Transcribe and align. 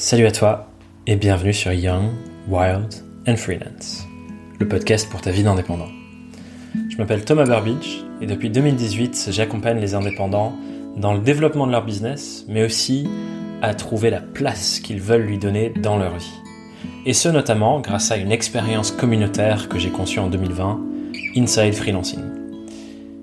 Salut 0.00 0.24
à 0.24 0.32
toi 0.32 0.66
et 1.06 1.14
bienvenue 1.14 1.52
sur 1.52 1.74
Young, 1.74 2.06
Wild 2.48 2.88
and 3.28 3.36
Freelance, 3.36 4.06
le 4.58 4.66
podcast 4.66 5.10
pour 5.10 5.20
ta 5.20 5.30
vie 5.30 5.42
d'indépendant. 5.42 5.90
Je 6.88 6.96
m'appelle 6.96 7.22
Thomas 7.22 7.44
Burbidge 7.44 7.98
et 8.22 8.26
depuis 8.26 8.48
2018, 8.48 9.28
j'accompagne 9.30 9.78
les 9.78 9.94
indépendants 9.94 10.54
dans 10.96 11.12
le 11.12 11.20
développement 11.20 11.66
de 11.66 11.72
leur 11.72 11.84
business, 11.84 12.46
mais 12.48 12.64
aussi 12.64 13.10
à 13.60 13.74
trouver 13.74 14.08
la 14.08 14.22
place 14.22 14.80
qu'ils 14.80 15.02
veulent 15.02 15.26
lui 15.26 15.36
donner 15.36 15.68
dans 15.68 15.98
leur 15.98 16.16
vie. 16.16 16.32
Et 17.04 17.12
ce 17.12 17.28
notamment 17.28 17.80
grâce 17.80 18.10
à 18.10 18.16
une 18.16 18.32
expérience 18.32 18.92
communautaire 18.92 19.68
que 19.68 19.78
j'ai 19.78 19.90
conçue 19.90 20.18
en 20.18 20.28
2020, 20.28 20.80
Inside 21.36 21.74
Freelancing. 21.74 22.29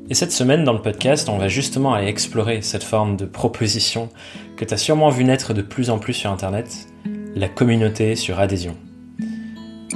Et 0.10 0.14
cette 0.14 0.32
semaine, 0.32 0.64
dans 0.64 0.72
le 0.72 0.82
podcast, 0.82 1.28
on 1.28 1.38
va 1.38 1.50
justement 1.50 1.94
aller 1.94 2.08
explorer 2.08 2.62
cette 2.62 2.86
forme 2.86 3.18
de 3.18 3.26
proposition 3.26 4.08
que 4.56 4.64
tu 4.64 4.74
as 4.74 4.78
sûrement 4.78 5.10
vu 5.10 5.26
naître 5.26 5.54
de 5.54 5.62
plus 5.62 5.90
en 5.90 6.00
plus 6.00 6.14
sur 6.14 6.32
Internet, 6.32 6.88
la 7.36 7.50
communauté 7.50 8.16
sur 8.16 8.40
adhésion. 8.40 8.78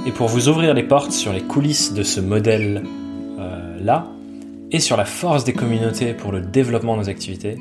Et 0.06 0.12
pour 0.12 0.28
vous 0.28 0.48
ouvrir 0.48 0.74
les 0.74 0.82
portes 0.82 1.12
sur 1.12 1.32
les 1.32 1.40
coulisses 1.40 1.94
de 1.94 2.02
ce 2.02 2.20
modèle-là, 2.20 4.06
et 4.70 4.80
sur 4.80 4.98
la 4.98 5.06
force 5.06 5.44
des 5.44 5.54
communautés 5.54 6.12
pour 6.12 6.30
le 6.30 6.42
développement 6.42 6.96
de 6.96 7.02
nos 7.02 7.08
activités, 7.08 7.56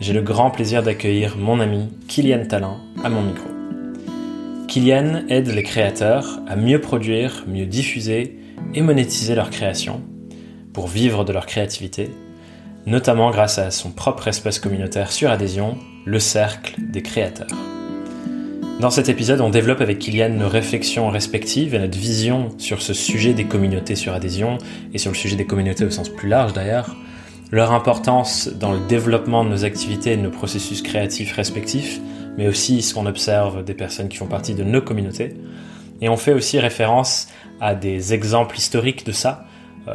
j'ai 0.00 0.12
le 0.12 0.22
grand 0.22 0.52
plaisir 0.52 0.84
d'accueillir 0.84 1.36
mon 1.36 1.58
ami 1.58 1.88
Kylian 2.06 2.46
Talin 2.46 2.76
à 3.02 3.08
mon 3.08 3.22
micro. 3.22 3.48
Kylian 4.68 5.26
aide 5.28 5.48
les 5.48 5.64
créateurs 5.64 6.38
à 6.46 6.54
mieux 6.54 6.80
produire, 6.80 7.44
mieux 7.48 7.66
diffuser 7.66 8.38
et 8.74 8.82
monétiser 8.82 9.34
leurs 9.34 9.50
créations 9.50 10.00
pour 10.78 10.86
vivre 10.86 11.24
de 11.24 11.32
leur 11.32 11.46
créativité, 11.46 12.08
notamment 12.86 13.32
grâce 13.32 13.58
à 13.58 13.72
son 13.72 13.90
propre 13.90 14.28
espace 14.28 14.60
communautaire 14.60 15.10
sur 15.10 15.28
adhésion, 15.28 15.76
le 16.04 16.20
Cercle 16.20 16.76
des 16.78 17.02
créateurs. 17.02 17.48
Dans 18.78 18.90
cet 18.90 19.08
épisode, 19.08 19.40
on 19.40 19.50
développe 19.50 19.80
avec 19.80 19.98
Kylian 19.98 20.28
nos 20.28 20.48
réflexions 20.48 21.10
respectives 21.10 21.74
et 21.74 21.80
notre 21.80 21.98
vision 21.98 22.50
sur 22.58 22.80
ce 22.80 22.94
sujet 22.94 23.34
des 23.34 23.46
communautés 23.46 23.96
sur 23.96 24.14
adhésion 24.14 24.58
et 24.94 24.98
sur 24.98 25.10
le 25.10 25.16
sujet 25.16 25.34
des 25.34 25.46
communautés 25.46 25.84
au 25.84 25.90
sens 25.90 26.10
plus 26.10 26.28
large 26.28 26.52
d'ailleurs, 26.52 26.94
leur 27.50 27.72
importance 27.72 28.48
dans 28.48 28.70
le 28.70 28.78
développement 28.86 29.42
de 29.42 29.48
nos 29.48 29.64
activités 29.64 30.12
et 30.12 30.16
de 30.16 30.22
nos 30.22 30.30
processus 30.30 30.80
créatifs 30.80 31.32
respectifs, 31.32 31.98
mais 32.36 32.46
aussi 32.46 32.82
ce 32.82 32.94
qu'on 32.94 33.06
observe 33.06 33.64
des 33.64 33.74
personnes 33.74 34.08
qui 34.08 34.18
font 34.18 34.28
partie 34.28 34.54
de 34.54 34.62
nos 34.62 34.80
communautés. 34.80 35.34
Et 36.00 36.08
on 36.08 36.16
fait 36.16 36.34
aussi 36.34 36.60
référence 36.60 37.26
à 37.60 37.74
des 37.74 38.14
exemples 38.14 38.56
historiques 38.56 39.04
de 39.04 39.10
ça, 39.10 39.47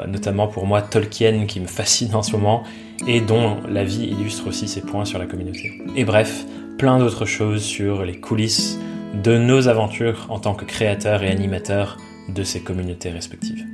notamment 0.07 0.47
pour 0.47 0.65
moi 0.65 0.81
Tolkien 0.81 1.45
qui 1.45 1.59
me 1.59 1.67
fascine 1.67 2.15
en 2.15 2.23
ce 2.23 2.31
moment 2.33 2.63
et 3.07 3.21
dont 3.21 3.57
la 3.67 3.83
vie 3.83 4.05
illustre 4.05 4.47
aussi 4.47 4.67
ses 4.67 4.81
points 4.81 5.05
sur 5.05 5.19
la 5.19 5.25
communauté. 5.25 5.81
Et 5.95 6.05
bref, 6.05 6.45
plein 6.77 6.99
d'autres 6.99 7.25
choses 7.25 7.63
sur 7.63 8.03
les 8.03 8.19
coulisses 8.19 8.79
de 9.13 9.37
nos 9.37 9.67
aventures 9.67 10.25
en 10.29 10.39
tant 10.39 10.55
que 10.55 10.65
créateurs 10.65 11.23
et 11.23 11.29
animateurs 11.29 11.97
de 12.29 12.43
ces 12.43 12.61
communautés 12.61 13.09
respectives. 13.09 13.65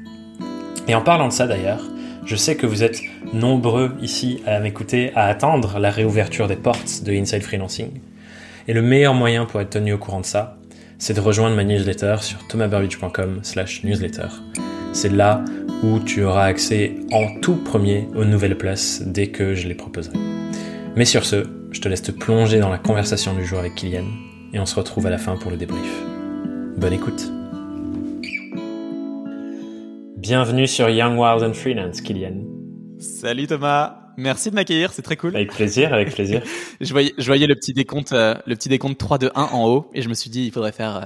Et 0.88 0.95
en 0.95 1.02
parlant 1.02 1.28
de 1.28 1.34
ça 1.34 1.47
d'ailleurs, 1.47 1.84
je 2.25 2.36
sais 2.36 2.56
que 2.56 2.66
vous 2.66 2.84
êtes 2.84 3.02
nombreux 3.34 3.94
ici 4.02 4.42
à 4.45 4.59
m'écouter, 4.59 5.12
à 5.16 5.25
attendre 5.25 5.80
la 5.80 5.90
réouverture 5.90 6.47
des 6.47 6.56
portes 6.56 7.03
de 7.03 7.12
Inside 7.12 7.42
Freelancing. 7.42 7.90
Et 8.67 8.73
le 8.73 8.81
meilleur 8.81 9.14
moyen 9.14 9.45
pour 9.45 9.62
être 9.62 9.72
tenu 9.72 9.94
au 9.94 9.97
courant 9.97 10.20
de 10.20 10.25
ça, 10.25 10.58
c'est 10.97 11.14
de 11.14 11.22
rejoindre 11.22 11.56
ma 11.56 11.64
newsletter 11.64 12.17
sur 12.20 12.45
thomasburbidge.com 12.47 13.40
slash 13.42 13.84
newsletter. 13.84 14.28
C'est 14.92 15.12
là 15.12 15.44
où 15.83 15.99
tu 15.99 16.23
auras 16.23 16.45
accès 16.45 16.95
en 17.11 17.39
tout 17.39 17.55
premier 17.55 18.08
aux 18.16 18.25
nouvelles 18.25 18.58
places 18.58 19.02
dès 19.05 19.27
que 19.27 19.55
je 19.55 19.67
les 19.67 19.75
proposerai. 19.75 20.17
Mais 20.95 21.05
sur 21.05 21.25
ce, 21.25 21.45
je 21.72 21.80
te 21.80 21.88
laisse 21.88 22.02
te 22.02 22.11
plonger 22.11 22.59
dans 22.59 22.69
la 22.69 22.77
conversation 22.77 23.33
du 23.33 23.45
jour 23.45 23.59
avec 23.59 23.75
Kylian 23.75 24.05
et 24.53 24.59
on 24.59 24.66
se 24.66 24.75
retrouve 24.75 25.07
à 25.07 25.09
la 25.09 25.17
fin 25.17 25.38
pour 25.38 25.52
le 25.52 25.57
débrief. 25.57 26.03
Bonne 26.77 26.94
écoute. 26.94 27.31
Bienvenue 30.17 30.67
sur 30.67 30.89
Young 30.89 31.17
Wild 31.17 31.44
and 31.44 31.53
Freelance, 31.53 32.02
Kylian. 32.02 32.44
Salut 33.00 33.47
Thomas, 33.47 34.11
merci 34.17 34.50
de 34.50 34.56
m'accueillir, 34.56 34.91
c'est 34.91 35.01
très 35.01 35.16
cool. 35.16 35.34
Avec 35.35 35.53
plaisir, 35.53 35.94
avec 35.94 36.13
plaisir. 36.13 36.41
je 36.81 36.91
voyais, 36.91 37.13
je 37.17 37.25
voyais 37.25 37.47
le 37.47 37.56
petit 37.56 37.73
décompte, 37.73 38.11
euh, 38.11 38.35
le 38.46 38.56
petit 38.56 38.67
décompte 38.67 38.97
3 38.97 39.17
2 39.17 39.31
1 39.34 39.41
en 39.41 39.67
haut 39.69 39.90
et 39.94 40.01
je 40.01 40.09
me 40.09 40.13
suis 40.13 40.29
dit 40.29 40.44
il 40.44 40.51
faudrait 40.51 40.73
faire, 40.73 40.97
euh, 40.97 41.06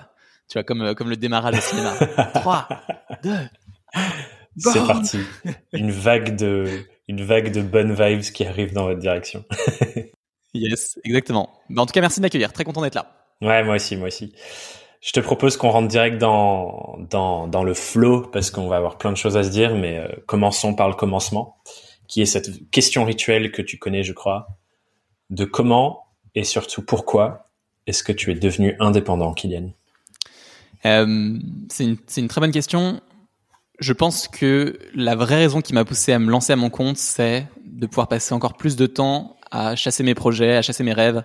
tu 0.49 0.53
vois, 0.53 0.63
comme 0.63 0.81
euh, 0.81 0.93
comme 0.95 1.09
le 1.09 1.17
démarrage 1.17 1.57
au 1.57 1.61
cinéma. 1.61 1.93
3 2.33 2.67
2 3.23 3.29
c'est 4.57 4.85
parti. 4.85 5.19
Une 5.73 5.91
vague 5.91 6.35
de, 6.35 6.85
une 7.07 7.23
vague 7.23 7.51
de 7.51 7.61
bonnes 7.61 7.93
vibes 7.93 8.21
qui 8.21 8.45
arrive 8.45 8.73
dans 8.73 8.85
votre 8.85 8.99
direction. 8.99 9.43
yes, 10.53 10.99
exactement. 11.03 11.49
Bah, 11.69 11.81
en 11.81 11.85
tout 11.85 11.91
cas, 11.91 12.01
merci 12.01 12.19
de 12.19 12.25
m'accueillir. 12.25 12.53
Très 12.53 12.63
content 12.63 12.81
d'être 12.81 12.95
là. 12.95 13.11
Ouais, 13.41 13.63
moi 13.63 13.75
aussi, 13.75 13.95
moi 13.97 14.07
aussi. 14.07 14.33
Je 15.01 15.11
te 15.11 15.19
propose 15.19 15.57
qu'on 15.57 15.69
rentre 15.69 15.89
direct 15.89 16.17
dans, 16.17 16.97
dans, 17.09 17.47
dans 17.47 17.63
le 17.63 17.73
flow 17.73 18.21
parce 18.21 18.51
qu'on 18.51 18.67
va 18.67 18.77
avoir 18.77 18.97
plein 18.97 19.11
de 19.11 19.17
choses 19.17 19.35
à 19.35 19.43
se 19.43 19.49
dire, 19.49 19.75
mais 19.75 19.97
euh, 19.97 20.07
commençons 20.27 20.75
par 20.75 20.87
le 20.87 20.95
commencement, 20.95 21.57
qui 22.07 22.21
est 22.21 22.25
cette 22.25 22.69
question 22.69 23.03
rituelle 23.03 23.51
que 23.51 23.61
tu 23.61 23.77
connais, 23.77 24.03
je 24.03 24.13
crois, 24.13 24.47
de 25.29 25.43
comment 25.43 26.05
et 26.35 26.45
surtout 26.45 26.81
pourquoi 26.83 27.49
est-ce 27.85 28.01
que 28.01 28.13
tu 28.13 28.31
es 28.31 28.35
devenu 28.35 28.77
indépendant, 28.79 29.33
Kylian? 29.33 29.73
Euh, 30.85 31.37
C'est 31.69 31.83
une, 31.83 31.97
une 32.15 32.27
très 32.29 32.39
bonne 32.39 32.51
question 32.51 33.01
je 33.79 33.93
pense 33.93 34.27
que 34.27 34.79
la 34.93 35.15
vraie 35.15 35.37
raison 35.37 35.61
qui 35.61 35.73
m'a 35.73 35.85
poussé 35.85 36.13
à 36.13 36.19
me 36.19 36.29
lancer 36.29 36.53
à 36.53 36.55
mon 36.55 36.69
compte, 36.69 36.97
c'est 36.97 37.47
de 37.65 37.87
pouvoir 37.87 38.07
passer 38.07 38.33
encore 38.33 38.55
plus 38.55 38.75
de 38.75 38.85
temps 38.85 39.37
à 39.51 39.75
chasser 39.75 40.03
mes 40.03 40.15
projets, 40.15 40.55
à 40.57 40.61
chasser 40.61 40.83
mes 40.83 40.93
rêves 40.93 41.23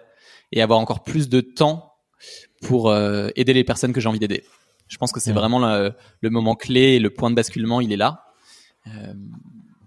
et 0.53 0.62
avoir 0.62 0.78
encore 0.78 1.03
plus 1.03 1.28
de 1.28 1.41
temps 1.41 1.94
pour 2.62 2.91
euh, 2.91 3.28
aider 3.36 3.53
les 3.53 3.64
personnes 3.64 3.92
que 3.92 4.00
j'ai 4.00 4.09
envie 4.09 4.19
d'aider. 4.19 4.44
Je 4.88 4.97
pense 4.97 5.12
que 5.12 5.20
c'est 5.20 5.32
vraiment 5.32 5.59
le, 5.59 6.31
moment 6.31 6.54
clé 6.54 6.94
et 6.94 6.98
le 6.98 7.10
point 7.10 7.31
de 7.31 7.34
basculement, 7.34 7.81
il 7.81 7.92
est 7.92 7.97
là. 7.97 8.25
Euh, 8.86 9.12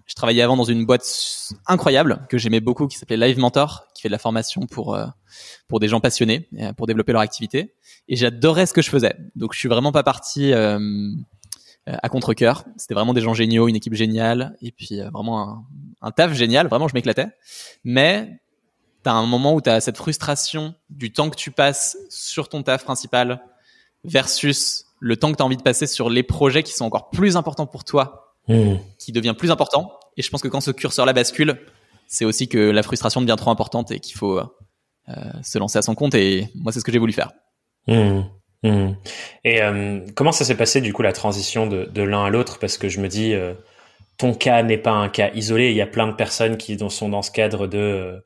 je 0.05 0.13
travaillais 0.13 0.43
avant 0.43 0.57
dans 0.57 0.63
une 0.63 0.85
boîte 0.85 1.53
incroyable 1.65 2.25
que 2.29 2.37
j'aimais 2.37 2.59
beaucoup 2.59 2.87
qui 2.87 2.97
s'appelait 2.97 3.17
Live 3.17 3.39
Mentor, 3.39 3.87
qui 3.95 4.03
fait 4.03 4.09
de 4.09 4.11
la 4.11 4.19
formation 4.19 4.67
pour 4.67 4.93
euh, 4.93 5.07
pour 5.67 5.79
des 5.79 5.87
gens 5.87 6.01
passionnés, 6.01 6.49
pour 6.77 6.85
développer 6.85 7.13
leur 7.13 7.21
activité. 7.21 7.73
Et 8.07 8.15
j'adorais 8.15 8.65
ce 8.65 8.73
que 8.73 8.81
je 8.81 8.89
faisais. 8.89 9.15
Donc 9.35 9.53
je 9.53 9.59
suis 9.59 9.69
vraiment 9.69 9.91
pas 9.91 10.03
parti 10.03 10.51
à 11.87 12.09
contre 12.09 12.33
cœur 12.33 12.65
C'était 12.77 12.93
vraiment 12.93 13.13
des 13.13 13.21
gens 13.21 13.33
géniaux, 13.33 13.67
une 13.67 13.75
équipe 13.75 13.93
géniale, 13.93 14.55
et 14.61 14.71
puis 14.71 15.01
euh, 15.01 15.09
vraiment 15.09 15.41
un, 15.41 15.65
un, 16.01 16.11
taf 16.11 16.33
génial. 16.33 16.67
Vraiment, 16.67 16.87
je 16.87 16.93
m'éclatais. 16.93 17.27
Mais 17.83 18.39
t'as 19.03 19.13
un 19.13 19.25
moment 19.25 19.53
où 19.53 19.61
t'as 19.61 19.79
cette 19.79 19.97
frustration 19.97 20.75
du 20.89 21.11
temps 21.11 21.29
que 21.29 21.35
tu 21.35 21.51
passes 21.51 21.97
sur 22.09 22.49
ton 22.49 22.63
taf 22.63 22.83
principal 22.83 23.41
versus 24.03 24.85
le 24.99 25.17
temps 25.17 25.31
que 25.31 25.37
tu 25.37 25.43
as 25.43 25.45
envie 25.45 25.57
de 25.57 25.63
passer 25.63 25.87
sur 25.87 26.09
les 26.09 26.23
projets 26.23 26.63
qui 26.63 26.73
sont 26.73 26.85
encore 26.85 27.09
plus 27.09 27.35
importants 27.35 27.65
pour 27.65 27.83
toi, 27.83 28.35
mmh. 28.47 28.75
qui 28.99 29.11
devient 29.11 29.33
plus 29.37 29.49
important. 29.49 29.91
Et 30.17 30.21
je 30.21 30.29
pense 30.29 30.41
que 30.41 30.47
quand 30.47 30.61
ce 30.61 30.71
curseur-là 30.71 31.13
bascule, 31.13 31.59
c'est 32.07 32.25
aussi 32.25 32.47
que 32.47 32.59
la 32.59 32.83
frustration 32.83 33.21
devient 33.21 33.35
trop 33.37 33.49
importante 33.49 33.89
et 33.91 33.99
qu'il 33.99 34.15
faut 34.15 34.37
euh, 34.37 34.43
se 35.43 35.57
lancer 35.57 35.79
à 35.79 35.81
son 35.81 35.95
compte. 35.95 36.13
Et 36.13 36.49
moi, 36.53 36.71
c'est 36.71 36.79
ce 36.79 36.85
que 36.85 36.91
j'ai 36.91 36.99
voulu 36.99 37.13
faire. 37.13 37.31
Mmh. 37.87 38.21
Mmh. 38.63 38.91
Et 39.43 39.61
euh, 39.61 40.01
comment 40.15 40.31
ça 40.31 40.45
s'est 40.45 40.57
passé 40.57 40.81
du 40.81 40.93
coup 40.93 41.01
la 41.01 41.13
transition 41.13 41.65
de, 41.67 41.85
de 41.85 42.03
l'un 42.03 42.25
à 42.25 42.29
l'autre? 42.29 42.59
Parce 42.59 42.77
que 42.77 42.89
je 42.89 42.99
me 42.99 43.07
dis, 43.07 43.33
euh, 43.33 43.53
ton 44.17 44.33
cas 44.33 44.61
n'est 44.63 44.77
pas 44.77 44.91
un 44.91 45.09
cas 45.09 45.31
isolé. 45.33 45.71
Il 45.71 45.75
y 45.75 45.81
a 45.81 45.87
plein 45.87 46.07
de 46.07 46.13
personnes 46.13 46.57
qui 46.57 46.77
sont 46.89 47.09
dans 47.09 47.21
ce 47.21 47.31
cadre 47.31 47.67
de 47.67 47.77
euh, 47.77 48.19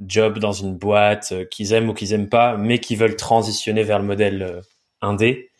job 0.00 0.38
dans 0.38 0.52
une 0.52 0.76
boîte 0.76 1.34
qu'ils 1.50 1.72
aiment 1.72 1.90
ou 1.90 1.94
qu'ils 1.94 2.12
aiment 2.14 2.28
pas, 2.30 2.56
mais 2.56 2.78
qui 2.78 2.96
veulent 2.96 3.16
transitionner 3.16 3.82
vers 3.82 3.98
le 3.98 4.04
modèle 4.04 4.62
indé. 5.02 5.50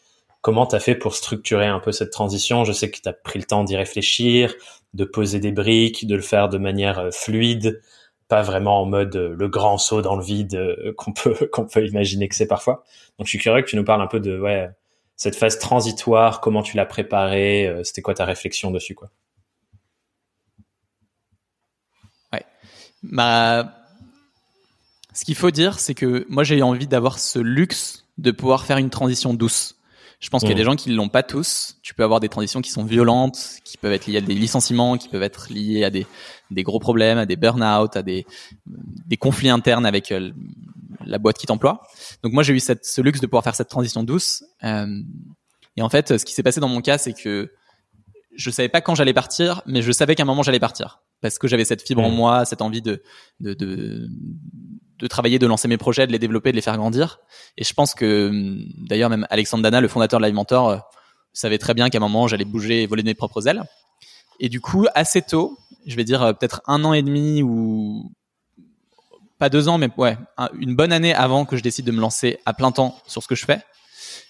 Comment 0.43 0.67
t'as 0.67 0.81
fait 0.81 0.95
pour 0.95 1.15
structurer 1.17 1.67
un 1.67 1.81
peu 1.81 1.93
cette 1.93 2.13
transition? 2.13 2.65
Je 2.65 2.73
sais 2.73 2.91
que 2.91 2.99
t'as 3.03 3.13
pris 3.13 3.41
le 3.41 3.45
temps 3.45 3.65
d'y 3.65 3.77
réfléchir, 3.77 4.55
de 4.95 5.05
poser 5.05 5.41
des 5.41 5.53
briques, 5.53 6.07
de 6.07 6.15
le 6.15 6.23
faire 6.23 6.49
de 6.49 6.59
manière 6.59 7.11
fluide 7.13 7.83
pas 8.29 8.43
vraiment 8.43 8.83
en 8.83 8.85
mode 8.85 9.17
euh, 9.17 9.35
le 9.37 9.49
grand 9.49 9.79
saut 9.79 10.03
dans 10.03 10.15
le 10.15 10.23
vide 10.23 10.55
euh, 10.55 10.93
qu'on 10.97 11.13
peut 11.13 11.35
qu'on 11.53 11.67
peut 11.67 11.87
imaginer 11.87 12.29
que 12.29 12.35
c'est 12.35 12.47
parfois. 12.47 12.85
Donc 13.19 13.27
je 13.27 13.31
suis 13.31 13.39
curieux 13.39 13.63
que 13.63 13.69
tu 13.69 13.77
nous 13.77 13.85
parles 13.85 14.03
un 14.03 14.07
peu 14.07 14.21
de 14.21 14.39
ouais 14.39 14.71
cette 15.17 15.35
phase 15.35 15.59
transitoire, 15.59 16.41
comment 16.41 16.63
tu 16.63 16.77
l'as 16.77 16.87
préparée, 16.87 17.67
euh, 17.67 17.83
c'était 17.83 18.03
quoi 18.03 18.15
ta 18.15 18.25
réflexion 18.25 18.71
dessus 18.71 18.95
quoi? 18.95 19.11
Ouais. 22.33 22.45
Bah 23.03 23.75
ce 25.15 25.25
qu'il 25.25 25.35
faut 25.35 25.51
dire 25.51 25.81
c'est 25.81 25.95
que 25.95 26.27
moi 26.29 26.45
j'ai 26.45 26.63
envie 26.63 26.87
d'avoir 26.87 27.19
ce 27.19 27.39
luxe 27.39 28.05
de 28.19 28.31
pouvoir 28.31 28.65
faire 28.67 28.77
une 28.77 28.91
transition 28.91 29.35
douce. 29.35 29.75
Je 30.21 30.31
pense 30.31 30.41
qu'il 30.41 30.51
y 30.51 30.53
a 30.53 30.57
mmh. 30.57 30.59
des 30.59 30.65
gens 30.65 30.75
qui 30.75 30.91
l'ont 30.91 31.09
pas 31.09 31.23
tous. 31.23 31.79
Tu 31.81 31.95
peux 31.95 32.03
avoir 32.03 32.19
des 32.19 32.29
transitions 32.29 32.61
qui 32.61 32.71
sont 32.71 32.85
violentes, 32.85 33.61
qui 33.63 33.77
peuvent 33.77 33.93
être 33.93 34.09
liées 34.09 34.17
à 34.19 34.21
des 34.21 34.35
licenciements, 34.35 34.99
qui 34.99 35.09
peuvent 35.09 35.23
être 35.23 35.47
liées 35.49 35.85
à 35.85 35.91
des, 35.91 36.09
des 36.51 36.63
gros 36.63 36.79
problèmes, 36.79 37.19
à 37.19 37.27
des 37.27 37.37
burn-out, 37.37 37.97
à 37.97 38.03
des, 38.03 38.27
des 38.67 39.17
conflits 39.17 39.51
internes 39.51 39.87
avec 39.87 40.13
euh, 40.13 40.31
la 41.05 41.19
boîte 41.19 41.39
qui 41.39 41.47
t'emploie. 41.47 41.83
Donc 42.23 42.33
moi 42.33 42.43
j'ai 42.43 42.55
eu 42.55 42.61
cette, 42.61 42.85
ce 42.85 43.01
luxe 43.01 43.21
de 43.21 43.27
pouvoir 43.27 43.45
faire 43.45 43.55
cette 43.55 43.69
transition 43.69 44.03
douce. 44.03 44.45
Euh, 44.65 44.87
et 45.77 45.83
en 45.83 45.89
fait, 45.89 46.19
ce 46.19 46.25
qui 46.25 46.35
s'est 46.35 46.43
passé 46.43 46.61
dans 46.61 46.69
mon 46.69 46.81
cas, 46.81 46.99
c'est 46.99 47.13
que 47.13 47.53
je 48.35 48.51
savais 48.51 48.69
pas 48.69 48.81
quand 48.81 48.95
j'allais 48.95 49.15
partir, 49.15 49.63
mais 49.67 49.83
je 49.83 49.93
savais 49.93 50.15
qu'à 50.15 50.23
un 50.23 50.27
moment 50.27 50.43
j'allais 50.43 50.61
partir 50.61 51.03
parce 51.21 51.39
que 51.39 51.49
j'avais 51.49 51.65
cette 51.65 51.83
fibre 51.83 52.05
en 52.05 52.11
mmh. 52.11 52.15
moi, 52.15 52.45
cette 52.45 52.63
envie 52.63 52.83
de, 52.83 53.03
de, 53.41 53.55
de 53.55 54.09
de 54.99 55.07
travailler, 55.07 55.39
de 55.39 55.47
lancer 55.47 55.69
mes 55.69 55.79
projets, 55.79 56.07
de 56.07 56.13
les 56.13 56.19
développer, 56.19 56.51
de 56.51 56.57
les 56.57 56.63
faire 56.63 56.77
grandir. 56.77 57.21
Et 57.57 57.65
je 57.65 57.73
pense 57.73 57.95
que, 57.95 58.31
d'ailleurs, 58.89 59.11
même 59.11 59.27
Alexandre 59.31 59.63
Dana, 59.63 59.81
le 59.81 59.89
fondateur 59.89 60.21
de 60.21 60.25
Live 60.25 60.35
Mentor, 60.35 60.69
euh, 60.69 60.79
savait 61.33 61.59
très 61.59 61.75
bien 61.75 61.89
qu'à 61.89 61.99
un 61.99 62.01
moment, 62.01 62.27
j'allais 62.27 62.45
bouger 62.45 62.83
et 62.83 62.87
voler 62.87 63.03
de 63.03 63.09
mes 63.09 63.15
propres 63.15 63.47
ailes. 63.47 63.63
Et 64.41 64.49
du 64.49 64.61
coup, 64.61 64.87
assez 64.95 65.23
tôt, 65.23 65.59
je 65.89 65.97
vais 65.97 66.05
dire 66.05 66.23
euh, 66.23 66.33
peut-être 66.33 66.63
un 66.67 66.85
an 66.85 66.93
et 66.93 67.03
demi 67.03 67.43
ou 67.43 68.13
pas 69.39 69.49
deux 69.49 69.69
ans, 69.69 69.79
mais 69.79 69.89
ouais, 69.97 70.17
une 70.59 70.75
bonne 70.75 70.93
année 70.93 71.15
avant 71.15 71.45
que 71.45 71.57
je 71.57 71.63
décide 71.63 71.85
de 71.85 71.93
me 71.93 72.01
lancer 72.01 72.39
à 72.45 72.55
plein 72.55 72.73
temps 72.73 73.01
sur 73.07 73.23
ce 73.23 73.29
que 73.29 73.35
je 73.35 73.45
fais, 73.45 73.61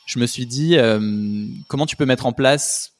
je 0.06 0.18
me 0.18 0.26
suis 0.26 0.46
dit 0.46 0.78
euh, 0.78 1.46
comment 1.68 1.86
tu 1.86 1.96
peux 1.96 2.06
mettre 2.06 2.26
en 2.26 2.32
place 2.32 2.94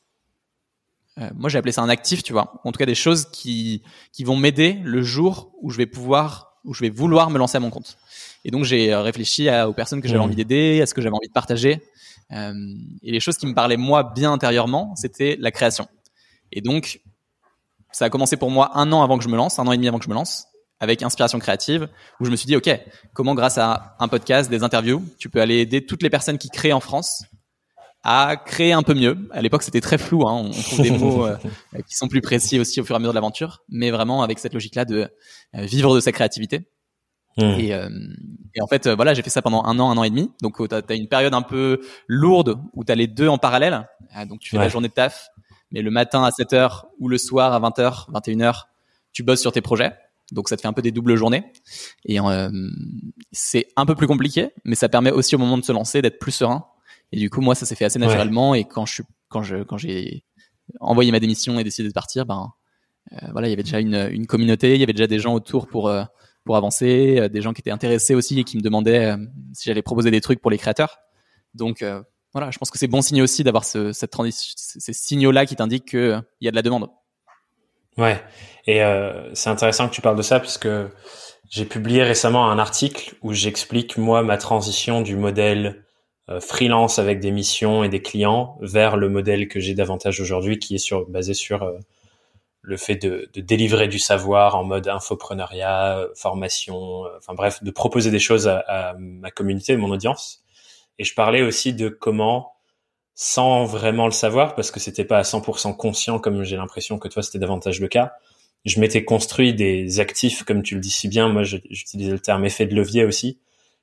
euh, 1.19 1.31
moi 1.35 1.49
j'ai 1.49 1.59
appelé 1.59 1.73
ça 1.73 1.83
un 1.83 1.89
actif, 1.89 2.23
tu 2.23 2.33
vois. 2.33 2.61
En 2.65 2.73
tout 2.73 2.79
cas 2.79 2.87
des 2.87 2.95
choses 2.95 3.27
qui 3.31 3.83
qui 4.13 4.25
vont 4.25 4.37
m'aider 4.37 4.79
le 4.85 5.03
jour 5.03 5.53
où 5.63 5.71
je 5.71 5.77
vais 5.77 5.87
pouvoir 5.87 6.59
où 6.65 6.75
je 6.75 6.81
vais 6.81 6.91
vouloir 6.91 7.31
me 7.31 7.39
lancer 7.39 7.57
à 7.57 7.61
mon 7.61 7.71
compte. 7.71 7.99
Et 8.45 8.51
donc 8.51 8.65
j'ai 8.65 8.93
euh, 8.93 9.01
réfléchi 9.01 9.49
aux 9.51 9.73
personnes 9.73 10.01
que 10.01 10.09
j'avais 10.09 10.21
mmh. 10.21 10.23
envie 10.23 10.37
d'aider, 10.37 10.81
à 10.83 10.87
ce 10.87 10.95
que 10.95 11.01
j'avais 11.01 11.17
envie 11.17 11.29
de 11.29 11.33
partager. 11.33 11.83
Euh, 12.33 12.53
et 13.03 13.11
les 13.11 13.21
choses 13.21 13.39
qui 13.39 13.47
me 13.47 13.55
parlaient 13.55 13.77
moi 13.77 14.13
bien 14.15 14.33
intérieurement, 14.33 14.95
c'était 14.97 15.37
la 15.41 15.51
création. 15.51 15.89
Et 16.53 16.61
donc 16.61 17.01
ça 17.93 18.05
a 18.05 18.11
commencé 18.11 18.37
pour 18.37 18.51
moi 18.51 18.79
un 18.79 18.93
an 18.93 19.03
avant 19.03 19.19
que 19.19 19.25
je 19.25 19.29
me 19.29 19.37
lance, 19.37 19.59
un 19.59 19.67
an 19.67 19.73
et 19.73 19.77
demi 19.77 19.89
avant 19.89 19.99
que 19.99 20.05
je 20.05 20.11
me 20.11 20.15
lance, 20.15 20.47
avec 20.81 21.03
Inspiration 21.03 21.39
Créative, 21.39 21.89
où 22.21 22.25
je 22.25 22.31
me 22.31 22.37
suis 22.37 22.47
dit, 22.47 22.57
OK, 22.57 22.71
comment 23.15 23.35
grâce 23.35 23.59
à 23.59 23.97
un 23.99 24.09
podcast, 24.09 24.51
des 24.51 24.63
interviews, 24.63 25.05
tu 25.19 25.29
peux 25.29 25.41
aller 25.41 25.59
aider 25.59 25.85
toutes 25.85 26.03
les 26.03 26.11
personnes 26.11 26.39
qui 26.39 26.49
créent 26.51 26.73
en 26.73 26.81
France 26.81 27.25
à 28.05 28.37
créer 28.37 28.73
un 28.73 28.83
peu 28.83 28.95
mieux. 28.95 29.19
À 29.33 29.43
l'époque, 29.43 29.63
c'était 29.63 29.81
très 29.81 29.99
flou. 29.99 30.27
Hein. 30.27 30.45
On 30.47 30.51
trouve 30.51 30.83
des 30.83 30.91
mots 30.91 31.27
euh, 31.27 31.37
qui 31.89 31.95
sont 31.95 32.09
plus 32.09 32.21
précis 32.21 32.61
aussi 32.61 32.81
au 32.81 32.85
fur 32.85 32.95
et 32.95 32.97
à 32.97 32.99
mesure 33.01 33.13
de 33.13 33.17
l'aventure, 33.17 33.63
mais 33.69 33.91
vraiment 33.91 34.23
avec 34.23 34.39
cette 34.39 34.55
logique-là 34.55 34.85
de 34.85 35.11
euh, 35.57 35.63
vivre 35.63 35.95
de 35.95 36.01
sa 36.01 36.13
créativité. 36.13 36.69
Hmm. 37.37 37.55
Et, 37.59 37.75
euh, 37.75 37.89
et, 38.55 38.63
en 38.63 38.67
fait, 38.67 38.89
voilà, 38.89 39.15
j'ai 39.15 39.23
fait 39.23 39.31
ça 39.31 39.43
pendant 39.43 39.65
un 39.65 39.79
an, 39.79 39.91
un 39.91 39.97
an 39.97 40.05
et 40.05 40.11
demi. 40.11 40.31
Donc, 40.43 40.57
tu 40.57 40.75
as, 40.75 40.95
une 40.95 41.09
période 41.09 41.35
un 41.35 41.43
peu 41.43 41.81
lourde 42.07 42.61
où 42.73 42.85
tu 42.85 42.93
as 42.93 42.95
les 42.95 43.07
deux 43.07 43.29
en 43.29 43.39
parallèle. 43.39 43.89
donc, 44.27 44.41
tu 44.41 44.51
fais 44.51 44.59
la 44.59 44.69
journée 44.69 44.89
de 44.89 44.95
taf, 44.95 45.29
mais 45.71 45.83
le 45.83 45.91
matin 45.91 46.25
à 46.25 46.31
7 46.31 46.53
h 46.53 46.83
ou 46.99 47.09
le 47.09 47.19
soir 47.19 47.53
à 47.53 47.59
20 47.59 47.79
h 47.79 48.05
21 48.11 48.39
h 48.39 48.63
tu 49.13 49.23
bosses 49.23 49.41
sur 49.41 49.53
tes 49.53 49.61
projets. 49.61 49.95
Donc, 50.31 50.49
ça 50.51 50.57
te 50.57 50.61
fait 50.61 50.69
un 50.69 50.75
peu 50.75 50.83
des 50.83 50.93
doubles 50.93 51.17
journées. 51.17 51.51
Et 52.05 52.19
c'est 53.33 53.67
un 53.77 53.87
peu 53.87 53.95
plus 53.95 54.07
compliqué, 54.07 54.51
mais 54.65 54.75
ça 54.75 54.89
permet 54.89 55.11
aussi 55.11 55.35
au 55.35 55.39
moment 55.39 55.57
de 55.57 55.65
se 55.65 55.73
lancer 55.73 56.03
d'être 56.03 56.19
plus 56.19 56.33
serein 56.33 56.67
et 57.13 57.17
du 57.17 57.31
coup, 57.31 57.41
moi, 57.41 57.55
ça 57.55 57.67
s'est 57.67 57.75
fait 57.75 57.85
assez 57.85 57.99
naturellement. 57.99 58.55
Et 58.55 58.65
quand 58.65 58.87
je 58.87 58.95
suis, 58.95 59.03
quand 59.29 59.43
je, 59.43 59.63
quand 59.63 59.79
j'ai 59.79 60.25
envoyé 60.81 61.11
ma 61.11 61.21
démission 61.21 61.59
et 61.59 61.65
décidé 61.65 61.89
de 61.89 61.93
partir, 61.93 62.27
ben, 62.27 62.53
euh, 63.13 63.29
voilà, 63.33 63.49
il 63.49 63.51
y 63.51 63.55
avait 63.55 63.63
déjà 63.63 63.81
une, 63.81 64.09
une 64.13 64.27
communauté, 64.27 64.75
il 64.75 64.81
y 64.81 64.83
avait 64.83 64.93
déjà 64.93 65.07
des 65.07 65.19
gens 65.19 65.35
autour 65.35 65.67
pour, 65.67 65.89
euh, 65.89 66.05
pour 66.45 66.57
avancer, 66.57 67.19
euh, 67.19 67.29
des 67.29 67.41
gens 67.41 67.53
qui 67.53 67.61
étaient 67.61 67.71
intéressés 67.71 68.15
aussi 68.15 68.39
et 68.39 68.45
qui 68.45 68.57
me 68.57 68.63
demandaient 68.63 69.15
si 69.53 69.65
j'allais 69.65 69.83
proposer 69.83 70.11
des 70.11 70.21
trucs 70.21 70.41
pour 70.41 70.51
les 70.51 70.59
créateurs. 70.59 70.99
Donc, 71.55 71.83
voilà, 72.33 72.51
je 72.51 72.59
pense 72.59 72.71
que 72.71 72.79
c'est 72.79 72.87
bon 72.87 73.03
signe 73.03 73.23
aussi 73.23 73.43
d'avoir 73.45 73.65
ce, 73.65 73.93
cette 73.93 74.15
ces 74.31 74.93
signaux-là 74.93 75.47
qui 75.47 75.57
t'indiquent 75.57 75.91
qu'il 75.91 76.23
y 76.41 76.49
a 76.49 76.51
de 76.51 76.57
la 76.57 76.63
demande. 76.63 76.89
Ouais, 77.97 78.23
et 78.67 78.81
c'est 79.33 79.51
intéressant 79.51 79.89
que 79.89 79.95
tu 79.95 80.01
parles 80.01 80.17
de 80.17 80.23
ça 80.23 80.39
puisque 80.39 80.69
j'ai 81.51 81.65
publié 81.65 82.03
récemment 82.03 82.51
un 82.51 82.59
article 82.59 83.15
où 83.23 83.33
j'explique 83.33 83.97
moi 83.97 84.23
ma 84.23 84.37
transition 84.37 85.01
du 85.01 85.17
modèle 85.17 85.85
euh, 86.31 86.41
freelance 86.41 86.99
avec 86.99 87.21
des 87.21 87.31
missions 87.31 87.85
et 87.85 87.89
des 87.89 88.03
clients 88.03 88.59
vers 88.61 88.99
le 88.99 89.09
modèle 89.09 89.49
que 89.49 89.61
j'ai 89.61 89.73
davantage 89.73 90.21
aujourd'hui 90.21 90.59
qui 90.59 90.75
est 90.75 90.79
sur, 90.79 91.09
basé 91.09 91.33
sur 91.33 91.63
euh, 91.63 91.79
le 92.61 92.77
fait 92.77 92.97
de, 92.97 93.31
de, 93.33 93.41
délivrer 93.41 93.89
du 93.89 93.99
savoir 93.99 94.55
en 94.55 94.65
mode 94.65 94.89
infopreneuriat, 94.89 96.07
formation, 96.15 97.07
euh, 97.07 97.17
enfin 97.17 97.33
bref, 97.33 97.63
de 97.63 97.71
proposer 97.71 98.11
des 98.11 98.19
choses 98.19 98.47
à, 98.47 98.59
à, 98.59 98.95
ma 98.99 99.31
communauté, 99.31 99.75
mon 99.79 99.91
audience. 99.91 100.45
Et 100.99 101.05
je 101.05 101.15
parlais 101.15 101.43
aussi 101.43 101.73
de 101.73 101.89
comment, 101.89 102.53
sans 103.15 103.65
vraiment 103.65 104.07
le 104.07 104.13
savoir, 104.13 104.55
parce 104.55 104.71
que 104.71 104.81
c'était 104.81 105.05
pas 105.05 105.19
à 105.19 105.23
100% 105.23 105.77
conscient 105.77 106.19
comme 106.19 106.43
j'ai 106.43 106.57
l'impression 106.57 106.99
que 106.99 107.09
toi 107.09 107.23
c'était 107.23 107.39
davantage 107.39 107.81
le 107.81 107.89
cas, 107.89 108.15
je 108.65 108.81
m'étais 108.81 109.05
construit 109.05 109.55
des 109.55 110.01
actifs, 110.01 110.43
comme 110.45 110.63
tu 110.63 110.75
le 110.75 110.81
dis 110.81 110.91
si 110.91 111.09
bien. 111.09 111.29
Moi, 111.29 111.43
j'utilisais 111.43 112.13
le 112.13 112.19
terme 112.19 112.45
effet 112.45 112.67
de 112.67 112.75
levier 112.75 113.05
aussi, 113.05 113.39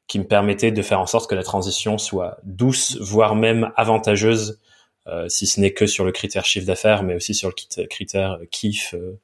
qui 0.08 0.20
me 0.20 0.26
permettait 0.26 0.72
de 0.72 0.82
faire 0.82 1.00
en 1.00 1.06
sorte 1.06 1.30
que 1.30 1.36
la 1.36 1.44
transition 1.44 1.98
soit 1.98 2.38
douce, 2.44 2.98
voire 3.00 3.36
même 3.36 3.72
avantageuse, 3.76 4.60
euh, 5.08 5.28
si 5.30 5.48
ce 5.48 5.60
n'est 5.60 5.74
que 5.74 5.88
sur 5.88 6.06
le 6.06 6.12
critère 6.12 6.46
chiffre 6.46 6.66
d'affaires, 6.66 7.04
mais 7.04 7.16
aussi 7.16 7.34
sur 7.34 7.50
le 7.50 7.86
critère 7.88 8.40
kiff 8.52 8.94
euh, 8.94 9.20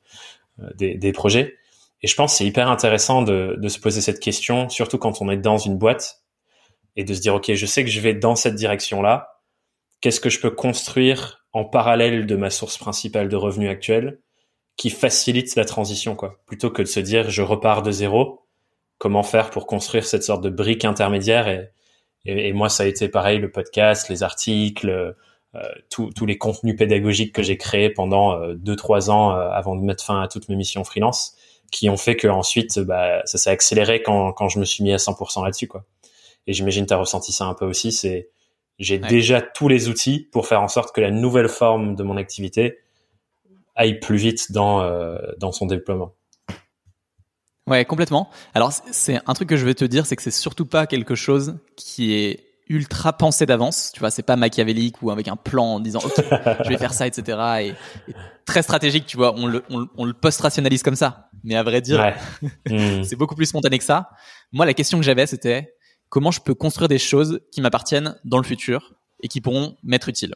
euh, 0.61 0.69
des, 0.75 0.95
des, 0.95 1.11
projets. 1.11 1.57
Et 2.01 2.07
je 2.07 2.15
pense 2.15 2.33
que 2.33 2.37
c'est 2.39 2.45
hyper 2.45 2.69
intéressant 2.69 3.21
de, 3.21 3.55
de, 3.57 3.67
se 3.67 3.79
poser 3.79 4.01
cette 4.01 4.19
question, 4.19 4.69
surtout 4.69 4.97
quand 4.97 5.21
on 5.21 5.29
est 5.29 5.37
dans 5.37 5.57
une 5.57 5.77
boîte, 5.77 6.21
et 6.95 7.03
de 7.03 7.13
se 7.13 7.21
dire, 7.21 7.35
OK, 7.35 7.53
je 7.53 7.65
sais 7.65 7.83
que 7.83 7.89
je 7.89 7.99
vais 7.99 8.13
dans 8.13 8.35
cette 8.35 8.55
direction-là, 8.55 9.39
qu'est-ce 10.01 10.19
que 10.19 10.29
je 10.29 10.39
peux 10.39 10.51
construire 10.51 11.45
en 11.53 11.65
parallèle 11.65 12.25
de 12.25 12.35
ma 12.35 12.49
source 12.49 12.77
principale 12.77 13.29
de 13.29 13.35
revenus 13.35 13.69
actuelle 13.69 14.19
qui 14.77 14.89
facilite 14.89 15.55
la 15.55 15.65
transition, 15.65 16.15
quoi, 16.15 16.39
plutôt 16.45 16.69
que 16.69 16.81
de 16.81 16.88
se 16.88 16.99
dire, 16.99 17.29
je 17.29 17.41
repars 17.41 17.81
de 17.81 17.91
zéro 17.91 18.41
comment 18.97 19.23
faire 19.23 19.49
pour 19.49 19.65
construire 19.65 20.05
cette 20.05 20.23
sorte 20.23 20.43
de 20.43 20.49
brique 20.49 20.85
intermédiaire? 20.85 21.47
Et, 21.47 21.71
et, 22.25 22.53
moi, 22.53 22.69
ça 22.69 22.83
a 22.83 22.85
été 22.85 23.09
pareil, 23.09 23.39
le 23.39 23.51
podcast, 23.51 24.09
les 24.09 24.21
articles, 24.21 25.15
euh, 25.55 25.67
tous 25.89 26.25
les 26.25 26.37
contenus 26.37 26.77
pédagogiques 26.77 27.33
que 27.33 27.44
j'ai 27.44 27.57
créés 27.57 27.89
pendant 27.89 28.33
euh, 28.33 28.53
deux 28.53 28.77
trois 28.77 29.09
ans 29.09 29.31
euh, 29.31 29.49
avant 29.49 29.75
de 29.75 29.81
mettre 29.81 30.01
fin 30.01 30.21
à 30.21 30.29
toutes 30.29 30.47
mes 30.47 30.55
missions 30.55 30.83
freelance, 30.83 31.35
qui 31.71 31.89
ont 31.89 31.97
fait 31.97 32.15
que 32.15 32.27
ensuite, 32.27 32.79
bah, 32.79 33.21
ça 33.25 33.37
s'est 33.37 33.49
accéléré 33.49 34.01
quand, 34.01 34.31
quand 34.33 34.47
je 34.47 34.59
me 34.59 34.65
suis 34.65 34.83
mis 34.83 34.94
à 34.94 34.97
100% 34.97 35.44
là-dessus, 35.44 35.67
quoi. 35.67 35.83
Et 36.47 36.53
j'imagine 36.53 36.85
tu 36.85 36.93
as 36.93 36.97
ressenti 36.97 37.31
ça 37.31 37.45
un 37.45 37.53
peu 37.53 37.65
aussi. 37.65 37.91
C'est 37.91 38.29
j'ai 38.79 38.97
déjà 38.97 39.41
tous 39.41 39.67
les 39.67 39.89
outils 39.89 40.27
pour 40.31 40.47
faire 40.47 40.61
en 40.61 40.67
sorte 40.67 40.93
que 40.95 41.01
la 41.01 41.11
nouvelle 41.11 41.49
forme 41.49 41.95
de 41.95 42.03
mon 42.03 42.17
activité 42.17 42.79
aille 43.75 43.99
plus 43.99 44.17
vite 44.17 44.51
dans 44.51 44.81
euh, 44.81 45.17
dans 45.38 45.51
son 45.51 45.65
déploiement. 45.65 46.13
Ouais, 47.67 47.85
complètement. 47.85 48.29
Alors, 48.53 48.73
c'est 48.73 49.19
un 49.25 49.33
truc 49.33 49.47
que 49.47 49.55
je 49.55 49.65
vais 49.65 49.75
te 49.75 49.85
dire, 49.85 50.05
c'est 50.05 50.15
que 50.15 50.23
c'est 50.23 50.31
surtout 50.31 50.65
pas 50.65 50.88
quelque 50.88 51.15
chose 51.15 51.59
qui 51.75 52.13
est 52.13 52.44
ultra 52.67 53.13
pensé 53.13 53.45
d'avance. 53.45 53.91
Tu 53.94 53.99
vois, 53.99 54.09
c'est 54.09 54.23
pas 54.23 54.35
machiavélique 54.35 55.01
ou 55.01 55.11
avec 55.11 55.27
un 55.27 55.35
plan 55.35 55.75
en 55.75 55.79
disant 55.79 55.99
ok, 56.03 56.25
je 56.63 56.69
vais 56.69 56.77
faire 56.77 56.94
ça, 56.94 57.05
etc. 57.05 57.37
Et, 57.61 58.13
très 58.45 58.63
stratégique. 58.63 59.05
Tu 59.05 59.17
vois, 59.17 59.33
on 59.37 59.45
le, 59.45 59.63
on, 59.69 60.05
le 60.05 60.13
post-rationalise 60.13 60.81
comme 60.81 60.95
ça. 60.95 61.29
Mais 61.44 61.55
à 61.55 61.63
vrai 61.63 61.81
dire, 61.81 62.13
hmm. 62.69 63.03
c'est 63.03 63.15
beaucoup 63.15 63.35
plus 63.35 63.45
spontané 63.45 63.77
que 63.77 63.83
ça. 63.83 64.09
Moi, 64.51 64.65
la 64.65 64.73
question 64.73 64.97
que 64.97 65.03
j'avais, 65.05 65.27
c'était 65.27 65.75
comment 66.11 66.29
je 66.29 66.41
peux 66.41 66.53
construire 66.53 66.89
des 66.89 66.99
choses 66.99 67.39
qui 67.51 67.61
m'appartiennent 67.61 68.19
dans 68.25 68.37
le 68.37 68.43
futur 68.43 68.93
et 69.23 69.27
qui 69.27 69.41
pourront 69.41 69.77
m'être 69.81 70.09
utiles. 70.09 70.35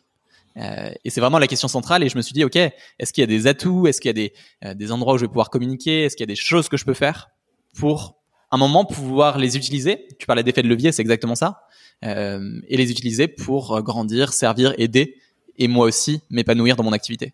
Euh, 0.57 0.89
et 1.03 1.09
c'est 1.09 1.19
vraiment 1.19 1.37
la 1.37 1.47
question 1.47 1.67
centrale. 1.67 2.01
Et 2.01 2.09
je 2.09 2.15
me 2.15 2.21
suis 2.21 2.33
dit, 2.33 2.45
ok, 2.45 2.55
est-ce 2.55 3.11
qu'il 3.11 3.21
y 3.21 3.25
a 3.25 3.27
des 3.27 3.45
atouts, 3.45 3.85
est-ce 3.85 3.99
qu'il 3.99 4.09
y 4.09 4.09
a 4.09 4.13
des, 4.13 4.33
euh, 4.63 4.73
des 4.73 4.91
endroits 4.93 5.15
où 5.15 5.17
je 5.17 5.25
vais 5.25 5.27
pouvoir 5.27 5.49
communiquer, 5.49 6.05
est-ce 6.05 6.15
qu'il 6.15 6.23
y 6.23 6.29
a 6.31 6.33
des 6.33 6.35
choses 6.35 6.69
que 6.69 6.77
je 6.77 6.85
peux 6.85 6.93
faire 6.93 7.29
pour 7.77 8.15
un 8.51 8.57
moment 8.57 8.85
pouvoir 8.85 9.37
les 9.37 9.57
utiliser? 9.57 10.07
Tu 10.17 10.25
parlais 10.25 10.43
d'effet 10.43 10.63
de 10.63 10.69
levier, 10.69 10.93
c'est 10.93 11.01
exactement 11.01 11.35
ça. 11.35 11.63
Euh, 12.05 12.61
et 12.69 12.77
les 12.77 12.89
utiliser 12.89 13.27
pour 13.27 13.81
grandir, 13.81 14.31
servir, 14.31 14.73
aider, 14.77 15.17
et 15.57 15.67
moi 15.67 15.85
aussi 15.85 16.21
m'épanouir 16.29 16.77
dans 16.77 16.83
mon 16.83 16.93
activité. 16.93 17.33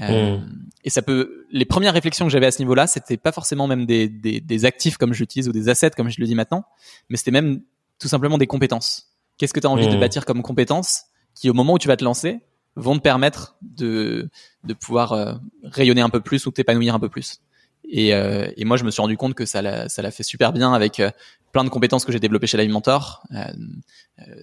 Euh, 0.00 0.38
mmh. 0.38 0.68
Et 0.84 0.90
ça 0.90 1.02
peut. 1.02 1.46
Les 1.50 1.64
premières 1.64 1.94
réflexions 1.94 2.26
que 2.26 2.32
j'avais 2.32 2.46
à 2.46 2.50
ce 2.50 2.58
niveau-là, 2.58 2.86
c'était 2.86 3.16
pas 3.16 3.32
forcément 3.32 3.66
même 3.66 3.86
des, 3.86 4.08
des, 4.08 4.40
des 4.40 4.64
actifs 4.64 4.96
comme 4.96 5.12
je 5.12 5.20
l'utilise 5.20 5.48
ou 5.48 5.52
des 5.52 5.68
assets 5.68 5.90
comme 5.90 6.10
je 6.10 6.20
le 6.20 6.26
dis 6.26 6.34
maintenant, 6.34 6.64
mais 7.08 7.16
c'était 7.16 7.30
même 7.30 7.62
tout 7.98 8.08
simplement 8.08 8.38
des 8.38 8.46
compétences. 8.46 9.12
Qu'est-ce 9.38 9.52
que 9.52 9.60
tu 9.60 9.66
as 9.66 9.70
envie 9.70 9.88
de 9.88 9.96
mmh. 9.96 10.00
bâtir 10.00 10.24
comme 10.24 10.42
compétences 10.42 11.04
qui, 11.34 11.50
au 11.50 11.54
moment 11.54 11.74
où 11.74 11.78
tu 11.78 11.88
vas 11.88 11.96
te 11.96 12.04
lancer, 12.04 12.40
vont 12.76 12.96
te 12.96 13.02
permettre 13.02 13.56
de, 13.62 14.28
de 14.64 14.74
pouvoir 14.74 15.12
euh, 15.12 15.34
rayonner 15.62 16.02
un 16.02 16.10
peu 16.10 16.20
plus 16.20 16.46
ou 16.46 16.50
t'épanouir 16.50 16.94
un 16.94 17.00
peu 17.00 17.08
plus? 17.08 17.40
Et, 17.88 18.14
euh, 18.14 18.50
et, 18.56 18.64
moi, 18.64 18.76
je 18.76 18.84
me 18.84 18.90
suis 18.90 19.00
rendu 19.00 19.16
compte 19.16 19.34
que 19.34 19.46
ça 19.46 19.62
l'a, 19.62 19.88
ça 19.88 20.02
l'a 20.02 20.10
fait 20.10 20.22
super 20.22 20.52
bien 20.52 20.72
avec 20.72 20.98
euh, 21.00 21.10
plein 21.52 21.64
de 21.64 21.68
compétences 21.68 22.04
que 22.04 22.12
j'ai 22.12 22.20
développées 22.20 22.46
chez 22.46 22.58
Live 22.58 22.70
Mentor, 22.70 23.22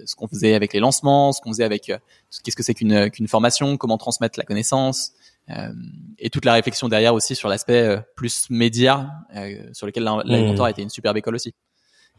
ce 0.05 0.15
qu'on 0.15 0.27
faisait 0.27 0.55
avec 0.55 0.73
les 0.73 0.79
lancements, 0.79 1.31
ce 1.31 1.41
qu'on 1.41 1.51
faisait 1.51 1.63
avec 1.63 1.91
qu'est-ce 2.43 2.55
que 2.55 2.63
c'est 2.63 2.73
qu'une, 2.73 3.11
qu'une 3.11 3.27
formation, 3.27 3.77
comment 3.77 3.97
transmettre 3.97 4.39
la 4.39 4.45
connaissance, 4.45 5.11
et 6.17 6.31
toute 6.31 6.45
la 6.45 6.53
réflexion 6.53 6.89
derrière 6.89 7.13
aussi 7.13 7.35
sur 7.35 7.49
l'aspect 7.49 7.99
plus 8.15 8.49
média, 8.49 9.11
sur 9.73 9.85
lequel 9.85 10.09
Live 10.25 10.47
Mentor 10.47 10.65
a 10.65 10.71
été 10.71 10.81
une 10.81 10.89
superbe 10.89 11.17
école 11.17 11.35
aussi. 11.35 11.53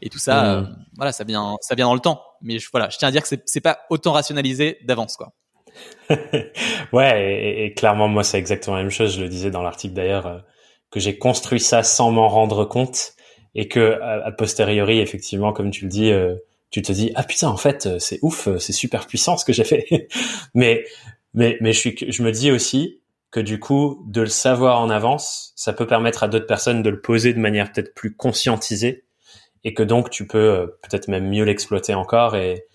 Et 0.00 0.10
tout 0.10 0.18
ça, 0.18 0.60
mmh. 0.60 0.76
voilà, 0.96 1.10
ça 1.10 1.24
vient, 1.24 1.56
ça 1.60 1.74
vient 1.74 1.86
dans 1.86 1.94
le 1.94 2.00
temps. 2.00 2.22
Mais 2.40 2.58
je, 2.58 2.68
voilà, 2.70 2.88
je 2.88 2.98
tiens 2.98 3.08
à 3.08 3.10
dire 3.10 3.22
que 3.22 3.28
c'est, 3.28 3.42
c'est 3.46 3.60
pas 3.60 3.80
autant 3.90 4.12
rationalisé 4.12 4.78
d'avance, 4.84 5.16
quoi. 5.16 5.32
ouais, 6.92 7.64
et, 7.64 7.74
clairement, 7.74 8.08
moi, 8.08 8.24
c'est 8.24 8.38
exactement 8.38 8.76
la 8.76 8.82
même 8.82 8.90
chose. 8.90 9.16
Je 9.16 9.22
le 9.22 9.28
disais 9.28 9.50
dans 9.50 9.62
l'article 9.62 9.94
d'ailleurs, 9.94 10.26
euh, 10.26 10.38
que 10.94 11.00
j'ai 11.00 11.18
construit 11.18 11.58
ça 11.58 11.82
sans 11.82 12.12
m'en 12.12 12.28
rendre 12.28 12.64
compte 12.64 13.14
et 13.56 13.66
que 13.66 14.00
a, 14.00 14.30
posteriori, 14.30 15.00
effectivement, 15.00 15.52
comme 15.52 15.72
tu 15.72 15.82
le 15.86 15.90
dis, 15.90 16.12
euh, 16.12 16.36
tu 16.70 16.82
te 16.82 16.92
dis 16.92 17.10
ah 17.16 17.24
putain, 17.24 17.48
en 17.48 17.56
fait, 17.56 17.86
euh, 17.86 17.98
c'est 17.98 18.20
ouf, 18.22 18.48
c'est 18.58 18.72
super 18.72 19.08
puissant 19.08 19.36
ce 19.36 19.44
que 19.44 19.52
j'ai 19.52 19.64
fait. 19.64 20.06
mais 20.54 20.84
mais 21.34 21.58
mais 21.60 21.72
je 21.72 21.78
suis, 21.80 21.96
je 22.08 22.22
me 22.22 22.30
dis 22.30 22.52
aussi 22.52 23.00
que 23.32 23.40
du 23.40 23.58
coup, 23.58 24.04
de 24.06 24.20
le 24.20 24.28
savoir 24.28 24.78
en 24.80 24.88
avance, 24.88 25.52
ça 25.56 25.72
peut 25.72 25.88
permettre 25.88 26.22
à 26.22 26.28
d'autres 26.28 26.46
personnes 26.46 26.80
de 26.80 26.90
le 26.90 27.00
poser 27.00 27.34
de 27.34 27.40
manière 27.40 27.72
peut-être 27.72 27.92
plus 27.92 28.14
conscientisée 28.14 29.04
et 29.64 29.74
que 29.74 29.82
donc 29.82 30.10
tu 30.10 30.28
peux 30.28 30.38
euh, 30.38 30.66
peut-être 30.82 31.08
même 31.08 31.28
mieux 31.28 31.42
l'exploiter 31.42 31.94
encore 31.94 32.36
et, 32.36 32.66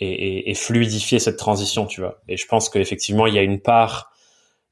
et, 0.00 0.50
et, 0.50 0.54
fluidifier 0.54 1.20
cette 1.20 1.36
transition, 1.36 1.86
tu 1.86 2.00
vois. 2.00 2.20
Et 2.26 2.36
je 2.36 2.46
pense 2.48 2.68
qu'effectivement, 2.68 3.28
il 3.28 3.34
y 3.34 3.38
a 3.38 3.42
une 3.42 3.60
part, 3.60 4.10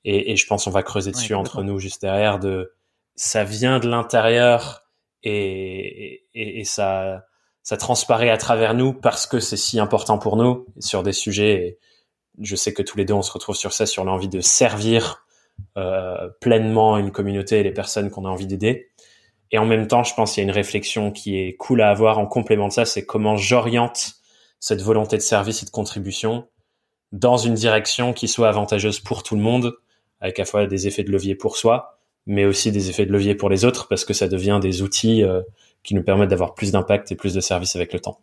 et, 0.04 0.32
et, 0.32 0.36
je 0.36 0.46
pense 0.46 0.66
on 0.66 0.70
va 0.70 0.82
creuser 0.82 1.12
dessus 1.12 1.34
entre 1.34 1.62
nous 1.62 1.78
juste 1.78 2.02
derrière, 2.02 2.38
de 2.38 2.72
ça 3.14 3.44
vient 3.44 3.78
de 3.78 3.88
l'intérieur 3.88 4.82
et, 5.22 6.24
et, 6.34 6.64
ça, 6.64 7.24
ça 7.62 7.76
transparaît 7.76 8.30
à 8.30 8.36
travers 8.36 8.74
nous 8.74 8.92
parce 8.92 9.26
que 9.26 9.38
c'est 9.38 9.56
si 9.56 9.78
important 9.78 10.18
pour 10.18 10.36
nous 10.36 10.66
sur 10.80 11.02
des 11.02 11.12
sujets. 11.12 11.54
Et 11.54 11.78
je 12.40 12.56
sais 12.56 12.72
que 12.72 12.82
tous 12.82 12.98
les 12.98 13.04
deux, 13.04 13.14
on 13.14 13.22
se 13.22 13.32
retrouve 13.32 13.54
sur 13.54 13.72
ça, 13.72 13.86
sur 13.86 14.04
l'envie 14.04 14.28
de 14.28 14.40
servir 14.40 15.24
euh, 15.76 16.28
pleinement 16.40 16.98
une 16.98 17.12
communauté 17.12 17.60
et 17.60 17.62
les 17.62 17.72
personnes 17.72 18.10
qu'on 18.10 18.24
a 18.24 18.28
envie 18.28 18.46
d'aider. 18.46 18.90
Et 19.52 19.58
en 19.58 19.66
même 19.66 19.86
temps, 19.86 20.02
je 20.02 20.14
pense 20.14 20.32
qu'il 20.32 20.42
y 20.42 20.46
a 20.46 20.48
une 20.48 20.54
réflexion 20.54 21.12
qui 21.12 21.38
est 21.38 21.56
cool 21.56 21.82
à 21.82 21.90
avoir 21.90 22.18
en 22.18 22.26
complément 22.26 22.68
de 22.68 22.72
ça, 22.72 22.84
c'est 22.84 23.04
comment 23.04 23.36
j'oriente 23.36 24.14
cette 24.58 24.80
volonté 24.80 25.16
de 25.16 25.22
service 25.22 25.62
et 25.62 25.66
de 25.66 25.70
contribution 25.70 26.48
dans 27.12 27.36
une 27.36 27.54
direction 27.54 28.14
qui 28.14 28.28
soit 28.28 28.48
avantageuse 28.48 28.98
pour 28.98 29.22
tout 29.22 29.36
le 29.36 29.42
monde, 29.42 29.74
avec 30.22 30.38
à 30.38 30.42
la 30.42 30.46
fois 30.46 30.66
des 30.66 30.86
effets 30.86 31.04
de 31.04 31.10
levier 31.10 31.34
pour 31.34 31.58
soi, 31.58 31.98
mais 32.26 32.46
aussi 32.46 32.72
des 32.72 32.88
effets 32.88 33.04
de 33.04 33.12
levier 33.12 33.34
pour 33.34 33.50
les 33.50 33.66
autres, 33.66 33.88
parce 33.88 34.06
que 34.06 34.14
ça 34.14 34.28
devient 34.28 34.60
des 34.62 34.80
outils 34.80 35.22
euh, 35.22 35.42
qui 35.82 35.94
nous 35.94 36.02
permettent 36.02 36.30
d'avoir 36.30 36.54
plus 36.54 36.72
d'impact 36.72 37.12
et 37.12 37.16
plus 37.16 37.34
de 37.34 37.40
service 37.40 37.76
avec 37.76 37.92
le 37.92 38.00
temps. 38.00 38.20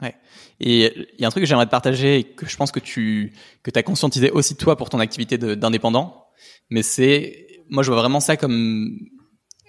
Ouais. 0.00 0.14
Et 0.60 0.92
il 1.18 1.20
y 1.20 1.24
a 1.24 1.26
un 1.26 1.30
truc 1.30 1.42
que 1.42 1.48
j'aimerais 1.48 1.66
te 1.66 1.70
partager 1.70 2.18
et 2.18 2.24
que 2.24 2.46
je 2.46 2.56
pense 2.56 2.70
que 2.70 2.80
tu 2.80 3.34
que 3.62 3.70
as 3.74 3.82
conscientisé 3.82 4.30
aussi 4.30 4.56
toi 4.56 4.76
pour 4.76 4.88
ton 4.88 5.00
activité 5.00 5.36
d'indépendant, 5.36 6.26
mais 6.70 6.82
c'est 6.82 7.46
moi 7.68 7.82
je 7.82 7.90
vois 7.90 8.00
vraiment 8.00 8.20
ça 8.20 8.36
comme 8.36 8.98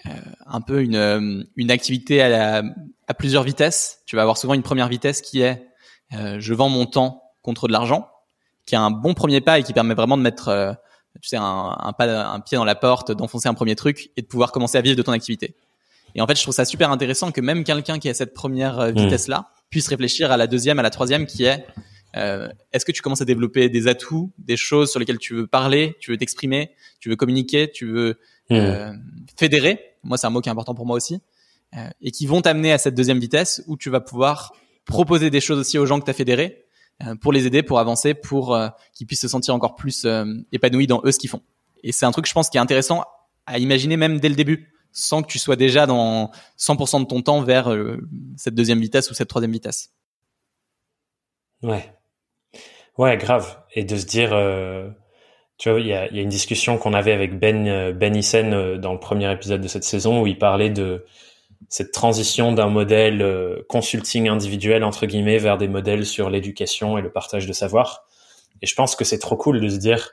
euh, 0.06 0.10
un 0.46 0.62
peu 0.62 0.82
une, 0.82 0.96
euh, 0.96 1.44
une 1.56 1.72
activité 1.72 2.22
à, 2.22 2.64
à 3.08 3.14
plusieurs 3.14 3.44
vitesses. 3.44 4.04
Tu 4.06 4.16
vas 4.16 4.22
avoir 4.22 4.38
souvent 4.38 4.54
une 4.54 4.64
première 4.64 4.88
vitesse 4.88 5.22
qui 5.22 5.42
est 5.42 5.68
euh, 6.14 6.38
je 6.40 6.54
vends 6.54 6.70
mon 6.70 6.86
temps 6.86 7.24
contre 7.42 7.68
de 7.68 7.74
l'argent, 7.74 8.10
qui 8.66 8.76
est 8.76 8.80
un 8.80 8.92
bon 8.92 9.14
premier 9.14 9.42
pas 9.42 9.60
et 9.60 9.64
qui 9.64 9.74
permet 9.74 9.96
vraiment 9.96 10.18
de 10.18 10.22
mettre 10.22 10.78
tu 11.20 11.27
sais 11.27 11.38
un, 11.38 11.75
un, 11.77 11.94
pas, 11.94 12.32
un 12.32 12.39
pied 12.39 12.58
dans 12.58 12.65
la 12.65 12.75
porte, 12.75 13.12
d'enfoncer 13.12 13.50
un 13.50 13.53
premier 13.53 13.75
truc 13.75 14.12
et 14.15 14.22
de 14.22 14.27
pouvoir 14.27 14.51
commencer 14.51 14.77
à 14.77 14.82
vivre 14.82 14.96
de 14.96 15.01
ton 15.01 15.12
activité. 15.12 15.56
Et 16.15 16.22
en 16.22 16.27
fait, 16.27 16.36
je 16.36 16.41
trouve 16.41 16.53
ça 16.53 16.65
super 16.65 16.91
intéressant 16.91 17.32
que 17.32 17.41
même 17.41 17.63
quelqu'un 17.63 18.00
qui 18.00 18.10
a 18.10 18.13
cette 18.13 18.34
première 18.34 18.80
mmh. 18.80 18.91
vitesse 18.91 19.27
là 19.27 19.50
puisse 19.70 19.88
réfléchir 19.88 20.32
à 20.32 20.38
la 20.38 20.48
deuxième, 20.48 20.80
à 20.80 20.84
la 20.84 20.89
troisième, 20.89 21.25
qui 21.25 21.46
est 21.46 21.65
euh, 22.18 22.50
est-ce 22.74 22.86
que 22.86 22.91
tu 22.91 23.01
commences 23.01 23.22
à 23.22 23.25
développer 23.25 23.70
des 23.70 23.88
atouts, 23.88 24.32
des 24.38 24.58
choses 24.58 24.91
sur 24.91 25.00
lesquelles 25.00 25.18
tu 25.18 25.34
veux 25.34 25.48
parler, 25.48 25.96
tu 26.00 26.12
veux 26.12 26.18
t'exprimer, 26.18 26.72
tu 27.00 27.10
veux 27.10 27.15
communiquer, 27.15 27.72
tu 27.72 27.89
veux 27.89 28.20
mmh. 28.50 28.56
euh, 28.56 28.94
fédérer? 29.38 29.96
Moi 30.03 30.18
c'est 30.18 30.27
un 30.27 30.30
mot 30.30 30.41
qui 30.41 30.50
est 30.50 30.51
important 30.51 30.75
pour 30.75 30.86
moi 30.86 30.98
aussi, 30.98 31.22
euh, 31.77 31.89
et 32.01 32.12
qui 32.12 32.25
vont 32.25 32.41
t'amener 32.41 32.74
à 32.74 32.77
cette 32.77 32.96
deuxième 32.96 33.20
vitesse 33.20 33.63
où 33.68 33.77
tu 33.77 33.89
vas 33.89 34.01
pouvoir 34.01 34.53
proposer 34.86 35.30
des 35.30 35.39
choses 35.39 35.60
aussi 35.60 35.77
aux 35.77 35.86
gens 35.86 36.00
que 36.00 36.06
tu 36.06 36.12
as 36.12 36.13
fédérés 36.13 36.44
euh, 36.44 36.61
pour 37.20 37.31
les 37.34 37.48
aider, 37.48 37.63
pour 37.63 37.79
avancer, 37.79 38.13
pour 38.13 38.55
euh, 38.55 38.70
qu'ils 38.93 39.08
puissent 39.08 39.22
se 39.22 39.27
sentir 39.27 39.55
encore 39.55 39.75
plus 39.75 40.08
épanouis 40.51 40.88
dans 40.88 41.01
eux 41.03 41.12
ce 41.12 41.20
qu'ils 41.20 41.29
font. 41.29 41.41
Et 41.84 41.91
c'est 41.91 42.05
un 42.05 42.12
truc 42.12 42.27
je 42.27 42.34
pense 42.34 42.50
qui 42.50 42.58
est 42.58 42.62
intéressant 42.62 43.03
à 43.46 43.58
imaginer 43.58 43.98
même 43.98 44.20
dès 44.20 44.29
le 44.29 44.36
début, 44.36 44.74
sans 44.91 45.24
que 45.24 45.27
tu 45.27 45.39
sois 45.39 45.55
déjà 45.55 45.86
dans 45.86 46.31
100% 46.60 47.01
de 47.01 47.05
ton 47.05 47.22
temps 47.22 47.41
vers 47.41 47.75
cette 48.38 48.53
deuxième 48.55 48.79
vitesse 48.79 49.10
ou 49.10 49.13
cette 49.13 49.29
troisième 49.29 49.51
vitesse. 49.51 49.91
Ouais. 51.63 51.93
Ouais, 52.98 53.17
grave. 53.17 53.58
Et 53.74 53.84
de 53.84 53.96
se 53.96 54.05
dire, 54.05 54.31
tu 55.62 55.70
vois, 55.70 55.79
il 55.79 55.86
y 55.86 55.93
a, 55.93 56.10
une 56.10 56.27
discussion 56.27 56.79
qu'on 56.79 56.96
avait 56.96 57.12
avec 57.12 57.38
Ben 57.38 57.67
euh, 57.67 57.93
Ben 57.93 58.15
Issen 58.15 58.51
euh, 58.51 58.77
dans 58.79 58.93
le 58.93 59.00
premier 59.00 59.31
épisode 59.31 59.62
de 59.62 59.67
cette 59.67 59.84
saison 59.84 60.24
où 60.24 60.25
il 60.25 60.39
parlait 60.39 60.72
de 60.72 61.05
cette 61.70 61.91
transition 61.91 62.51
d'un 62.51 62.68
modèle 62.68 63.22
euh, 63.22 63.63
consulting 63.70 64.27
individuel 64.27 64.84
entre 64.84 65.06
guillemets 65.06 65.38
vers 65.38 65.58
des 65.58 65.68
modèles 65.68 66.06
sur 66.06 66.30
l'éducation 66.30 66.98
et 66.98 67.01
le 67.01 67.12
partage 67.12 67.48
de 67.48 67.53
savoir. 67.53 68.06
Et 68.62 68.68
je 68.68 68.75
pense 68.75 68.96
que 68.96 69.03
c'est 69.03 69.20
trop 69.20 69.38
cool 69.38 69.62
de 69.62 69.70
se 69.70 69.77
dire 69.77 70.12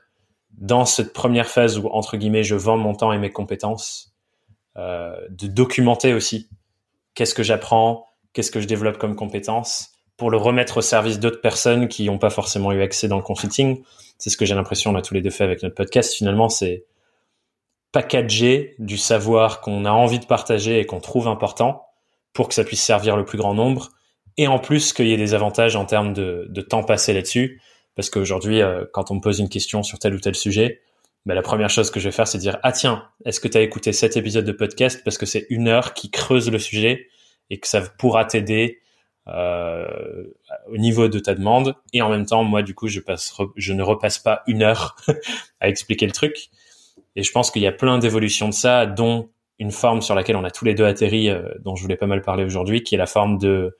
dans 0.52 0.85
cette 0.85 1.12
première 1.12 1.49
phase 1.49 1.78
où 1.78 1.88
entre 1.88 2.17
guillemets 2.17 2.45
je 2.45 2.55
vends 2.55 2.76
mon 2.76 2.95
temps 2.95 3.12
et 3.12 3.19
mes 3.19 3.31
compétences, 3.31 4.14
euh, 4.76 5.17
de 5.31 5.47
documenter 5.47 6.14
aussi 6.14 6.49
qu'est-ce 7.14 7.35
que 7.35 7.43
j'apprends, 7.43 8.07
qu'est-ce 8.33 8.50
que 8.50 8.61
je 8.61 8.67
développe 8.67 8.99
comme 8.99 9.17
compétences 9.17 9.90
pour 10.17 10.31
le 10.31 10.37
remettre 10.37 10.78
au 10.78 10.83
service 10.83 11.21
d'autres 11.21 11.40
personnes 11.40 11.88
qui 11.88 12.07
n'ont 12.07 12.19
pas 12.19 12.31
forcément 12.31 12.73
eu 12.73 12.83
accès 12.83 13.09
dans 13.09 13.17
le 13.17 13.23
consulting 13.23 13.83
c'est 14.19 14.31
ce 14.31 14.37
que 14.37 14.45
j'ai 14.45 14.55
l'impression 14.55 14.90
on 14.90 14.97
a 14.97 15.02
tous 15.02 15.14
les 15.14 15.23
deux 15.23 15.31
fait 15.31 15.45
avec 15.45 15.62
notre 15.62 15.76
podcast. 15.76 16.12
Finalement, 16.14 16.49
c'est 16.49 16.85
packager 17.92 18.75
du 18.78 18.99
savoir 18.99 19.61
qu'on 19.61 19.85
a 19.85 19.90
envie 19.90 20.18
de 20.18 20.26
partager 20.26 20.78
et 20.78 20.87
qu'on 20.87 21.00
trouve 21.00 21.28
important 21.28 21.87
pour 22.33 22.49
que 22.49 22.54
ça 22.54 22.64
puisse 22.64 22.83
servir 22.83 23.16
le 23.16 23.25
plus 23.25 23.38
grand 23.38 23.54
nombre. 23.54 23.90
Et 24.37 24.47
en 24.47 24.59
plus, 24.59 24.92
qu'il 24.92 25.09
y 25.09 25.12
ait 25.12 25.16
des 25.16 25.35
avantages 25.35 25.75
en 25.75 25.85
termes 25.85 26.12
de, 26.12 26.61
temps 26.61 26.85
passé 26.85 27.12
là-dessus. 27.12 27.61
Parce 27.97 28.11
qu'aujourd'hui, 28.11 28.62
euh, 28.62 28.85
quand 28.92 29.11
on 29.11 29.16
me 29.16 29.21
pose 29.21 29.40
une 29.40 29.49
question 29.49 29.83
sur 29.83 29.99
tel 29.99 30.14
ou 30.14 30.21
tel 30.21 30.37
sujet, 30.37 30.83
bah, 31.26 31.35
la 31.35 31.42
première 31.42 31.71
chose 31.71 31.90
que 31.90 31.99
je 31.99 32.04
vais 32.04 32.12
faire, 32.12 32.28
c'est 32.28 32.38
dire, 32.38 32.59
ah 32.62 32.71
tiens, 32.71 33.09
est-ce 33.25 33.40
que 33.40 33.49
tu 33.49 33.59
as 33.59 33.62
écouté 33.62 33.92
cet 33.92 34.16
épisode 34.16 34.45
de 34.45 34.52
podcast? 34.52 35.02
Parce 35.04 35.18
que 35.18 35.26
c'est 35.26 35.47
une 35.50 35.66
heure 35.66 35.95
qui 35.95 36.11
creuse 36.11 36.50
le 36.50 36.61
sujet 36.61 37.09
et 37.50 37.59
que 37.59 37.66
ça 37.66 37.80
pourra 37.80 38.25
t'aider 38.25 38.78
euh, 39.28 40.25
au 40.68 40.78
niveau 40.78 41.09
de 41.09 41.18
ta 41.18 41.35
demande 41.35 41.75
et 41.92 42.00
en 42.00 42.09
même 42.09 42.25
temps 42.25 42.45
moi 42.45 42.62
du 42.62 42.75
coup 42.75 42.88
je 42.88 43.00
ne 43.73 43.83
repasse 43.83 44.18
pas 44.18 44.42
une 44.47 44.62
heure 44.62 44.97
à 45.61 45.68
expliquer 45.68 46.07
le 46.07 46.12
truc 46.12 46.49
et 47.19 47.23
je 47.23 47.33
pense 47.33 47.51
qu'il 47.51 47.63
y 47.63 47.67
a 47.67 47.73
plein 47.73 47.99
d'évolutions 47.99 48.49
de 48.49 48.55
ça 48.55 48.87
dont 48.87 49.31
une 49.59 49.73
forme 49.73 50.03
sur 50.03 50.15
laquelle 50.15 50.37
on 50.37 50.45
a 50.45 50.51
tous 50.51 50.65
les 50.65 50.75
deux 50.75 50.85
atterri 50.85 51.29
euh, 51.29 51.43
dont 51.61 51.75
je 51.75 51.83
voulais 51.83 51.97
pas 51.97 52.07
mal 52.07 52.23
parler 52.23 52.45
aujourd'hui 52.45 52.83
qui 52.83 52.95
est 52.95 52.99
la 52.99 53.07
forme 53.07 53.39
de 53.39 53.77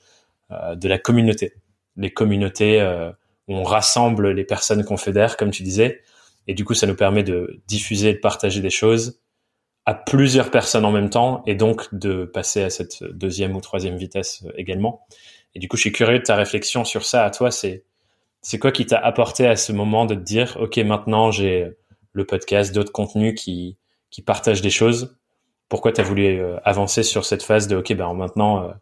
euh, 0.51 0.75
de 0.75 0.89
la 0.89 0.99
communauté 0.99 1.55
les 1.97 2.11
communautés 2.11 2.81
où 3.49 3.57
on 3.57 3.65
rassemble 3.65 4.31
les 4.31 4.45
personnes 4.45 4.85
qu'on 4.85 4.97
fédère 4.97 5.37
comme 5.37 5.51
tu 5.51 5.63
disais 5.63 6.01
et 6.47 6.55
du 6.55 6.65
coup 6.65 6.75
ça 6.75 6.87
nous 6.87 6.95
permet 6.95 7.23
de 7.23 7.61
diffuser 7.67 8.13
de 8.13 8.19
partager 8.19 8.61
des 8.61 8.71
choses 8.71 9.21
à 9.89 9.95
plusieurs 9.95 10.51
personnes 10.51 10.85
en 10.85 10.93
même 10.93 11.09
temps 11.09 11.43
et 11.47 11.55
donc 11.55 11.95
de 11.95 12.27
passer 12.27 12.63
à 12.63 12.69
cette 12.69 13.03
deuxième 13.05 13.57
ou 13.57 13.63
troisième 13.63 13.97
vitesse 13.97 14.45
également. 14.55 15.07
Et 15.55 15.61
du 15.61 15.67
coup, 15.67 15.79
je 15.79 15.81
suis 15.81 15.93
curieux 15.93 16.19
de 16.19 16.25
ta 16.25 16.37
réflexion 16.37 16.85
sur 16.85 17.07
ça. 17.07 17.25
À 17.25 17.31
toi, 17.31 17.51
c'est 17.51 17.85
c'est 18.43 18.59
quoi 18.59 18.71
qui 18.71 18.85
t'a 18.85 18.99
apporté 18.99 19.47
à 19.47 19.57
ce 19.57 19.73
moment 19.73 20.05
de 20.05 20.15
te 20.15 20.21
dire, 20.21 20.59
ok, 20.61 20.77
maintenant 20.77 21.31
j'ai 21.31 21.73
le 22.19 22.27
podcast, 22.27 22.75
d'autres 22.75 22.93
contenus 22.93 23.35
qui 23.35 23.77
partagent 24.27 24.63
des 24.63 24.71
choses. 24.71 25.19
Pourquoi 25.69 25.93
tu 25.93 26.01
as 26.01 26.05
voulu 26.05 26.27
euh, 26.27 26.59
avancer 26.65 27.03
sur 27.03 27.25
cette 27.25 27.43
phase 27.43 27.69
de, 27.69 27.77
ok, 27.77 27.93
ben 27.95 28.13
maintenant 28.15 28.65
euh, 28.65 28.73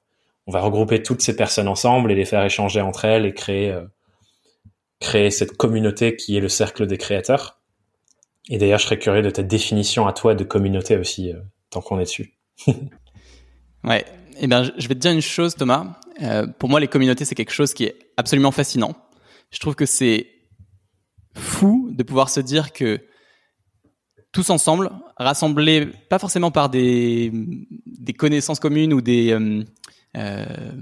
on 0.46 0.52
va 0.52 0.60
regrouper 0.60 1.02
toutes 1.02 1.20
ces 1.20 1.34
personnes 1.34 1.66
ensemble 1.68 2.12
et 2.12 2.14
les 2.14 2.24
faire 2.24 2.44
échanger 2.44 2.80
entre 2.80 3.04
elles 3.04 3.26
et 3.26 3.34
créer 3.34 3.72
euh, 3.72 3.82
créer 5.00 5.30
cette 5.30 5.56
communauté 5.56 6.16
qui 6.16 6.36
est 6.36 6.40
le 6.40 6.48
cercle 6.48 6.86
des 6.86 6.96
créateurs. 6.96 7.60
Et 8.48 8.58
d'ailleurs, 8.58 8.78
je 8.78 8.84
serais 8.84 8.98
curieux 8.98 9.22
de 9.22 9.30
ta 9.30 9.42
définition 9.42 10.06
à 10.06 10.12
toi 10.12 10.34
de 10.34 10.44
communauté 10.44 10.96
aussi, 10.96 11.32
tant 11.68 11.80
qu'on 11.80 11.98
est 11.98 12.04
dessus. 12.04 12.32
ouais, 13.84 14.04
eh 14.38 14.46
bien, 14.46 14.62
je 14.62 14.88
vais 14.88 14.94
te 14.94 15.00
dire 15.00 15.10
une 15.10 15.20
chose, 15.20 15.56
Thomas. 15.56 15.98
Pour 16.58 16.70
moi, 16.70 16.80
les 16.80 16.86
communautés, 16.88 17.26
c'est 17.26 17.34
quelque 17.34 17.52
chose 17.52 17.74
qui 17.74 17.84
est 17.84 17.96
absolument 18.16 18.52
fascinant. 18.52 18.94
Je 19.50 19.58
trouve 19.58 19.74
que 19.74 19.84
c'est 19.84 20.28
fou 21.34 21.90
de 21.92 22.02
pouvoir 22.02 22.30
se 22.30 22.40
dire 22.40 22.72
que 22.72 23.00
tous 24.36 24.50
ensemble, 24.50 24.90
rassemblés 25.16 25.86
pas 26.10 26.18
forcément 26.18 26.50
par 26.50 26.68
des, 26.68 27.32
des 27.86 28.12
connaissances 28.12 28.60
communes 28.60 28.92
ou 28.92 29.00
des, 29.00 29.32
euh, 29.32 29.64
euh, 30.14 30.72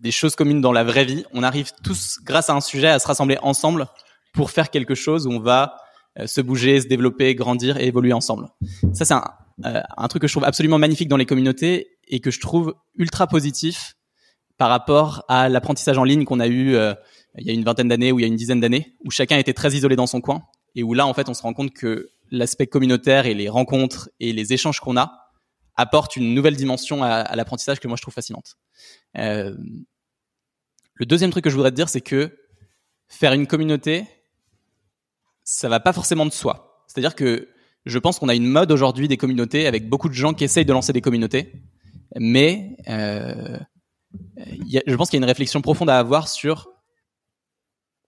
des 0.00 0.10
choses 0.10 0.36
communes 0.36 0.60
dans 0.60 0.72
la 0.72 0.84
vraie 0.84 1.06
vie, 1.06 1.24
on 1.32 1.42
arrive 1.42 1.70
tous, 1.82 2.18
grâce 2.22 2.50
à 2.50 2.54
un 2.54 2.60
sujet, 2.60 2.88
à 2.88 2.98
se 2.98 3.06
rassembler 3.06 3.38
ensemble 3.40 3.86
pour 4.34 4.50
faire 4.50 4.68
quelque 4.68 4.94
chose 4.94 5.26
où 5.26 5.30
on 5.30 5.40
va 5.40 5.76
euh, 6.18 6.26
se 6.26 6.42
bouger, 6.42 6.82
se 6.82 6.88
développer, 6.88 7.34
grandir 7.34 7.78
et 7.78 7.86
évoluer 7.86 8.12
ensemble. 8.12 8.48
Ça, 8.92 9.06
c'est 9.06 9.14
un, 9.14 9.24
euh, 9.64 9.80
un 9.96 10.08
truc 10.08 10.20
que 10.20 10.28
je 10.28 10.34
trouve 10.34 10.44
absolument 10.44 10.76
magnifique 10.76 11.08
dans 11.08 11.16
les 11.16 11.24
communautés 11.24 11.96
et 12.06 12.20
que 12.20 12.30
je 12.30 12.38
trouve 12.38 12.74
ultra 12.98 13.26
positif 13.28 13.94
par 14.58 14.68
rapport 14.68 15.24
à 15.28 15.48
l'apprentissage 15.48 15.96
en 15.96 16.04
ligne 16.04 16.26
qu'on 16.26 16.40
a 16.40 16.48
eu 16.48 16.76
il 17.38 17.46
y 17.46 17.50
a 17.50 17.52
une 17.54 17.64
vingtaine 17.64 17.88
d'années 17.88 18.12
ou 18.12 18.18
il 18.18 18.22
y 18.22 18.24
a 18.24 18.28
une 18.28 18.36
dizaine 18.36 18.60
d'années, 18.60 18.96
où 19.04 19.10
chacun 19.10 19.38
était 19.38 19.54
très 19.54 19.72
isolé 19.72 19.96
dans 19.96 20.08
son 20.08 20.20
coin 20.20 20.42
et 20.74 20.82
où 20.82 20.94
là, 20.94 21.06
en 21.06 21.14
fait, 21.14 21.28
on 21.28 21.34
se 21.34 21.42
rend 21.42 21.54
compte 21.54 21.72
que 21.72 22.10
l'aspect 22.30 22.66
communautaire 22.66 23.26
et 23.26 23.34
les 23.34 23.48
rencontres 23.48 24.10
et 24.20 24.32
les 24.32 24.52
échanges 24.52 24.80
qu'on 24.80 24.96
a 24.96 25.28
apportent 25.76 26.16
une 26.16 26.34
nouvelle 26.34 26.56
dimension 26.56 27.02
à, 27.04 27.34
l'apprentissage 27.36 27.78
que 27.78 27.86
moi 27.86 27.96
je 27.96 28.02
trouve 28.02 28.14
fascinante. 28.14 28.56
Euh, 29.16 29.56
le 30.94 31.06
deuxième 31.06 31.30
truc 31.30 31.44
que 31.44 31.50
je 31.50 31.54
voudrais 31.54 31.70
te 31.70 31.76
dire, 31.76 31.88
c'est 31.88 32.00
que 32.00 32.36
faire 33.06 33.32
une 33.32 33.46
communauté, 33.46 34.04
ça 35.44 35.68
va 35.68 35.80
pas 35.80 35.92
forcément 35.92 36.26
de 36.26 36.32
soi. 36.32 36.84
C'est-à-dire 36.88 37.14
que 37.14 37.48
je 37.86 37.98
pense 37.98 38.18
qu'on 38.18 38.28
a 38.28 38.34
une 38.34 38.46
mode 38.46 38.72
aujourd'hui 38.72 39.06
des 39.06 39.16
communautés 39.16 39.66
avec 39.66 39.88
beaucoup 39.88 40.08
de 40.08 40.14
gens 40.14 40.34
qui 40.34 40.44
essayent 40.44 40.64
de 40.64 40.72
lancer 40.72 40.92
des 40.92 41.00
communautés, 41.00 41.52
mais 42.16 42.76
euh, 42.88 43.58
je 44.36 44.94
pense 44.96 45.10
qu'il 45.10 45.18
y 45.18 45.22
a 45.22 45.24
une 45.24 45.30
réflexion 45.30 45.60
profonde 45.62 45.90
à 45.90 45.98
avoir 45.98 46.28
sur 46.28 46.68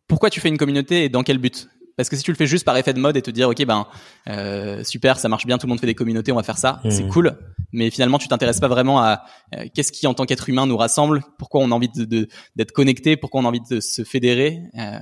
pourquoi 0.09 0.29
tu 0.29 0.41
fais 0.41 0.49
une 0.49 0.59
communauté 0.59 1.05
et 1.05 1.09
dans 1.09 1.23
quel 1.23 1.39
but. 1.39 1.69
Parce 2.01 2.09
que 2.09 2.17
si 2.17 2.23
tu 2.23 2.31
le 2.31 2.37
fais 2.37 2.47
juste 2.47 2.65
par 2.65 2.79
effet 2.79 2.95
de 2.95 2.99
mode 2.99 3.19
et 3.19 3.21
te 3.21 3.31
dire, 3.31 3.51
ok, 3.51 3.63
ben 3.67 3.87
euh, 4.29 4.83
super, 4.85 5.19
ça 5.19 5.29
marche 5.29 5.45
bien, 5.45 5.59
tout 5.59 5.67
le 5.67 5.69
monde 5.69 5.81
fait 5.81 5.87
des 5.87 5.95
communautés, 5.95 6.33
on 6.33 6.37
va 6.37 6.43
faire 6.43 6.57
ça, 6.57 6.81
c'est 6.89 7.05
mmh. 7.05 7.09
cool. 7.09 7.39
Mais 7.73 7.91
finalement, 7.91 8.17
tu 8.17 8.27
t'intéresses 8.27 8.59
pas 8.59 8.69
vraiment 8.69 9.03
à 9.03 9.23
euh, 9.55 9.67
qu'est-ce 9.75 9.93
qui, 9.93 10.07
en 10.07 10.15
tant 10.15 10.25
qu'être 10.25 10.49
humain, 10.49 10.67
nous 10.67 10.79
rassemble, 10.79 11.23
pourquoi 11.39 11.61
on 11.61 11.71
a 11.71 11.75
envie 11.75 11.91
de, 11.91 12.27
d'être 12.57 12.73
connecté, 12.73 13.19
pourquoi 13.19 13.43
on 13.43 13.45
a 13.45 13.49
envie 13.49 13.61
de 13.61 13.81
se 13.81 14.03
fédérer. 14.03 14.63
Euh, 14.79 14.99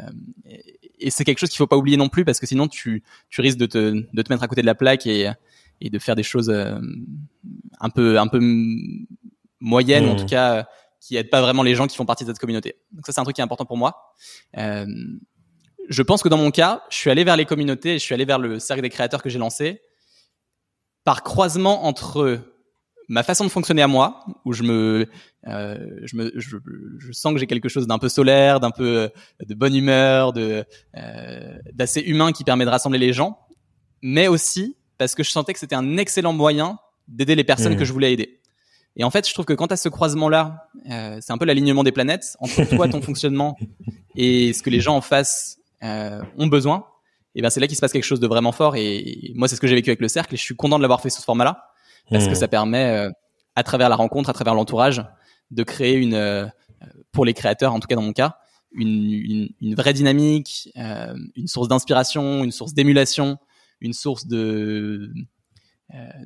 et 0.99 1.11
c'est 1.11 1.25
quelque 1.25 1.39
chose 1.39 1.51
qu'il 1.51 1.59
faut 1.59 1.69
pas 1.69 1.77
oublier 1.77 1.97
non 1.97 2.09
plus, 2.09 2.25
parce 2.25 2.41
que 2.41 2.47
sinon, 2.47 2.67
tu, 2.67 3.05
tu 3.31 3.41
risques 3.41 3.59
de 3.59 3.67
te, 3.67 4.05
de 4.13 4.23
te 4.23 4.33
mettre 4.33 4.43
à 4.43 4.49
côté 4.49 4.63
de 4.63 4.67
la 4.67 4.75
plaque 4.75 5.07
et, 5.07 5.31
et 5.81 5.89
de 5.89 5.99
faire 6.01 6.17
des 6.17 6.25
choses 6.25 6.51
euh, 6.51 6.81
un 7.79 7.91
peu, 7.91 8.19
un 8.19 8.27
peu 8.27 8.41
moyennes, 9.61 10.09
en 10.09 10.15
mmh. 10.15 10.17
tout 10.17 10.27
cas 10.27 10.67
qui 11.01 11.17
aident 11.17 11.31
pas 11.31 11.41
vraiment 11.41 11.63
les 11.63 11.75
gens 11.75 11.87
qui 11.87 11.97
font 11.97 12.07
partie 12.07 12.25
de 12.25 12.31
cette 12.31 12.39
communauté. 12.39 12.77
Donc 12.93 13.07
ça, 13.07 13.13
c'est 13.13 13.21
un 13.21 13.25
truc 13.25 13.37
qui 13.37 13.41
est 13.41 13.45
important 13.45 13.65
pour 13.65 13.77
moi. 13.77 14.15
Euh, 14.57 14.87
je 15.89 16.03
pense 16.03 16.23
que 16.23 16.29
dans 16.29 16.37
mon 16.37 16.51
cas, 16.51 16.83
je 16.91 16.97
suis 16.97 17.11
allé 17.11 17.25
vers 17.25 17.37
les 17.37 17.45
communautés 17.45 17.95
et 17.95 17.99
je 17.99 18.05
suis 18.05 18.15
allé 18.15 18.25
vers 18.25 18.39
le 18.39 18.59
cercle 18.59 18.83
des 18.83 18.91
créateurs 18.91 19.23
que 19.23 19.31
j'ai 19.31 19.39
lancé 19.39 19.81
par 21.05 21.23
croisement 21.23 21.87
entre 21.87 22.41
ma 23.09 23.23
façon 23.23 23.45
de 23.45 23.49
fonctionner 23.49 23.81
à 23.81 23.89
moi, 23.89 24.25
où 24.45 24.53
je 24.53 24.63
me, 24.63 25.09
euh, 25.47 25.79
je, 26.03 26.17
me 26.17 26.31
je, 26.37 26.59
je, 26.99 27.13
sens 27.13 27.33
que 27.33 27.39
j'ai 27.39 27.47
quelque 27.47 27.71
chose 27.71 27.87
d'un 27.87 27.99
peu 27.99 28.11
solaire, 28.11 28.61
d'un 28.61 28.71
peu 28.71 29.11
de 29.41 29.55
bonne 29.55 29.75
humeur, 29.75 30.35
de 30.35 30.65
euh, 30.97 31.59
d'assez 31.73 32.03
humain 32.03 32.33
qui 32.33 32.45
permet 32.45 32.67
de 32.67 32.71
rassembler 32.71 32.99
les 32.99 33.15
gens, 33.15 33.39
mais 34.03 34.29
aussi 34.29 34.77
parce 34.99 35.15
que 35.15 35.23
je 35.23 35.31
sentais 35.31 35.55
que 35.55 35.59
c'était 35.59 35.77
un 35.77 35.97
excellent 35.97 36.35
moyen 36.35 36.79
d'aider 37.07 37.35
les 37.35 37.45
personnes 37.45 37.75
mmh. 37.75 37.79
que 37.79 37.85
je 37.87 37.93
voulais 37.93 38.13
aider. 38.13 38.41
Et 38.97 39.05
en 39.05 39.11
fait, 39.11 39.27
je 39.27 39.33
trouve 39.33 39.47
que 39.47 39.53
quand 39.55 39.71
à 39.73 39.77
ce 39.77 39.89
croisement-là, 39.89 40.69
euh, 40.91 41.19
c'est 41.23 41.33
un 41.33 41.39
peu 41.39 41.45
l'alignement 41.45 41.85
des 41.85 41.93
planètes 41.93 42.37
entre 42.41 42.65
toi, 42.69 42.89
ton 42.89 43.01
fonctionnement 43.09 43.57
et 44.17 44.53
ce 44.53 44.63
que 44.63 44.71
les 44.71 44.81
gens 44.81 44.97
en 44.97 45.01
face 45.01 45.57
euh, 45.57 45.68
ont 45.83 46.47
besoin, 46.47 46.85
et 47.35 47.43
ben 47.43 47.51
c'est 47.51 47.61
là 47.61 47.67
qu'il 47.67 47.77
se 47.77 47.81
passe 47.81 47.93
quelque 47.93 48.05
chose 48.05 48.21
de 48.21 48.27
vraiment 48.27 48.53
fort. 48.53 48.77
Et, 48.77 49.33
moi, 49.35 49.49
c'est 49.49 49.57
ce 49.57 49.61
que 49.61 49.67
j'ai 49.67 49.75
vécu 49.75 49.91
avec 49.91 50.01
le 50.01 50.09
cercle, 50.09 50.35
et 50.35 50.37
je 50.37 50.43
suis 50.43 50.57
content 50.57 50.77
de 50.77 50.83
l'avoir 50.83 51.01
fait 51.01 51.11
sous 51.11 51.21
ce 51.21 51.25
format-là, 51.25 51.71
parce 52.11 52.27
que 52.27 52.33
mmh. 52.33 52.37
ça 52.37 52.49
permet, 52.49 52.87
euh, 52.87 53.11
à 53.55 53.63
travers 53.63 53.89
la 53.89 53.97
rencontre, 53.97 54.31
à 54.31 54.33
travers 54.33 54.55
l'entourage, 54.55 55.05
de 55.51 55.63
créer 55.63 55.95
une, 55.95 56.15
euh, 56.15 56.47
pour 57.13 57.25
les 57.25 57.35
créateurs, 57.35 57.75
en 57.75 57.81
tout 57.81 57.87
cas 57.87 57.95
dans 57.95 58.03
mon 58.03 58.13
cas, 58.13 58.39
une, 58.73 59.13
une, 59.13 59.49
une 59.61 59.75
vraie 59.75 59.93
dynamique, 59.93 60.71
euh, 60.77 61.15
une 61.37 61.47
source 61.47 61.69
d'inspiration, 61.69 62.45
une 62.45 62.53
source 62.53 62.75
d'émulation, 62.75 63.39
une 63.81 63.93
source 63.93 64.27
de, 64.27 65.13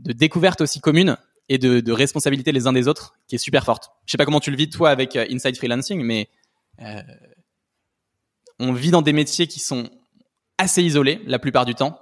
de 0.01 0.13
découverte 0.13 0.63
aussi 0.63 0.81
commune 0.81 1.17
et 1.49 1.59
de, 1.59 1.81
de, 1.81 1.93
responsabilité 1.93 2.51
les 2.51 2.67
uns 2.67 2.73
des 2.73 2.89
autres 2.89 3.15
qui 3.29 3.35
est 3.35 3.39
super 3.39 3.65
forte. 3.65 3.91
Je 4.07 4.13
sais 4.13 4.17
pas 4.19 4.25
comment 4.25 4.41
tu 4.41 4.51
le 4.51 4.57
vis 4.57 4.71
toi 4.71 4.91
avec 4.91 5.15
Inside 5.15 5.57
Freelancing, 5.57 6.03
mais 6.03 6.29
euh, 6.81 7.03
on 8.59 8.73
vit 8.73 8.91
dans 8.91 9.03
des 9.03 9.13
métiers 9.13 9.47
qui 9.47 9.61
sont 9.61 9.91
assez 10.59 10.83
isolés 10.83 11.21
la 11.27 11.39
plupart 11.39 11.65
du 11.65 11.75
temps. 11.75 11.99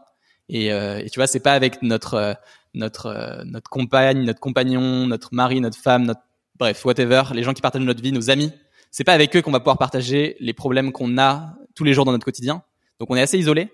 Et, 0.48 0.72
euh, 0.72 1.02
tu 1.10 1.18
vois, 1.18 1.26
c'est 1.26 1.40
pas 1.40 1.52
avec 1.52 1.82
notre 1.82 2.14
euh, 2.14 2.34
notre 2.74 3.06
euh, 3.06 3.42
notre 3.44 3.70
compagne, 3.70 4.24
notre 4.24 4.40
compagnon, 4.40 5.06
notre 5.06 5.34
mari, 5.34 5.60
notre 5.60 5.78
femme, 5.78 6.04
notre 6.04 6.20
bref, 6.58 6.84
whatever, 6.84 7.22
les 7.32 7.42
gens 7.42 7.54
qui 7.54 7.62
partagent 7.62 7.82
notre 7.82 8.02
vie, 8.02 8.12
nos 8.12 8.30
amis. 8.30 8.52
C'est 8.90 9.04
pas 9.04 9.12
avec 9.12 9.34
eux 9.36 9.42
qu'on 9.42 9.52
va 9.52 9.60
pouvoir 9.60 9.78
partager 9.78 10.36
les 10.40 10.52
problèmes 10.52 10.92
qu'on 10.92 11.16
a 11.18 11.54
tous 11.74 11.84
les 11.84 11.94
jours 11.94 12.04
dans 12.04 12.12
notre 12.12 12.24
quotidien. 12.24 12.62
Donc 12.98 13.10
on 13.10 13.16
est 13.16 13.22
assez 13.22 13.38
isolé. 13.38 13.68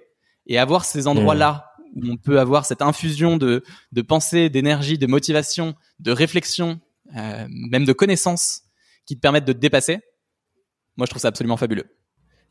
Et 0.48 0.58
avoir 0.58 0.84
ces 0.84 1.08
endroits-là 1.08 1.72
où 1.96 2.08
on 2.08 2.16
peut 2.16 2.38
avoir 2.38 2.66
cette 2.66 2.82
infusion 2.82 3.36
de 3.36 3.64
de 3.90 4.02
pensée, 4.02 4.48
d'énergie, 4.48 4.98
de 4.98 5.06
motivation, 5.06 5.74
de 5.98 6.12
réflexion, 6.12 6.78
même 7.12 7.84
de 7.84 7.92
connaissances 7.92 8.62
qui 9.06 9.16
te 9.16 9.20
permettent 9.20 9.46
de 9.46 9.52
te 9.52 9.58
dépasser. 9.58 9.98
Moi, 10.96 11.06
je 11.06 11.10
trouve 11.10 11.22
ça 11.22 11.28
absolument 11.28 11.56
fabuleux. 11.56 11.86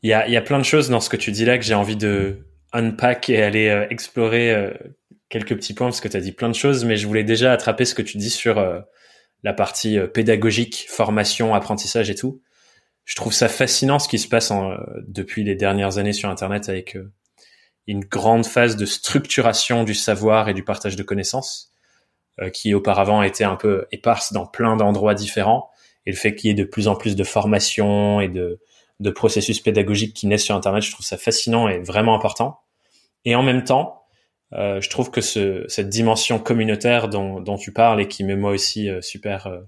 Il 0.02 0.10
y 0.10 0.12
a, 0.12 0.28
y 0.28 0.36
a 0.36 0.42
plein 0.42 0.58
de 0.58 0.64
choses 0.64 0.88
dans 0.88 1.00
ce 1.00 1.08
que 1.08 1.16
tu 1.16 1.32
dis 1.32 1.44
là 1.44 1.58
que 1.58 1.64
j'ai 1.64 1.74
envie 1.74 1.96
de 1.96 2.46
unpack 2.72 3.30
et 3.30 3.42
aller 3.42 3.68
euh, 3.68 3.86
explorer 3.90 4.52
euh, 4.52 4.70
quelques 5.28 5.56
petits 5.56 5.74
points 5.74 5.88
parce 5.88 6.00
que 6.00 6.08
tu 6.08 6.16
as 6.16 6.20
dit 6.20 6.32
plein 6.32 6.48
de 6.48 6.54
choses, 6.54 6.84
mais 6.84 6.96
je 6.96 7.06
voulais 7.06 7.24
déjà 7.24 7.52
attraper 7.52 7.84
ce 7.84 7.94
que 7.94 8.02
tu 8.02 8.18
dis 8.18 8.30
sur 8.30 8.58
euh, 8.58 8.80
la 9.42 9.52
partie 9.52 9.98
pédagogique, 10.12 10.86
formation, 10.88 11.54
apprentissage 11.54 12.10
et 12.10 12.14
tout. 12.14 12.40
Je 13.04 13.14
trouve 13.14 13.32
ça 13.32 13.48
fascinant 13.48 13.98
ce 13.98 14.08
qui 14.08 14.18
se 14.18 14.28
passe 14.28 14.50
en, 14.50 14.76
depuis 15.06 15.44
les 15.44 15.54
dernières 15.54 15.98
années 15.98 16.12
sur 16.12 16.28
Internet 16.28 16.68
avec 16.68 16.98
une 17.86 18.00
grande 18.00 18.44
phase 18.44 18.74
de 18.74 18.84
structuration 18.84 19.84
du 19.84 19.94
savoir 19.94 20.48
et 20.48 20.54
du 20.54 20.64
partage 20.64 20.96
de 20.96 21.04
connaissances 21.04 21.70
qui 22.52 22.74
auparavant 22.74 23.22
était 23.22 23.44
un 23.44 23.54
peu 23.54 23.86
éparse 23.92 24.32
dans 24.32 24.46
plein 24.46 24.76
d'endroits 24.76 25.14
différents 25.14 25.70
et 26.04 26.10
le 26.10 26.16
fait 26.16 26.34
qu'il 26.34 26.48
y 26.48 26.50
ait 26.50 26.54
de 26.54 26.64
plus 26.64 26.88
en 26.88 26.96
plus 26.96 27.14
de 27.14 27.22
formation 27.22 28.20
et 28.20 28.28
de 28.28 28.58
de 29.00 29.10
processus 29.10 29.60
pédagogiques 29.60 30.14
qui 30.14 30.26
naissent 30.26 30.44
sur 30.44 30.54
Internet. 30.54 30.82
Je 30.82 30.92
trouve 30.92 31.04
ça 31.04 31.16
fascinant 31.16 31.68
et 31.68 31.78
vraiment 31.78 32.14
important. 32.14 32.60
Et 33.24 33.34
en 33.34 33.42
même 33.42 33.64
temps, 33.64 34.04
euh, 34.52 34.80
je 34.80 34.88
trouve 34.88 35.10
que 35.10 35.20
ce, 35.20 35.64
cette 35.68 35.88
dimension 35.88 36.38
communautaire 36.38 37.08
dont, 37.08 37.40
dont, 37.40 37.56
tu 37.56 37.72
parles 37.72 38.00
et 38.00 38.08
qui 38.08 38.24
m'est 38.24 38.36
moi 38.36 38.52
aussi 38.52 38.88
euh, 38.88 39.00
super 39.00 39.48
euh, 39.48 39.60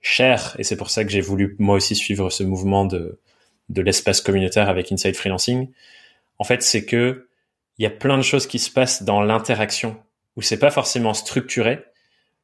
cher, 0.00 0.54
et 0.58 0.64
c'est 0.64 0.76
pour 0.76 0.90
ça 0.90 1.04
que 1.04 1.10
j'ai 1.10 1.20
voulu 1.20 1.56
moi 1.58 1.76
aussi 1.76 1.96
suivre 1.96 2.30
ce 2.30 2.44
mouvement 2.44 2.84
de, 2.84 3.20
de 3.68 3.82
l'espace 3.82 4.20
communautaire 4.20 4.68
avec 4.68 4.92
Inside 4.92 5.16
Freelancing, 5.16 5.70
en 6.38 6.44
fait, 6.44 6.62
c'est 6.62 6.84
que 6.84 7.28
il 7.78 7.82
y 7.82 7.86
a 7.86 7.90
plein 7.90 8.16
de 8.16 8.22
choses 8.22 8.46
qui 8.46 8.58
se 8.58 8.70
passent 8.70 9.02
dans 9.02 9.22
l'interaction 9.22 9.96
où 10.36 10.42
c'est 10.42 10.58
pas 10.58 10.70
forcément 10.70 11.14
structuré, 11.14 11.84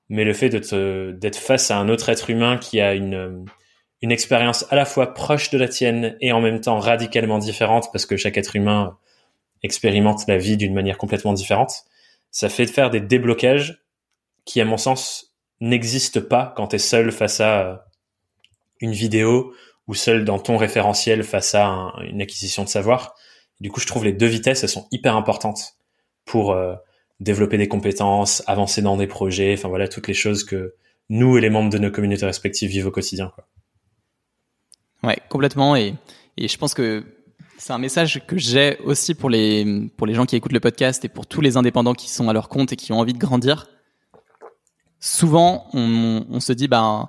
mais 0.08 0.24
le 0.24 0.32
fait 0.32 0.48
d'être 0.48 1.36
face 1.36 1.70
à 1.70 1.78
un 1.78 1.88
autre 1.88 2.08
être 2.08 2.30
humain 2.30 2.58
qui 2.58 2.80
a 2.80 2.94
une 2.94 3.44
une 4.00 4.12
expérience 4.12 4.64
à 4.70 4.76
la 4.76 4.84
fois 4.84 5.12
proche 5.12 5.50
de 5.50 5.58
la 5.58 5.68
tienne 5.68 6.16
et 6.20 6.32
en 6.32 6.40
même 6.40 6.60
temps 6.60 6.78
radicalement 6.78 7.38
différente 7.38 7.88
parce 7.92 8.06
que 8.06 8.16
chaque 8.16 8.36
être 8.36 8.54
humain 8.54 8.96
expérimente 9.62 10.26
la 10.28 10.38
vie 10.38 10.56
d'une 10.56 10.74
manière 10.74 10.98
complètement 10.98 11.32
différente, 11.32 11.84
ça 12.30 12.48
fait 12.48 12.66
faire 12.66 12.90
des 12.90 13.00
déblocages 13.00 13.82
qui, 14.44 14.60
à 14.60 14.64
mon 14.64 14.76
sens, 14.76 15.34
n'existent 15.60 16.20
pas 16.20 16.52
quand 16.56 16.68
tu 16.68 16.76
es 16.76 16.78
seul 16.78 17.10
face 17.10 17.40
à 17.40 17.86
une 18.80 18.92
vidéo 18.92 19.52
ou 19.88 19.94
seul 19.94 20.24
dans 20.24 20.38
ton 20.38 20.56
référentiel 20.56 21.24
face 21.24 21.54
à 21.54 21.92
une 22.08 22.22
acquisition 22.22 22.62
de 22.62 22.68
savoir. 22.68 23.14
Du 23.60 23.70
coup, 23.70 23.80
je 23.80 23.86
trouve 23.86 24.04
les 24.04 24.12
deux 24.12 24.26
vitesses, 24.26 24.62
elles 24.62 24.68
sont 24.68 24.86
hyper 24.92 25.16
importantes 25.16 25.76
pour 26.24 26.52
euh, 26.52 26.74
développer 27.18 27.58
des 27.58 27.66
compétences, 27.66 28.44
avancer 28.46 28.82
dans 28.82 28.96
des 28.96 29.08
projets, 29.08 29.54
enfin 29.54 29.68
voilà, 29.68 29.88
toutes 29.88 30.06
les 30.06 30.14
choses 30.14 30.44
que 30.44 30.74
nous 31.08 31.38
et 31.38 31.40
les 31.40 31.50
membres 31.50 31.70
de 31.70 31.78
nos 31.78 31.90
communautés 31.90 32.26
respectives 32.26 32.70
vivent 32.70 32.86
au 32.86 32.90
quotidien. 32.92 33.32
Quoi. 33.34 33.46
Ouais, 35.02 35.18
complètement. 35.28 35.76
Et, 35.76 35.94
et 36.36 36.48
je 36.48 36.58
pense 36.58 36.74
que 36.74 37.04
c'est 37.58 37.72
un 37.72 37.78
message 37.78 38.24
que 38.26 38.38
j'ai 38.38 38.78
aussi 38.84 39.14
pour 39.14 39.30
les, 39.30 39.90
pour 39.96 40.06
les 40.06 40.14
gens 40.14 40.26
qui 40.26 40.36
écoutent 40.36 40.52
le 40.52 40.60
podcast 40.60 41.04
et 41.04 41.08
pour 41.08 41.26
tous 41.26 41.40
les 41.40 41.56
indépendants 41.56 41.94
qui 41.94 42.08
sont 42.08 42.28
à 42.28 42.32
leur 42.32 42.48
compte 42.48 42.72
et 42.72 42.76
qui 42.76 42.92
ont 42.92 43.00
envie 43.00 43.12
de 43.12 43.18
grandir. 43.18 43.66
Souvent, 45.00 45.68
on, 45.72 46.24
on 46.28 46.40
se 46.40 46.52
dit, 46.52 46.68
ben, 46.68 47.08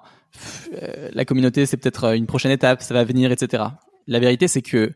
euh, 0.82 1.10
la 1.14 1.26
communauté, 1.26 1.66
c'est 1.66 1.78
peut-être 1.78 2.16
une 2.16 2.28
prochaine 2.28 2.52
étape, 2.52 2.82
ça 2.82 2.94
va 2.94 3.04
venir, 3.04 3.32
etc. 3.32 3.64
La 4.08 4.20
vérité, 4.20 4.48
c'est 4.48 4.62
que 4.62 4.92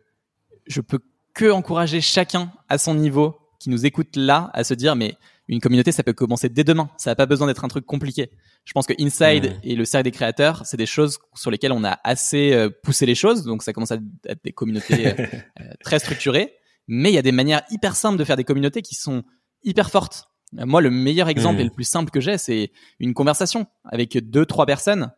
je 0.68 0.82
peux 0.82 1.00
que 1.34 1.50
encourager 1.52 2.02
chacun 2.02 2.52
à 2.70 2.78
son 2.78 2.94
niveau 2.94 3.36
qui 3.60 3.70
nous 3.70 3.86
écoute 3.86 4.16
là 4.16 4.52
à 4.54 4.64
se 4.64 4.74
dire, 4.74 4.96
mais 4.96 5.16
une 5.48 5.60
communauté, 5.60 5.92
ça 5.92 6.04
peut 6.04 6.14
commencer 6.14 6.48
dès 6.50 6.64
demain. 6.64 6.90
Ça 6.98 7.12
n'a 7.12 7.16
pas 7.16 7.26
besoin 7.26 7.48
d'être 7.48 7.66
un 7.66 7.68
truc 7.68 7.86
compliqué. 7.86 8.32
Je 8.64 8.72
pense 8.72 8.88
que 8.88 8.94
Inside 9.00 9.58
et 9.64 9.76
le 9.76 9.84
cercle 9.84 10.06
des 10.06 10.12
créateurs, 10.12 10.66
c'est 10.66 10.78
des 10.78 10.86
choses 10.86 11.20
sur 11.36 11.52
lesquelles 11.52 11.74
on 11.74 11.84
a 11.84 12.00
assez 12.04 12.54
euh, 12.54 12.70
poussé 12.70 13.06
les 13.06 13.16
choses. 13.16 13.44
Donc 13.44 13.62
ça 13.62 13.74
commence 13.74 13.92
à 13.92 13.98
être 14.28 14.44
des 14.44 14.54
communautés 14.54 15.08
euh, 15.08 15.14
euh, 15.60 15.64
très 15.84 16.00
structurées. 16.00 16.54
Mais 16.88 17.12
il 17.12 17.16
y 17.16 17.18
a 17.18 17.22
des 17.22 17.34
manières 17.34 17.64
hyper 17.70 17.96
simples 17.96 18.18
de 18.18 18.24
faire 18.24 18.38
des 18.38 18.44
communautés 18.46 18.82
qui 18.82 18.96
sont 18.96 19.24
hyper 19.64 19.90
fortes. 19.90 20.30
Moi, 20.54 20.82
le 20.82 20.92
meilleur 20.92 21.30
exemple 21.30 21.62
et 21.62 21.64
le 21.64 21.72
plus 21.72 21.84
simple 21.84 22.12
que 22.12 22.22
j'ai, 22.22 22.38
c'est 22.38 22.72
une 23.00 23.14
conversation 23.14 23.66
avec 23.86 24.18
deux, 24.30 24.46
trois 24.46 24.68
personnes, 24.68 25.12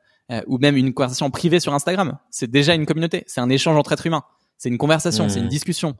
ou 0.47 0.59
même 0.59 0.77
une 0.77 0.93
conversation 0.93 1.29
privée 1.29 1.59
sur 1.59 1.73
Instagram. 1.73 2.17
C'est 2.29 2.49
déjà 2.49 2.73
une 2.73 2.85
communauté. 2.85 3.25
C'est 3.27 3.41
un 3.41 3.49
échange 3.49 3.75
entre 3.75 3.91
êtres 3.91 4.05
humains. 4.05 4.23
C'est 4.57 4.69
une 4.69 4.77
conversation, 4.77 5.27
c'est 5.27 5.41
une 5.41 5.49
discussion 5.49 5.97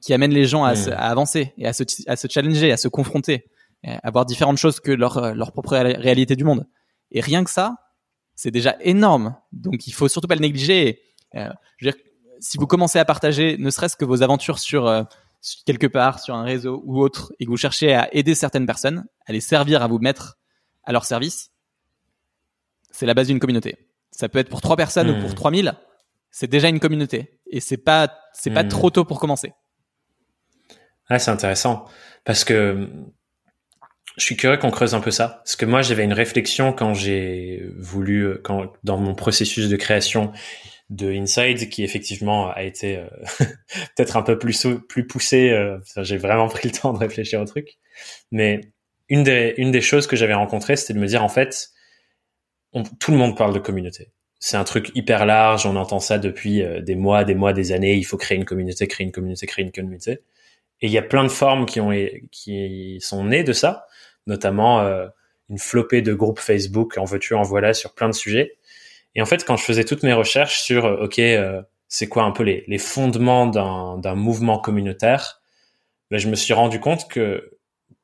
qui 0.00 0.12
amène 0.12 0.32
les 0.32 0.46
gens 0.46 0.64
à, 0.64 0.72
à, 0.72 1.10
avancer 1.10 1.52
et 1.58 1.66
à 1.68 1.72
se, 1.72 1.84
à 2.08 2.16
se 2.16 2.26
challenger, 2.28 2.72
à 2.72 2.76
se 2.76 2.88
confronter. 2.88 3.44
Euh, 3.86 3.96
avoir 4.04 4.26
différentes 4.26 4.58
choses 4.58 4.78
que 4.78 4.92
leur, 4.92 5.18
euh, 5.18 5.34
leur 5.34 5.50
propre 5.50 5.76
réalité 5.76 6.36
du 6.36 6.44
monde. 6.44 6.66
Et 7.10 7.20
rien 7.20 7.42
que 7.42 7.50
ça, 7.50 7.76
c'est 8.34 8.52
déjà 8.52 8.76
énorme. 8.80 9.34
Donc 9.52 9.86
il 9.86 9.92
faut 9.92 10.08
surtout 10.08 10.28
pas 10.28 10.36
le 10.36 10.40
négliger. 10.40 11.00
Euh, 11.34 11.48
je 11.78 11.86
veux 11.86 11.92
dire, 11.92 12.00
si 12.40 12.58
vous 12.58 12.66
commencez 12.66 12.98
à 12.98 13.04
partager, 13.04 13.56
ne 13.58 13.70
serait-ce 13.70 13.96
que 13.96 14.04
vos 14.04 14.22
aventures 14.22 14.58
sur 14.58 14.86
euh, 14.86 15.02
quelque 15.66 15.86
part, 15.86 16.20
sur 16.20 16.34
un 16.34 16.44
réseau 16.44 16.82
ou 16.84 17.00
autre, 17.00 17.32
et 17.40 17.44
que 17.44 17.50
vous 17.50 17.56
cherchez 17.56 17.94
à 17.94 18.08
aider 18.14 18.34
certaines 18.34 18.66
personnes, 18.66 19.04
à 19.26 19.32
les 19.32 19.40
servir, 19.40 19.82
à 19.82 19.88
vous 19.88 19.98
mettre 19.98 20.38
à 20.84 20.92
leur 20.92 21.04
service, 21.04 21.50
c'est 22.90 23.06
la 23.06 23.14
base 23.14 23.28
d'une 23.28 23.40
communauté. 23.40 23.88
Ça 24.10 24.28
peut 24.28 24.38
être 24.38 24.48
pour 24.48 24.60
trois 24.60 24.76
personnes 24.76 25.10
ou 25.10 25.20
pour 25.20 25.30
hmm. 25.30 25.34
trois 25.34 25.50
mille, 25.50 25.74
c'est 26.30 26.48
déjà 26.48 26.68
une 26.68 26.80
communauté. 26.80 27.40
Et 27.46 27.60
c'est 27.60 27.78
pas, 27.78 28.12
c'est 28.32 28.50
pas 28.50 28.64
hmm. 28.64 28.68
trop 28.68 28.90
tôt 28.90 29.04
pour 29.04 29.18
commencer. 29.18 29.52
Ah, 31.08 31.18
c'est 31.18 31.30
intéressant 31.30 31.84
parce 32.24 32.44
que 32.44 32.88
je 34.16 34.24
suis 34.24 34.36
curieux 34.36 34.58
qu'on 34.58 34.70
creuse 34.70 34.94
un 34.94 35.00
peu 35.00 35.10
ça, 35.10 35.40
parce 35.44 35.56
que 35.56 35.64
moi 35.64 35.82
j'avais 35.82 36.04
une 36.04 36.12
réflexion 36.12 36.72
quand 36.72 36.94
j'ai 36.94 37.62
voulu, 37.78 38.36
quand 38.42 38.72
dans 38.84 38.98
mon 38.98 39.14
processus 39.14 39.68
de 39.68 39.76
création, 39.76 40.32
de 40.92 41.10
Inside 41.10 41.70
qui 41.70 41.84
effectivement 41.84 42.50
a 42.50 42.62
été 42.62 42.98
euh, 42.98 43.06
peut-être 43.96 44.16
un 44.16 44.22
peu 44.22 44.38
plus 44.38 44.66
plus 44.88 45.06
poussé. 45.06 45.50
Euh, 45.50 45.78
j'ai 45.98 46.18
vraiment 46.18 46.48
pris 46.48 46.68
le 46.68 46.74
temps 46.74 46.92
de 46.92 46.98
réfléchir 46.98 47.40
au 47.40 47.44
truc, 47.44 47.78
mais 48.30 48.60
une 49.08 49.22
des 49.24 49.54
une 49.56 49.70
des 49.70 49.80
choses 49.80 50.06
que 50.06 50.16
j'avais 50.16 50.34
rencontrées, 50.34 50.76
c'était 50.76 50.94
de 50.94 50.98
me 50.98 51.06
dire 51.06 51.24
en 51.24 51.28
fait, 51.28 51.70
tout 53.00 53.10
le 53.10 53.16
monde 53.16 53.36
parle 53.36 53.54
de 53.54 53.58
communauté. 53.58 54.12
C'est 54.38 54.56
un 54.56 54.64
truc 54.64 54.90
hyper 54.94 55.24
large, 55.24 55.66
on 55.66 55.76
entend 55.76 56.00
ça 56.00 56.18
depuis 56.18 56.62
euh, 56.62 56.80
des 56.80 56.96
mois, 56.96 57.24
des 57.24 57.34
mois, 57.34 57.52
des 57.52 57.72
années. 57.72 57.94
Il 57.94 58.04
faut 58.04 58.16
créer 58.16 58.36
une 58.36 58.44
communauté, 58.44 58.88
créer 58.88 59.06
une 59.06 59.12
communauté, 59.12 59.46
créer 59.46 59.64
une 59.64 59.72
communauté. 59.72 60.20
Et 60.80 60.86
il 60.88 60.92
y 60.92 60.98
a 60.98 61.02
plein 61.02 61.22
de 61.22 61.28
formes 61.28 61.64
qui 61.64 61.80
ont 61.80 61.92
qui 62.32 62.98
sont 63.00 63.24
nées 63.24 63.44
de 63.44 63.52
ça, 63.52 63.86
notamment 64.26 64.82
une 65.48 65.58
flopée 65.58 66.02
de 66.02 66.14
groupes 66.14 66.40
Facebook, 66.40 66.96
en 66.98 67.04
veux-tu, 67.04 67.34
en 67.34 67.42
voilà, 67.42 67.74
sur 67.74 67.94
plein 67.94 68.08
de 68.08 68.14
sujets. 68.14 68.56
Et 69.14 69.22
en 69.22 69.26
fait, 69.26 69.44
quand 69.44 69.56
je 69.56 69.64
faisais 69.64 69.84
toutes 69.84 70.02
mes 70.02 70.12
recherches 70.12 70.62
sur, 70.62 70.86
euh, 70.86 71.04
ok, 71.04 71.18
euh, 71.18 71.62
c'est 71.88 72.08
quoi 72.08 72.24
un 72.24 72.30
peu 72.30 72.42
les, 72.42 72.64
les 72.66 72.78
fondements 72.78 73.46
d'un 73.46 74.14
mouvement 74.14 74.58
communautaire, 74.58 75.42
ben, 76.10 76.18
je 76.18 76.28
me 76.28 76.34
suis 76.34 76.54
rendu 76.54 76.80
compte 76.80 77.08
que 77.08 77.58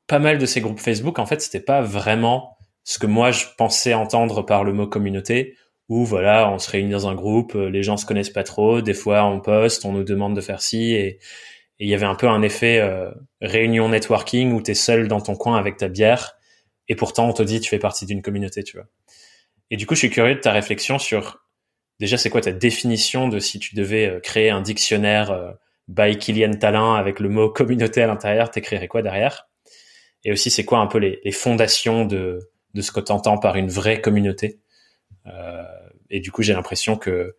pas 0.07 0.19
mal 0.19 0.39
de 0.39 0.47
ces 0.47 0.61
groupes 0.61 0.81
Facebook, 0.81 1.19
en 1.19 1.27
fait, 1.27 1.41
c'était 1.41 1.61
pas 1.61 1.81
vraiment 1.81 2.59
ce 2.85 2.99
que 2.99 3.07
moi 3.07 3.31
je 3.31 3.45
pensais 3.57 3.95
entendre 3.95 4.43
par 4.43 4.65
le 4.65 4.73
mot 4.73 4.87
communauté, 4.87 5.57
où 5.89 6.05
voilà, 6.05 6.51
on 6.51 6.59
se 6.59 6.71
réunit 6.71 6.93
dans 6.93 7.09
un 7.09 7.15
groupe, 7.15 7.55
euh, 7.55 7.71
les 7.71 7.83
gens 7.83 7.97
se 7.97 8.05
connaissent 8.05 8.29
pas 8.31 8.45
trop, 8.45 8.83
des 8.83 8.95
fois 8.95 9.25
on 9.25 9.41
poste, 9.41 9.87
on 9.87 9.93
nous 9.93 10.05
demande 10.05 10.37
de 10.37 10.41
faire 10.43 10.61
ci, 10.61 10.93
et 10.93 11.19
il 11.79 11.89
y 11.89 11.95
avait 11.95 12.07
un 12.07 12.15
peu 12.15 12.29
un 12.29 12.43
effet 12.43 12.83
réunion 13.41 13.89
networking 13.89 14.53
où 14.53 14.63
tu 14.63 14.73
es 14.73 14.75
seul 14.75 15.09
dans 15.09 15.21
ton 15.21 15.37
coin 15.37 15.57
avec 15.59 15.77
ta 15.77 15.89
bière, 15.89 16.37
et 16.89 16.97
pourtant 16.97 17.29
on 17.29 17.33
te 17.33 17.43
dit 17.43 17.61
tu 17.61 17.69
fais 17.69 17.79
partie 17.79 18.07
d'une 18.07 18.23
communauté, 18.23 18.63
tu 18.65 18.77
vois. 18.77 18.87
Et 19.71 19.77
du 19.77 19.87
coup, 19.87 19.95
je 19.95 20.01
suis 20.01 20.11
curieux 20.11 20.35
de 20.35 20.41
ta 20.41 20.53
réflexion 20.53 20.99
sur 20.99 21.45
déjà 22.01 22.17
c'est 22.17 22.31
quoi 22.31 22.41
ta 22.41 22.53
définition 22.53 23.29
de 23.29 23.39
si 23.39 23.59
tu 23.59 23.75
devais 23.75 24.07
euh, 24.07 24.21
créer 24.21 24.51
un 24.51 24.61
dictionnaire 24.63 25.31
euh, 25.31 25.53
by 25.89 26.17
Kylian 26.17 26.55
Talin 26.55 26.95
avec 26.95 27.21
le 27.21 27.29
mot 27.29 27.51
communauté 27.51 28.03
à 28.03 28.07
l'intérieur, 28.07 28.51
t'écrirais 28.51 28.89
quoi 28.89 29.03
derrière? 29.03 29.49
Et 30.25 30.33
aussi 30.33 30.51
c'est 30.51 30.65
quoi 30.65 30.79
un 30.79 30.87
peu 30.87 30.99
les, 30.99 31.21
les 31.25 31.33
fondations 31.33 32.05
de, 32.05 32.39
de 32.75 32.83
ce 32.83 32.93
que 32.93 33.01
tu 33.01 33.13
entends 33.13 33.39
par 33.39 33.57
une 33.57 33.69
vraie 33.69 34.01
communauté? 34.01 34.61
Euh, 35.27 35.63
Et 36.11 36.21
du 36.21 36.33
coup, 36.33 36.43
j'ai 36.43 36.55
l'impression 36.55 36.97
que 36.97 37.37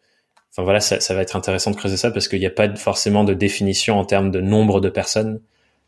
enfin 0.51 0.63
voilà, 0.63 0.79
ça, 0.79 0.99
ça, 0.99 1.13
va 1.13 1.21
être 1.21 1.35
intéressant 1.35 1.71
de 1.71 1.75
creuser 1.75 1.97
ça 1.97 2.11
parce 2.11 2.27
qu'il 2.27 2.39
n'y 2.39 2.45
a 2.45 2.51
pas 2.51 2.73
forcément 2.75 3.23
de 3.23 3.33
définition 3.33 3.99
en 3.99 4.05
termes 4.05 4.31
de 4.31 4.41
nombre 4.41 4.81
de 4.81 4.89
personnes. 4.89 5.41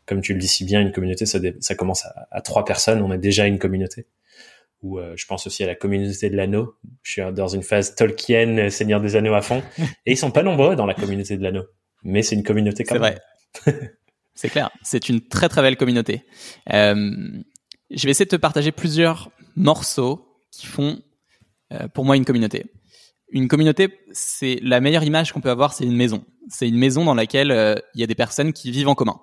Comme 0.06 0.20
tu 0.20 0.32
le 0.32 0.40
dis 0.40 0.48
si 0.48 0.64
bien, 0.64 0.80
une 0.80 0.92
communauté, 0.92 1.26
ça, 1.26 1.38
ça 1.60 1.74
commence 1.74 2.04
à, 2.06 2.28
à 2.30 2.40
trois 2.40 2.64
personnes, 2.64 3.02
on 3.02 3.12
est 3.12 3.18
déjà 3.18 3.46
une 3.46 3.58
communauté 3.58 4.06
ou 4.82 4.98
euh, 4.98 5.14
je 5.16 5.26
pense 5.26 5.46
aussi 5.46 5.62
à 5.62 5.66
la 5.66 5.74
communauté 5.74 6.28
de 6.28 6.36
l'anneau. 6.36 6.74
Je 7.02 7.12
suis 7.12 7.22
dans 7.32 7.48
une 7.48 7.62
phase 7.62 7.94
Tolkien, 7.94 8.58
euh, 8.58 8.70
Seigneur 8.70 9.00
des 9.00 9.16
Anneaux 9.16 9.34
à 9.34 9.42
fond. 9.42 9.62
Et 10.06 10.12
ils 10.12 10.16
sont 10.16 10.30
pas 10.30 10.42
nombreux 10.42 10.76
dans 10.76 10.86
la 10.86 10.94
communauté 10.94 11.36
de 11.36 11.42
l'anneau. 11.42 11.64
Mais 12.02 12.22
c'est 12.22 12.34
une 12.34 12.42
communauté 12.42 12.84
quand 12.84 12.98
même. 12.98 13.14
C'est 13.64 13.70
vrai. 13.70 13.92
c'est 14.34 14.48
clair. 14.48 14.70
C'est 14.82 15.08
une 15.08 15.20
très 15.20 15.48
très 15.48 15.62
belle 15.62 15.76
communauté. 15.76 16.22
Euh, 16.72 16.94
je 17.90 18.04
vais 18.04 18.10
essayer 18.10 18.24
de 18.24 18.30
te 18.30 18.36
partager 18.36 18.72
plusieurs 18.72 19.30
morceaux 19.54 20.26
qui 20.50 20.66
font 20.66 21.00
euh, 21.72 21.86
pour 21.88 22.04
moi 22.04 22.16
une 22.16 22.24
communauté. 22.24 22.66
Une 23.32 23.48
communauté, 23.48 23.98
c'est 24.12 24.60
la 24.62 24.80
meilleure 24.80 25.04
image 25.04 25.32
qu'on 25.32 25.40
peut 25.40 25.50
avoir, 25.50 25.72
c'est 25.72 25.84
une 25.84 25.96
maison. 25.96 26.24
C'est 26.48 26.68
une 26.68 26.76
maison 26.76 27.04
dans 27.04 27.14
laquelle 27.14 27.82
il 27.94 28.00
y 28.00 28.04
a 28.04 28.06
des 28.06 28.14
personnes 28.14 28.52
qui 28.52 28.70
vivent 28.70 28.88
en 28.88 28.94
commun. 28.94 29.20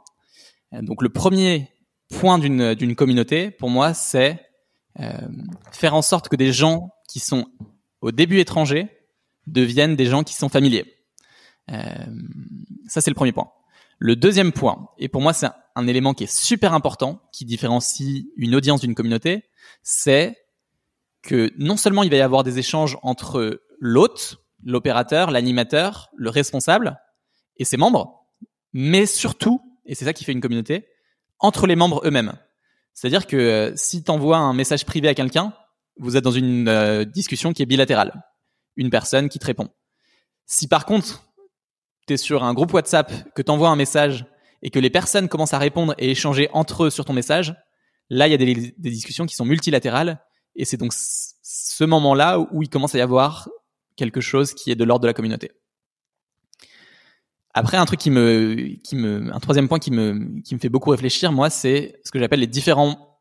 donc 0.74 1.02
le 1.02 1.10
premier 1.10 1.70
point 2.10 2.40
d'une 2.40 2.74
d'une 2.74 2.96
communauté, 2.96 3.52
pour 3.52 3.70
moi, 3.70 3.94
c'est 3.94 4.40
euh, 5.00 5.12
faire 5.72 5.94
en 5.96 6.02
sorte 6.02 6.28
que 6.28 6.36
des 6.36 6.52
gens 6.52 6.90
qui 7.08 7.20
sont 7.20 7.48
au 8.02 8.12
début 8.12 8.40
étrangers 8.40 8.90
deviennent 9.48 9.96
des 9.96 10.08
gens 10.08 10.24
qui 10.24 10.34
sont 10.34 10.50
familiers. 10.50 10.86
Euh, 11.72 12.06
ça, 12.88 13.00
c'est 13.00 13.12
le 13.12 13.16
premier 13.16 13.32
point. 13.32 13.52
Le 14.00 14.16
deuxième 14.16 14.52
point, 14.52 14.90
et 14.98 15.10
pour 15.10 15.22
moi 15.22 15.34
c'est 15.34 15.48
un 15.76 15.88
élément 15.88 16.14
qui 16.14 16.24
est 16.24 16.34
super 16.34 16.74
important, 16.74 17.22
qui 17.34 17.44
différencie 17.44 18.26
une 18.38 18.56
audience 18.56 18.80
d'une 18.80 18.96
communauté, 18.96 19.44
c'est 19.84 20.38
que 21.22 21.52
non 21.58 21.76
seulement 21.76 22.04
il 22.04 22.10
va 22.10 22.16
y 22.16 22.22
avoir 22.22 22.44
des 22.44 22.60
échanges 22.60 22.98
entre 23.02 23.62
l'hôte, 23.80 24.38
l'opérateur, 24.64 25.32
l'animateur, 25.32 26.10
le 26.16 26.30
responsable 26.30 27.00
et 27.58 27.66
ses 27.66 27.78
membres, 27.78 28.26
mais 28.74 29.06
surtout, 29.06 29.62
et 29.86 29.96
c'est 29.96 30.06
ça 30.06 30.14
qui 30.14 30.24
fait 30.24 30.32
une 30.32 30.42
communauté, 30.42 30.88
entre 31.40 31.68
les 31.68 31.76
membres 31.76 32.02
eux-mêmes. 32.06 32.34
C'est-à-dire 32.94 33.28
que 33.28 33.38
euh, 33.38 33.72
si 33.76 34.04
tu 34.04 34.12
envoies 34.12 34.38
un 34.38 34.54
message 34.54 34.86
privé 34.86 35.08
à 35.08 35.16
quelqu'un, 35.16 35.54
vous 35.98 36.18
êtes 36.18 36.24
dans 36.24 36.32
une 36.32 36.68
euh, 36.68 37.06
discussion 37.06 37.54
qui 37.54 37.62
est 37.62 37.66
bilatérale. 37.66 38.24
Une 38.76 38.90
personne 38.90 39.30
qui 39.30 39.40
te 39.40 39.46
répond. 39.46 39.70
Si 40.46 40.68
par 40.68 40.86
contre, 40.86 41.24
tu 42.08 42.14
es 42.14 42.18
sur 42.18 42.44
un 42.44 42.54
groupe 42.54 42.74
WhatsApp, 42.74 43.34
que 43.34 43.42
tu 43.42 43.52
envoies 43.52 43.70
un 43.70 43.76
message 43.76 44.26
et 44.62 44.70
que 44.70 44.80
les 44.80 44.90
personnes 44.90 45.30
commencent 45.30 45.54
à 45.54 45.60
répondre 45.60 45.96
et 45.98 46.12
échanger 46.12 46.50
entre 46.54 46.86
eux 46.86 46.90
sur 46.90 47.06
ton 47.06 47.14
message, 47.14 47.56
là, 48.10 48.28
il 48.28 48.32
y 48.32 48.34
a 48.34 48.38
des, 48.38 48.74
des 48.78 48.90
discussions 48.90 49.26
qui 49.26 49.36
sont 49.36 49.46
multilatérales. 49.46 50.22
Et 50.56 50.66
c'est 50.66 50.78
donc 50.78 50.94
ce 50.94 51.84
moment-là 51.84 52.40
où 52.52 52.64
il 52.64 52.70
commence 52.70 52.96
à 52.96 52.98
y 52.98 53.02
avoir 53.02 53.50
quelque 54.00 54.22
chose 54.22 54.54
qui 54.54 54.72
est 54.72 54.76
de 54.76 54.84
l'ordre 54.84 55.04
de 55.04 55.08
la 55.08 55.14
communauté. 55.14 55.52
Après, 57.54 57.78
un 57.78 57.86
troisième 57.86 59.68
point 59.68 59.80
qui 59.80 59.92
me, 59.92 60.42
fait 60.60 60.70
beaucoup 60.70 60.92
réfléchir, 60.92 61.32
moi, 61.32 61.50
c'est 61.50 62.00
ce 62.04 62.12
que 62.12 62.20
j'appelle 62.20 62.40
les 62.40 62.48
différents, 62.48 63.20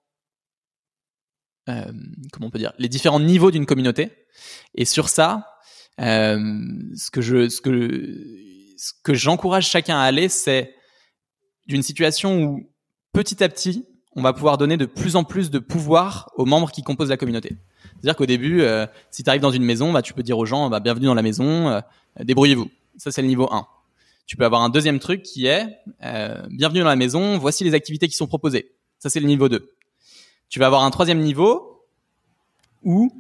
euh, 1.68 1.92
niveaux 3.20 3.50
d'une 3.50 3.66
communauté. 3.66 4.10
Et 4.74 4.84
sur 4.84 5.08
ça, 5.08 5.58
euh, 6.00 6.38
ce 6.94 7.10
que 9.02 9.14
j'encourage 9.14 9.68
chacun 9.68 9.98
à 9.98 10.02
aller, 10.02 10.28
c'est 10.28 10.74
d'une 11.66 11.82
situation 11.82 12.42
où 12.42 12.70
petit 13.12 13.42
à 13.42 13.48
petit, 13.48 13.86
on 14.14 14.22
va 14.22 14.32
pouvoir 14.32 14.58
donner 14.58 14.76
de 14.76 14.86
plus 14.86 15.16
en 15.16 15.24
plus 15.24 15.50
de 15.50 15.58
pouvoir 15.58 16.30
aux 16.36 16.44
membres 16.44 16.70
qui 16.70 16.82
composent 16.82 17.10
la 17.10 17.16
communauté. 17.16 17.56
C'est-à-dire 18.00 18.16
qu'au 18.16 18.26
début, 18.26 18.62
euh, 18.62 18.86
si 19.10 19.24
tu 19.24 19.30
arrives 19.30 19.42
dans 19.42 19.50
une 19.50 19.64
maison, 19.64 19.92
bah, 19.92 20.02
tu 20.02 20.14
peux 20.14 20.22
dire 20.22 20.38
aux 20.38 20.46
gens, 20.46 20.70
bah, 20.70 20.80
bienvenue 20.80 21.06
dans 21.06 21.14
la 21.14 21.22
maison, 21.22 21.68
euh, 21.68 21.80
débrouillez-vous. 22.20 22.70
Ça, 22.96 23.10
c'est 23.10 23.22
le 23.22 23.28
niveau 23.28 23.48
1 23.52 23.66
tu 24.28 24.36
peux 24.36 24.44
avoir 24.44 24.60
un 24.60 24.68
deuxième 24.68 24.98
truc 24.98 25.22
qui 25.22 25.46
est 25.46 25.66
euh, 26.04 26.42
bienvenue 26.50 26.80
dans 26.80 26.86
la 26.86 26.96
maison, 26.96 27.38
voici 27.38 27.64
les 27.64 27.72
activités 27.72 28.08
qui 28.08 28.16
sont 28.16 28.26
proposées. 28.26 28.74
Ça 28.98 29.08
c'est 29.08 29.20
le 29.20 29.26
niveau 29.26 29.48
2. 29.48 29.72
Tu 30.50 30.58
vas 30.58 30.66
avoir 30.66 30.84
un 30.84 30.90
troisième 30.90 31.20
niveau 31.20 31.82
où 32.84 33.10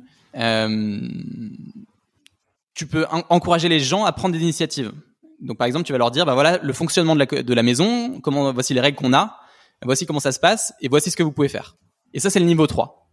tu 2.74 2.86
peux 2.86 3.06
encourager 3.10 3.70
les 3.70 3.80
gens 3.80 4.04
à 4.04 4.12
prendre 4.12 4.34
des 4.34 4.42
initiatives. 4.42 4.92
Donc 5.40 5.56
par 5.56 5.66
exemple, 5.66 5.86
tu 5.86 5.92
vas 5.92 5.98
leur 5.98 6.10
dire 6.10 6.26
bah 6.26 6.34
voilà 6.34 6.58
le 6.58 6.72
fonctionnement 6.74 7.16
de 7.16 7.20
la, 7.20 7.42
de 7.42 7.54
la 7.54 7.62
maison, 7.62 8.20
comment 8.20 8.52
voici 8.52 8.74
les 8.74 8.80
règles 8.82 8.98
qu'on 8.98 9.14
a, 9.14 9.40
voici 9.82 10.04
comment 10.04 10.20
ça 10.20 10.32
se 10.32 10.38
passe 10.38 10.74
et 10.82 10.88
voici 10.88 11.10
ce 11.10 11.16
que 11.16 11.22
vous 11.22 11.32
pouvez 11.32 11.48
faire. 11.48 11.76
Et 12.12 12.20
ça 12.20 12.28
c'est 12.28 12.38
le 12.38 12.44
niveau 12.44 12.66
3. 12.66 13.07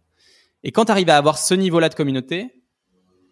Et 0.66 0.72
quand 0.72 0.86
tu 0.86 0.90
arrives 0.90 1.10
à 1.10 1.16
avoir 1.16 1.38
ce 1.38 1.54
niveau-là 1.54 1.88
de 1.88 1.94
communauté, 1.94 2.64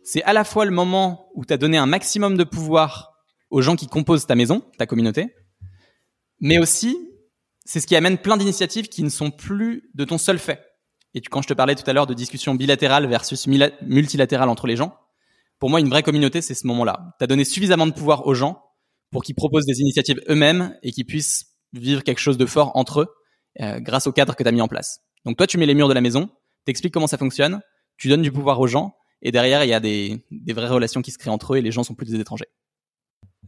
c'est 0.05 0.23
à 0.23 0.33
la 0.33 0.45
fois 0.45 0.65
le 0.65 0.71
moment 0.71 1.31
où 1.35 1.45
tu 1.45 1.53
as 1.53 1.57
donné 1.57 1.77
un 1.77 1.85
maximum 1.85 2.37
de 2.37 2.45
pouvoir 2.45 3.11
aux 3.51 3.61
gens 3.61 3.75
qui 3.75 3.89
composent 3.89 4.25
ta 4.25 4.37
maison, 4.37 4.63
ta 4.79 4.87
communauté, 4.87 5.35
mais 6.39 6.59
aussi 6.61 6.97
c'est 7.65 7.81
ce 7.81 7.89
qui 7.89 7.97
amène 7.97 8.19
plein 8.19 8.37
d'initiatives 8.37 8.87
qui 8.87 9.03
ne 9.03 9.09
sont 9.09 9.33
plus 9.33 9.91
de 9.95 10.05
ton 10.05 10.17
seul 10.17 10.39
fait. 10.39 10.65
Et 11.15 11.21
quand 11.23 11.43
je 11.43 11.49
te 11.49 11.55
parlais 11.55 11.75
tout 11.75 11.91
à 11.91 11.93
l'heure 11.93 12.07
de 12.07 12.15
discussion 12.15 12.55
bilatérale 12.55 13.09
versus 13.09 13.49
multilatérale 13.49 14.49
entre 14.49 14.69
les 14.69 14.77
gens, 14.77 14.97
pour 15.59 15.71
moi, 15.71 15.81
une 15.81 15.89
vraie 15.89 16.05
communauté, 16.05 16.41
c'est 16.41 16.55
ce 16.55 16.69
moment-là. 16.69 17.17
Tu 17.19 17.25
as 17.25 17.27
donné 17.27 17.45
suffisamment 17.45 17.89
de 17.89 17.93
pouvoir 17.93 18.29
aux 18.29 18.35
gens 18.35 18.63
pour 19.11 19.25
qu'ils 19.25 19.35
proposent 19.35 19.67
des 19.67 19.81
initiatives 19.81 20.21
eux-mêmes 20.29 20.79
et 20.85 20.93
qu'ils 20.93 21.07
puissent 21.07 21.47
vivre 21.73 22.05
quelque 22.05 22.21
chose 22.21 22.39
de 22.39 22.47
fort 22.47 22.77
entre 22.77 23.01
eux 23.01 23.09
euh, 23.61 23.81
grâce 23.81 24.07
au 24.07 24.13
cadre 24.13 24.37
que 24.37 24.45
tu 24.45 24.49
as 24.49 24.53
mis 24.53 24.61
en 24.61 24.69
place. 24.69 25.01
Donc 25.25 25.37
toi, 25.37 25.49
tu 25.49 25.59
mets 25.59 25.67
les 25.67 25.75
murs 25.75 25.89
de 25.89 25.95
la 25.95 26.01
maison, 26.01 26.29
t'expliques 26.65 26.95
comment 26.95 27.07
ça 27.07 27.19
fonctionne, 27.19 27.61
tu 27.97 28.09
donnes 28.09 28.23
du 28.23 28.33
pouvoir 28.33 28.61
aux 28.61 28.67
gens 28.67 28.97
et 29.23 29.33
derrière, 29.33 29.65
il 29.65 29.71
y 29.71 29.75
a 29.75 29.81
des, 29.81 30.23
des 30.31 30.53
vraies 30.53 30.69
relations 30.69 31.01
qui 31.01 31.11
se 31.11 31.19
créent 31.19 31.31
entre 31.31 31.55
eux 31.55 31.57
et 31.57 31.63
les 31.63 31.73
gens 31.73 31.83
sont 31.83 31.95
plus 31.95 32.11
des 32.11 32.21
étrangers. 32.21 32.49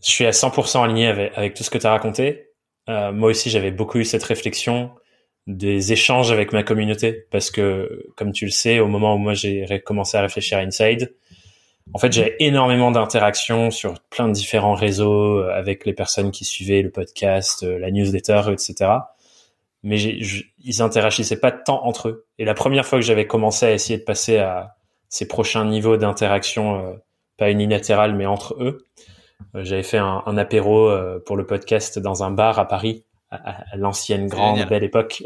Je 0.02 0.10
suis 0.10 0.26
à 0.26 0.30
100% 0.30 0.82
aligné 0.82 1.06
avec, 1.06 1.32
avec, 1.36 1.54
tout 1.54 1.62
ce 1.62 1.70
que 1.70 1.78
tu 1.78 1.86
as 1.86 1.90
raconté. 1.90 2.50
Euh, 2.88 3.12
moi 3.12 3.30
aussi, 3.30 3.50
j'avais 3.50 3.70
beaucoup 3.70 3.98
eu 3.98 4.04
cette 4.04 4.24
réflexion 4.24 4.90
des 5.46 5.92
échanges 5.92 6.32
avec 6.32 6.52
ma 6.52 6.62
communauté 6.62 7.26
parce 7.30 7.50
que, 7.50 8.06
comme 8.16 8.32
tu 8.32 8.46
le 8.46 8.50
sais, 8.50 8.80
au 8.80 8.88
moment 8.88 9.14
où 9.14 9.18
moi 9.18 9.34
j'ai 9.34 9.80
commencé 9.84 10.16
à 10.16 10.22
réfléchir 10.22 10.58
à 10.58 10.62
Inside, 10.62 11.14
en 11.92 11.98
fait, 11.98 12.12
j'ai 12.12 12.34
énormément 12.44 12.90
d'interactions 12.90 13.70
sur 13.70 14.00
plein 14.10 14.26
de 14.26 14.32
différents 14.32 14.74
réseaux 14.74 15.38
euh, 15.38 15.50
avec 15.54 15.86
les 15.86 15.92
personnes 15.92 16.32
qui 16.32 16.44
suivaient 16.44 16.82
le 16.82 16.90
podcast, 16.90 17.62
euh, 17.62 17.78
la 17.78 17.92
newsletter, 17.92 18.42
etc. 18.52 18.90
Mais 19.86 20.00
ils 20.00 20.82
interagissaient 20.82 21.38
pas 21.38 21.52
tant 21.52 21.84
entre 21.84 22.08
eux. 22.08 22.26
Et 22.38 22.44
la 22.44 22.54
première 22.54 22.84
fois 22.84 22.98
que 22.98 23.04
j'avais 23.04 23.28
commencé 23.28 23.66
à 23.66 23.72
essayer 23.72 24.00
de 24.00 24.02
passer 24.02 24.38
à 24.38 24.74
ces 25.08 25.28
prochains 25.28 25.64
niveaux 25.64 25.96
d'interaction, 25.96 26.80
euh, 26.84 26.94
pas 27.36 27.52
unilatérale, 27.52 28.16
mais 28.16 28.26
entre 28.26 28.56
eux, 28.60 28.84
euh, 29.54 29.62
j'avais 29.62 29.84
fait 29.84 29.98
un, 29.98 30.24
un, 30.26 30.36
apéro 30.36 30.88
euh, 30.88 31.22
pour 31.24 31.36
le 31.36 31.46
podcast 31.46 32.00
dans 32.00 32.24
un 32.24 32.32
bar 32.32 32.58
à 32.58 32.66
Paris, 32.66 33.04
à, 33.30 33.64
l'ancienne 33.76 34.26
grande 34.26 34.66
belle 34.68 34.82
époque. 34.82 35.22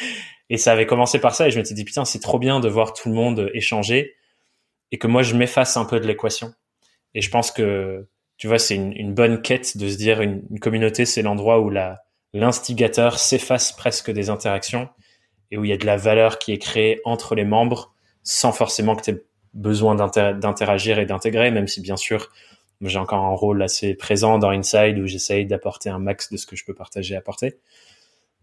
et 0.50 0.58
ça 0.58 0.72
avait 0.72 0.84
commencé 0.84 1.18
par 1.18 1.34
ça 1.34 1.48
et 1.48 1.50
je 1.50 1.58
me 1.58 1.64
suis 1.64 1.74
dit 1.74 1.84
putain 1.84 2.04
c'est 2.04 2.20
trop 2.20 2.38
bien 2.38 2.60
de 2.60 2.68
voir 2.68 2.92
tout 2.92 3.08
le 3.08 3.14
monde 3.14 3.50
échanger 3.54 4.14
et 4.90 4.98
que 4.98 5.06
moi 5.06 5.22
je 5.22 5.34
m'efface 5.34 5.78
un 5.78 5.86
peu 5.86 6.00
de 6.00 6.06
l'équation. 6.06 6.52
Et 7.14 7.22
je 7.22 7.30
pense 7.30 7.50
que 7.50 8.06
tu 8.36 8.46
vois, 8.46 8.58
c'est 8.58 8.74
une, 8.74 8.92
une, 8.92 9.14
bonne 9.14 9.40
quête 9.40 9.78
de 9.78 9.88
se 9.88 9.96
dire 9.96 10.20
une, 10.20 10.42
une 10.50 10.60
communauté, 10.60 11.06
c'est 11.06 11.22
l'endroit 11.22 11.60
où 11.60 11.70
la 11.70 12.02
l'instigateur 12.32 13.18
s'efface 13.18 13.72
presque 13.72 14.10
des 14.10 14.30
interactions 14.30 14.88
et 15.50 15.58
où 15.58 15.64
il 15.64 15.70
y 15.70 15.72
a 15.72 15.76
de 15.76 15.86
la 15.86 15.96
valeur 15.96 16.38
qui 16.38 16.52
est 16.52 16.58
créée 16.58 17.00
entre 17.04 17.34
les 17.34 17.44
membres 17.44 17.94
sans 18.22 18.52
forcément 18.52 18.96
que 18.96 19.02
tu 19.02 19.10
aies 19.10 19.22
besoin 19.54 19.94
d'interagir 19.94 20.98
et 20.98 21.06
d'intégrer, 21.06 21.50
même 21.50 21.68
si 21.68 21.80
bien 21.80 21.96
sûr 21.96 22.30
j'ai 22.80 22.98
encore 22.98 23.24
un 23.24 23.34
rôle 23.34 23.62
assez 23.62 23.94
présent 23.94 24.38
dans 24.38 24.50
Inside 24.50 24.98
où 24.98 25.06
j'essaye 25.06 25.46
d'apporter 25.46 25.88
un 25.90 25.98
max 25.98 26.30
de 26.32 26.36
ce 26.36 26.46
que 26.46 26.56
je 26.56 26.64
peux 26.64 26.74
partager 26.74 27.14
apporter. 27.14 27.58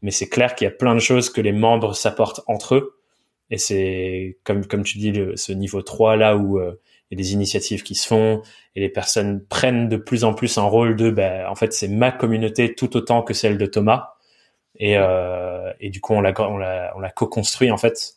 Mais 0.02 0.12
c'est 0.12 0.30
clair 0.30 0.56
qu'il 0.56 0.66
y 0.66 0.68
a 0.68 0.72
plein 0.72 0.96
de 0.96 1.00
choses 1.00 1.30
que 1.30 1.42
les 1.42 1.52
membres 1.52 1.94
s'apportent 1.94 2.42
entre 2.48 2.76
eux. 2.76 3.00
Et 3.50 3.58
c'est, 3.58 4.38
comme, 4.44 4.66
comme 4.66 4.84
tu 4.84 4.98
dis, 4.98 5.14
ce 5.36 5.52
niveau 5.52 5.82
3 5.82 6.16
là 6.16 6.38
où 6.38 6.60
euh, 6.60 6.80
a 7.16 7.18
des 7.18 7.34
initiatives 7.34 7.84
qui 7.84 7.96
se 7.96 8.08
font 8.08 8.42
et 8.76 8.82
les 8.82 8.90
personnes 8.90 9.44
prennent 9.46 9.90
de 9.90 9.98
plus 9.98 10.24
en 10.24 10.34
plus 10.34 10.58
un 10.58 10.64
rôle 10.64 10.96
de, 10.96 11.10
ben, 11.10 11.48
en 11.48 11.56
fait, 11.56 11.74
c'est 11.74 11.88
ma 11.88 12.12
communauté 12.12 12.76
tout 12.76 12.96
autant 12.96 13.24
que 13.24 13.34
celle 13.34 13.58
de 13.58 13.66
Thomas. 13.66 14.14
Et, 14.76 14.98
euh, 14.98 15.72
et 15.80 15.90
du 15.90 16.02
coup, 16.02 16.14
on 16.14 16.22
l'a, 16.22 16.34
on 16.40 16.58
l'a, 16.58 16.94
on 16.96 17.00
l'a 17.00 17.10
co-construit 17.10 17.72
en 17.72 17.78
fait. 17.78 18.16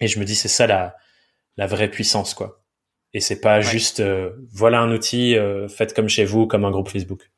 Et 0.00 0.08
je 0.08 0.18
me 0.18 0.24
dis, 0.24 0.34
c'est 0.34 0.48
ça 0.48 0.66
la, 0.66 0.94
la 1.56 1.66
vraie 1.66 1.90
puissance, 1.90 2.34
quoi. 2.34 2.62
Et 3.12 3.20
c'est 3.20 3.40
pas 3.40 3.60
juste 3.60 4.00
euh, 4.00 4.30
voilà 4.52 4.80
un 4.80 4.92
outil, 4.92 5.36
euh, 5.36 5.68
faites 5.68 5.94
comme 5.94 6.08
chez 6.08 6.24
vous, 6.24 6.46
comme 6.46 6.64
un 6.64 6.70
groupe 6.70 6.88
Facebook. 6.88 7.30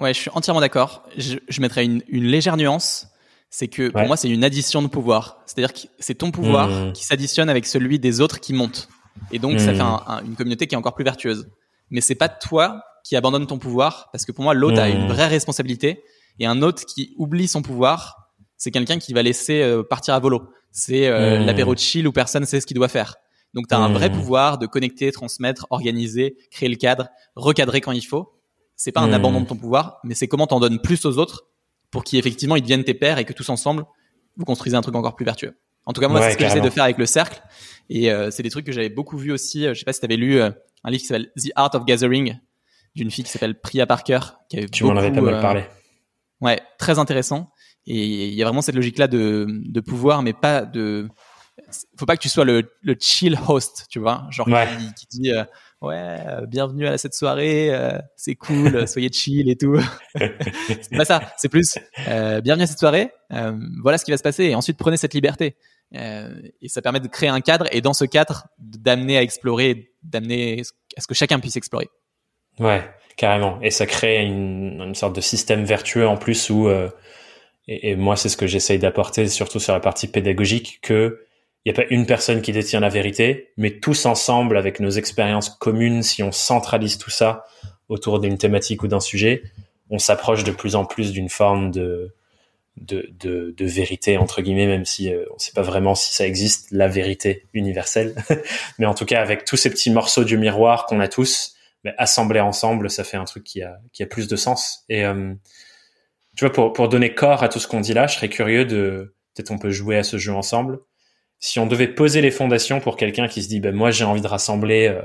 Ouais, 0.00 0.12
je 0.12 0.18
suis 0.18 0.30
entièrement 0.34 0.60
d'accord. 0.60 1.04
Je, 1.16 1.36
je 1.48 1.60
mettrais 1.60 1.84
une, 1.84 2.02
une 2.08 2.24
légère 2.24 2.56
nuance, 2.56 3.06
c'est 3.48 3.68
que 3.68 3.88
pour 3.88 4.02
moi 4.02 4.16
c'est 4.16 4.28
une 4.28 4.42
addition 4.42 4.82
de 4.82 4.88
pouvoir. 4.88 5.42
C'est-à-dire 5.46 5.72
que 5.72 5.88
c'est 6.00 6.16
ton 6.16 6.32
pouvoir 6.32 6.68
mmh. 6.68 6.92
qui 6.92 7.04
s'additionne 7.04 7.48
avec 7.48 7.66
celui 7.66 7.98
des 7.98 8.20
autres 8.20 8.40
qui 8.40 8.52
montent. 8.52 8.88
Et 9.32 9.38
donc 9.38 9.60
ça 9.60 9.72
mmh. 9.72 9.76
fait 9.76 10.26
une 10.26 10.36
communauté 10.36 10.66
qui 10.66 10.74
est 10.74 10.78
encore 10.78 10.94
plus 10.94 11.04
vertueuse. 11.04 11.48
Mais 11.90 12.00
c'est 12.00 12.14
pas 12.14 12.28
toi 12.28 12.82
qui 13.04 13.16
abandonne 13.16 13.46
ton 13.46 13.58
pouvoir, 13.58 14.08
parce 14.12 14.24
que 14.24 14.32
pour 14.32 14.44
moi 14.44 14.54
l'autre 14.54 14.80
a 14.80 14.88
une 14.88 15.04
mmh. 15.04 15.08
vraie 15.08 15.28
responsabilité 15.28 16.02
et 16.38 16.46
un 16.46 16.62
autre 16.62 16.84
qui 16.84 17.14
oublie 17.16 17.48
son 17.48 17.62
pouvoir, 17.62 18.32
c'est 18.56 18.70
quelqu'un 18.70 18.98
qui 18.98 19.12
va 19.12 19.22
laisser 19.22 19.62
euh, 19.62 19.82
partir 19.82 20.14
à 20.14 20.18
volo. 20.18 20.48
C'est 20.72 21.06
euh, 21.06 21.38
l'apéro 21.38 21.74
de 21.74 21.78
chill 21.78 22.06
où 22.06 22.12
personne 22.12 22.44
sait 22.44 22.60
ce 22.60 22.66
qu'il 22.66 22.76
doit 22.76 22.88
faire. 22.88 23.16
Donc 23.54 23.68
tu 23.68 23.74
as 23.74 23.78
un 23.78 23.90
vrai 23.90 24.10
pouvoir 24.10 24.58
de 24.58 24.66
connecter, 24.66 25.10
transmettre, 25.12 25.66
organiser, 25.70 26.36
créer 26.50 26.68
le 26.68 26.76
cadre, 26.76 27.08
recadrer 27.36 27.80
quand 27.80 27.92
il 27.92 28.02
faut. 28.02 28.34
C'est 28.74 28.92
pas 28.92 29.00
un 29.00 29.12
abandon 29.12 29.40
de 29.40 29.46
ton 29.46 29.56
pouvoir, 29.56 30.00
mais 30.04 30.14
c'est 30.14 30.28
comment 30.28 30.46
t'en 30.46 30.60
donnes 30.60 30.80
plus 30.80 31.06
aux 31.06 31.16
autres 31.16 31.46
pour 31.90 32.04
qu'effectivement 32.04 32.56
ils 32.56 32.62
deviennent 32.62 32.84
tes 32.84 32.92
pairs 32.92 33.18
et 33.18 33.24
que 33.24 33.32
tous 33.32 33.48
ensemble 33.48 33.86
vous 34.36 34.44
construisez 34.44 34.76
un 34.76 34.82
truc 34.82 34.94
encore 34.94 35.16
plus 35.16 35.24
vertueux. 35.24 35.56
En 35.86 35.92
tout 35.92 36.00
cas, 36.00 36.08
moi, 36.08 36.20
c'est 36.20 36.32
ce 36.32 36.36
que 36.36 36.44
j'essaie 36.44 36.60
de 36.60 36.70
faire 36.70 36.84
avec 36.84 36.98
le 36.98 37.06
cercle. 37.06 37.40
Et 37.88 38.10
euh, 38.10 38.30
c'est 38.30 38.42
des 38.42 38.50
trucs 38.50 38.66
que 38.66 38.72
j'avais 38.72 38.88
beaucoup 38.88 39.16
vu 39.16 39.32
aussi. 39.32 39.66
Euh, 39.66 39.74
je 39.74 39.78
sais 39.78 39.84
pas 39.84 39.92
si 39.92 40.00
tu 40.00 40.06
avais 40.06 40.16
lu 40.16 40.40
euh, 40.40 40.50
un 40.84 40.90
livre 40.90 41.00
qui 41.00 41.06
s'appelle 41.06 41.30
The 41.36 41.50
Art 41.54 41.74
of 41.74 41.84
Gathering 41.84 42.38
d'une 42.94 43.10
fille 43.10 43.24
qui 43.24 43.30
s'appelle 43.30 43.58
Priya 43.60 43.86
Parker. 43.86 44.20
Qui 44.48 44.58
avait 44.58 44.68
tu 44.68 44.84
m'en 44.84 44.96
avais 44.96 45.12
pas 45.12 45.20
mal 45.20 45.40
parlé. 45.40 45.64
Ouais, 46.40 46.60
très 46.78 46.98
intéressant. 46.98 47.50
Et 47.86 48.28
il 48.28 48.34
y 48.34 48.42
a 48.42 48.44
vraiment 48.44 48.62
cette 48.62 48.74
logique-là 48.74 49.06
de, 49.06 49.46
de 49.48 49.80
pouvoir, 49.80 50.22
mais 50.22 50.32
pas 50.32 50.62
de 50.62 51.08
faut 51.98 52.06
pas 52.06 52.16
que 52.16 52.22
tu 52.22 52.28
sois 52.28 52.44
le, 52.44 52.70
le 52.82 52.96
chill 52.98 53.38
host, 53.48 53.86
tu 53.88 53.98
vois, 53.98 54.26
genre 54.30 54.46
qui, 54.46 55.06
dit 55.10 55.32
euh, 55.32 55.44
ouais, 55.80 56.18
euh, 56.26 56.46
bienvenue 56.46 56.86
à 56.86 56.98
cette 56.98 57.14
soirée, 57.14 57.74
euh, 57.74 57.98
c'est 58.16 58.34
cool, 58.34 58.86
soyez 58.88 59.10
chill 59.10 59.48
et 59.48 59.56
tout. 59.56 59.80
c'est 60.14 60.96
pas 60.96 61.04
ça, 61.04 61.20
c'est 61.38 61.48
plus 61.48 61.78
bienvenue 62.42 62.64
à 62.64 62.66
cette 62.66 62.78
soirée, 62.78 63.10
voilà 63.82 63.98
ce 63.98 64.04
qui 64.04 64.10
va 64.10 64.16
se 64.16 64.22
passer 64.22 64.44
et 64.44 64.54
ensuite 64.54 64.76
prenez 64.76 64.96
cette 64.96 65.14
liberté. 65.14 65.56
Et 65.92 66.68
ça 66.68 66.82
permet 66.82 67.00
de 67.00 67.08
créer 67.08 67.28
un 67.28 67.40
cadre 67.40 67.66
et 67.72 67.80
dans 67.80 67.94
ce 67.94 68.04
cadre 68.04 68.46
d'amener 68.58 69.16
à 69.16 69.22
explorer, 69.22 69.92
d'amener 70.02 70.62
à 70.96 71.00
ce 71.00 71.06
que 71.06 71.14
chacun 71.14 71.38
puisse 71.38 71.56
explorer. 71.56 71.88
Ouais, 72.58 72.82
carrément. 73.16 73.58
Et 73.62 73.70
ça 73.70 73.86
crée 73.86 74.24
une, 74.24 74.94
sorte 74.94 75.14
de 75.14 75.20
système 75.20 75.64
vertueux 75.64 76.06
en 76.06 76.16
plus 76.16 76.50
où 76.50 76.68
et, 76.68 77.90
et, 77.90 77.96
moi 77.96 78.16
c'est 78.16 78.28
ce 78.28 78.36
que 78.36 78.46
j'essaye 78.46 78.78
d'apporter 78.78 79.28
surtout 79.28 79.60
sur 79.60 79.72
la 79.72 79.80
partie 79.80 80.08
pédagogique 80.08 80.80
que 80.82 81.26
il 81.66 81.72
n'y 81.72 81.80
a 81.80 81.82
pas 81.82 81.88
une 81.90 82.06
personne 82.06 82.42
qui 82.42 82.52
détient 82.52 82.78
la 82.78 82.88
vérité, 82.88 83.48
mais 83.56 83.80
tous 83.80 84.06
ensemble, 84.06 84.56
avec 84.56 84.78
nos 84.78 84.90
expériences 84.90 85.50
communes, 85.50 86.04
si 86.04 86.22
on 86.22 86.30
centralise 86.30 86.96
tout 86.96 87.10
ça 87.10 87.44
autour 87.88 88.20
d'une 88.20 88.38
thématique 88.38 88.84
ou 88.84 88.88
d'un 88.88 89.00
sujet, 89.00 89.42
on 89.90 89.98
s'approche 89.98 90.44
de 90.44 90.52
plus 90.52 90.76
en 90.76 90.84
plus 90.84 91.10
d'une 91.10 91.28
forme 91.28 91.72
de, 91.72 92.14
de, 92.76 93.08
de, 93.18 93.54
de, 93.56 93.64
vérité, 93.64 94.18
entre 94.18 94.42
guillemets, 94.42 94.66
même 94.66 94.84
si 94.84 95.12
euh, 95.12 95.24
on 95.30 95.34
ne 95.34 95.38
sait 95.38 95.52
pas 95.52 95.62
vraiment 95.62 95.94
si 95.94 96.14
ça 96.14 96.26
existe, 96.26 96.70
la 96.70 96.88
vérité 96.88 97.46
universelle. 97.52 98.14
mais 98.78 98.86
en 98.86 98.94
tout 98.94 99.06
cas, 99.06 99.20
avec 99.20 99.44
tous 99.44 99.56
ces 99.56 99.70
petits 99.70 99.90
morceaux 99.90 100.24
du 100.24 100.36
miroir 100.36 100.86
qu'on 100.86 101.00
a 101.00 101.08
tous, 101.08 101.54
mais 101.84 101.94
assemblés 101.98 102.40
ensemble, 102.40 102.90
ça 102.90 103.04
fait 103.04 103.16
un 103.16 103.24
truc 103.24 103.44
qui 103.44 103.62
a, 103.62 103.78
qui 103.92 104.02
a 104.02 104.06
plus 104.06 104.28
de 104.28 104.36
sens. 104.36 104.84
Et 104.88 105.04
euh, 105.04 105.34
tu 106.36 106.44
vois, 106.44 106.52
pour, 106.52 106.72
pour 106.72 106.88
donner 106.88 107.14
corps 107.14 107.42
à 107.42 107.48
tout 107.48 107.58
ce 107.58 107.66
qu'on 107.66 107.80
dit 107.80 107.94
là, 107.94 108.06
je 108.06 108.16
serais 108.16 108.28
curieux 108.28 108.64
de, 108.64 109.14
peut-être 109.34 109.50
on 109.50 109.58
peut 109.58 109.70
jouer 109.70 109.96
à 109.96 110.02
ce 110.02 110.18
jeu 110.18 110.32
ensemble 110.32 110.80
si 111.38 111.58
on 111.58 111.66
devait 111.66 111.88
poser 111.88 112.20
les 112.20 112.30
fondations 112.30 112.80
pour 112.80 112.96
quelqu'un 112.96 113.28
qui 113.28 113.42
se 113.42 113.48
dit, 113.48 113.60
ben 113.60 113.74
moi 113.74 113.90
j'ai 113.90 114.04
envie 114.04 114.20
de 114.20 114.26
rassembler 114.26 114.88
euh, 114.88 115.02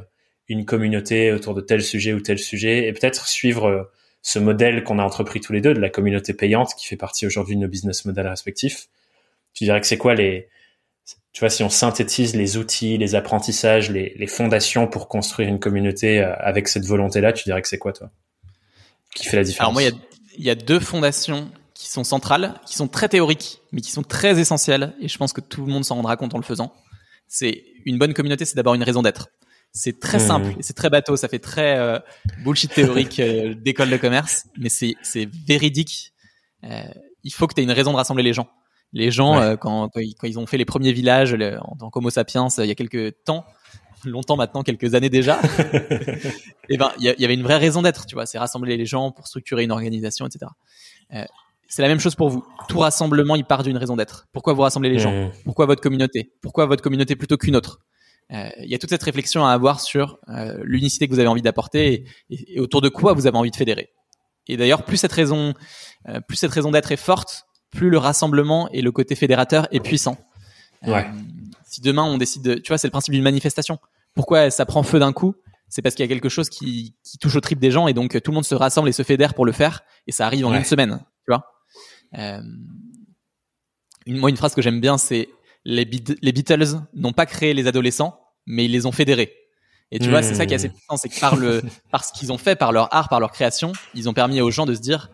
une 0.48 0.66
communauté 0.66 1.32
autour 1.32 1.54
de 1.54 1.62
tel 1.62 1.82
sujet 1.82 2.14
ou 2.14 2.22
tel 2.22 2.40
sujet, 2.40 2.88
et 2.88 2.94
peut-être 2.94 3.28
suivre 3.28 3.68
euh, 3.68 3.84
ce 4.22 4.40
modèle 4.40 4.84
qu'on 4.84 5.00
a 5.00 5.04
entrepris 5.04 5.42
tous 5.42 5.54
les 5.54 5.62
deux 5.62 5.74
de 5.74 5.80
la 5.80 5.90
communauté 5.90 6.34
payante 6.34 6.76
qui 6.76 6.86
fait 6.86 6.98
partie 6.98 7.26
aujourd'hui 7.26 7.56
de 7.56 7.62
nos 7.62 7.68
business 7.68 8.06
models 8.06 8.28
respectifs, 8.28 8.88
tu 9.54 9.64
dirais 9.64 9.82
que 9.82 9.88
c'est 9.88 9.98
quoi 9.98 10.14
les, 10.14 10.48
tu 11.34 11.40
vois, 11.40 11.50
si 11.50 11.64
on 11.64 11.70
synthétise 11.70 12.36
les 12.36 12.58
outils, 12.58 12.98
les 12.98 13.16
apprentissages, 13.16 13.90
les, 13.90 14.28
fondations 14.28 14.88
pour 14.88 15.08
construire 15.08 15.48
une 15.48 15.60
communauté 15.60 16.20
euh, 16.20 16.34
avec 16.38 16.68
cette 16.68 16.86
volonté-là, 16.86 17.34
tu 17.34 17.46
dirais 17.46 17.62
que 17.62 17.68
c'est 17.68 17.78
quoi 17.78 17.94
toi 17.94 18.10
Qui 19.16 19.26
fait 19.26 19.38
la 19.38 19.44
différence? 19.44 19.78
Alors 19.78 19.94
moi, 19.94 20.00
il 20.38 20.44
y 20.44 20.50
a 20.50 20.56
deux 20.56 20.80
fondations 20.80 21.50
qui 21.74 21.90
sont 21.90 22.04
centrales, 22.04 22.60
qui 22.66 22.76
sont 22.76 22.88
très 22.88 23.10
théoriques, 23.10 23.60
mais 23.72 23.82
qui 23.82 23.92
sont 23.92 24.04
très 24.04 24.40
essentielles. 24.40 24.94
Et 25.02 25.08
je 25.08 25.18
pense 25.18 25.34
que 25.34 25.42
tout 25.42 25.66
le 25.66 25.72
monde 25.72 25.86
s'en 25.86 25.96
rendra 25.96 26.18
compte 26.18 26.36
en 26.36 26.38
le 26.38 26.44
faisant. 26.44 26.74
C'est 27.28 27.64
une 27.86 27.98
bonne 27.98 28.14
communauté, 28.14 28.46
c'est 28.46 28.56
d'abord 28.56 28.74
une 28.74 28.84
raison 28.84 29.02
d'être. 29.02 29.30
C'est 29.74 30.00
très 30.00 30.20
simple 30.20 30.54
c'est 30.60 30.74
très 30.74 30.90
bateau. 30.90 31.16
Ça 31.16 31.28
fait 31.28 31.40
très 31.40 31.78
euh, 31.78 32.00
bullshit 32.44 32.74
théorique 32.74 33.20
euh, 33.20 33.54
d'école 33.58 33.90
de 33.90 33.98
commerce, 33.98 34.46
mais 34.58 34.70
c'est 34.70 34.96
c'est 35.02 35.30
véridique. 35.48 36.14
Euh, 36.64 36.84
il 37.24 37.32
faut 37.32 37.48
que 37.48 37.54
tu 37.54 37.62
aies 37.62 37.64
une 37.64 37.72
raison 37.72 37.92
de 37.92 37.98
rassembler 37.98 38.24
les 38.24 38.34
gens. 38.34 38.50
Les 38.94 39.10
gens, 39.10 39.40
euh, 39.40 39.56
quand, 39.56 39.88
quand, 39.88 40.28
ils, 40.28 40.38
ont 40.38 40.46
fait 40.46 40.58
les 40.58 40.66
premiers 40.66 40.92
villages 40.92 41.34
en 41.34 41.78
tant 41.78 41.90
qu'Homo 41.90 42.10
sapiens 42.10 42.48
il 42.58 42.66
y 42.66 42.72
a 42.72 42.76
quelques 42.76 43.24
temps, 43.24 43.46
longtemps 44.06 44.36
maintenant, 44.36 44.64
quelques 44.64 44.96
années 44.96 45.10
déjà, 45.10 45.40
et 45.74 46.28
eh 46.70 46.78
ben 46.78 46.92
il 47.00 47.04
y, 47.04 47.22
y, 47.22 47.26
avait 47.26 47.34
une 47.34 47.44
vraie 47.44 47.58
raison 47.58 47.82
d'être. 47.82 48.06
Tu 48.06 48.16
vois, 48.16 48.26
c'est 48.26 48.38
rassembler 48.38 48.76
les 48.76 48.86
gens 48.86 49.12
pour 49.12 49.28
structurer 49.28 49.64
une 49.64 49.72
organisation, 49.72 50.28
etc. 50.28 50.52
C'est 51.70 51.82
la 51.82 51.88
même 51.88 52.02
chose 52.02 52.16
pour 52.16 52.28
vous. 52.28 52.46
Tout 52.68 52.80
rassemblement, 52.80 53.38
il 53.38 53.46
part 53.46 53.64
d'une 53.64 53.78
raison 53.78 53.96
d'être. 53.96 54.28
Pourquoi 54.34 54.52
vous 54.52 54.64
rassemblez 54.64 54.90
les 54.90 55.00
gens? 55.00 55.32
Pourquoi 55.46 55.66
votre 55.66 55.82
communauté? 55.82 56.34
Pourquoi 56.42 56.66
votre 56.66 56.84
communauté 56.84 57.16
plutôt 57.16 57.38
qu'une 57.38 57.56
autre? 57.56 57.80
euh, 57.80 57.91
Il 58.32 58.70
y 58.70 58.76
a 58.76 58.78
toute 58.78 58.90
cette 58.90 59.04
réflexion 59.04 59.46
à 59.46 59.52
avoir 59.52 59.82
sur 59.82 60.18
euh, 60.30 60.58
l'unicité 60.64 61.08
que 61.08 61.14
vous 61.14 61.20
avez 61.20 61.28
envie 61.28 61.42
d'apporter 61.42 62.06
et, 62.30 62.60
autour 62.60 62.82
de 62.82 62.88
quoi 62.88 63.14
vous 63.14 63.28
avez 63.28 63.38
envie 63.38 63.52
de 63.52 63.56
fédérer. 63.56 63.90
Et 64.48 64.58
d'ailleurs, 64.58 64.84
plus 64.84 64.98
cette 64.98 65.12
raison, 65.12 65.54
euh, 66.08 66.22
plus 66.22 66.38
cette 66.38 66.52
raison 66.52 66.72
d'être 66.72 66.92
est 66.92 66.98
forte, 66.98 67.46
plus 67.72 67.90
le 67.90 67.98
rassemblement 67.98 68.70
et 68.72 68.82
le 68.82 68.92
côté 68.92 69.16
fédérateur 69.16 69.68
est 69.72 69.80
puissant. 69.82 70.18
Ouais. 70.88 71.08
si 71.68 71.80
demain 71.82 72.04
on 72.04 72.18
décide, 72.18 72.42
de, 72.42 72.54
tu 72.56 72.70
vois, 72.70 72.78
c'est 72.78 72.88
le 72.88 72.92
principe 72.92 73.14
d'une 73.14 73.24
manifestation. 73.24 73.78
Pourquoi 74.16 74.50
ça 74.50 74.66
prend 74.66 74.82
feu 74.82 74.98
d'un 74.98 75.14
coup? 75.14 75.36
C'est 75.70 75.82
parce 75.82 75.94
qu'il 75.94 76.04
y 76.04 76.08
a 76.08 76.10
quelque 76.10 76.28
chose 76.28 76.50
qui, 76.50 76.96
qui 77.04 77.18
touche 77.18 77.36
au 77.36 77.40
trip 77.40 77.60
des 77.60 77.70
gens 77.70 77.88
et 77.88 77.94
donc 77.94 78.20
tout 78.22 78.32
le 78.32 78.36
monde 78.36 78.46
se 78.46 78.56
rassemble 78.56 78.90
et 78.90 78.92
se 78.92 79.04
fédère 79.04 79.34
pour 79.36 79.46
le 79.46 79.52
faire 79.52 79.82
et 80.08 80.12
ça 80.12 80.26
arrive 80.26 80.46
en 80.46 80.54
une 80.54 80.66
semaine, 80.66 81.00
tu 81.24 81.32
vois? 81.32 81.46
Euh, 82.18 82.42
une, 84.06 84.18
moi, 84.18 84.30
une 84.30 84.38
phrase 84.38 84.56
que 84.56 84.62
j'aime 84.62 84.82
bien, 84.82 84.98
c'est 84.98 85.30
les, 85.64 85.90
les 86.22 86.32
Beatles 86.32 86.82
n'ont 86.94 87.14
pas 87.14 87.26
créé 87.26 87.54
les 87.54 87.68
adolescents, 87.68 88.21
mais 88.46 88.66
ils 88.66 88.72
les 88.72 88.86
ont 88.86 88.92
fédérés. 88.92 89.34
Et 89.92 90.00
tu 90.00 90.10
vois, 90.10 90.24
c'est 90.24 90.36
ça 90.36 90.46
qui 90.46 90.54
est 90.54 90.56
assez 90.56 90.70
hmm. 90.70 90.74
puissant, 90.74 90.98
c'est 90.98 91.10
que 91.10 91.20
par 91.20 91.36
le, 91.36 91.62
par 91.92 92.06
ce 92.06 92.14
qu'ils 92.14 92.32
ont 92.32 92.38
fait, 92.38 92.56
par 92.56 92.72
leur 92.72 92.94
art, 92.94 93.10
par 93.10 93.20
leur 93.20 93.32
création, 93.32 93.74
ils 93.94 94.08
ont 94.08 94.14
permis 94.14 94.40
aux 94.40 94.52
gens 94.52 94.66
de 94.66 94.74
se 94.74 94.80
dire, 94.80 95.10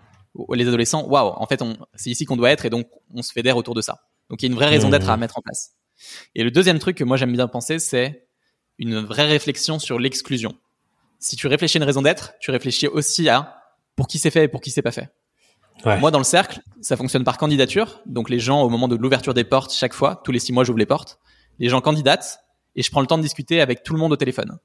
les 0.54 0.68
adolescents, 0.68 1.06
waouh, 1.08 1.34
en 1.36 1.48
fait, 1.48 1.63
c'est 1.96 2.12
ici 2.12 2.26
qu'on 2.26 2.38
doit 2.38 2.52
être 2.52 2.66
et 2.66 2.70
donc 2.70 2.88
on 3.13 3.24
se 3.24 3.32
fédère 3.32 3.58
autour 3.58 3.74
de 3.74 3.82
ça. 3.82 4.02
Donc 4.30 4.42
il 4.42 4.46
y 4.46 4.50
a 4.50 4.52
une 4.52 4.58
vraie 4.58 4.70
raison 4.70 4.90
d'être 4.90 5.10
à 5.10 5.18
mettre 5.18 5.38
en 5.38 5.42
place. 5.42 5.72
Et 6.36 6.44
le 6.44 6.52
deuxième 6.52 6.78
truc 6.78 6.96
que 6.96 7.04
moi 7.04 7.18
j'aime 7.18 7.32
bien 7.32 7.48
penser, 7.48 7.80
c'est 7.80 8.28
une 8.78 9.00
vraie 9.00 9.26
réflexion 9.26 9.80
sur 9.80 9.98
l'exclusion. 9.98 10.54
Si 11.20 11.36
tu 11.36 11.48
réfléchis 11.48 11.78
à 11.78 11.80
une 11.80 11.86
raison 11.86 12.04
d'être, 12.04 12.34
tu 12.40 12.52
réfléchis 12.52 12.88
aussi 12.88 13.30
à 13.30 13.63
pour 13.96 14.08
qui 14.08 14.20
c'est 14.20 14.30
fait 14.30 14.44
et 14.44 14.48
pour 14.48 14.62
qui 14.62 14.70
c'est 14.70 14.84
pas 14.84 14.92
fait. 14.92 15.10
Moi, 15.86 16.12
dans 16.12 16.18
le 16.18 16.24
cercle, 16.24 16.62
ça 16.82 16.98
fonctionne 16.98 17.24
par 17.24 17.38
candidature. 17.38 18.02
Donc, 18.06 18.30
les 18.30 18.40
gens, 18.40 18.62
au 18.63 18.70
moment 18.70 18.88
de 18.88 18.96
l'ouverture 18.96 19.34
des 19.34 19.44
portes, 19.44 19.72
chaque 19.72 19.94
fois, 19.94 20.22
tous 20.24 20.32
les 20.32 20.40
six 20.40 20.52
mois, 20.52 20.63
j'ouvre 20.63 20.80
les 20.80 20.86
portes. 20.86 21.20
Les 21.60 21.70
gens 21.70 21.82
candidatent 21.82 22.40
et 22.78 22.82
je 22.84 22.90
prends 22.92 23.02
le 23.02 23.08
temps 23.08 23.18
de 23.18 23.24
discuter 23.24 23.60
avec 23.60 23.84
tout 23.84 23.92
le 23.94 24.00
monde 24.00 24.13
au 24.13 24.16
téléphone. 24.16 24.58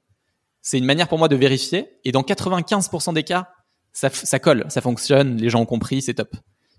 C'est 0.61 0.77
une 0.77 0.85
manière 0.85 1.09
pour 1.09 1.19
moi 1.19 1.27
de 1.27 1.35
vérifier. 1.35 1.89
Et 2.05 2.13
dans 2.13 2.21
95% 2.21 3.13
des 3.13 3.23
cas, 3.23 3.49
ça, 3.91 4.09
ça 4.09 4.39
colle, 4.39 4.65
ça 4.69 4.79
fonctionne, 4.79 5.35
les 5.37 5.49
gens 5.49 5.59
ont 5.59 5.65
compris, 5.65 6.01
c'est 6.01 6.13
top. 6.13 6.33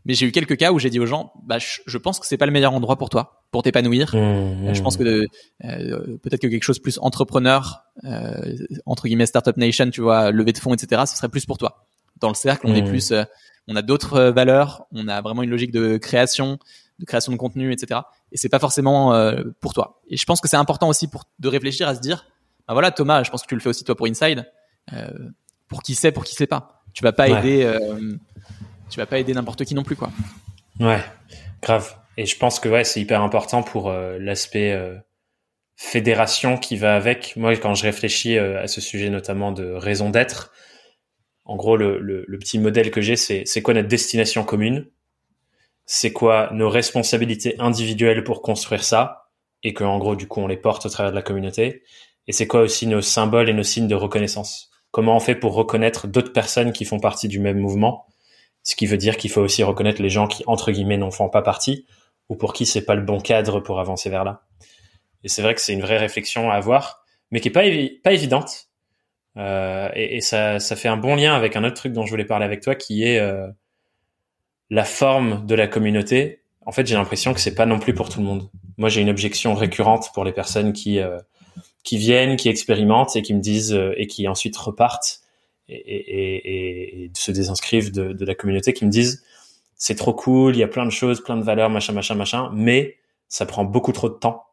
Mais 0.07 0.15
j'ai 0.15 0.27
eu 0.27 0.33
quelques 0.33 0.57
cas 0.57 0.71
où 0.73 0.79
j'ai 0.79 0.91
dit 0.91 1.01
aux 1.01 1.07
gens, 1.07 1.33
bah, 1.45 1.59
je, 1.59 1.99
pense 1.99 2.19
que 2.21 2.27
c'est 2.27 2.37
pas 2.37 2.47
le 2.47 2.53
meilleur 2.53 2.73
endroit 2.75 2.97
pour 2.97 3.11
toi. 3.11 3.43
pour 3.51 3.63
t'épanouir. 3.63 4.15
Mmh, 4.15 4.19
Euh, 4.19 4.75
Je 4.75 4.83
pense 4.83 4.97
que 4.97 5.05
de- 5.05 5.29
euh, 5.65 6.17
peut-être 6.23 6.41
que 6.43 6.49
quelque 6.49 6.65
chose 6.65 6.81
plus 6.81 6.99
entrepreneur, 7.01 7.85
euh, 8.03 8.57
entre 8.85 9.07
guillemets 9.07 9.27
startup 9.27 9.57
nation, 9.57 9.89
tu 9.91 10.01
vois, 10.01 10.33
levée 10.33 10.53
de 10.53 10.59
fonds, 10.59 10.75
etc. 10.75 11.03
Ce 11.07 11.17
serait 11.17 11.29
plus 11.29 11.47
pour 11.47 11.57
toi. 11.57 11.87
Dans 12.21 12.29
le 12.29 12.35
cercle, 12.35 12.67
on 12.67 12.75
est 12.75 12.83
Mm. 12.83 12.89
plus, 12.89 13.13
euh, 13.13 13.23
on 13.69 13.77
a 13.77 13.83
d'autres 13.83 14.21
valeurs, 14.31 14.87
on 14.93 15.07
a 15.09 15.21
vraiment 15.23 15.43
une 15.45 15.51
logique 15.51 15.71
de 15.71 15.99
création, 15.99 16.59
de 16.99 17.05
création 17.05 17.33
de 17.33 17.37
contenu, 17.37 17.73
etc. 17.73 18.01
Et 18.33 18.37
c'est 18.37 18.49
pas 18.49 18.59
forcément 18.59 19.15
euh, 19.15 19.43
pour 19.61 19.75
toi. 19.75 20.01
Et 20.09 20.17
je 20.17 20.25
pense 20.27 20.41
que 20.41 20.49
c'est 20.49 20.57
important 20.57 20.89
aussi 20.89 21.09
pour 21.09 21.25
de 21.39 21.49
réfléchir 21.49 21.89
à 21.89 21.95
se 21.95 22.01
dire, 22.01 22.27
bah 22.69 22.75
voilà, 22.75 22.91
Thomas, 22.91 23.23
je 23.23 23.31
pense 23.31 23.43
que 23.43 23.49
tu 23.49 23.55
le 23.55 23.61
fais 23.61 23.69
aussi 23.69 23.85
toi 23.85 23.97
pour 23.97 24.07
Inside. 24.07 24.51
Euh, 24.93 25.11
pour 25.69 25.83
qui 25.83 25.95
sait, 25.95 26.13
pour 26.13 26.25
qui 26.25 26.35
sait 26.35 26.47
pas. 26.47 26.83
Tu 26.93 27.03
vas 27.03 27.13
pas 27.13 27.29
Ouais. 27.29 27.39
aider, 27.41 27.65
euh, 27.65 28.15
tu 28.91 29.01
vas 29.01 29.07
pas 29.07 29.19
aider 29.19 29.33
n'importe 29.35 29.65
qui 29.65 29.75
non 29.75 29.83
plus, 29.83 29.97
quoi. 29.97 30.11
Ouais, 30.79 31.03
grave. 31.63 31.97
Et 32.17 32.27
je 32.27 32.37
pense 32.37 32.61
que 32.61 32.69
ouais, 32.69 32.85
c'est 32.85 33.01
hyper 33.01 33.23
important 33.23 33.63
pour 33.65 33.91
l'aspect 33.91 34.79
fédération 35.77 36.57
qui 36.57 36.77
va 36.77 36.95
avec. 36.97 37.35
Moi, 37.37 37.57
quand 37.57 37.75
je 37.75 37.83
réfléchis 37.83 38.39
à 38.39 38.69
ce 38.69 38.81
sujet 38.81 39.11
notamment 39.11 39.53
de 39.53 39.73
raison 39.73 40.11
d'être, 40.11 40.53
en 41.45 41.57
gros, 41.57 41.77
le, 41.77 41.99
le, 41.99 42.25
le 42.27 42.39
petit 42.39 42.59
modèle 42.59 42.91
que 42.91 43.01
j'ai, 43.01 43.17
c'est 43.17 43.43
c'est 43.47 43.63
quoi 43.63 43.75
notre 43.75 43.89
destination 43.89 44.45
commune? 44.45 44.87
C'est 45.87 46.13
quoi 46.13 46.51
nos 46.53 46.69
responsabilités 46.69 47.57
individuelles 47.59 48.25
pour 48.25 48.43
construire 48.43 48.85
ça 48.85 49.29
Et 49.63 49.75
que 49.75 49.85
en 49.85 49.99
gros, 49.99 50.17
du 50.17 50.27
coup, 50.27 50.41
on 50.41 50.47
les 50.47 50.57
porte 50.57 50.87
au 50.87 50.89
travers 50.89 51.11
de 51.11 51.17
la 51.17 51.23
communauté? 51.23 51.83
Et 52.27 52.33
c'est 52.33 52.47
quoi 52.47 52.61
aussi 52.61 52.87
nos 52.87 53.03
symboles 53.03 53.51
et 53.51 53.53
nos 53.53 53.63
signes 53.63 53.89
de 53.89 53.95
reconnaissance? 53.95 54.71
Comment 54.91 55.17
on 55.17 55.21
fait 55.21 55.35
pour 55.35 55.55
reconnaître 55.55 56.07
d'autres 56.07 56.33
personnes 56.33 56.73
qui 56.73 56.85
font 56.85 57.01
partie 57.01 57.29
du 57.29 57.41
même 57.41 57.59
mouvement? 57.59 58.07
Ce 58.63 58.77
qui 58.77 58.87
veut 58.87 58.97
dire 58.97 59.17
qu'il 59.19 59.31
faut 59.31 59.43
aussi 59.43 59.63
reconnaître 59.63 60.01
les 60.01 60.09
gens 60.09 60.27
qui, 60.27 60.43
entre 60.47 60.73
guillemets, 60.73 60.97
n'en 60.97 61.11
font 61.11 61.29
pas 61.29 61.43
partie, 61.43 61.87
ou 62.29 62.37
pour 62.37 62.55
qui 62.55 62.65
c'est 62.65 62.85
pas 62.85 62.95
le 62.95 63.03
bon 63.03 63.21
cadre 63.21 63.61
pour 63.61 63.79
avancer 63.79 64.09
vers 64.09 64.25
là. 64.25 64.43
Et 65.23 65.29
c'est 65.29 65.43
vrai 65.43 65.55
que 65.55 65.61
c'est 65.61 65.75
une 65.75 65.83
vraie 65.83 65.99
réflexion 65.99 66.51
à 66.51 66.55
avoir, 66.55 67.05
mais 67.31 67.41
qui 67.41 67.49
est 67.49 67.51
pas, 67.51 67.65
pas 68.03 68.13
évidente. 68.13 68.69
Euh, 69.37 69.91
et 69.95 70.17
et 70.17 70.21
ça, 70.21 70.61
ça 70.61 70.77
fait 70.77 70.89
un 70.89 70.97
bon 70.97 71.17
lien 71.17 71.35
avec 71.35 71.57
un 71.57 71.65
autre 71.65 71.75
truc 71.75 71.93
dont 71.93 72.07
je 72.07 72.11
voulais 72.11 72.25
parler 72.25 72.45
avec 72.47 72.63
toi, 72.63 72.75
qui 72.75 73.05
est 73.05 73.19
euh, 73.19 73.49
la 74.71 74.85
forme 74.85 75.47
de 75.47 75.55
la 75.55 75.67
communauté. 75.67 76.41
En 76.67 76.73
fait, 76.73 76.87
j'ai 76.87 76.95
l'impression 76.95 77.35
que 77.35 77.41
c'est 77.41 77.55
pas 77.55 77.67
non 77.67 77.79
plus 77.79 77.95
pour 77.95 78.09
tout 78.09 78.21
le 78.21 78.27
monde. 78.27 78.49
Moi, 78.79 78.89
j'ai 78.89 79.01
une 79.01 79.11
objection 79.11 79.55
récurrente 79.55 80.11
pour 80.15 80.25
les 80.25 80.33
personnes 80.33 80.73
qui 80.73 80.99
euh, 80.99 81.19
qui 81.83 81.99
viennent, 81.99 82.37
qui 82.37 82.49
expérimentent 82.49 83.15
et 83.15 83.23
qui 83.23 83.35
me 83.35 83.41
disent 83.41 83.75
euh, 83.75 83.95
et 83.97 84.07
qui 84.07 84.27
ensuite 84.27 84.57
repartent 84.57 85.21
et, 85.69 85.77
et, 85.77 87.05
et, 87.05 87.11
se 87.15 87.31
désinscrivent 87.31 87.93
de, 87.93 88.13
de 88.13 88.25
la 88.25 88.35
communauté, 88.35 88.73
qui 88.73 88.85
me 88.85 88.91
disent 88.91 89.23
c'est 89.77 89.95
trop 89.95 90.15
cool, 90.15 90.57
il 90.57 90.59
y 90.59 90.63
a 90.63 90.69
plein 90.69 90.85
de 90.85 90.91
choses, 90.91 91.23
plein 91.23 91.37
de 91.37 91.43
valeurs, 91.43 91.71
machin, 91.71 91.93
machin, 91.93 92.15
machin, 92.15 92.51
mais 92.55 92.97
ça 93.29 93.47
prend 93.47 93.65
beaucoup 93.65 93.93
trop 93.93 94.09
de 94.09 94.15
temps. 94.15 94.45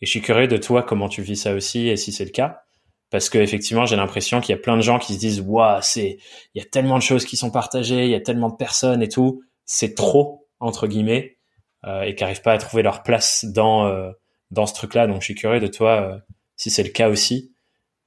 Et 0.00 0.06
je 0.06 0.10
suis 0.10 0.20
curieux 0.20 0.48
de 0.48 0.56
toi 0.56 0.82
comment 0.82 1.08
tu 1.08 1.22
vis 1.22 1.36
ça 1.36 1.54
aussi 1.54 1.88
et 1.88 1.96
si 1.96 2.12
c'est 2.12 2.24
le 2.24 2.30
cas, 2.30 2.62
parce 3.10 3.28
que 3.28 3.38
effectivement 3.38 3.86
j'ai 3.86 3.96
l'impression 3.96 4.40
qu'il 4.40 4.54
y 4.54 4.58
a 4.58 4.60
plein 4.60 4.76
de 4.76 4.82
gens 4.82 4.98
qui 4.98 5.14
se 5.14 5.18
disent 5.18 5.40
waouh 5.40 5.80
c'est 5.82 6.18
il 6.54 6.58
y 6.58 6.60
a 6.62 6.64
tellement 6.64 6.96
de 6.96 7.02
choses 7.02 7.24
qui 7.24 7.36
sont 7.36 7.50
partagées, 7.50 8.04
il 8.04 8.10
y 8.10 8.14
a 8.14 8.20
tellement 8.20 8.48
de 8.48 8.56
personnes 8.56 9.02
et 9.02 9.08
tout, 9.08 9.42
c'est 9.68 9.94
trop 9.94 10.48
entre 10.58 10.88
guillemets 10.88 11.36
euh, 11.84 12.02
et 12.02 12.16
qui 12.16 12.24
n'arrivent 12.24 12.42
pas 12.42 12.54
à 12.54 12.58
trouver 12.58 12.82
leur 12.82 13.04
place 13.04 13.44
dans 13.44 13.86
euh, 13.86 14.10
dans 14.50 14.66
ce 14.66 14.74
truc-là. 14.74 15.06
Donc 15.06 15.20
je 15.20 15.26
suis 15.26 15.34
curieux 15.36 15.60
de 15.60 15.68
toi 15.68 16.00
euh, 16.00 16.18
si 16.56 16.70
c'est 16.70 16.82
le 16.82 16.88
cas 16.88 17.08
aussi 17.08 17.52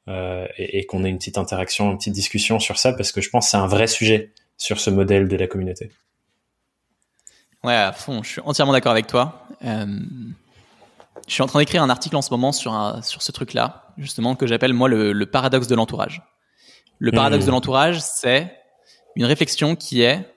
et, 0.08 0.80
et 0.80 0.86
qu'on 0.86 1.06
ait 1.06 1.10
une 1.10 1.20
petite 1.20 1.38
interaction, 1.38 1.90
une 1.92 1.98
petite 1.98 2.14
discussion 2.14 2.60
sur 2.60 2.78
ça 2.78 2.92
parce 2.92 3.14
que 3.14 3.22
je 3.22 3.30
pense 3.30 3.46
que 3.46 3.52
c'est 3.52 3.58
un 3.58 3.68
vrai 3.68 3.88
sujet 3.88 4.34
sur 4.58 4.78
ce 4.82 4.90
modèle 4.90 5.30
de 5.30 5.38
la 5.38 5.48
communauté. 5.48 5.90
Ouais, 7.64 7.76
à 7.76 7.94
fond, 7.94 8.22
je 8.22 8.32
suis 8.32 8.42
entièrement 8.44 8.74
d'accord 8.74 8.92
avec 8.92 9.08
toi. 9.08 9.48
Je 9.62 11.34
suis 11.34 11.44
en 11.44 11.46
train 11.46 11.60
d'écrire 11.60 11.82
un 11.82 11.90
article 11.90 12.18
en 12.18 12.22
ce 12.22 12.32
moment 12.32 12.52
sur, 12.52 12.74
un, 12.74 13.02
sur 13.04 13.22
ce 13.22 13.32
truc-là, 13.32 13.94
justement, 13.98 14.36
que 14.36 14.48
j'appelle 14.48 14.74
moi 14.74 14.90
le, 14.90 15.14
le 15.14 15.26
paradoxe 15.28 15.68
de 15.68 15.76
l'entourage. 15.76 16.22
Le 17.00 17.12
paradoxe 17.12 17.44
Mmh. 17.44 17.48
de 17.48 17.52
l'entourage, 17.52 18.02
c'est 18.02 18.52
une 19.16 19.24
réflexion 19.24 19.78
qui 19.78 20.02
est 20.02 20.28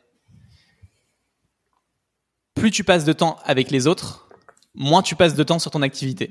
plus 2.64 2.70
tu 2.70 2.82
passes 2.82 3.04
de 3.04 3.12
temps 3.12 3.36
avec 3.44 3.70
les 3.70 3.86
autres, 3.86 4.26
moins 4.74 5.02
tu 5.02 5.16
passes 5.16 5.34
de 5.34 5.42
temps 5.42 5.58
sur 5.58 5.70
ton 5.70 5.82
activité. 5.82 6.30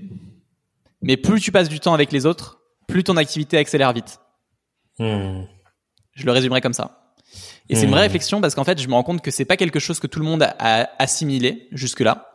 Mais 1.03 1.15
plus 1.15 1.39
tu 1.39 1.51
passes 1.51 1.69
du 1.69 1.79
temps 1.79 1.93
avec 1.93 2.11
les 2.11 2.25
autres, 2.25 2.59
plus 2.87 3.03
ton 3.03 3.17
activité 3.17 3.55
accélère 3.55 3.93
vite. 3.93 4.19
Hmm. 4.97 5.43
Je 6.15 6.25
le 6.25 6.31
résumerai 6.31 6.59
comme 6.59 6.73
ça. 6.73 7.13
Et 7.69 7.75
c'est 7.75 7.83
une 7.83 7.89
Hmm. 7.89 7.91
vraie 7.91 8.01
réflexion 8.01 8.41
parce 8.41 8.55
qu'en 8.55 8.63
fait, 8.63 8.81
je 8.81 8.87
me 8.87 8.95
rends 8.95 9.03
compte 9.03 9.21
que 9.21 9.29
c'est 9.29 9.45
pas 9.45 9.57
quelque 9.57 9.77
chose 9.77 9.99
que 9.99 10.07
tout 10.07 10.17
le 10.17 10.25
monde 10.25 10.41
a, 10.41 10.55
a 10.57 10.89
assimilé 10.97 11.67
jusque-là. 11.71 12.31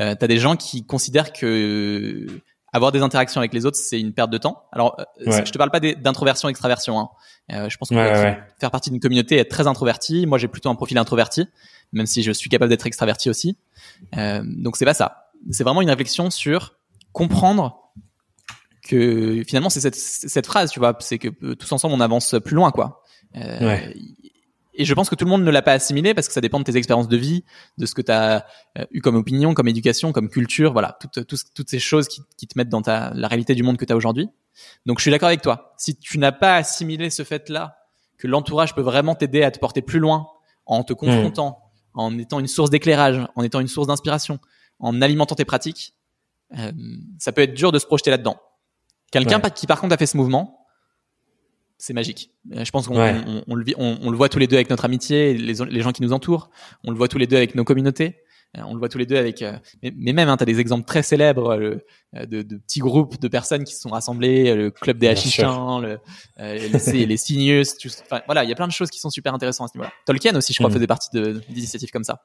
Euh, 0.00 0.14
T'as 0.18 0.26
des 0.26 0.38
gens 0.38 0.56
qui 0.56 0.86
considèrent 0.86 1.34
que 1.34 2.26
avoir 2.74 2.92
des 2.92 3.00
interactions 3.00 3.40
avec 3.40 3.54
les 3.54 3.64
autres, 3.64 3.78
c'est 3.78 3.98
une 4.00 4.12
perte 4.12 4.30
de 4.30 4.36
temps. 4.38 4.64
Alors, 4.72 4.96
euh, 4.98 5.30
Ouais. 5.30 5.46
je 5.46 5.50
te 5.52 5.56
parle 5.56 5.70
pas 5.70 5.80
d'introversion, 5.80 6.48
extraversion. 6.50 6.98
Hein. 6.98 7.08
Euh, 7.52 7.68
je 7.70 7.76
pense 7.78 7.88
qu'on 7.88 7.96
Ouais, 7.96 8.38
faire 8.60 8.70
partie 8.70 8.90
d'une 8.90 9.00
communauté, 9.00 9.38
être 9.38 9.48
très 9.48 9.66
introverti. 9.66 10.26
Moi, 10.26 10.38
j'ai 10.38 10.48
plutôt 10.48 10.68
un 10.70 10.74
profil 10.74 10.98
introverti, 10.98 11.46
même 11.92 12.06
si 12.06 12.22
je 12.22 12.32
suis 12.32 12.50
capable 12.50 12.68
d'être 12.68 12.86
extraverti 12.86 13.30
aussi. 13.30 13.56
Euh, 14.16 14.42
donc, 14.44 14.76
c'est 14.76 14.84
pas 14.84 14.92
ça. 14.94 15.30
C'est 15.50 15.64
vraiment 15.64 15.82
une 15.82 15.88
réflexion 15.90 16.30
sur 16.30 16.74
comprendre 17.12 17.80
que 18.82 19.42
finalement, 19.46 19.70
c'est 19.70 19.80
cette, 19.80 19.94
cette 19.96 20.46
phrase, 20.46 20.70
tu 20.70 20.78
vois, 20.78 20.96
c'est 21.00 21.18
que 21.18 21.28
euh, 21.42 21.54
tous 21.54 21.70
ensemble, 21.72 21.94
on 21.94 22.00
avance 22.00 22.34
plus 22.44 22.54
loin, 22.56 22.70
quoi. 22.70 23.02
Euh, 23.36 23.66
Ouais. 23.66 23.96
Et 24.76 24.84
je 24.84 24.92
pense 24.94 25.08
que 25.08 25.14
tout 25.14 25.24
le 25.24 25.30
monde 25.30 25.44
ne 25.44 25.50
l'a 25.50 25.62
pas 25.62 25.72
assimilé 25.72 26.14
parce 26.14 26.26
que 26.26 26.32
ça 26.34 26.40
dépend 26.40 26.58
de 26.58 26.64
tes 26.64 26.76
expériences 26.76 27.08
de 27.08 27.16
vie, 27.16 27.44
de 27.78 27.86
ce 27.86 27.94
que 27.94 28.02
tu 28.02 28.10
as 28.10 28.44
eu 28.90 29.00
comme 29.00 29.14
opinion, 29.14 29.54
comme 29.54 29.68
éducation, 29.68 30.12
comme 30.12 30.28
culture, 30.28 30.72
voilà, 30.72 30.98
toutes, 31.00 31.26
toutes, 31.26 31.40
toutes 31.54 31.70
ces 31.70 31.78
choses 31.78 32.08
qui, 32.08 32.22
qui 32.36 32.46
te 32.48 32.58
mettent 32.58 32.68
dans 32.70 32.82
ta, 32.82 33.12
la 33.14 33.28
réalité 33.28 33.54
du 33.54 33.62
monde 33.62 33.76
que 33.76 33.84
tu 33.84 33.92
as 33.92 33.96
aujourd'hui. 33.96 34.28
Donc 34.86 34.98
je 34.98 35.02
suis 35.02 35.10
d'accord 35.10 35.28
avec 35.28 35.42
toi. 35.42 35.74
Si 35.78 35.96
tu 35.96 36.18
n'as 36.18 36.32
pas 36.32 36.56
assimilé 36.56 37.10
ce 37.10 37.22
fait-là, 37.22 37.76
que 38.18 38.26
l'entourage 38.26 38.74
peut 38.74 38.80
vraiment 38.82 39.14
t'aider 39.14 39.42
à 39.42 39.50
te 39.50 39.58
porter 39.58 39.82
plus 39.82 39.98
loin 40.00 40.26
en 40.66 40.82
te 40.82 40.92
confrontant, 40.92 41.60
en 41.94 42.16
étant 42.18 42.40
une 42.40 42.46
source 42.48 42.70
d'éclairage, 42.70 43.20
en 43.36 43.42
étant 43.42 43.60
une 43.60 43.68
source 43.68 43.86
d'inspiration, 43.86 44.38
en 44.80 45.00
alimentant 45.02 45.34
tes 45.36 45.44
pratiques, 45.44 45.94
euh, 46.58 46.72
ça 47.18 47.32
peut 47.32 47.42
être 47.42 47.54
dur 47.54 47.70
de 47.70 47.78
se 47.78 47.86
projeter 47.86 48.10
là-dedans. 48.10 48.36
Quelqu'un 49.12 49.40
Ouais. 49.40 49.50
qui 49.52 49.66
par 49.66 49.80
contre 49.80 49.94
a 49.94 49.96
fait 49.96 50.06
ce 50.06 50.16
mouvement, 50.16 50.63
c'est 51.84 51.92
magique. 51.92 52.30
Euh, 52.54 52.64
Je 52.64 52.70
pense 52.70 52.86
qu'on 52.88 52.98
Ouais. 52.98 53.14
on, 53.26 53.42
on 53.46 53.54
le, 53.54 53.64
vit- 53.64 53.74
on- 53.76 53.98
on 54.02 54.10
le 54.10 54.16
voit 54.16 54.28
tous 54.28 54.38
les 54.38 54.46
deux 54.46 54.56
avec 54.56 54.70
notre 54.70 54.84
amitié, 54.84 55.34
les, 55.34 55.54
les 55.68 55.80
gens 55.82 55.92
qui 55.92 56.02
nous 56.02 56.12
entourent. 56.12 56.50
On 56.84 56.90
le 56.90 56.96
voit 56.96 57.08
tous 57.08 57.18
les 57.18 57.26
deux 57.26 57.36
avec 57.36 57.54
nos 57.54 57.64
communautés. 57.64 58.16
Euh, 58.56 58.60
On 58.66 58.72
le 58.72 58.78
voit 58.78 58.88
tous 58.88 58.98
les 58.98 59.06
deux 59.06 59.16
avec. 59.16 59.42
euh, 59.42 59.52
mais, 59.82 59.92
mais 59.96 60.12
même, 60.12 60.28
hein, 60.28 60.36
tu 60.36 60.44
as 60.44 60.46
des 60.46 60.60
exemples 60.60 60.84
très 60.86 61.02
célèbres 61.02 61.56
de, 62.14 62.42
de 62.42 62.56
petits 62.56 62.78
groupes 62.78 63.20
de 63.20 63.26
personnes 63.28 63.64
qui 63.64 63.74
se 63.74 63.80
sont 63.80 63.88
rassemblées, 63.90 64.54
le 64.54 64.70
club 64.70 64.96
des 64.98 65.08
Hachichins, 65.08 65.80
le, 65.80 65.98
euh, 66.40 66.68
les, 66.92 67.06
les 67.06 67.16
Enfin, 68.06 68.22
voilà, 68.26 68.44
il 68.44 68.48
y 68.48 68.52
a 68.52 68.54
plein 68.54 68.68
de 68.68 68.72
choses 68.72 68.90
qui 68.90 69.00
sont 69.00 69.10
super 69.10 69.34
intéressantes 69.34 69.70
à 69.70 69.72
ce 69.72 69.78
niveau-là. 69.78 69.92
Tolkien 70.06 70.34
aussi, 70.36 70.52
je 70.52 70.58
crois, 70.58 70.70
Mhm. 70.70 70.76
faisait 70.76 70.86
partie 70.86 71.08
de- 71.12 71.40
d'initiatives 71.48 71.90
comme 71.90 72.04
ça. 72.04 72.22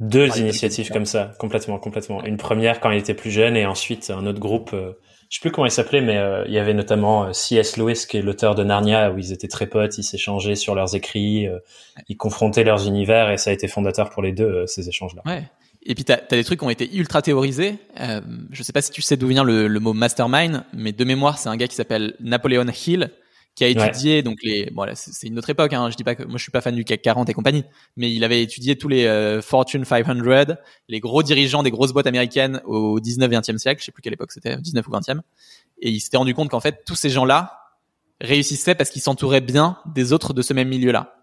Deux 0.00 0.28
initiatives 0.38 0.90
comme 0.90 1.04
ça, 1.06 1.32
complètement, 1.38 1.78
complètement. 1.78 2.24
Une 2.24 2.36
première 2.36 2.80
quand 2.80 2.90
il 2.92 2.98
était 2.98 3.14
plus 3.14 3.30
jeune 3.32 3.56
et 3.56 3.66
ensuite 3.66 4.10
un 4.10 4.24
autre 4.26 4.40
groupe, 4.40 4.70
euh, 4.72 4.92
je 5.34 5.40
sais 5.40 5.40
plus 5.40 5.50
comment 5.50 5.66
il 5.66 5.72
s'appelait, 5.72 6.00
mais 6.00 6.16
euh, 6.16 6.44
il 6.46 6.52
y 6.52 6.60
avait 6.60 6.74
notamment 6.74 7.24
euh, 7.24 7.32
C.S. 7.32 7.76
Lewis 7.76 8.06
qui 8.08 8.18
est 8.18 8.22
l'auteur 8.22 8.54
de 8.54 8.62
Narnia 8.62 9.10
où 9.10 9.18
ils 9.18 9.32
étaient 9.32 9.48
très 9.48 9.66
potes, 9.66 9.98
ils 9.98 10.04
s'échangeaient 10.04 10.54
sur 10.54 10.76
leurs 10.76 10.94
écrits, 10.94 11.48
euh, 11.48 11.58
ils 12.08 12.16
confrontaient 12.16 12.62
leurs 12.62 12.86
univers 12.86 13.32
et 13.32 13.36
ça 13.36 13.50
a 13.50 13.52
été 13.52 13.66
fondateur 13.66 14.10
pour 14.10 14.22
les 14.22 14.30
deux 14.30 14.44
euh, 14.44 14.66
ces 14.68 14.88
échanges-là. 14.88 15.22
Ouais. 15.26 15.42
Et 15.82 15.96
puis 15.96 16.04
t'as 16.04 16.18
as 16.18 16.36
des 16.36 16.44
trucs 16.44 16.60
qui 16.60 16.64
ont 16.64 16.70
été 16.70 16.88
ultra 16.96 17.20
théorisés. 17.20 17.78
Euh, 17.98 18.20
je 18.52 18.62
sais 18.62 18.72
pas 18.72 18.80
si 18.80 18.92
tu 18.92 19.02
sais 19.02 19.16
d'où 19.16 19.26
vient 19.26 19.42
le, 19.42 19.66
le 19.66 19.80
mot 19.80 19.92
mastermind, 19.92 20.62
mais 20.72 20.92
de 20.92 21.04
mémoire, 21.04 21.36
c'est 21.38 21.48
un 21.48 21.56
gars 21.56 21.66
qui 21.66 21.74
s'appelle 21.74 22.14
Napoleon 22.20 22.66
Hill 22.86 23.10
qui 23.54 23.64
a 23.64 23.68
étudié 23.68 24.22
donc 24.22 24.38
les. 24.42 24.70
Bon, 24.70 24.84
là, 24.84 24.94
c'est 24.94 25.26
une 25.26 25.38
autre 25.38 25.50
époque. 25.50 25.72
Hein, 25.72 25.88
je 25.90 25.96
dis 25.96 26.04
pas 26.04 26.14
que 26.14 26.24
moi 26.24 26.38
je 26.38 26.42
suis 26.42 26.50
pas 26.50 26.60
fan 26.60 26.74
du 26.74 26.84
CAC 26.84 27.02
40 27.02 27.28
et 27.28 27.34
compagnie, 27.34 27.64
mais 27.96 28.12
il 28.12 28.24
avait 28.24 28.42
étudié 28.42 28.76
tous 28.76 28.88
les 28.88 29.06
euh, 29.06 29.40
Fortune 29.42 29.84
500, 29.84 30.14
les 30.88 31.00
gros 31.00 31.22
dirigeants 31.22 31.62
des 31.62 31.70
grosses 31.70 31.92
boîtes 31.92 32.06
américaines 32.06 32.60
au 32.64 32.98
19 32.98 33.30
20e 33.30 33.58
siècle. 33.58 33.80
Je 33.80 33.86
sais 33.86 33.92
plus 33.92 34.02
quelle 34.02 34.14
époque 34.14 34.32
c'était, 34.32 34.56
19 34.56 34.86
ou 34.88 34.90
20e. 34.90 35.20
Et 35.80 35.90
il 35.90 36.00
s'était 36.00 36.16
rendu 36.16 36.34
compte 36.34 36.50
qu'en 36.50 36.60
fait 36.60 36.82
tous 36.84 36.96
ces 36.96 37.10
gens-là 37.10 37.60
réussissaient 38.20 38.74
parce 38.74 38.90
qu'ils 38.90 39.02
s'entouraient 39.02 39.40
bien 39.40 39.78
des 39.86 40.12
autres 40.12 40.32
de 40.32 40.42
ce 40.42 40.52
même 40.52 40.68
milieu-là. 40.68 41.16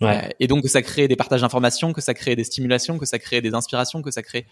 Ouais. 0.00 0.26
Euh, 0.26 0.28
et 0.40 0.46
donc 0.46 0.62
que 0.62 0.68
ça 0.68 0.82
crée 0.82 1.08
des 1.08 1.16
partages 1.16 1.40
d'informations, 1.40 1.92
que 1.92 2.00
ça 2.00 2.12
crée 2.12 2.36
des 2.36 2.44
stimulations, 2.44 2.98
que 2.98 3.06
ça 3.06 3.18
crée 3.18 3.40
des 3.40 3.54
inspirations, 3.54 4.02
que 4.02 4.10
ça 4.10 4.22
crée 4.22 4.46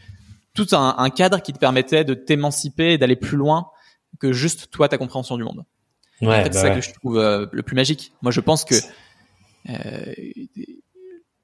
tout 0.55 0.69
un, 0.73 0.95
un 0.97 1.11
cadre 1.11 1.43
qui 1.43 1.53
te 1.53 1.59
permettait 1.59 2.05
de 2.05 2.15
t'émanciper 2.15 2.95
et 2.95 2.99
d'aller 2.99 3.17
plus 3.17 3.37
loin 3.37 3.69
que 4.19 4.33
juste 4.33 4.71
toi 4.71 4.89
ta 4.89 4.97
compréhension 4.97 5.37
du 5.37 5.45
monde. 5.45 5.65
Ouais, 6.23 6.29
en 6.29 6.43
fait, 6.43 6.45
bah 6.45 6.53
c'est 6.53 6.59
ça 6.61 6.69
ouais. 6.69 6.75
que 6.77 6.81
je 6.81 6.93
trouve 6.93 7.19
euh, 7.19 7.47
le 7.53 7.63
plus 7.63 7.77
magique. 7.77 8.13
Moi, 8.23 8.33
je 8.33 8.41
pense 8.41 8.65
que 8.65 8.75
euh, 9.71 10.15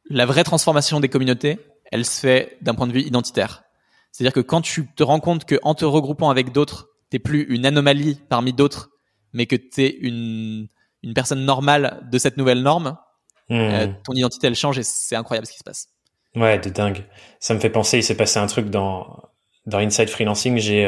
la 0.08 0.26
vraie 0.26 0.44
transformation 0.44 1.00
des 1.00 1.08
communautés, 1.08 1.58
elle 1.90 2.04
se 2.04 2.20
fait 2.20 2.56
d'un 2.62 2.74
point 2.74 2.86
de 2.86 2.92
vue 2.92 3.02
identitaire. 3.02 3.64
C'est-à-dire 4.10 4.32
que 4.32 4.40
quand 4.40 4.60
tu 4.62 4.86
te 4.86 5.02
rends 5.02 5.20
compte 5.20 5.44
que 5.44 5.58
en 5.62 5.74
te 5.74 5.84
regroupant 5.84 6.30
avec 6.30 6.52
d'autres, 6.52 6.88
t'es 7.10 7.18
plus 7.18 7.42
une 7.44 7.66
anomalie 7.66 8.18
parmi 8.28 8.52
d'autres, 8.52 8.90
mais 9.32 9.46
que 9.46 9.56
t'es 9.56 9.96
une 10.00 10.68
une 11.02 11.14
personne 11.14 11.44
normale 11.44 12.06
de 12.12 12.18
cette 12.18 12.36
nouvelle 12.36 12.62
norme, 12.62 12.96
Hmm. 13.48 13.54
euh, 13.54 13.86
ton 14.04 14.12
identité 14.14 14.46
elle 14.46 14.54
change 14.54 14.78
et 14.78 14.82
c'est 14.82 15.16
incroyable 15.16 15.46
ce 15.46 15.52
qui 15.52 15.58
se 15.58 15.64
passe. 15.64 15.88
Ouais, 16.36 16.58
de 16.58 16.70
dingue. 16.70 17.04
Ça 17.40 17.52
me 17.54 17.60
fait 17.60 17.68
penser, 17.70 17.98
il 17.98 18.02
s'est 18.04 18.16
passé 18.16 18.38
un 18.38 18.46
truc 18.46 18.70
dans 18.70 19.20
dans 19.66 19.78
Inside 19.78 20.08
Freelancing, 20.08 20.58
j'ai 20.58 20.86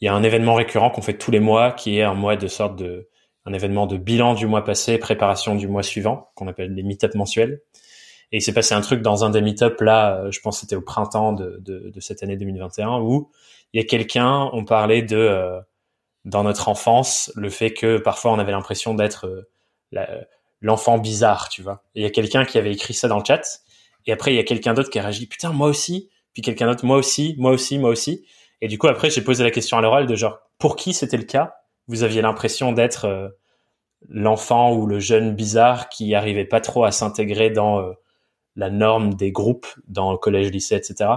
il 0.00 0.04
y 0.04 0.08
a 0.08 0.14
un 0.14 0.22
événement 0.22 0.54
récurrent 0.54 0.90
qu'on 0.90 1.02
fait 1.02 1.18
tous 1.18 1.30
les 1.30 1.40
mois 1.40 1.72
qui 1.72 1.98
est 1.98 2.02
un 2.02 2.14
mois 2.14 2.36
de 2.36 2.46
sorte 2.46 2.76
de 2.76 3.08
un 3.44 3.52
événement 3.52 3.86
de 3.86 3.96
bilan 3.96 4.34
du 4.34 4.46
mois 4.46 4.62
passé, 4.62 4.98
préparation 4.98 5.54
du 5.54 5.68
mois 5.68 5.82
suivant, 5.82 6.30
qu'on 6.34 6.48
appelle 6.48 6.74
les 6.74 6.82
meet 6.82 7.14
mensuels. 7.14 7.62
Et 8.30 8.38
il 8.38 8.42
s'est 8.42 8.52
passé 8.52 8.74
un 8.74 8.82
truc 8.82 9.00
dans 9.00 9.24
un 9.24 9.30
des 9.30 9.40
meet 9.40 9.62
là, 9.80 10.30
je 10.30 10.38
pense 10.40 10.56
que 10.56 10.60
c'était 10.60 10.76
au 10.76 10.82
printemps 10.82 11.32
de, 11.32 11.56
de, 11.60 11.88
de, 11.88 12.00
cette 12.00 12.22
année 12.22 12.36
2021, 12.36 13.00
où 13.00 13.30
il 13.72 13.80
y 13.80 13.82
a 13.82 13.86
quelqu'un, 13.86 14.50
on 14.52 14.66
parlait 14.66 15.00
de, 15.00 15.58
dans 16.26 16.44
notre 16.44 16.68
enfance, 16.68 17.32
le 17.36 17.48
fait 17.48 17.72
que 17.72 17.96
parfois 17.96 18.32
on 18.32 18.38
avait 18.38 18.52
l'impression 18.52 18.92
d'être 18.94 19.48
l'enfant 20.60 20.98
bizarre, 20.98 21.48
tu 21.48 21.62
vois. 21.62 21.82
Il 21.94 22.02
y 22.02 22.06
a 22.06 22.10
quelqu'un 22.10 22.44
qui 22.44 22.58
avait 22.58 22.72
écrit 22.72 22.92
ça 22.92 23.08
dans 23.08 23.18
le 23.18 23.24
chat, 23.24 23.62
et 24.06 24.12
après 24.12 24.32
il 24.34 24.36
y 24.36 24.40
a 24.40 24.44
quelqu'un 24.44 24.74
d'autre 24.74 24.90
qui 24.90 24.98
a 24.98 25.02
réagi, 25.02 25.26
putain, 25.26 25.52
moi 25.52 25.68
aussi, 25.68 26.10
puis 26.34 26.42
quelqu'un 26.42 26.66
d'autre, 26.66 26.84
moi 26.84 26.98
aussi, 26.98 27.34
moi 27.38 27.52
aussi, 27.52 27.78
moi 27.78 27.90
aussi. 27.90 28.26
Et 28.60 28.68
du 28.68 28.78
coup, 28.78 28.88
après, 28.88 29.10
j'ai 29.10 29.22
posé 29.22 29.44
la 29.44 29.50
question 29.50 29.78
à 29.78 29.80
l'oral 29.80 30.06
de 30.06 30.14
genre, 30.14 30.40
pour 30.58 30.76
qui 30.76 30.92
c'était 30.92 31.16
le 31.16 31.24
cas? 31.24 31.54
Vous 31.86 32.02
aviez 32.02 32.22
l'impression 32.22 32.72
d'être 32.72 33.06
euh, 33.06 33.28
l'enfant 34.08 34.74
ou 34.74 34.86
le 34.86 34.98
jeune 34.98 35.34
bizarre 35.34 35.88
qui 35.88 36.14
arrivait 36.14 36.44
pas 36.44 36.60
trop 36.60 36.84
à 36.84 36.90
s'intégrer 36.90 37.50
dans 37.50 37.80
euh, 37.80 37.92
la 38.56 38.70
norme 38.70 39.14
des 39.14 39.32
groupes 39.32 39.66
dans 39.86 40.10
le 40.12 40.18
collège, 40.18 40.50
lycée, 40.50 40.74
etc. 40.74 41.10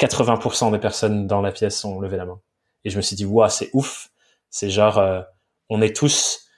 80% 0.00 0.72
des 0.72 0.78
personnes 0.78 1.26
dans 1.26 1.42
la 1.42 1.52
pièce 1.52 1.84
ont 1.84 2.00
levé 2.00 2.16
la 2.16 2.24
main. 2.24 2.40
Et 2.84 2.90
je 2.90 2.96
me 2.96 3.02
suis 3.02 3.16
dit, 3.16 3.26
waouh, 3.26 3.50
c'est 3.50 3.70
ouf. 3.74 4.08
C'est 4.50 4.70
genre, 4.70 4.98
euh, 4.98 5.20
on 5.68 5.82
est 5.82 5.94
tous, 5.94 6.48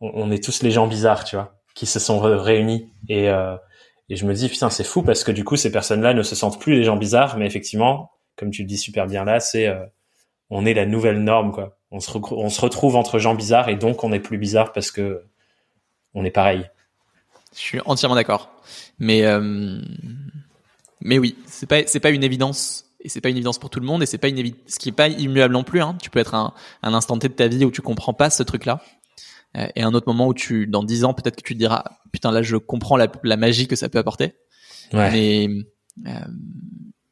on, 0.00 0.30
est 0.30 0.44
tous 0.44 0.62
les 0.62 0.70
gens 0.70 0.86
bizarres, 0.86 1.24
tu 1.24 1.36
vois, 1.36 1.54
qui 1.74 1.86
se 1.86 1.98
sont 1.98 2.18
réunis. 2.20 2.92
Et, 3.08 3.28
et 4.10 4.16
je 4.16 4.26
me 4.26 4.34
dis, 4.34 4.50
putain, 4.50 4.68
c'est 4.68 4.84
fou 4.84 5.02
parce 5.02 5.24
que 5.24 5.32
du 5.32 5.44
coup, 5.44 5.56
ces 5.56 5.72
personnes-là 5.72 6.12
ne 6.12 6.22
se 6.22 6.34
sentent 6.34 6.60
plus 6.60 6.74
les 6.74 6.84
gens 6.84 6.96
bizarres, 6.96 7.38
mais 7.38 7.46
effectivement, 7.46 8.10
comme 8.38 8.50
tu 8.50 8.62
le 8.62 8.68
dis 8.68 8.78
super 8.78 9.06
bien 9.06 9.24
là, 9.24 9.40
c'est 9.40 9.66
euh, 9.66 9.84
on 10.50 10.64
est 10.64 10.74
la 10.74 10.86
nouvelle 10.86 11.22
norme 11.22 11.52
quoi. 11.52 11.78
On 11.90 12.00
se, 12.00 12.10
on 12.16 12.50
se 12.50 12.60
retrouve 12.60 12.96
entre 12.96 13.18
gens 13.18 13.34
bizarres 13.34 13.68
et 13.68 13.76
donc 13.76 14.04
on 14.04 14.12
est 14.12 14.20
plus 14.20 14.38
bizarre 14.38 14.72
parce 14.72 14.90
que 14.90 15.24
on 16.14 16.24
est 16.24 16.30
pareil. 16.30 16.68
Je 17.54 17.60
suis 17.60 17.80
entièrement 17.86 18.14
d'accord. 18.14 18.50
Mais 18.98 19.24
euh, 19.24 19.80
mais 21.00 21.18
oui, 21.18 21.36
c'est 21.46 21.68
pas 21.68 21.86
c'est 21.86 22.00
pas 22.00 22.10
une 22.10 22.24
évidence 22.24 22.84
et 23.00 23.08
c'est 23.08 23.20
pas 23.20 23.28
une 23.30 23.36
évidence 23.36 23.58
pour 23.58 23.70
tout 23.70 23.80
le 23.80 23.86
monde 23.86 24.02
et 24.02 24.06
c'est 24.06 24.18
pas 24.18 24.28
une 24.28 24.52
ce 24.66 24.78
qui 24.78 24.90
est 24.90 24.92
pas 24.92 25.08
immuable 25.08 25.54
non 25.54 25.64
plus. 25.64 25.80
Hein. 25.80 25.96
Tu 26.02 26.10
peux 26.10 26.18
être 26.18 26.34
un, 26.34 26.52
un 26.82 26.94
instant 26.94 27.18
T 27.18 27.28
de 27.28 27.34
ta 27.34 27.48
vie 27.48 27.64
où 27.64 27.70
tu 27.70 27.80
comprends 27.80 28.14
pas 28.14 28.30
ce 28.30 28.42
truc 28.42 28.64
là 28.64 28.82
euh, 29.56 29.66
et 29.74 29.82
un 29.82 29.94
autre 29.94 30.08
moment 30.08 30.26
où 30.28 30.34
tu 30.34 30.66
dans 30.66 30.82
dix 30.82 31.04
ans 31.04 31.14
peut-être 31.14 31.36
que 31.36 31.42
tu 31.42 31.54
te 31.54 31.58
diras 31.58 31.84
putain 32.12 32.32
là 32.32 32.42
je 32.42 32.56
comprends 32.56 32.96
la, 32.96 33.08
la 33.22 33.36
magie 33.36 33.66
que 33.66 33.76
ça 33.76 33.88
peut 33.88 33.98
apporter. 33.98 34.34
Ouais. 34.92 35.10
Mais 35.10 35.48
euh, 36.06 36.12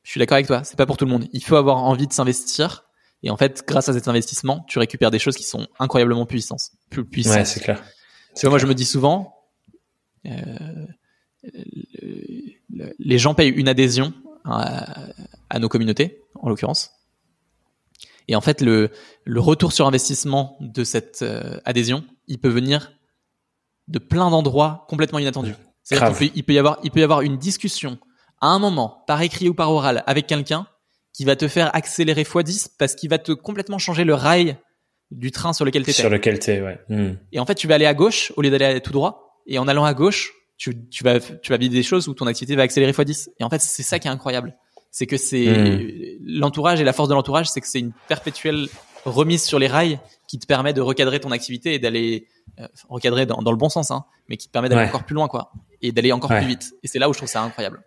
je 0.07 0.13
suis 0.13 0.21
d'accord 0.21 0.37
avec 0.37 0.47
toi. 0.47 0.63
C'est 0.63 0.77
pas 0.77 0.87
pour 0.87 0.97
tout 0.97 1.05
le 1.05 1.11
monde. 1.11 1.27
Il 1.33 1.43
faut 1.43 1.57
avoir 1.57 1.79
envie 1.79 2.07
de 2.07 2.13
s'investir. 2.13 2.85
Et 3.25 3.31
en 3.31 3.37
fait, 3.37 3.65
grâce 3.67 3.89
à 3.89 3.93
cet 3.93 4.07
investissement, 4.07 4.65
tu 4.69 4.79
récupères 4.79 5.11
des 5.11 5.19
choses 5.19 5.35
qui 5.35 5.43
sont 5.43 5.67
incroyablement 5.81 6.27
puissantes. 6.27 6.71
Plus 6.91 7.05
puissantes. 7.05 7.35
Ouais, 7.35 7.45
c'est 7.45 7.59
clair. 7.59 7.83
moi, 8.45 8.59
je 8.59 8.67
me 8.67 8.75
dis 8.75 8.85
souvent, 8.85 9.35
euh, 10.27 10.87
les 13.01 13.19
gens 13.19 13.35
payent 13.35 13.49
une 13.49 13.67
adhésion 13.67 14.15
à, 14.45 15.09
à 15.51 15.59
nos 15.59 15.69
communautés, 15.69 16.23
en 16.37 16.51
l'occurrence. 16.51 16.93
Et 18.29 18.37
en 18.37 18.41
fait, 18.41 18.61
le, 18.61 18.93
le 19.25 19.41
retour 19.41 19.73
sur 19.73 19.89
investissement 19.89 20.57
de 20.61 20.85
cette 20.85 21.23
euh, 21.23 21.59
adhésion, 21.65 22.05
il 22.29 22.39
peut 22.39 22.49
venir 22.49 22.93
de 23.89 23.99
plein 23.99 24.31
d'endroits 24.31 24.87
complètement 24.89 25.19
inattendus. 25.19 25.57
C'est-à-dire 25.83 26.17
qu'il 26.17 26.29
peut, 26.29 26.35
il 26.37 26.45
peut 26.45 26.53
y 26.53 26.59
avoir, 26.59 26.79
il 26.85 26.93
peut 26.93 27.01
y 27.01 27.05
avoir 27.05 27.23
une 27.23 27.39
discussion 27.39 27.99
à 28.41 28.49
un 28.49 28.59
moment, 28.59 29.05
par 29.07 29.23
écrit 29.23 29.49
ou 29.49 29.55
par 29.55 29.73
oral, 29.73 30.03
avec 30.07 30.27
quelqu'un 30.27 30.67
qui 31.13 31.25
va 31.25 31.37
te 31.37 31.49
faire 31.49 31.75
accélérer 31.75 32.25
x10 32.25 32.69
parce 32.79 32.95
qu'il 32.95 33.09
va 33.09 33.19
te 33.19 33.33
complètement 33.33 33.79
changer 33.79 34.05
le 34.05 34.15
rail 34.15 34.59
du 35.11 35.31
train 35.31 35.53
sur 35.53 35.65
lequel 35.65 35.85
tu 35.85 35.93
Sur 35.93 36.11
lequel 36.11 36.39
tu 36.39 36.51
ouais. 36.51 36.79
Hmm. 36.89 37.15
Et 37.33 37.41
en 37.41 37.47
fait, 37.47 37.55
tu 37.55 37.67
vas 37.67 37.77
aller 37.77 37.87
à 37.87 37.95
gauche 37.95 38.33
au 38.37 38.43
lieu 38.43 38.51
d'aller 38.51 38.81
tout 38.81 38.93
droit. 38.93 39.41
Et 39.47 39.59
en 39.59 39.69
allant 39.69 39.85
à 39.85 39.95
gauche, 39.95 40.33
tu, 40.59 40.89
tu 40.89 41.05
vas, 41.05 41.21
tu 41.21 41.53
vas 41.53 41.57
vivre 41.57 41.73
des 41.73 41.83
choses 41.83 42.09
où 42.09 42.15
ton 42.15 42.27
activité 42.27 42.57
va 42.57 42.63
accélérer 42.63 42.93
x10. 42.93 43.29
Et 43.39 43.45
en 43.45 43.49
fait, 43.49 43.61
c'est 43.61 43.83
ça 43.83 43.99
qui 43.99 44.09
est 44.09 44.11
incroyable. 44.11 44.57
C'est 44.91 45.07
que 45.07 45.17
c'est 45.17 45.47
hmm. 45.47 46.19
l'entourage 46.21 46.81
et 46.81 46.85
la 46.85 46.93
force 46.93 47.09
de 47.09 47.15
l'entourage, 47.15 47.49
c'est 47.49 47.61
que 47.61 47.69
c'est 47.69 47.81
une 47.81 47.93
perpétuelle 48.09 48.69
remise 49.05 49.43
sur 49.43 49.59
les 49.59 49.69
rails 49.69 50.01
qui 50.29 50.39
te 50.39 50.47
permet 50.47 50.73
de 50.73 50.81
recadrer 50.81 51.21
ton 51.21 51.31
activité 51.31 51.75
et 51.75 51.79
d'aller 51.79 52.27
euh, 52.59 52.67
recadrer 52.89 53.25
dans, 53.25 53.41
dans, 53.43 53.53
le 53.53 53.57
bon 53.57 53.69
sens, 53.69 53.91
hein, 53.91 54.05
mais 54.29 54.37
qui 54.37 54.49
te 54.49 54.53
permet 54.53 54.69
d'aller 54.69 54.89
encore 54.89 55.05
plus 55.05 55.15
loin, 55.15 55.29
quoi, 55.29 55.53
et 55.81 55.93
d'aller 55.93 56.13
encore 56.13 56.31
plus 56.31 56.47
vite. 56.47 56.73
Et 56.83 56.89
c'est 56.89 56.99
là 56.99 57.09
où 57.09 57.13
je 57.13 57.19
trouve 57.19 57.29
ça 57.29 57.43
incroyable. 57.43 57.83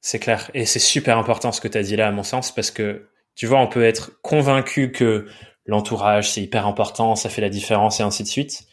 C'est 0.00 0.18
clair. 0.18 0.50
Et 0.54 0.66
c'est 0.66 0.78
super 0.78 1.18
important 1.18 1.52
ce 1.52 1.60
que 1.60 1.68
tu 1.68 1.78
as 1.78 1.82
dit 1.82 1.96
là, 1.96 2.08
à 2.08 2.10
mon 2.10 2.22
sens, 2.22 2.54
parce 2.54 2.70
que, 2.70 3.08
tu 3.34 3.46
vois, 3.46 3.60
on 3.60 3.68
peut 3.68 3.84
être 3.84 4.20
convaincu 4.22 4.92
que 4.92 5.26
l'entourage, 5.66 6.30
c'est 6.30 6.42
hyper 6.42 6.66
important, 6.66 7.14
ça 7.16 7.28
fait 7.28 7.42
la 7.42 7.48
différence 7.50 8.00
et 8.00 8.02
ainsi 8.02 8.22
de 8.22 8.28
suite. 8.28 8.64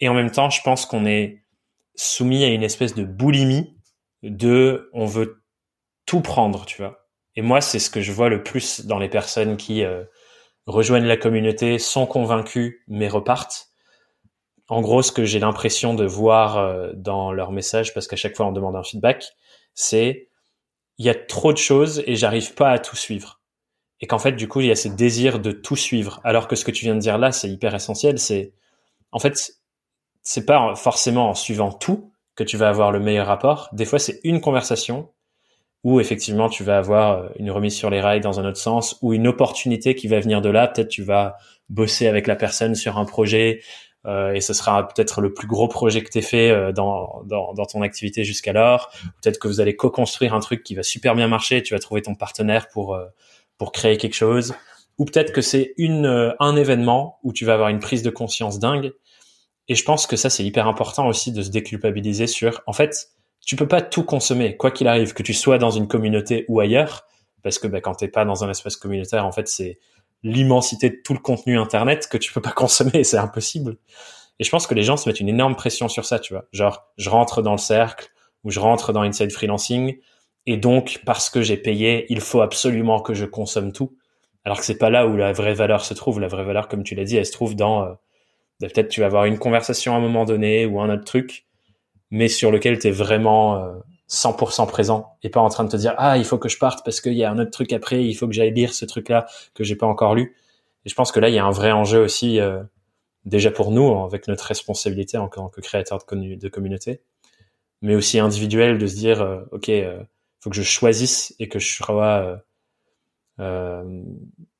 Et 0.00 0.08
en 0.08 0.14
même 0.14 0.30
temps, 0.30 0.50
je 0.50 0.60
pense 0.62 0.86
qu'on 0.86 1.06
est 1.06 1.42
soumis 1.96 2.44
à 2.44 2.48
une 2.48 2.62
espèce 2.62 2.94
de 2.94 3.04
boulimie 3.04 3.76
de 4.22 4.90
on 4.92 5.06
veut 5.06 5.42
tout 6.06 6.20
prendre, 6.20 6.66
tu 6.66 6.78
vois. 6.78 7.08
Et 7.36 7.42
moi, 7.42 7.60
c'est 7.60 7.78
ce 7.78 7.90
que 7.90 8.00
je 8.00 8.12
vois 8.12 8.28
le 8.28 8.42
plus 8.42 8.86
dans 8.86 8.98
les 8.98 9.08
personnes 9.08 9.56
qui 9.56 9.84
euh, 9.84 10.04
rejoignent 10.66 11.06
la 11.06 11.16
communauté, 11.16 11.78
sont 11.78 12.06
convaincus, 12.06 12.80
mais 12.88 13.08
repartent. 13.08 13.68
En 14.68 14.80
gros, 14.80 15.02
ce 15.02 15.12
que 15.12 15.24
j'ai 15.24 15.38
l'impression 15.38 15.94
de 15.94 16.04
voir 16.04 16.58
euh, 16.58 16.92
dans 16.94 17.32
leurs 17.32 17.52
messages, 17.52 17.92
parce 17.92 18.06
qu'à 18.06 18.16
chaque 18.16 18.36
fois 18.36 18.46
on 18.46 18.52
demande 18.52 18.76
un 18.76 18.82
feedback, 18.82 19.24
c'est 19.74 20.28
il 20.98 21.06
y 21.06 21.08
a 21.08 21.14
trop 21.14 21.52
de 21.52 21.58
choses 21.58 22.02
et 22.06 22.16
j'arrive 22.16 22.54
pas 22.54 22.70
à 22.70 22.78
tout 22.78 22.96
suivre. 22.96 23.40
Et 24.00 24.06
qu'en 24.06 24.18
fait, 24.18 24.32
du 24.32 24.48
coup, 24.48 24.60
il 24.60 24.66
y 24.66 24.70
a 24.70 24.76
ce 24.76 24.88
désir 24.88 25.38
de 25.38 25.50
tout 25.50 25.76
suivre. 25.76 26.20
Alors 26.24 26.48
que 26.48 26.56
ce 26.56 26.64
que 26.64 26.70
tu 26.70 26.84
viens 26.84 26.94
de 26.94 27.00
dire 27.00 27.18
là, 27.18 27.32
c'est 27.32 27.48
hyper 27.48 27.74
essentiel. 27.74 28.18
C'est, 28.18 28.52
en 29.12 29.18
fait, 29.18 29.54
c'est 30.22 30.46
pas 30.46 30.74
forcément 30.74 31.30
en 31.30 31.34
suivant 31.34 31.72
tout 31.72 32.12
que 32.36 32.44
tu 32.44 32.56
vas 32.56 32.68
avoir 32.68 32.92
le 32.92 33.00
meilleur 33.00 33.26
rapport. 33.26 33.68
Des 33.72 33.84
fois, 33.84 33.98
c'est 33.98 34.20
une 34.24 34.40
conversation 34.40 35.10
où 35.84 36.00
effectivement 36.00 36.48
tu 36.48 36.64
vas 36.64 36.78
avoir 36.78 37.18
euh, 37.18 37.28
une 37.38 37.50
remise 37.50 37.76
sur 37.76 37.90
les 37.90 38.00
rails 38.00 38.20
dans 38.20 38.40
un 38.40 38.46
autre 38.46 38.58
sens 38.58 38.98
ou 39.02 39.12
une 39.12 39.28
opportunité 39.28 39.94
qui 39.94 40.08
va 40.08 40.18
venir 40.18 40.40
de 40.40 40.48
là. 40.48 40.66
Peut-être 40.66 40.88
tu 40.88 41.02
vas 41.02 41.36
bosser 41.68 42.08
avec 42.08 42.26
la 42.26 42.36
personne 42.36 42.74
sur 42.74 42.98
un 42.98 43.04
projet 43.04 43.60
et 44.06 44.40
ce 44.40 44.52
sera 44.52 44.86
peut-être 44.86 45.20
le 45.20 45.32
plus 45.32 45.46
gros 45.46 45.68
projet 45.68 46.02
que 46.02 46.10
tu 46.10 46.20
fait 46.20 46.50
euh, 46.50 46.72
dans, 46.72 47.22
dans, 47.24 47.54
dans, 47.54 47.64
ton 47.64 47.82
activité 47.82 48.24
jusqu'alors. 48.24 48.90
Peut-être 49.22 49.38
que 49.38 49.48
vous 49.48 49.60
allez 49.60 49.76
co-construire 49.76 50.34
un 50.34 50.40
truc 50.40 50.62
qui 50.62 50.74
va 50.74 50.82
super 50.82 51.14
bien 51.14 51.28
marcher, 51.28 51.62
tu 51.62 51.74
vas 51.74 51.80
trouver 51.80 52.02
ton 52.02 52.14
partenaire 52.14 52.68
pour, 52.68 52.94
euh, 52.94 53.06
pour 53.56 53.72
créer 53.72 53.96
quelque 53.96 54.14
chose. 54.14 54.54
Ou 54.98 55.06
peut-être 55.06 55.32
que 55.32 55.40
c'est 55.40 55.74
une 55.76 56.34
un 56.38 56.56
événement 56.56 57.18
où 57.22 57.32
tu 57.32 57.44
vas 57.44 57.54
avoir 57.54 57.68
une 57.68 57.80
prise 57.80 58.02
de 58.02 58.10
conscience 58.10 58.58
dingue. 58.60 58.92
Et 59.66 59.74
je 59.74 59.84
pense 59.84 60.06
que 60.06 60.16
ça, 60.16 60.30
c'est 60.30 60.44
hyper 60.44 60.68
important 60.68 61.08
aussi 61.08 61.32
de 61.32 61.42
se 61.42 61.50
déculpabiliser 61.50 62.26
sur, 62.26 62.60
en 62.66 62.72
fait, 62.72 63.08
tu 63.44 63.56
peux 63.56 63.66
pas 63.66 63.82
tout 63.82 64.04
consommer, 64.04 64.56
quoi 64.56 64.70
qu'il 64.70 64.86
arrive, 64.86 65.14
que 65.14 65.22
tu 65.22 65.34
sois 65.34 65.58
dans 65.58 65.70
une 65.70 65.88
communauté 65.88 66.44
ou 66.48 66.60
ailleurs, 66.60 67.06
parce 67.42 67.58
que 67.58 67.66
bah, 67.66 67.80
quand 67.80 67.94
t'es 67.94 68.08
pas 68.08 68.24
dans 68.24 68.44
un 68.44 68.50
espace 68.50 68.76
communautaire, 68.76 69.26
en 69.26 69.32
fait, 69.32 69.48
c'est 69.48 69.78
l'immensité 70.24 70.90
de 70.90 70.96
tout 71.04 71.12
le 71.12 71.20
contenu 71.20 71.58
internet 71.58 72.08
que 72.08 72.18
tu 72.18 72.32
peux 72.32 72.42
pas 72.42 72.50
consommer, 72.56 73.04
c'est 73.04 73.18
impossible. 73.18 73.76
Et 74.40 74.44
je 74.44 74.50
pense 74.50 74.66
que 74.66 74.74
les 74.74 74.82
gens 74.82 74.96
se 74.96 75.08
mettent 75.08 75.20
une 75.20 75.28
énorme 75.28 75.54
pression 75.54 75.88
sur 75.88 76.04
ça, 76.04 76.18
tu 76.18 76.32
vois. 76.32 76.46
Genre, 76.52 76.90
je 76.96 77.08
rentre 77.08 77.40
dans 77.40 77.52
le 77.52 77.58
cercle 77.58 78.08
ou 78.42 78.50
je 78.50 78.58
rentre 78.58 78.92
dans 78.92 79.02
Inside 79.02 79.30
Freelancing 79.30 79.96
et 80.46 80.56
donc 80.56 81.00
parce 81.06 81.30
que 81.30 81.40
j'ai 81.42 81.56
payé, 81.56 82.06
il 82.08 82.20
faut 82.20 82.40
absolument 82.40 83.00
que 83.00 83.14
je 83.14 83.24
consomme 83.24 83.72
tout. 83.72 83.96
Alors 84.44 84.58
que 84.58 84.64
c'est 84.64 84.78
pas 84.78 84.90
là 84.90 85.06
où 85.06 85.16
la 85.16 85.32
vraie 85.32 85.54
valeur 85.54 85.84
se 85.84 85.94
trouve. 85.94 86.20
La 86.20 86.28
vraie 86.28 86.44
valeur, 86.44 86.68
comme 86.68 86.82
tu 86.82 86.94
l'as 86.94 87.04
dit, 87.04 87.16
elle 87.16 87.24
se 87.24 87.32
trouve 87.32 87.54
dans 87.54 87.84
euh, 87.84 87.94
peut-être 88.60 88.88
tu 88.88 89.00
vas 89.00 89.06
avoir 89.06 89.24
une 89.24 89.38
conversation 89.38 89.94
à 89.94 89.98
un 89.98 90.00
moment 90.00 90.24
donné 90.24 90.66
ou 90.66 90.80
un 90.80 90.92
autre 90.92 91.04
truc, 91.04 91.46
mais 92.10 92.28
sur 92.28 92.50
lequel 92.50 92.78
tu 92.78 92.88
es 92.88 92.90
vraiment 92.90 93.56
euh, 93.56 93.72
100% 94.10 94.66
présent 94.68 95.16
et 95.22 95.30
pas 95.30 95.40
en 95.40 95.48
train 95.48 95.64
de 95.64 95.70
te 95.70 95.76
dire 95.76 95.94
ah 95.96 96.18
il 96.18 96.24
faut 96.24 96.38
que 96.38 96.48
je 96.48 96.58
parte 96.58 96.84
parce 96.84 97.00
qu'il 97.00 97.14
y 97.14 97.24
a 97.24 97.30
un 97.30 97.38
autre 97.38 97.50
truc 97.50 97.72
après 97.72 98.04
il 98.04 98.14
faut 98.14 98.26
que 98.26 98.34
j'aille 98.34 98.52
lire 98.52 98.74
ce 98.74 98.84
truc 98.84 99.08
là 99.08 99.26
que 99.54 99.64
j'ai 99.64 99.76
pas 99.76 99.86
encore 99.86 100.14
lu. 100.14 100.36
Et 100.84 100.90
je 100.90 100.94
pense 100.94 101.12
que 101.12 101.20
là 101.20 101.28
il 101.28 101.34
y 101.34 101.38
a 101.38 101.44
un 101.44 101.50
vrai 101.50 101.72
enjeu 101.72 102.02
aussi 102.02 102.38
euh, 102.38 102.62
déjà 103.24 103.50
pour 103.50 103.70
nous 103.70 104.04
avec 104.04 104.28
notre 104.28 104.44
responsabilité 104.44 105.16
en 105.16 105.28
tant 105.28 105.48
que 105.48 105.60
créateur 105.60 105.98
de, 105.98 106.48
communauté 106.48 107.00
mais 107.82 107.94
aussi 107.94 108.18
individuel 108.18 108.78
de 108.78 108.86
se 108.86 108.94
dire 108.94 109.22
euh, 109.22 109.42
ok 109.52 109.68
euh, 109.70 110.02
faut 110.40 110.50
que 110.50 110.56
je 110.56 110.62
choisisse 110.62 111.34
et 111.38 111.48
que 111.48 111.58
je 111.58 111.74
sois 111.74 112.42
euh, 113.40 114.02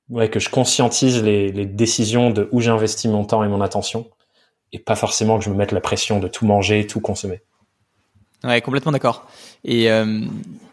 ouais 0.09 0.31
que 0.31 0.41
je 0.41 0.49
conscientise 0.49 1.23
les, 1.23 1.53
les 1.53 1.67
décisions 1.67 2.31
de 2.31 2.49
où 2.53 2.61
j'investis 2.61 3.11
mon 3.11 3.25
temps 3.25 3.45
et 3.45 3.49
mon 3.49 3.61
attention 3.61 4.11
et 4.73 4.79
pas 4.79 4.97
forcément 4.97 5.39
que 5.39 5.45
je 5.45 5.51
me 5.51 5.57
mette 5.57 5.73
la 5.73 5.81
pression 5.81 6.19
de 6.19 6.29
tout 6.29 6.47
manger 6.47 6.87
tout 6.87 7.01
consommer 7.01 7.43
Ouais, 8.45 8.61
complètement 8.61 8.93
d'accord. 8.93 9.27
Et 9.65 9.91
euh, 9.91 10.21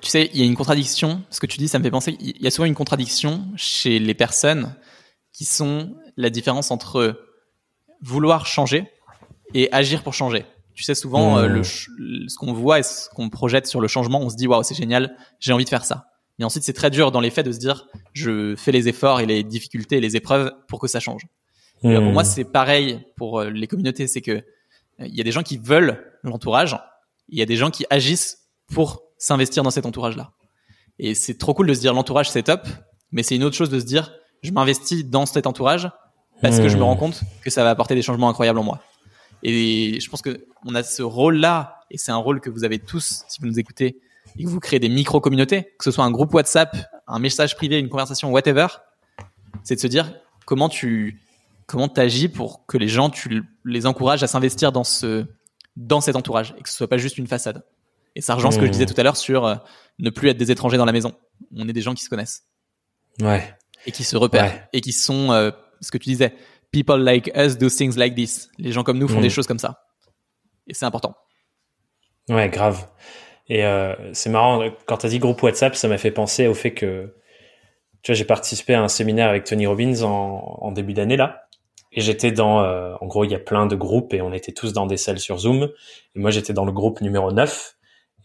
tu 0.01 0.09
sais, 0.09 0.29
il 0.33 0.39
y 0.39 0.43
a 0.43 0.45
une 0.45 0.55
contradiction. 0.55 1.23
Ce 1.29 1.39
que 1.39 1.45
tu 1.45 1.57
dis, 1.57 1.69
ça 1.69 1.79
me 1.79 1.83
fait 1.83 1.91
penser. 1.91 2.17
Il 2.19 2.41
y 2.41 2.47
a 2.47 2.51
souvent 2.51 2.65
une 2.65 2.75
contradiction 2.75 3.45
chez 3.55 3.97
les 3.97 4.13
personnes 4.13 4.75
qui 5.31 5.45
sont 5.45 5.95
la 6.17 6.29
différence 6.29 6.69
entre 6.69 7.21
vouloir 8.01 8.45
changer 8.45 8.91
et 9.53 9.71
agir 9.71 10.03
pour 10.03 10.13
changer. 10.13 10.45
Tu 10.73 10.83
sais, 10.83 10.95
souvent, 10.95 11.37
euh, 11.37 11.47
le, 11.47 11.63
ce 11.63 12.35
qu'on 12.37 12.51
voit 12.51 12.79
et 12.79 12.83
ce 12.83 13.07
qu'on 13.09 13.29
projette 13.29 13.67
sur 13.67 13.79
le 13.79 13.87
changement, 13.87 14.19
on 14.19 14.29
se 14.29 14.35
dit 14.35 14.47
waouh, 14.47 14.63
c'est 14.63 14.75
génial, 14.75 15.15
j'ai 15.39 15.53
envie 15.53 15.65
de 15.65 15.69
faire 15.69 15.85
ça. 15.85 16.09
Et 16.39 16.43
ensuite, 16.43 16.63
c'est 16.63 16.73
très 16.73 16.89
dur 16.89 17.11
dans 17.11 17.21
les 17.21 17.29
faits 17.29 17.45
de 17.45 17.51
se 17.53 17.59
dire, 17.59 17.87
je 18.13 18.55
fais 18.57 18.71
les 18.73 18.89
efforts 18.89 19.21
et 19.21 19.25
les 19.25 19.43
difficultés 19.43 19.97
et 19.97 20.01
les 20.01 20.17
épreuves 20.17 20.51
pour 20.67 20.79
que 20.79 20.87
ça 20.87 20.99
change. 20.99 21.27
pour 21.81 21.89
moi, 21.89 22.23
c'est 22.25 22.45
pareil 22.45 22.99
pour 23.15 23.43
les 23.43 23.67
communautés, 23.67 24.07
c'est 24.07 24.21
que 24.21 24.43
il 24.99 25.15
y 25.15 25.21
a 25.21 25.23
des 25.23 25.31
gens 25.31 25.43
qui 25.43 25.57
veulent 25.57 26.03
l'entourage, 26.23 26.75
il 27.31 27.39
y 27.39 27.41
a 27.41 27.45
des 27.45 27.55
gens 27.55 27.71
qui 27.71 27.85
agissent 27.89 28.37
pour 28.73 29.03
s'investir 29.17 29.63
dans 29.63 29.71
cet 29.71 29.85
entourage-là. 29.85 30.31
Et 30.99 31.15
c'est 31.15 31.37
trop 31.37 31.53
cool 31.53 31.67
de 31.67 31.73
se 31.73 31.79
dire 31.79 31.93
l'entourage 31.93 32.29
c'est 32.29 32.43
top, 32.43 32.67
mais 33.11 33.23
c'est 33.23 33.35
une 33.35 33.43
autre 33.43 33.55
chose 33.55 33.69
de 33.69 33.79
se 33.79 33.85
dire 33.85 34.13
je 34.43 34.51
m'investis 34.51 35.05
dans 35.05 35.25
cet 35.25 35.47
entourage 35.47 35.89
parce 36.41 36.59
que 36.59 36.69
je 36.69 36.77
me 36.77 36.83
rends 36.83 36.95
compte 36.95 37.21
que 37.43 37.49
ça 37.49 37.63
va 37.63 37.69
apporter 37.69 37.95
des 37.95 38.01
changements 38.01 38.29
incroyables 38.29 38.57
en 38.59 38.63
moi. 38.63 38.81
Et 39.43 39.99
je 39.99 40.09
pense 40.09 40.21
que 40.21 40.45
on 40.65 40.75
a 40.75 40.83
ce 40.83 41.03
rôle-là, 41.03 41.79
et 41.89 41.97
c'est 41.97 42.11
un 42.11 42.17
rôle 42.17 42.41
que 42.41 42.49
vous 42.49 42.63
avez 42.63 42.79
tous 42.79 43.23
si 43.27 43.41
vous 43.41 43.47
nous 43.47 43.59
écoutez 43.59 43.99
et 44.37 44.43
que 44.43 44.49
vous 44.49 44.59
créez 44.59 44.79
des 44.79 44.89
micro-communautés, 44.89 45.63
que 45.77 45.83
ce 45.83 45.91
soit 45.91 46.05
un 46.05 46.11
groupe 46.11 46.33
WhatsApp, 46.33 46.75
un 47.07 47.19
message 47.19 47.55
privé, 47.55 47.79
une 47.79 47.89
conversation, 47.89 48.31
whatever, 48.31 48.67
c'est 49.63 49.75
de 49.75 49.79
se 49.79 49.87
dire 49.87 50.13
comment 50.45 50.69
tu 50.69 51.19
comment 51.67 51.87
t'agis 51.87 52.27
pour 52.27 52.65
que 52.65 52.77
les 52.77 52.87
gens 52.87 53.09
tu 53.09 53.43
les 53.65 53.85
encourages 53.85 54.23
à 54.23 54.27
s'investir 54.27 54.71
dans 54.71 54.83
ce 54.83 55.25
dans 55.75 56.01
cet 56.01 56.15
entourage 56.15 56.53
et 56.57 56.61
que 56.61 56.69
ce 56.69 56.75
soit 56.75 56.87
pas 56.87 56.97
juste 56.97 57.17
une 57.17 57.27
façade. 57.27 57.63
Et 58.15 58.21
ça 58.21 58.35
rejoint 58.35 58.51
ce 58.51 58.59
que 58.59 58.65
je 58.65 58.71
disais 58.71 58.85
tout 58.85 58.99
à 58.99 59.03
l'heure 59.03 59.17
sur 59.17 59.45
euh, 59.45 59.55
ne 59.99 60.09
plus 60.09 60.29
être 60.29 60.37
des 60.37 60.51
étrangers 60.51 60.77
dans 60.77 60.85
la 60.85 60.91
maison. 60.91 61.13
On 61.55 61.67
est 61.67 61.73
des 61.73 61.81
gens 61.81 61.93
qui 61.93 62.03
se 62.03 62.09
connaissent. 62.09 62.43
Ouais. 63.21 63.55
Et 63.85 63.91
qui 63.91 64.03
se 64.03 64.17
repèrent. 64.17 64.67
Et 64.73 64.81
qui 64.81 64.91
sont, 64.91 65.31
euh, 65.31 65.51
ce 65.79 65.91
que 65.91 65.97
tu 65.97 66.09
disais, 66.09 66.35
people 66.71 67.01
like 67.01 67.31
us 67.35 67.57
do 67.57 67.69
things 67.69 67.95
like 67.97 68.15
this. 68.15 68.49
Les 68.57 68.71
gens 68.71 68.83
comme 68.83 68.97
nous 68.97 69.07
font 69.07 69.21
des 69.21 69.29
choses 69.29 69.47
comme 69.47 69.59
ça. 69.59 69.85
Et 70.67 70.73
c'est 70.73 70.85
important. 70.85 71.15
Ouais, 72.29 72.49
grave. 72.49 72.87
Et 73.47 73.65
euh, 73.65 74.13
c'est 74.13 74.29
marrant, 74.29 74.63
quand 74.85 74.97
tu 74.97 75.05
as 75.05 75.09
dit 75.09 75.19
groupe 75.19 75.41
WhatsApp, 75.41 75.75
ça 75.75 75.87
m'a 75.87 75.97
fait 75.97 76.11
penser 76.11 76.47
au 76.47 76.53
fait 76.53 76.73
que, 76.73 77.13
tu 78.01 78.11
vois, 78.11 78.15
j'ai 78.15 78.25
participé 78.25 78.73
à 78.73 78.81
un 78.81 78.87
séminaire 78.87 79.29
avec 79.29 79.43
Tony 79.45 79.65
Robbins 79.65 80.03
en, 80.03 80.57
en 80.61 80.71
début 80.71 80.93
d'année 80.93 81.17
là. 81.17 81.47
Et 81.91 82.01
j'étais 82.01 82.31
dans, 82.31 82.63
euh, 82.63 82.95
en 83.01 83.05
gros, 83.05 83.25
il 83.25 83.31
y 83.31 83.35
a 83.35 83.39
plein 83.39 83.65
de 83.65 83.75
groupes 83.75 84.13
et 84.13 84.21
on 84.21 84.31
était 84.31 84.53
tous 84.53 84.73
dans 84.73 84.85
des 84.85 84.97
salles 84.97 85.19
sur 85.19 85.37
Zoom. 85.39 85.69
Et 86.15 86.19
moi, 86.19 86.31
j'étais 86.31 86.53
dans 86.53 86.65
le 86.65 86.71
groupe 86.71 87.01
numéro 87.01 87.31
9. 87.31 87.75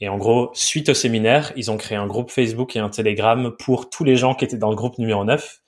Et 0.00 0.08
en 0.08 0.18
gros, 0.18 0.50
suite 0.52 0.90
au 0.90 0.94
séminaire, 0.94 1.52
ils 1.56 1.70
ont 1.70 1.76
créé 1.76 1.96
un 1.96 2.06
groupe 2.06 2.30
Facebook 2.30 2.76
et 2.76 2.78
un 2.78 2.90
Telegram 2.90 3.52
pour 3.58 3.90
tous 3.90 4.04
les 4.04 4.16
gens 4.16 4.34
qui 4.34 4.44
étaient 4.44 4.58
dans 4.58 4.70
le 4.70 4.76
groupe 4.76 4.98
numéro 4.98 5.24
9. 5.24 5.62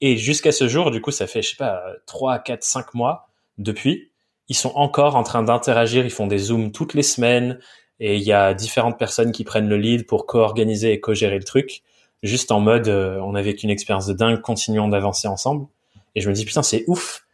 Et 0.00 0.16
jusqu'à 0.16 0.52
ce 0.52 0.68
jour, 0.68 0.90
du 0.90 1.00
coup, 1.00 1.10
ça 1.10 1.26
fait, 1.26 1.42
je 1.42 1.50
sais 1.50 1.56
pas, 1.56 1.82
3, 2.06 2.38
4, 2.38 2.62
5 2.62 2.94
mois 2.94 3.28
depuis, 3.58 4.12
ils 4.48 4.54
sont 4.54 4.72
encore 4.74 5.16
en 5.16 5.22
train 5.22 5.42
d'interagir, 5.42 6.04
ils 6.04 6.10
font 6.10 6.26
des 6.26 6.38
zooms 6.38 6.70
toutes 6.70 6.94
les 6.94 7.02
semaines, 7.02 7.58
et 7.98 8.16
il 8.16 8.22
y 8.22 8.32
a 8.32 8.52
différentes 8.54 8.98
personnes 8.98 9.32
qui 9.32 9.42
prennent 9.42 9.68
le 9.68 9.78
lead 9.78 10.06
pour 10.06 10.26
co-organiser 10.26 10.92
et 10.92 11.00
co-gérer 11.00 11.38
le 11.38 11.44
truc, 11.44 11.82
juste 12.22 12.52
en 12.52 12.60
mode, 12.60 12.88
euh, 12.88 13.18
on 13.22 13.34
a 13.34 13.42
vécu 13.42 13.64
une 13.64 13.70
expérience 13.70 14.06
de 14.06 14.12
dingue, 14.12 14.40
continuons 14.42 14.88
d'avancer 14.88 15.28
ensemble. 15.28 15.66
Et 16.14 16.20
je 16.20 16.28
me 16.28 16.34
dis, 16.34 16.44
putain, 16.44 16.62
c'est 16.62 16.84
ouf 16.86 17.25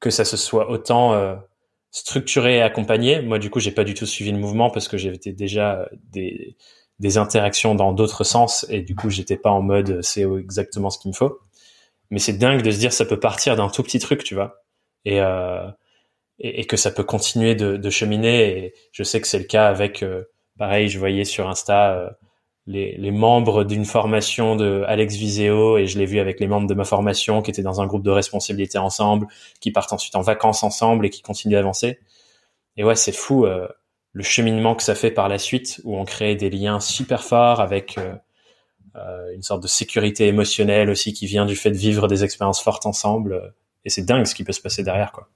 que 0.00 0.10
ça 0.10 0.24
se 0.24 0.36
soit 0.36 0.70
autant 0.70 1.14
euh, 1.14 1.36
structuré 1.90 2.56
et 2.56 2.62
accompagné. 2.62 3.20
Moi, 3.20 3.38
du 3.38 3.50
coup, 3.50 3.60
j'ai 3.60 3.72
pas 3.72 3.84
du 3.84 3.94
tout 3.94 4.06
suivi 4.06 4.32
le 4.32 4.38
mouvement 4.38 4.70
parce 4.70 4.88
que 4.88 4.96
j'avais 4.96 5.18
déjà 5.18 5.88
des, 6.10 6.56
des 7.00 7.16
interactions 7.16 7.74
dans 7.74 7.92
d'autres 7.92 8.24
sens 8.24 8.66
et 8.68 8.82
du 8.82 8.94
coup, 8.94 9.10
j'étais 9.10 9.36
pas 9.36 9.50
en 9.50 9.62
mode 9.62 9.90
euh, 9.90 10.02
c'est 10.02 10.22
exactement 10.22 10.90
ce 10.90 10.98
qu'il 10.98 11.10
me 11.10 11.16
faut. 11.16 11.40
Mais 12.10 12.18
c'est 12.18 12.34
dingue 12.34 12.62
de 12.62 12.70
se 12.70 12.78
dire 12.78 12.92
ça 12.92 13.04
peut 13.04 13.20
partir 13.20 13.56
d'un 13.56 13.68
tout 13.68 13.82
petit 13.82 13.98
truc, 13.98 14.24
tu 14.24 14.34
vois, 14.34 14.62
et, 15.04 15.20
euh, 15.20 15.68
et, 16.38 16.66
que 16.66 16.76
ça 16.76 16.90
peut 16.90 17.04
continuer 17.04 17.54
de, 17.54 17.76
de, 17.76 17.90
cheminer. 17.90 18.58
Et 18.58 18.74
je 18.92 19.02
sais 19.04 19.20
que 19.20 19.28
c'est 19.28 19.38
le 19.38 19.44
cas 19.44 19.68
avec, 19.68 20.02
euh, 20.02 20.24
pareil, 20.58 20.88
je 20.88 20.98
voyais 20.98 21.24
sur 21.24 21.48
Insta 21.48 22.16
les, 22.70 22.96
les, 22.96 23.10
membres 23.10 23.64
d'une 23.64 23.84
formation 23.84 24.54
de 24.54 24.84
Alex 24.86 25.16
Viseo 25.16 25.76
et 25.76 25.86
je 25.86 25.98
l'ai 25.98 26.06
vu 26.06 26.20
avec 26.20 26.38
les 26.38 26.46
membres 26.46 26.68
de 26.68 26.74
ma 26.74 26.84
formation 26.84 27.42
qui 27.42 27.50
étaient 27.50 27.62
dans 27.62 27.80
un 27.80 27.86
groupe 27.86 28.04
de 28.04 28.10
responsabilité 28.10 28.78
ensemble, 28.78 29.26
qui 29.60 29.72
partent 29.72 29.92
ensuite 29.92 30.14
en 30.14 30.20
vacances 30.20 30.62
ensemble 30.62 31.06
et 31.06 31.10
qui 31.10 31.20
continuent 31.20 31.54
d'avancer. 31.54 31.98
Et 32.76 32.84
ouais, 32.84 32.94
c'est 32.94 33.12
fou 33.12 33.44
euh, 33.44 33.66
le 34.12 34.22
cheminement 34.22 34.76
que 34.76 34.84
ça 34.84 34.94
fait 34.94 35.10
par 35.10 35.28
la 35.28 35.38
suite 35.38 35.80
où 35.84 35.96
on 35.96 36.04
crée 36.04 36.36
des 36.36 36.48
liens 36.48 36.78
super 36.78 37.24
forts 37.24 37.60
avec 37.60 37.98
euh, 37.98 38.14
euh, 38.94 39.34
une 39.34 39.42
sorte 39.42 39.62
de 39.62 39.68
sécurité 39.68 40.28
émotionnelle 40.28 40.90
aussi 40.90 41.12
qui 41.12 41.26
vient 41.26 41.46
du 41.46 41.56
fait 41.56 41.70
de 41.70 41.76
vivre 41.76 42.06
des 42.06 42.22
expériences 42.22 42.62
fortes 42.62 42.86
ensemble. 42.86 43.52
Et 43.84 43.90
c'est 43.90 44.02
dingue 44.02 44.26
ce 44.26 44.34
qui 44.34 44.44
peut 44.44 44.52
se 44.52 44.60
passer 44.60 44.84
derrière, 44.84 45.10
quoi. 45.10 45.28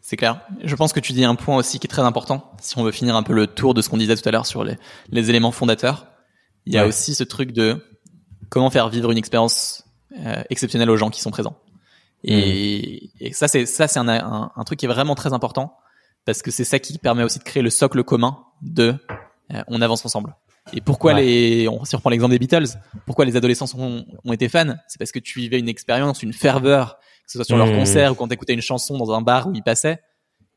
C'est 0.00 0.16
clair. 0.16 0.40
Je 0.62 0.76
pense 0.76 0.92
que 0.92 1.00
tu 1.00 1.12
dis 1.12 1.24
un 1.24 1.34
point 1.34 1.56
aussi 1.56 1.80
qui 1.80 1.88
est 1.88 1.90
très 1.90 2.02
important. 2.02 2.52
Si 2.60 2.78
on 2.78 2.84
veut 2.84 2.92
finir 2.92 3.16
un 3.16 3.24
peu 3.24 3.32
le 3.32 3.48
tour 3.48 3.74
de 3.74 3.82
ce 3.82 3.88
qu'on 3.88 3.96
disait 3.96 4.14
tout 4.14 4.28
à 4.28 4.30
l'heure 4.30 4.46
sur 4.46 4.62
les, 4.62 4.76
les 5.10 5.30
éléments 5.30 5.50
fondateurs, 5.50 6.06
il 6.66 6.74
y 6.74 6.78
a 6.78 6.86
aussi 6.86 7.14
ce 7.14 7.24
truc 7.24 7.52
de 7.52 7.82
comment 8.48 8.70
faire 8.70 8.88
vivre 8.88 9.10
une 9.10 9.18
expérience 9.18 9.84
euh, 10.18 10.42
exceptionnelle 10.50 10.90
aux 10.90 10.96
gens 10.96 11.10
qui 11.10 11.20
sont 11.20 11.30
présents. 11.30 11.56
Et, 12.24 13.10
mm. 13.20 13.24
et 13.24 13.32
ça, 13.32 13.48
c'est 13.48 13.66
ça, 13.66 13.88
c'est 13.88 13.98
un, 13.98 14.08
un, 14.08 14.50
un, 14.54 14.64
truc 14.64 14.78
qui 14.78 14.86
est 14.86 14.88
vraiment 14.88 15.14
très 15.14 15.32
important 15.32 15.76
parce 16.24 16.42
que 16.42 16.50
c'est 16.50 16.64
ça 16.64 16.78
qui 16.78 16.98
permet 16.98 17.22
aussi 17.22 17.38
de 17.38 17.44
créer 17.44 17.62
le 17.62 17.70
socle 17.70 18.02
commun 18.02 18.38
de 18.62 18.94
euh, 19.52 19.62
on 19.68 19.80
avance 19.80 20.04
ensemble. 20.04 20.36
Et 20.72 20.80
pourquoi 20.80 21.14
les, 21.14 21.68
on, 21.68 21.84
si 21.84 21.94
on 21.94 21.98
reprend 21.98 22.10
l'exemple 22.10 22.32
des 22.32 22.40
Beatles, 22.40 22.66
pourquoi 23.06 23.24
les 23.24 23.36
adolescents 23.36 23.66
ont, 23.78 24.04
ont 24.24 24.32
été 24.32 24.48
fans, 24.48 24.74
c'est 24.88 24.98
parce 24.98 25.12
que 25.12 25.20
tu 25.20 25.38
vivais 25.38 25.60
une 25.60 25.68
expérience, 25.68 26.24
une 26.24 26.32
ferveur, 26.32 26.98
que 27.24 27.30
ce 27.30 27.38
soit 27.38 27.44
sur 27.44 27.56
leur 27.56 27.68
mm. 27.68 27.76
concert 27.76 28.12
ou 28.12 28.14
quand 28.16 28.26
t'écoutais 28.26 28.54
une 28.54 28.60
chanson 28.60 28.96
dans 28.96 29.12
un 29.12 29.22
bar 29.22 29.46
où 29.46 29.52
ils 29.54 29.62
passaient, 29.62 30.00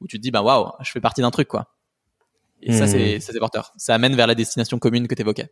où 0.01 0.07
tu 0.07 0.18
te 0.18 0.24
dis 0.24 0.32
bah 0.32 0.41
waouh, 0.41 0.72
je 0.82 0.89
fais 0.89 1.01
partie 1.01 1.22
d'un 1.22 1.32
truc 1.32 1.47
quoi. 1.47 1.76
Et 2.62 2.74
ça 2.74 2.86
mm. 2.86 2.88
c'est 2.88 3.20
c'est 3.20 3.38
porteur. 3.39 3.74
Ça 3.78 3.93
amène 3.93 4.16
vers 4.16 4.28
la 4.28 4.36
destination 4.36 4.80
commune 4.80 5.07
que 5.07 5.14
t'évoquais. 5.14 5.51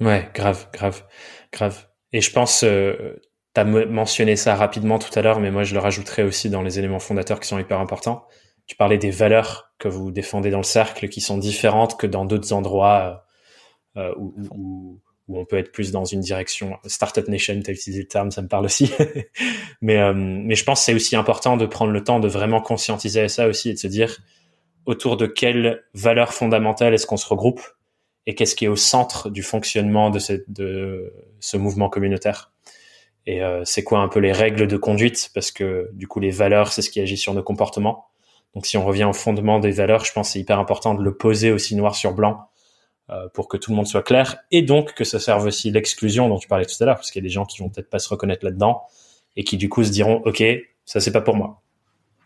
Ouais, 0.00 0.30
grave, 0.34 0.68
grave, 0.72 1.04
grave. 1.52 1.86
Et 2.12 2.20
je 2.20 2.32
pense, 2.32 2.62
euh, 2.64 3.20
tu 3.54 3.60
as 3.60 3.64
mentionné 3.64 4.36
ça 4.36 4.54
rapidement 4.54 4.98
tout 4.98 5.16
à 5.18 5.22
l'heure, 5.22 5.40
mais 5.40 5.50
moi 5.50 5.64
je 5.64 5.74
le 5.74 5.80
rajouterai 5.80 6.22
aussi 6.22 6.50
dans 6.50 6.62
les 6.62 6.78
éléments 6.78 7.00
fondateurs 7.00 7.40
qui 7.40 7.48
sont 7.48 7.58
hyper 7.58 7.80
importants. 7.80 8.26
Tu 8.66 8.76
parlais 8.76 8.98
des 8.98 9.10
valeurs 9.10 9.72
que 9.78 9.88
vous 9.88 10.10
défendez 10.10 10.50
dans 10.50 10.58
le 10.58 10.62
cercle 10.64 11.08
qui 11.08 11.20
sont 11.20 11.38
différentes 11.38 11.98
que 11.98 12.06
dans 12.06 12.24
d'autres 12.24 12.52
endroits 12.52 13.24
euh, 13.96 14.10
euh 14.10 14.14
où, 14.16 14.34
où, 14.54 15.00
où, 15.28 15.38
on 15.38 15.44
peut 15.44 15.58
être 15.58 15.72
plus 15.72 15.90
dans 15.90 16.04
une 16.04 16.20
direction. 16.20 16.78
Startup 16.86 17.26
Nation, 17.28 17.60
t'as 17.62 17.72
utilisé 17.72 18.02
le 18.02 18.08
terme, 18.08 18.30
ça 18.30 18.42
me 18.42 18.48
parle 18.48 18.66
aussi. 18.66 18.92
mais, 19.80 19.98
euh, 19.98 20.12
mais 20.14 20.54
je 20.54 20.64
pense 20.64 20.80
que 20.80 20.84
c'est 20.86 20.94
aussi 20.94 21.16
important 21.16 21.56
de 21.56 21.66
prendre 21.66 21.92
le 21.92 22.04
temps 22.04 22.20
de 22.20 22.28
vraiment 22.28 22.60
conscientiser 22.60 23.28
ça 23.28 23.48
aussi 23.48 23.70
et 23.70 23.74
de 23.74 23.78
se 23.78 23.86
dire 23.88 24.18
autour 24.86 25.16
de 25.16 25.26
quelles 25.26 25.84
valeurs 25.94 26.32
fondamentales 26.32 26.94
est-ce 26.94 27.06
qu'on 27.06 27.18
se 27.18 27.28
regroupe? 27.28 27.60
Et 28.28 28.34
qu'est-ce 28.34 28.54
qui 28.54 28.66
est 28.66 28.68
au 28.68 28.76
centre 28.76 29.30
du 29.30 29.42
fonctionnement 29.42 30.10
de, 30.10 31.12
ce 31.40 31.56
mouvement 31.56 31.88
communautaire. 31.88 32.52
Et 33.24 33.42
euh, 33.42 33.64
c'est 33.64 33.82
quoi 33.82 34.00
un 34.00 34.08
peu 34.08 34.20
les 34.20 34.32
règles 34.32 34.66
de 34.66 34.76
conduite? 34.76 35.30
Parce 35.32 35.50
que 35.50 35.88
du 35.94 36.06
coup, 36.06 36.20
les 36.20 36.30
valeurs, 36.30 36.70
c'est 36.70 36.82
ce 36.82 36.90
qui 36.90 37.00
agit 37.00 37.16
sur 37.16 37.32
nos 37.32 37.42
comportements. 37.42 38.08
Donc 38.54 38.66
si 38.66 38.76
on 38.76 38.84
revient 38.84 39.04
au 39.04 39.14
fondement 39.14 39.60
des 39.60 39.70
valeurs, 39.70 40.04
je 40.04 40.12
pense 40.12 40.32
c'est 40.32 40.40
hyper 40.40 40.58
important 40.58 40.94
de 40.94 41.02
le 41.02 41.16
poser 41.16 41.52
aussi 41.52 41.74
noir 41.74 41.94
sur 41.94 42.12
blanc 42.12 42.50
euh, 43.08 43.28
pour 43.32 43.48
que 43.48 43.56
tout 43.56 43.70
le 43.70 43.76
monde 43.76 43.86
soit 43.86 44.02
clair 44.02 44.40
et 44.50 44.60
donc 44.60 44.92
que 44.92 45.04
ça 45.04 45.18
serve 45.18 45.46
aussi 45.46 45.70
l'exclusion 45.70 46.28
dont 46.28 46.38
tu 46.38 46.48
parlais 46.48 46.66
tout 46.66 46.76
à 46.80 46.84
l'heure, 46.84 46.96
parce 46.96 47.10
qu'il 47.10 47.22
y 47.22 47.24
a 47.24 47.28
des 47.28 47.32
gens 47.32 47.46
qui 47.46 47.62
vont 47.62 47.70
peut-être 47.70 47.88
pas 47.88 47.98
se 47.98 48.10
reconnaître 48.10 48.44
là-dedans 48.44 48.82
et 49.36 49.44
qui 49.44 49.56
du 49.56 49.70
coup 49.70 49.84
se 49.84 49.90
diront, 49.90 50.20
OK, 50.26 50.42
ça 50.84 51.00
c'est 51.00 51.12
pas 51.12 51.22
pour 51.22 51.34
moi. 51.34 51.62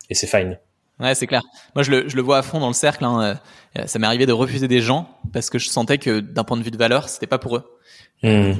Et 0.09 0.15
c'est 0.15 0.27
fine. 0.27 0.59
Ouais, 0.99 1.15
c'est 1.15 1.27
clair. 1.27 1.41
Moi, 1.75 1.83
je 1.83 1.91
le, 1.91 2.09
je 2.09 2.15
le 2.15 2.21
vois 2.21 2.37
à 2.37 2.41
fond 2.43 2.59
dans 2.59 2.67
le 2.67 2.73
cercle. 2.73 3.03
Hein. 3.03 3.39
Euh, 3.77 3.87
ça 3.87 3.97
m'est 3.99 4.07
arrivé 4.07 4.25
de 4.25 4.31
refuser 4.31 4.67
des 4.67 4.81
gens 4.81 5.09
parce 5.31 5.49
que 5.49 5.57
je 5.57 5.69
sentais 5.69 5.97
que 5.97 6.19
d'un 6.19 6.43
point 6.43 6.57
de 6.57 6.63
vue 6.63 6.71
de 6.71 6.77
valeur, 6.77 7.09
c'était 7.09 7.27
pas 7.27 7.39
pour 7.39 7.57
eux. 7.57 7.63
Hmm. 8.21 8.53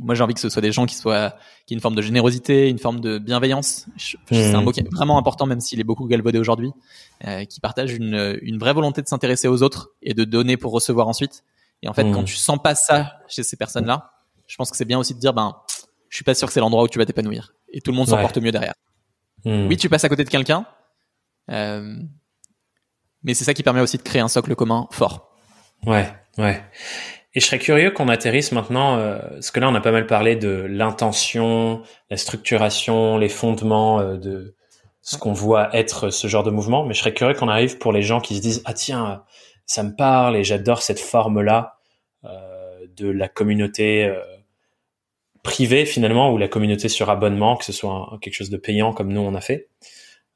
Moi, 0.00 0.14
j'ai 0.14 0.22
envie 0.22 0.34
que 0.34 0.40
ce 0.40 0.48
soit 0.48 0.62
des 0.62 0.72
gens 0.72 0.86
qui 0.86 0.96
soient, 0.96 1.36
qui 1.66 1.74
aient 1.74 1.76
une 1.76 1.80
forme 1.80 1.94
de 1.94 2.02
générosité, 2.02 2.68
une 2.68 2.78
forme 2.78 3.00
de 3.00 3.18
bienveillance. 3.18 3.86
C'est 3.96 4.54
un 4.54 4.60
hmm. 4.60 4.64
mot 4.64 4.72
qui 4.72 4.80
est 4.80 4.90
vraiment 4.90 5.18
important, 5.18 5.46
même 5.46 5.60
s'il 5.60 5.78
est 5.78 5.84
beaucoup 5.84 6.06
galvaudé 6.06 6.38
aujourd'hui, 6.38 6.72
euh, 7.26 7.44
qui 7.44 7.60
partagent 7.60 7.92
une, 7.92 8.38
une 8.42 8.58
vraie 8.58 8.72
volonté 8.72 9.02
de 9.02 9.06
s'intéresser 9.06 9.46
aux 9.46 9.62
autres 9.62 9.90
et 10.02 10.14
de 10.14 10.24
donner 10.24 10.56
pour 10.56 10.72
recevoir 10.72 11.06
ensuite. 11.06 11.44
Et 11.82 11.88
en 11.88 11.92
fait, 11.92 12.10
quand 12.10 12.22
hmm. 12.22 12.26
tu 12.26 12.36
sens 12.36 12.58
pas 12.62 12.74
ça 12.74 13.18
chez 13.28 13.42
ces 13.42 13.56
personnes-là, 13.56 14.12
je 14.46 14.56
pense 14.56 14.70
que 14.70 14.76
c'est 14.76 14.84
bien 14.84 14.98
aussi 14.98 15.14
de 15.14 15.20
dire, 15.20 15.34
ben, 15.34 15.54
je 16.08 16.16
suis 16.16 16.24
pas 16.24 16.34
sûr 16.34 16.48
que 16.48 16.54
c'est 16.54 16.60
l'endroit 16.60 16.82
où 16.82 16.88
tu 16.88 16.98
vas 16.98 17.06
t'épanouir. 17.06 17.54
Et 17.72 17.80
tout 17.80 17.90
le 17.90 17.96
monde 17.96 18.08
s'en 18.08 18.18
porte 18.18 18.38
mieux 18.38 18.52
derrière. 18.52 18.74
Oui, 19.44 19.76
tu 19.76 19.88
passes 19.88 20.04
à 20.04 20.08
côté 20.08 20.24
de 20.24 20.30
quelqu'un, 20.30 20.66
euh, 21.50 21.96
mais 23.22 23.34
c'est 23.34 23.44
ça 23.44 23.54
qui 23.54 23.62
permet 23.62 23.80
aussi 23.80 23.96
de 23.96 24.02
créer 24.02 24.20
un 24.22 24.28
socle 24.28 24.54
commun 24.54 24.86
fort. 24.90 25.34
Ouais, 25.86 26.08
ouais. 26.38 26.62
Et 27.34 27.40
je 27.40 27.46
serais 27.46 27.58
curieux 27.58 27.90
qu'on 27.90 28.08
atterrisse 28.08 28.52
maintenant, 28.52 28.96
euh, 28.98 29.18
parce 29.18 29.50
que 29.50 29.60
là 29.60 29.68
on 29.68 29.74
a 29.74 29.80
pas 29.80 29.92
mal 29.92 30.06
parlé 30.06 30.36
de 30.36 30.66
l'intention, 30.68 31.82
la 32.10 32.16
structuration, 32.16 33.18
les 33.18 33.28
fondements 33.28 34.00
euh, 34.00 34.16
de 34.16 34.54
ce 35.02 35.18
qu'on 35.18 35.32
voit 35.32 35.74
être 35.76 36.10
ce 36.10 36.28
genre 36.28 36.44
de 36.44 36.50
mouvement, 36.50 36.84
mais 36.84 36.94
je 36.94 37.00
serais 37.00 37.12
curieux 37.12 37.34
qu'on 37.34 37.48
arrive 37.48 37.78
pour 37.78 37.92
les 37.92 38.02
gens 38.02 38.20
qui 38.20 38.36
se 38.36 38.40
disent 38.40 38.62
ah 38.64 38.72
tiens 38.72 39.22
ça 39.66 39.82
me 39.82 39.94
parle 39.94 40.36
et 40.36 40.44
j'adore 40.44 40.82
cette 40.82 41.00
forme 41.00 41.40
là 41.40 41.78
euh, 42.24 42.86
de 42.96 43.08
la 43.08 43.28
communauté 43.28 44.04
euh, 44.04 44.20
privée 45.42 45.84
finalement 45.86 46.32
ou 46.32 46.38
la 46.38 46.48
communauté 46.48 46.88
sur 46.88 47.10
abonnement, 47.10 47.56
que 47.56 47.64
ce 47.64 47.72
soit 47.72 48.18
quelque 48.20 48.34
chose 48.34 48.50
de 48.50 48.56
payant 48.56 48.92
comme 48.92 49.12
nous 49.12 49.20
on 49.20 49.34
a 49.34 49.40
fait. 49.40 49.68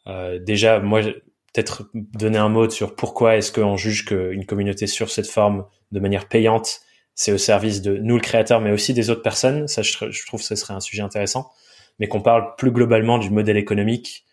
Euh, 0.09 0.38
déjà, 0.38 0.80
moi, 0.80 1.02
peut-être 1.02 1.90
donner 1.94 2.38
un 2.38 2.48
mot 2.48 2.68
sur 2.70 2.94
pourquoi 2.94 3.36
est-ce 3.36 3.52
qu'on 3.52 3.76
juge 3.76 4.04
qu'une 4.04 4.46
communauté 4.46 4.86
sur 4.86 5.11
cette 5.11 5.28
forme 5.28 5.66
de 5.92 6.00
manière 6.00 6.28
payante, 6.28 6.80
c'est 7.14 7.32
au 7.32 7.38
service 7.38 7.82
de 7.82 7.96
nous 7.96 8.16
le 8.16 8.20
créateur, 8.20 8.61
mais 8.61 8.70
aussi 8.70 8.94
des 8.94 9.11
autres 9.11 9.22
personnes. 9.22 9.66
Ça, 9.68 9.82
je, 9.82 9.92
trouve 10.26 10.40
que 10.40 10.46
ce 10.46 10.54
serait 10.54 10.74
un 10.74 10.80
sujet 10.80 11.02
intéressant. 11.02 11.50
Mais 11.98 12.06
qu'on 12.06 12.20
parle 12.20 12.54
plus 12.56 12.70
globalement 12.70 13.18
du 13.18 13.30
modèle 13.30 13.56
économique 13.56 14.24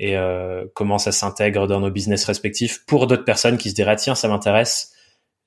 et 0.00 0.16
euh, 0.16 0.64
comment 0.74 0.98
ça 0.98 1.12
s'intègre 1.12 1.66
dans 1.66 1.78
nos 1.78 1.90
business 1.90 2.24
respectifs 2.24 2.84
pour 2.86 3.06
d'autres 3.06 3.26
personnes 3.26 3.58
qui 3.58 3.68
se 3.68 3.74
diraient 3.74 3.96
tiens 3.96 4.14
ça 4.14 4.26
m'intéresse. 4.26 4.94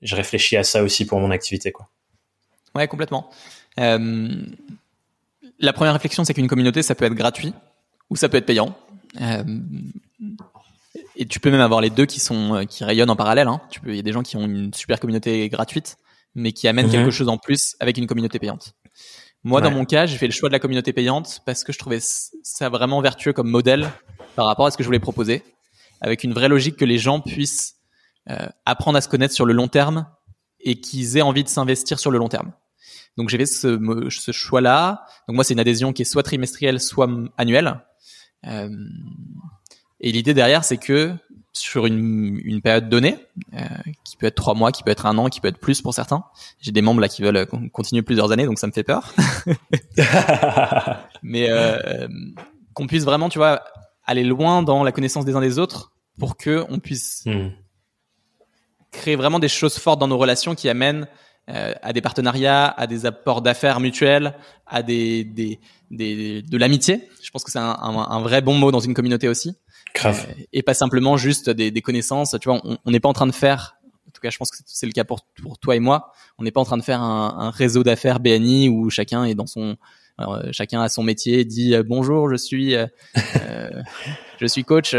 Je 0.03 0.15
réfléchis 0.15 0.55
à 0.55 0.63
ça 0.63 0.83
aussi 0.83 1.05
pour 1.05 1.19
mon 1.19 1.31
activité 1.31 1.71
quoi. 1.71 1.89
Ouais 2.75 2.87
complètement. 2.87 3.31
Euh, 3.79 4.45
la 5.57 5.73
première 5.73 5.93
réflexion 5.93 6.23
c'est 6.23 6.35
qu'une 6.35 6.47
communauté 6.47 6.83
ça 6.83 6.93
peut 6.93 7.05
être 7.05 7.15
gratuit 7.15 7.55
ou 8.11 8.15
ça 8.15 8.29
peut 8.29 8.37
être 8.37 8.45
payant. 8.45 8.77
Euh, 9.21 9.43
et 11.15 11.25
tu 11.25 11.39
peux 11.39 11.51
même 11.51 11.61
avoir 11.61 11.81
les 11.81 11.89
deux 11.89 12.05
qui 12.05 12.19
sont 12.19 12.65
qui 12.67 12.83
rayonnent 12.83 13.09
en 13.09 13.15
parallèle. 13.15 13.47
Hein. 13.47 13.61
Tu 13.69 13.79
peux, 13.79 13.91
il 13.91 13.95
y 13.95 13.99
a 13.99 14.03
des 14.03 14.11
gens 14.11 14.23
qui 14.23 14.37
ont 14.37 14.45
une 14.45 14.73
super 14.73 14.99
communauté 14.99 15.47
gratuite 15.49 15.97
mais 16.35 16.51
qui 16.51 16.67
amène 16.67 16.89
quelque 16.89 17.05
mhm. 17.05 17.11
chose 17.11 17.29
en 17.29 17.37
plus 17.37 17.75
avec 17.79 17.97
une 17.97 18.07
communauté 18.07 18.39
payante. 18.39 18.73
Moi, 19.43 19.59
dans 19.59 19.71
mon 19.71 19.83
cas, 19.83 20.05
j'ai 20.05 20.17
fait 20.17 20.27
le 20.27 20.31
choix 20.31 20.47
de 20.47 20.53
la 20.53 20.59
communauté 20.59 20.93
payante 20.93 21.41
parce 21.45 21.65
que 21.65 21.73
je 21.73 21.77
trouvais 21.77 21.99
ça 22.01 22.69
vraiment 22.69 23.01
vertueux 23.01 23.33
comme 23.33 23.49
modèle 23.49 23.89
par 24.35 24.45
rapport 24.45 24.65
à 24.65 24.71
ce 24.71 24.77
que 24.77 24.83
je 24.83 24.87
voulais 24.87 24.99
proposer, 24.99 25.43
avec 25.99 26.23
une 26.23 26.33
vraie 26.33 26.47
logique 26.47 26.77
que 26.77 26.85
les 26.85 26.97
gens 26.97 27.19
puissent 27.19 27.75
euh, 28.29 28.47
apprendre 28.65 28.97
à 28.97 29.01
se 29.01 29.09
connaître 29.09 29.33
sur 29.33 29.45
le 29.45 29.51
long 29.51 29.67
terme 29.67 30.07
et 30.61 30.79
qu'ils 30.79 31.17
aient 31.17 31.21
envie 31.21 31.43
de 31.43 31.49
s'investir 31.49 31.99
sur 31.99 32.09
le 32.09 32.17
long 32.17 32.29
terme. 32.29 32.53
Donc 33.17 33.27
j'ai 33.27 33.37
fait 33.37 33.45
ce, 33.45 33.77
ce 34.09 34.31
choix-là. 34.31 35.05
Donc 35.27 35.35
moi, 35.35 35.43
c'est 35.43 35.53
une 35.53 35.59
adhésion 35.59 35.91
qui 35.91 36.03
est 36.03 36.05
soit 36.05 36.23
trimestrielle, 36.23 36.79
soit 36.79 37.09
annuelle. 37.37 37.81
Euh, 38.47 38.69
et 39.99 40.11
l'idée 40.11 40.33
derrière, 40.33 40.63
c'est 40.63 40.77
que 40.77 41.13
sur 41.53 41.85
une, 41.85 42.41
une 42.43 42.61
période 42.61 42.89
donnée, 42.89 43.17
euh, 43.53 43.59
qui 44.03 44.17
peut 44.17 44.25
être 44.25 44.35
trois 44.35 44.55
mois, 44.55 44.71
qui 44.71 44.83
peut 44.83 44.89
être 44.89 45.05
un 45.05 45.17
an, 45.19 45.29
qui 45.29 45.39
peut 45.39 45.47
être 45.47 45.59
plus 45.59 45.81
pour 45.81 45.93
certains. 45.93 46.23
J'ai 46.59 46.71
des 46.71 46.81
membres 46.81 46.99
là 46.99 47.07
qui 47.07 47.21
veulent 47.21 47.45
continuer 47.71 48.01
plusieurs 48.01 48.31
années, 48.31 48.45
donc 48.45 48.57
ça 48.57 48.67
me 48.67 48.71
fait 48.71 48.83
peur. 48.83 49.13
Mais 51.23 51.49
euh, 51.49 52.07
qu'on 52.73 52.87
puisse 52.87 53.05
vraiment, 53.05 53.29
tu 53.29 53.37
vois, 53.37 53.63
aller 54.05 54.23
loin 54.23 54.63
dans 54.63 54.83
la 54.83 54.91
connaissance 54.91 55.25
des 55.25 55.35
uns 55.35 55.41
des 55.41 55.59
autres 55.59 55.93
pour 56.19 56.37
que 56.37 56.65
on 56.69 56.79
puisse 56.79 57.23
hmm. 57.25 57.49
créer 58.91 59.15
vraiment 59.15 59.39
des 59.39 59.47
choses 59.47 59.77
fortes 59.77 59.99
dans 59.99 60.07
nos 60.07 60.17
relations 60.17 60.55
qui 60.55 60.69
amènent 60.69 61.07
euh, 61.49 61.73
à 61.81 61.91
des 61.91 62.01
partenariats, 62.01 62.67
à 62.67 62.87
des 62.87 63.05
apports 63.05 63.41
d'affaires 63.41 63.79
mutuels, 63.79 64.33
à 64.65 64.81
des, 64.81 65.23
des, 65.25 65.59
des 65.91 66.41
de 66.41 66.57
l'amitié. 66.57 67.09
Je 67.21 67.29
pense 67.31 67.43
que 67.43 67.51
c'est 67.51 67.59
un, 67.59 67.77
un, 67.81 67.97
un, 67.97 68.21
vrai 68.21 68.41
bon 68.41 68.55
mot 68.55 68.71
dans 68.71 68.79
une 68.79 68.93
communauté 68.93 69.27
aussi. 69.27 69.55
Grave. 69.93 70.25
Euh, 70.29 70.43
et 70.53 70.63
pas 70.63 70.73
simplement 70.73 71.17
juste 71.17 71.49
des, 71.49 71.69
des 71.69 71.81
connaissances. 71.81 72.35
Tu 72.39 72.49
vois, 72.49 72.61
on 72.63 72.91
n'est 72.91 72.99
pas 73.01 73.09
en 73.09 73.13
train 73.13 73.27
de 73.27 73.33
faire. 73.33 73.75
En 74.07 74.11
tout 74.11 74.21
cas, 74.21 74.29
je 74.29 74.37
pense 74.37 74.51
que 74.51 74.57
c'est 74.65 74.85
le 74.85 74.93
cas 74.93 75.03
pour, 75.03 75.25
pour 75.41 75.57
toi 75.59 75.75
et 75.75 75.79
moi. 75.79 76.13
On 76.37 76.43
n'est 76.43 76.51
pas 76.51 76.61
en 76.61 76.65
train 76.65 76.77
de 76.77 76.83
faire 76.83 77.01
un, 77.01 77.35
un 77.37 77.49
réseau 77.49 77.83
d'affaires 77.83 78.19
BNI 78.19 78.69
où 78.69 78.89
chacun 78.89 79.25
est 79.25 79.35
dans 79.35 79.47
son 79.47 79.75
euh, 80.19 80.49
chacun 80.51 80.81
a 80.81 80.89
son 80.89 81.03
métier, 81.03 81.43
dit 81.45 81.75
euh, 81.75 81.83
bonjour, 81.85 82.29
je 82.29 82.35
suis 82.35 82.75
je 84.39 84.47
suis 84.47 84.63
coach. 84.63 84.95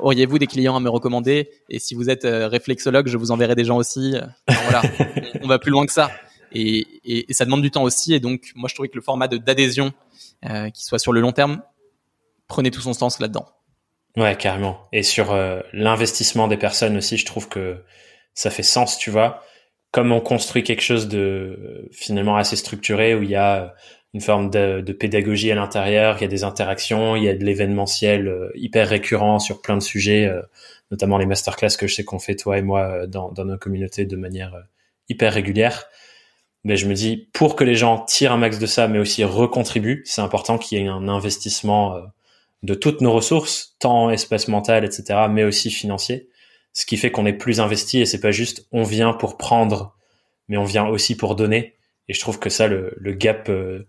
Auriez-vous 0.00 0.38
des 0.38 0.46
clients 0.46 0.76
à 0.76 0.80
me 0.80 0.90
recommander? 0.90 1.50
Et 1.68 1.78
si 1.78 1.94
vous 1.94 2.10
êtes 2.10 2.24
réflexologue, 2.24 3.08
je 3.08 3.16
vous 3.16 3.30
enverrai 3.30 3.54
des 3.54 3.64
gens 3.64 3.76
aussi. 3.76 4.16
voilà, 4.48 4.82
on, 5.42 5.46
va 5.46 5.58
plus 5.58 5.70
loin 5.70 5.86
que 5.86 5.92
ça. 5.92 6.10
Et, 6.52 6.86
et, 7.04 7.30
et, 7.30 7.32
ça 7.32 7.44
demande 7.44 7.62
du 7.62 7.70
temps 7.70 7.82
aussi. 7.82 8.14
Et 8.14 8.20
donc, 8.20 8.52
moi, 8.54 8.68
je 8.68 8.74
trouvais 8.74 8.88
que 8.88 8.96
le 8.96 9.02
format 9.02 9.28
d'adhésion, 9.28 9.92
qui 10.74 10.84
soit 10.84 10.98
sur 10.98 11.12
le 11.12 11.20
long 11.20 11.32
terme, 11.32 11.62
prenait 12.48 12.70
tout 12.70 12.80
son 12.80 12.94
sens 12.94 13.20
là-dedans. 13.20 13.46
Ouais, 14.16 14.36
carrément. 14.36 14.88
Et 14.92 15.04
sur 15.04 15.32
euh, 15.32 15.60
l'investissement 15.72 16.48
des 16.48 16.56
personnes 16.56 16.96
aussi, 16.96 17.16
je 17.16 17.26
trouve 17.26 17.48
que 17.48 17.84
ça 18.34 18.50
fait 18.50 18.64
sens, 18.64 18.98
tu 18.98 19.10
vois. 19.10 19.44
Comme 19.92 20.10
on 20.10 20.20
construit 20.20 20.64
quelque 20.64 20.82
chose 20.82 21.08
de 21.08 21.88
finalement 21.92 22.36
assez 22.36 22.56
structuré 22.56 23.14
où 23.14 23.22
il 23.22 23.30
y 23.30 23.36
a 23.36 23.74
une 24.14 24.20
forme 24.20 24.50
de, 24.50 24.80
de 24.80 24.92
pédagogie 24.92 25.50
à 25.52 25.54
l'intérieur, 25.54 26.16
il 26.18 26.22
y 26.22 26.24
a 26.24 26.28
des 26.28 26.44
interactions, 26.44 27.14
il 27.16 27.24
y 27.24 27.28
a 27.28 27.34
de 27.34 27.44
l'événementiel 27.44 28.28
euh, 28.28 28.50
hyper 28.54 28.88
récurrent 28.88 29.38
sur 29.38 29.60
plein 29.60 29.76
de 29.76 29.82
sujets, 29.82 30.26
euh, 30.26 30.42
notamment 30.90 31.18
les 31.18 31.26
masterclass 31.26 31.76
que 31.78 31.86
je 31.86 31.94
sais 31.94 32.04
qu'on 32.04 32.18
fait 32.18 32.36
toi 32.36 32.58
et 32.58 32.62
moi 32.62 33.06
dans, 33.06 33.30
dans 33.30 33.44
nos 33.44 33.58
communautés 33.58 34.06
de 34.06 34.16
manière 34.16 34.54
hyper 35.08 35.32
régulière. 35.32 35.86
Mais 36.64 36.76
je 36.76 36.86
me 36.86 36.94
dis, 36.94 37.28
pour 37.32 37.56
que 37.56 37.64
les 37.64 37.74
gens 37.74 38.04
tirent 38.04 38.32
un 38.32 38.38
max 38.38 38.58
de 38.58 38.66
ça, 38.66 38.88
mais 38.88 38.98
aussi 38.98 39.22
recontribuent, 39.24 40.02
c'est 40.06 40.22
important 40.22 40.58
qu'il 40.58 40.78
y 40.78 40.82
ait 40.82 40.88
un 40.88 41.08
investissement 41.08 42.00
de 42.62 42.74
toutes 42.74 43.00
nos 43.00 43.12
ressources, 43.12 43.76
temps, 43.78 44.10
espace 44.10 44.48
mental, 44.48 44.84
etc., 44.84 45.26
mais 45.30 45.44
aussi 45.44 45.70
financier. 45.70 46.28
Ce 46.72 46.86
qui 46.86 46.96
fait 46.96 47.10
qu'on 47.10 47.26
est 47.26 47.32
plus 47.32 47.60
investi 47.60 48.00
et 48.00 48.06
c'est 48.06 48.20
pas 48.20 48.30
juste 48.30 48.66
on 48.72 48.82
vient 48.82 49.12
pour 49.12 49.36
prendre, 49.36 49.96
mais 50.48 50.56
on 50.56 50.64
vient 50.64 50.86
aussi 50.86 51.16
pour 51.16 51.34
donner. 51.34 51.74
Et 52.08 52.14
je 52.14 52.20
trouve 52.20 52.38
que 52.38 52.50
ça, 52.50 52.68
le, 52.68 52.94
gap 53.12 53.48
euh, 53.48 53.86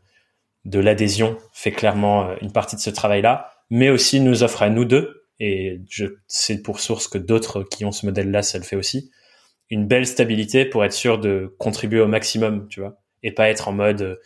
de 0.70 0.80
l'adhésion 0.80 1.38
fait 1.52 1.72
clairement 1.72 2.30
euh, 2.30 2.36
une 2.42 2.52
partie 2.52 2.76
de 2.76 2.82
ce 2.82 2.90
travail-là, 2.90 3.52
mais 3.70 3.90
aussi 3.90 4.20
nous 4.20 4.44
offre 4.44 4.62
à 4.62 4.70
nous 4.70 4.86
deux, 4.86 5.26
et 5.40 5.82
je 5.90 6.06
c'est 6.28 6.62
pour 6.62 6.80
source 6.80 7.08
que 7.08 7.18
d'autres 7.18 7.64
qui 7.64 7.86
ont 7.86 7.92
ce 7.92 8.06
modèle-là, 8.06 8.44
ça 8.44 8.58
le 8.58 8.64
fait 8.64 8.76
aussi, 8.76 9.12
une 9.70 9.88
belle 9.88 10.08
stabilité 10.08 10.66
pour 10.66 10.86
être 10.86 10.94
sûr 10.94 11.20
de 11.20 11.56
contribuer 11.58 12.00
au 12.02 12.08
maximum, 12.08 12.68
tu 12.70 12.80
vois, 12.82 13.00
et 13.24 13.32
pas 13.32 13.50
être 13.50 13.68
en 13.68 13.74
mode 13.74 14.20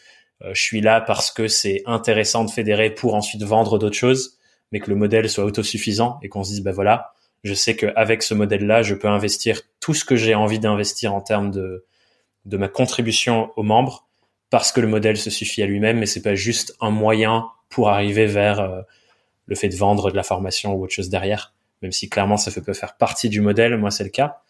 euh, 0.44 0.52
je 0.54 0.62
suis 0.62 0.82
là 0.82 1.02
parce 1.02 1.32
que 1.32 1.48
c'est 1.48 1.82
intéressant 1.86 2.44
de 2.44 2.52
fédérer 2.52 2.90
pour 2.90 3.16
ensuite 3.16 3.44
vendre 3.44 3.80
d'autres 3.80 3.96
choses, 3.96 4.38
mais 4.72 4.80
que 4.80 4.90
le 4.90 4.96
modèle 4.96 5.30
soit 5.30 5.46
autosuffisant 5.46 6.20
et 6.22 6.30
qu'on 6.30 6.44
se 6.44 6.50
dise, 6.50 6.62
ben 6.62 6.72
voilà, 6.72 7.14
je 7.44 7.54
sais 7.54 7.76
qu'avec 7.76 8.24
ce 8.24 8.34
modèle-là, 8.34 8.84
je 8.84 8.96
peux 8.96 9.08
investir 9.08 9.62
tout 9.80 9.94
ce 9.94 10.04
que 10.04 10.16
j'ai 10.16 10.36
envie 10.36 10.60
d'investir 10.60 11.14
en 11.14 11.22
termes 11.22 11.52
de, 11.52 11.86
de 12.46 12.58
ma 12.58 12.68
contribution 12.68 13.52
aux 13.56 13.64
membres 13.64 14.08
parce 14.54 14.72
que 14.72 14.80
le 14.80 14.88
modèle 14.88 15.18
se 15.18 15.32
suffit 15.32 15.64
à 15.64 15.66
lui-même, 15.66 15.98
mais 15.98 16.06
c'est 16.06 16.22
pas 16.22 16.36
juste 16.36 16.76
un 16.80 16.92
moyen 16.92 17.50
pour 17.70 17.90
arriver 17.90 18.28
vers 18.28 18.60
euh, 18.60 18.82
le 19.48 19.56
fait 19.56 19.68
de 19.68 19.76
vendre 19.76 20.12
de 20.12 20.16
la 20.16 20.22
formation 20.22 20.76
ou 20.76 20.84
autre 20.84 20.94
chose 20.94 21.10
derrière. 21.10 21.56
Même 21.82 21.92
si 21.92 22.08
clairement 22.08 22.38
ça 22.38 22.52
peut 22.62 22.74
faire 22.74 22.96
partie 22.96 23.30
du 23.30 23.42
modèle, 23.42 23.76
moi 23.80 23.90
c'est 23.90 24.04
le 24.04 24.12
cas. 24.12 24.44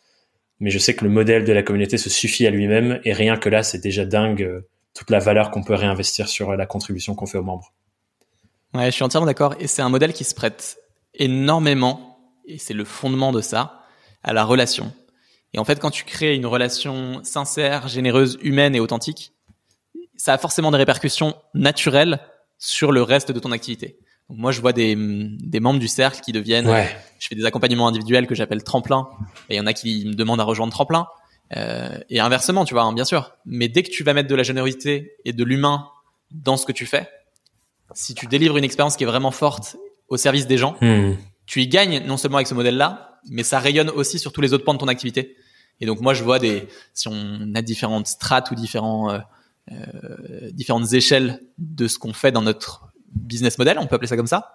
Mais 0.60 0.72
je 0.72 0.78
sais 0.78 0.94
que 0.94 1.06
le 1.06 1.10
modèle 1.10 1.46
de 1.46 1.54
la 1.54 1.64
communauté 1.64 1.98
se 1.98 2.10
suffit 2.10 2.46
à 2.46 2.50
lui-même 2.50 3.00
et 3.06 3.14
rien 3.14 3.38
que 3.38 3.48
là 3.48 3.64
c'est 3.64 3.80
déjà 3.80 4.04
dingue 4.04 4.42
euh, 4.42 4.68
toute 4.94 5.10
la 5.10 5.20
valeur 5.20 5.52
qu'on 5.52 5.64
peut 5.64 5.74
réinvestir 5.74 6.28
sur 6.28 6.54
la 6.54 6.66
contribution 6.66 7.16
qu'on 7.16 7.26
fait 7.26 7.38
aux 7.38 7.44
membres. 7.44 7.72
Ouais, 8.74 8.88
je 8.88 8.92
suis 8.92 9.06
entièrement 9.06 9.28
d'accord. 9.28 9.56
Et 9.62 9.68
c'est 9.68 9.84
un 9.84 9.90
modèle 9.90 10.12
qui 10.12 10.26
se 10.26 10.36
prête 10.36 10.80
énormément, 11.14 12.20
et 12.46 12.58
c'est 12.58 12.74
le 12.74 12.84
fondement 12.84 13.32
de 13.32 13.40
ça, 13.40 13.86
à 14.22 14.34
la 14.34 14.44
relation. 14.44 14.92
Et 15.54 15.60
en 15.60 15.64
fait, 15.64 15.80
quand 15.80 15.92
tu 15.92 16.04
crées 16.04 16.36
une 16.36 16.46
relation 16.46 17.24
sincère, 17.24 17.88
généreuse, 17.88 18.38
humaine 18.42 18.76
et 18.76 18.82
authentique, 18.82 19.34
ça 20.16 20.34
a 20.34 20.38
forcément 20.38 20.72
des 20.72 20.78
répercussions 20.78 21.36
naturelles 21.54 22.20
sur 22.58 22.92
le 22.92 23.02
reste 23.02 23.32
de 23.32 23.40
ton 23.40 23.52
activité. 23.52 24.00
Donc 24.30 24.38
moi, 24.38 24.52
je 24.52 24.62
vois 24.62 24.74
des, 24.74 24.96
des 24.96 25.60
membres 25.60 25.80
du 25.80 25.88
cercle 25.88 26.22
qui 26.22 26.32
deviennent. 26.32 26.70
Ouais. 26.70 26.90
Je 27.20 27.28
fais 27.28 27.36
des 27.36 27.46
accompagnements 27.46 27.88
individuels 27.88 28.28
que 28.28 28.36
j'appelle 28.36 28.64
tremplin, 28.64 29.10
et 29.50 29.56
il 29.56 29.58
y 29.58 29.60
en 29.60 29.66
a 29.66 29.74
qui 29.74 30.06
me 30.06 30.14
demandent 30.14 30.42
à 30.42 30.46
rejoindre 30.46 30.72
tremplin. 30.72 31.08
Euh, 31.56 32.00
et 32.10 32.20
inversement, 32.20 32.66
tu 32.66 32.74
vois, 32.74 32.84
hein, 32.84 32.94
bien 32.94 33.06
sûr. 33.06 33.36
Mais 33.46 33.68
dès 33.68 33.84
que 33.84 33.90
tu 33.90 34.04
vas 34.04 34.14
mettre 34.14 34.30
de 34.30 34.36
la 34.36 34.44
générosité 34.44 35.14
et 35.26 35.34
de 35.34 35.44
l'humain 35.44 35.88
dans 36.32 36.58
ce 36.58 36.66
que 36.66 36.72
tu 36.72 36.86
fais, 36.86 37.10
si 37.94 38.16
tu 38.16 38.28
délivres 38.28 38.58
une 38.58 38.64
expérience 38.64 38.98
qui 38.98 39.04
est 39.04 39.08
vraiment 39.08 39.32
forte 39.32 39.76
au 40.08 40.18
service 40.18 40.48
des 40.48 40.58
gens, 40.58 40.78
hmm. 40.82 41.14
tu 41.46 41.62
y 41.62 41.68
gagnes 41.68 42.04
non 42.06 42.18
seulement 42.18 42.38
avec 42.38 42.48
ce 42.48 42.56
modèle-là, 42.56 43.20
mais 43.30 43.44
ça 43.44 43.60
rayonne 43.60 43.90
aussi 43.90 44.20
sur 44.20 44.32
tous 44.32 44.42
les 44.42 44.54
autres 44.54 44.64
points 44.64 44.74
de 44.74 44.80
ton 44.80 44.88
activité. 44.88 45.36
Et 45.80 45.86
donc 45.86 46.02
moi, 46.02 46.14
je 46.14 46.24
vois 46.24 46.40
des, 46.40 46.68
si 46.94 47.08
on 47.08 47.56
a 47.56 47.62
différentes 47.62 48.08
strates 48.08 48.52
ou 48.52 48.56
différents, 48.56 49.12
euh, 49.12 49.18
euh, 49.18 49.20
différentes 50.52 50.92
échelles 50.94 51.42
de 51.58 51.88
ce 51.88 51.98
qu'on 51.98 52.14
fait 52.14 52.32
dans 52.32 52.42
notre 52.42 52.94
business 53.08 53.58
model, 53.58 53.78
on 53.80 53.88
peut 53.88 53.96
appeler 53.96 54.08
ça 54.08 54.18
comme 54.18 54.28
ça, 54.28 54.54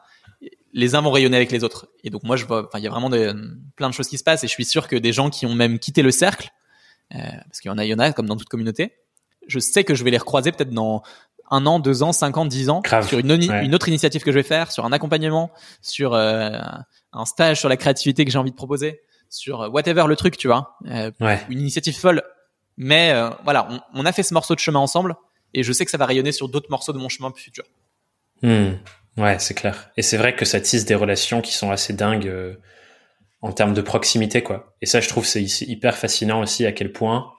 les 0.72 0.94
uns 0.94 1.00
vont 1.00 1.10
rayonner 1.10 1.36
avec 1.36 1.50
les 1.50 1.64
autres. 1.64 1.88
Et 2.04 2.10
donc 2.10 2.22
moi, 2.24 2.36
je 2.36 2.44
vois, 2.44 2.68
il 2.74 2.80
y 2.80 2.86
a 2.86 2.90
vraiment 2.90 3.10
des, 3.10 3.32
plein 3.76 3.88
de 3.88 3.94
choses 3.94 4.08
qui 4.08 4.18
se 4.18 4.24
passent 4.24 4.44
et 4.44 4.48
je 4.48 4.52
suis 4.52 4.64
sûr 4.64 4.88
que 4.88 4.96
des 4.96 5.12
gens 5.12 5.30
qui 5.30 5.46
ont 5.46 5.54
même 5.54 5.78
quitté 5.78 6.02
le 6.02 6.10
cercle 6.10 6.50
euh, 7.14 7.18
parce 7.18 7.60
qu'il 7.60 7.70
y 7.70 7.72
en 7.72 7.78
a, 7.78 7.84
il 7.84 7.88
y 7.88 7.94
en 7.94 7.98
a 7.98 8.12
comme 8.12 8.26
dans 8.26 8.36
toute 8.36 8.48
communauté. 8.48 8.96
Je 9.46 9.58
sais 9.58 9.84
que 9.84 9.94
je 9.94 10.04
vais 10.04 10.10
les 10.10 10.18
recroiser 10.18 10.52
peut-être 10.52 10.70
dans 10.70 11.02
un 11.50 11.64
an, 11.64 11.80
deux 11.80 12.02
ans, 12.02 12.12
cinq 12.12 12.36
ans, 12.36 12.44
dix 12.44 12.68
ans 12.68 12.82
sur 13.06 13.18
une, 13.18 13.30
une, 13.30 13.74
autre 13.74 13.88
initiative 13.88 14.22
que 14.22 14.30
je 14.30 14.36
vais 14.36 14.42
faire, 14.42 14.70
sur 14.70 14.84
un 14.84 14.92
accompagnement, 14.92 15.50
sur 15.80 16.12
euh, 16.12 16.60
un 17.14 17.24
stage 17.24 17.58
sur 17.58 17.70
la 17.70 17.78
créativité 17.78 18.26
que 18.26 18.30
j'ai 18.30 18.36
envie 18.36 18.50
de 18.50 18.56
proposer, 18.56 19.00
sur 19.30 19.62
euh, 19.62 19.68
whatever 19.70 20.04
le 20.06 20.16
truc, 20.16 20.36
tu 20.36 20.48
vois, 20.48 20.76
une 20.84 21.60
initiative 21.60 21.96
folle. 21.96 22.22
Mais 22.78 23.12
voilà, 23.44 23.68
on, 23.92 24.06
a 24.06 24.12
fait 24.12 24.22
ce 24.22 24.32
morceau 24.32 24.54
de 24.54 24.60
chemin 24.60 24.78
ensemble 24.78 25.16
et 25.52 25.62
je 25.62 25.72
sais 25.72 25.84
que 25.84 25.90
ça 25.90 25.98
va 25.98 26.06
rayonner 26.06 26.32
sur 26.32 26.48
d'autres 26.48 26.70
morceaux 26.70 26.92
de 26.92 26.98
mon 26.98 27.08
chemin 27.08 27.30
futur. 27.36 27.64
Hmm. 28.42 28.74
Ouais, 29.16 29.38
c'est 29.40 29.54
clair. 29.54 29.90
Et 29.96 30.02
c'est 30.02 30.16
vrai 30.16 30.36
que 30.36 30.44
ça 30.44 30.60
tisse 30.60 30.84
des 30.84 30.94
relations 30.94 31.40
qui 31.40 31.52
sont 31.52 31.70
assez 31.70 31.92
dingues 31.92 32.56
en 33.42 33.52
termes 33.52 33.74
de 33.74 33.82
proximité, 33.82 34.42
quoi. 34.42 34.74
Et 34.80 34.86
ça, 34.86 35.00
je 35.00 35.08
trouve, 35.08 35.26
c'est 35.26 35.42
hyper 35.42 35.96
fascinant 35.96 36.40
aussi 36.40 36.66
à 36.66 36.72
quel 36.72 36.92
point 36.92 37.32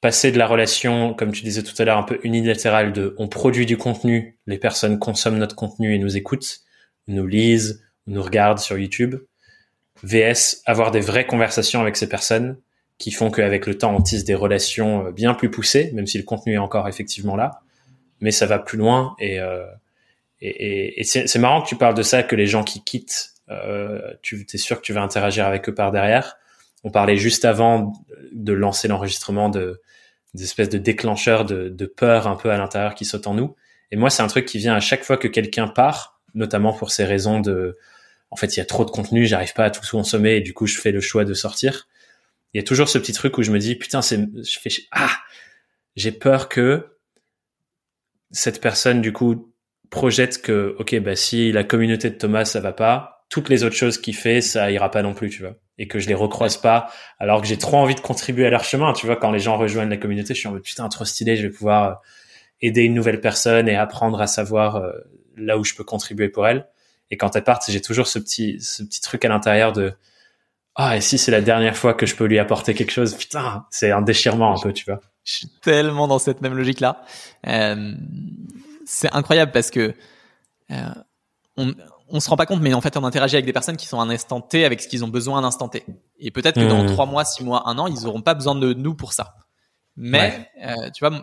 passer 0.00 0.32
de 0.32 0.38
la 0.38 0.46
relation, 0.46 1.14
comme 1.14 1.32
tu 1.32 1.42
disais 1.42 1.62
tout 1.62 1.74
à 1.78 1.84
l'heure, 1.84 1.98
un 1.98 2.02
peu 2.02 2.18
unilatérale 2.22 2.92
de 2.92 3.14
on 3.18 3.28
produit 3.28 3.66
du 3.66 3.76
contenu, 3.76 4.38
les 4.46 4.58
personnes 4.58 4.98
consomment 4.98 5.38
notre 5.38 5.56
contenu 5.56 5.94
et 5.94 5.98
nous 5.98 6.16
écoutent, 6.16 6.60
nous 7.06 7.26
lisent, 7.26 7.84
nous 8.06 8.22
regardent 8.22 8.58
sur 8.58 8.78
YouTube, 8.78 9.16
VS 10.02 10.62
avoir 10.64 10.90
des 10.90 11.00
vraies 11.00 11.26
conversations 11.26 11.80
avec 11.80 11.96
ces 11.96 12.08
personnes 12.08 12.58
qui 13.00 13.10
font 13.10 13.30
qu'avec 13.30 13.66
le 13.66 13.76
temps, 13.76 13.96
on 13.96 14.02
tisse 14.02 14.24
des 14.24 14.34
relations 14.34 15.06
euh, 15.06 15.10
bien 15.10 15.34
plus 15.34 15.50
poussées, 15.50 15.90
même 15.94 16.06
si 16.06 16.18
le 16.18 16.24
contenu 16.24 16.54
est 16.54 16.58
encore 16.58 16.86
effectivement 16.86 17.34
là. 17.34 17.62
Mais 18.20 18.30
ça 18.30 18.44
va 18.44 18.58
plus 18.58 18.76
loin 18.76 19.16
et, 19.18 19.40
euh, 19.40 19.64
et, 20.42 21.00
et, 21.00 21.04
c'est 21.04 21.38
marrant 21.38 21.62
que 21.62 21.68
tu 21.68 21.76
parles 21.76 21.94
de 21.94 22.02
ça, 22.02 22.22
que 22.22 22.36
les 22.36 22.46
gens 22.46 22.62
qui 22.62 22.84
quittent, 22.84 23.30
euh, 23.48 24.00
tu 24.22 24.46
es 24.52 24.58
sûr 24.58 24.76
que 24.76 24.82
tu 24.82 24.92
vas 24.92 25.02
interagir 25.02 25.46
avec 25.46 25.68
eux 25.68 25.74
par 25.74 25.90
derrière. 25.90 26.36
On 26.84 26.90
parlait 26.90 27.16
juste 27.16 27.44
avant 27.44 27.92
de 28.32 28.52
lancer 28.52 28.86
l'enregistrement 28.86 29.48
de 29.48 29.80
des 30.32 30.44
espèces 30.44 30.68
de 30.68 30.78
déclencheurs 30.78 31.44
de, 31.44 31.68
de 31.68 31.86
peur 31.86 32.28
un 32.28 32.36
peu 32.36 32.50
à 32.50 32.56
l'intérieur 32.56 32.94
qui 32.94 33.04
sautent 33.04 33.26
en 33.26 33.34
nous. 33.34 33.56
Et 33.90 33.96
moi, 33.96 34.10
c'est 34.10 34.22
un 34.22 34.28
truc 34.28 34.46
qui 34.46 34.58
vient 34.58 34.74
à 34.74 34.80
chaque 34.80 35.02
fois 35.02 35.16
que 35.16 35.26
quelqu'un 35.26 35.66
part, 35.66 36.20
notamment 36.34 36.72
pour 36.72 36.92
ces 36.92 37.04
raisons 37.04 37.40
de, 37.40 37.76
en 38.30 38.36
fait, 38.36 38.56
il 38.56 38.60
y 38.60 38.62
a 38.62 38.64
trop 38.64 38.84
de 38.84 38.90
contenu, 38.90 39.26
j'arrive 39.26 39.54
pas 39.54 39.64
à 39.64 39.70
tout 39.70 39.80
consommer 39.90 40.36
et 40.36 40.40
du 40.40 40.54
coup, 40.54 40.66
je 40.66 40.78
fais 40.78 40.92
le 40.92 41.00
choix 41.00 41.24
de 41.24 41.34
sortir 41.34 41.88
il 42.52 42.58
y 42.58 42.60
a 42.60 42.64
toujours 42.64 42.88
ce 42.88 42.98
petit 42.98 43.12
truc 43.12 43.38
où 43.38 43.42
je 43.42 43.52
me 43.52 43.58
dis 43.58 43.76
putain 43.76 44.02
c'est 44.02 44.18
je 44.18 44.58
fais 44.58 44.70
ah 44.92 45.10
j'ai 45.96 46.12
peur 46.12 46.48
que 46.48 46.98
cette 48.30 48.60
personne 48.60 49.00
du 49.00 49.12
coup 49.12 49.52
projette 49.90 50.40
que 50.40 50.74
ok 50.78 50.98
bah 51.00 51.16
si 51.16 51.52
la 51.52 51.64
communauté 51.64 52.10
de 52.10 52.14
Thomas 52.14 52.44
ça 52.44 52.60
va 52.60 52.72
pas 52.72 53.20
toutes 53.28 53.48
les 53.48 53.64
autres 53.64 53.76
choses 53.76 53.98
qu'il 53.98 54.14
fait 54.14 54.40
ça 54.40 54.70
ira 54.70 54.90
pas 54.90 55.02
non 55.02 55.14
plus 55.14 55.30
tu 55.30 55.42
vois. 55.42 55.54
Et 55.78 55.88
que 55.88 55.98
je 55.98 56.08
les 56.08 56.14
recroise 56.14 56.58
pas 56.58 56.90
alors 57.18 57.40
que 57.40 57.46
j'ai 57.46 57.56
trop 57.56 57.78
envie 57.78 57.94
de 57.94 58.00
contribuer 58.00 58.46
à 58.46 58.50
leur 58.50 58.64
chemin 58.64 58.92
tu 58.92 59.06
vois. 59.06 59.16
Quand 59.16 59.30
les 59.30 59.38
gens 59.38 59.56
rejoignent 59.56 59.88
la 59.88 59.96
communauté 59.96 60.34
je 60.34 60.40
suis 60.40 60.48
en 60.48 60.52
mode 60.52 60.62
putain 60.62 60.88
trop 60.88 61.04
stylé 61.04 61.36
je 61.36 61.42
vais 61.42 61.52
pouvoir 61.52 61.84
euh, 61.84 61.94
aider 62.60 62.82
une 62.82 62.94
nouvelle 62.94 63.20
personne 63.20 63.68
et 63.68 63.76
apprendre 63.76 64.20
à 64.20 64.26
savoir 64.26 64.76
euh, 64.76 64.92
là 65.36 65.56
où 65.56 65.64
je 65.64 65.74
peux 65.74 65.84
contribuer 65.84 66.28
pour 66.28 66.46
elle. 66.46 66.66
Et 67.10 67.16
quand 67.16 67.34
elle 67.34 67.44
part 67.44 67.60
j'ai 67.66 67.80
toujours 67.80 68.06
ce 68.06 68.18
petit 68.18 68.60
ce 68.60 68.82
petit 68.82 69.00
truc 69.00 69.24
à 69.24 69.28
l'intérieur 69.28 69.72
de 69.72 69.94
ah 70.76 70.96
et 70.96 71.00
si 71.00 71.18
c'est 71.18 71.30
la 71.30 71.40
dernière 71.40 71.76
fois 71.76 71.94
que 71.94 72.06
je 72.06 72.14
peux 72.14 72.26
lui 72.26 72.38
apporter 72.38 72.74
quelque 72.74 72.92
chose, 72.92 73.14
putain, 73.14 73.66
c'est 73.70 73.90
un 73.90 74.02
déchirement 74.02 74.56
un 74.56 74.60
peu, 74.60 74.72
tu 74.72 74.84
vois. 74.84 75.00
Je 75.24 75.32
suis 75.34 75.48
tellement 75.62 76.08
dans 76.08 76.18
cette 76.18 76.40
même 76.40 76.54
logique 76.54 76.80
là. 76.80 77.02
Euh, 77.46 77.94
c'est 78.86 79.12
incroyable 79.12 79.52
parce 79.52 79.70
que 79.70 79.94
euh, 80.70 80.94
on 81.56 81.74
on 82.12 82.20
se 82.20 82.28
rend 82.28 82.36
pas 82.36 82.46
compte, 82.46 82.60
mais 82.60 82.74
en 82.74 82.80
fait, 82.80 82.96
on 82.96 83.04
interagit 83.04 83.36
avec 83.36 83.46
des 83.46 83.52
personnes 83.52 83.76
qui 83.76 83.86
sont 83.86 84.00
à 84.00 84.02
un 84.02 84.10
instant 84.10 84.40
T 84.40 84.64
avec 84.64 84.80
ce 84.80 84.88
qu'ils 84.88 85.04
ont 85.04 85.08
besoin 85.08 85.38
à 85.38 85.42
un 85.42 85.44
instant 85.44 85.68
T. 85.68 85.84
Et 86.18 86.30
peut-être 86.30 86.56
que 86.56 86.68
dans 86.68 86.82
hmm. 86.82 86.86
trois 86.88 87.06
mois, 87.06 87.24
six 87.24 87.44
mois, 87.44 87.68
un 87.68 87.78
an, 87.78 87.86
ils 87.86 88.06
auront 88.06 88.20
pas 88.22 88.34
besoin 88.34 88.54
de 88.54 88.72
nous 88.72 88.94
pour 88.94 89.12
ça. 89.12 89.36
Mais 89.96 90.48
euh, 90.64 90.90
tu 90.94 91.06
vois, 91.06 91.22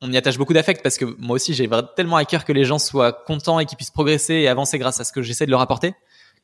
on 0.00 0.12
y 0.12 0.16
attache 0.16 0.38
beaucoup 0.38 0.52
d'affect 0.52 0.82
parce 0.82 0.96
que 0.96 1.04
moi 1.18 1.34
aussi, 1.34 1.54
j'ai 1.54 1.68
tellement 1.96 2.16
à 2.16 2.24
cœur 2.24 2.44
que 2.44 2.52
les 2.52 2.64
gens 2.64 2.78
soient 2.78 3.12
contents 3.12 3.58
et 3.58 3.66
qu'ils 3.66 3.76
puissent 3.76 3.90
progresser 3.90 4.34
et 4.34 4.48
avancer 4.48 4.78
grâce 4.78 5.00
à 5.00 5.04
ce 5.04 5.12
que 5.12 5.22
j'essaie 5.22 5.46
de 5.46 5.50
leur 5.50 5.60
apporter 5.60 5.94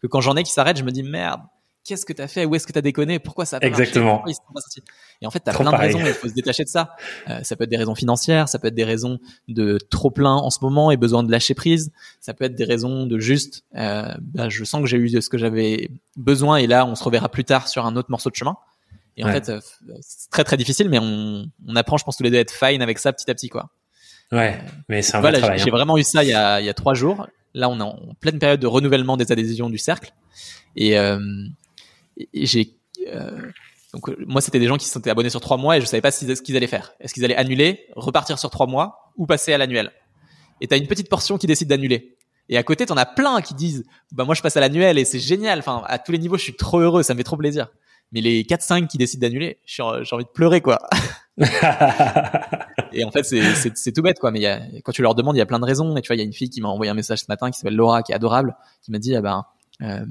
que 0.02 0.06
quand 0.06 0.20
j'en 0.20 0.36
ai 0.36 0.42
qui 0.42 0.52
s'arrêtent, 0.52 0.76
je 0.76 0.84
me 0.84 0.90
dis 0.90 1.02
merde, 1.02 1.40
qu'est-ce 1.84 2.06
que 2.06 2.12
t'as 2.12 2.26
fait 2.26 2.44
Où 2.44 2.54
est-ce 2.54 2.66
que 2.66 2.72
t'as 2.72 2.80
déconné 2.80 3.18
Pourquoi 3.18 3.44
ça 3.44 3.58
a 3.58 3.60
pas 3.60 3.66
Exactement. 3.66 4.22
Marché 4.24 4.82
et 5.20 5.26
en 5.26 5.30
fait, 5.30 5.40
t'as 5.40 5.54
plein 5.54 5.70
de 5.70 5.76
raisons. 5.76 6.00
Il 6.00 6.12
faut 6.12 6.28
se 6.28 6.34
détacher 6.34 6.64
de 6.64 6.68
ça. 6.68 6.96
Euh, 7.28 7.42
ça 7.42 7.56
peut 7.56 7.64
être 7.64 7.70
des 7.70 7.76
raisons 7.76 7.94
financières, 7.94 8.48
ça 8.48 8.58
peut 8.58 8.68
être 8.68 8.74
des 8.74 8.84
raisons 8.84 9.18
de 9.48 9.78
trop 9.90 10.10
plein 10.10 10.34
en 10.34 10.50
ce 10.50 10.58
moment 10.62 10.90
et 10.90 10.96
besoin 10.96 11.22
de 11.22 11.30
lâcher 11.30 11.54
prise. 11.54 11.92
Ça 12.20 12.34
peut 12.34 12.44
être 12.44 12.54
des 12.54 12.64
raisons 12.64 13.06
de 13.06 13.18
juste, 13.18 13.64
euh, 13.76 14.12
bah, 14.20 14.48
je 14.48 14.64
sens 14.64 14.80
que 14.80 14.86
j'ai 14.86 14.96
eu 14.96 15.08
ce 15.20 15.28
que 15.28 15.38
j'avais 15.38 15.90
besoin 16.16 16.56
et 16.56 16.66
là, 16.66 16.86
on 16.86 16.94
se 16.94 17.04
reverra 17.04 17.28
plus 17.28 17.44
tard 17.44 17.68
sur 17.68 17.86
un 17.86 17.96
autre 17.96 18.10
morceau 18.10 18.30
de 18.30 18.36
chemin. 18.36 18.56
Et 19.16 19.24
en 19.24 19.30
fait, 19.30 19.48
euh, 19.48 19.60
c'est 20.00 20.30
très 20.30 20.42
très 20.42 20.56
difficile, 20.56 20.88
mais 20.88 20.98
on, 20.98 21.46
on 21.68 21.76
apprend, 21.76 21.96
je 21.96 22.04
pense 22.04 22.16
tous 22.16 22.24
les 22.24 22.30
deux 22.30 22.38
à 22.38 22.40
être 22.40 22.52
fine 22.52 22.82
avec 22.82 22.98
ça 22.98 23.12
petit 23.12 23.30
à 23.30 23.34
petit, 23.34 23.48
quoi. 23.48 23.70
Ouais, 24.32 24.58
mais 24.88 25.02
c'est 25.02 25.16
un 25.16 25.20
voilà. 25.20 25.56
J'ai 25.56 25.68
hein. 25.68 25.70
vraiment 25.70 25.96
eu 25.96 26.02
ça 26.02 26.24
il 26.24 26.30
y 26.30 26.32
a, 26.32 26.60
il 26.60 26.66
y 26.66 26.68
a 26.68 26.74
trois 26.74 26.94
jours. 26.94 27.28
Là, 27.54 27.68
on 27.68 27.78
est 27.78 27.82
en 27.82 27.96
pleine 28.20 28.40
période 28.40 28.58
de 28.58 28.66
renouvellement 28.66 29.16
des 29.16 29.30
adhésions 29.30 29.70
du 29.70 29.78
cercle. 29.78 30.12
Et, 30.74 30.98
euh, 30.98 31.20
j'ai 32.32 32.76
euh, 33.08 33.50
donc 33.92 34.10
moi 34.26 34.40
c'était 34.40 34.58
des 34.58 34.66
gens 34.66 34.76
qui 34.76 34.86
s'étaient 34.86 35.10
abonnés 35.10 35.30
sur 35.30 35.40
trois 35.40 35.56
mois 35.56 35.76
et 35.76 35.80
je 35.80 35.86
savais 35.86 36.00
pas 36.00 36.10
ce 36.10 36.24
qu'ils 36.42 36.56
allaient 36.56 36.66
faire. 36.66 36.94
Est-ce 37.00 37.14
qu'ils 37.14 37.24
allaient 37.24 37.36
annuler, 37.36 37.86
repartir 37.94 38.38
sur 38.38 38.50
trois 38.50 38.66
mois 38.66 39.12
ou 39.16 39.26
passer 39.26 39.52
à 39.52 39.58
l'annuel? 39.58 39.92
Et 40.60 40.66
t'as 40.66 40.76
une 40.76 40.86
petite 40.86 41.08
portion 41.08 41.38
qui 41.38 41.46
décide 41.46 41.68
d'annuler. 41.68 42.16
Et 42.48 42.56
à 42.56 42.62
côté 42.62 42.86
t'en 42.86 42.96
as 42.96 43.06
plein 43.06 43.40
qui 43.40 43.54
disent 43.54 43.84
bah 44.10 44.24
moi 44.24 44.34
je 44.34 44.42
passe 44.42 44.56
à 44.56 44.60
l'annuel 44.60 44.98
et 44.98 45.04
c'est 45.04 45.20
génial. 45.20 45.60
Enfin 45.60 45.84
à 45.86 45.98
tous 45.98 46.10
les 46.10 46.18
niveaux 46.18 46.36
je 46.36 46.42
suis 46.42 46.56
trop 46.56 46.80
heureux, 46.80 47.02
ça 47.04 47.14
me 47.14 47.18
fait 47.18 47.24
trop 47.24 47.36
plaisir. 47.36 47.68
Mais 48.12 48.20
les 48.20 48.42
4-5 48.42 48.88
qui 48.88 48.98
décident 48.98 49.26
d'annuler, 49.26 49.58
j'ai 49.64 49.82
envie 49.82 50.24
de 50.24 50.30
pleurer 50.32 50.60
quoi. 50.60 50.80
et 52.92 53.04
en 53.04 53.10
fait 53.10 53.24
c'est 53.24 53.92
tout 53.92 54.02
bête 54.02 54.18
quoi. 54.18 54.32
Mais 54.32 54.40
y 54.40 54.46
a, 54.46 54.60
quand 54.82 54.92
tu 54.92 55.02
leur 55.02 55.14
demandes 55.14 55.36
il 55.36 55.38
y 55.38 55.42
a 55.42 55.46
plein 55.46 55.60
de 55.60 55.64
raisons. 55.64 55.96
Et 55.96 56.02
tu 56.02 56.08
vois 56.08 56.16
il 56.16 56.18
y 56.18 56.22
a 56.22 56.26
une 56.26 56.32
fille 56.32 56.50
qui 56.50 56.60
m'a 56.60 56.68
envoyé 56.68 56.90
un 56.90 56.94
message 56.94 57.20
ce 57.20 57.26
matin 57.28 57.50
qui 57.52 57.58
s'appelle 57.58 57.76
Laura 57.76 58.02
qui 58.02 58.10
est 58.10 58.16
adorable, 58.16 58.56
qui 58.82 58.90
m'a 58.90 58.98
dit 58.98 59.14
ah 59.14 59.20
ben 59.20 59.44
euh, 59.82 60.04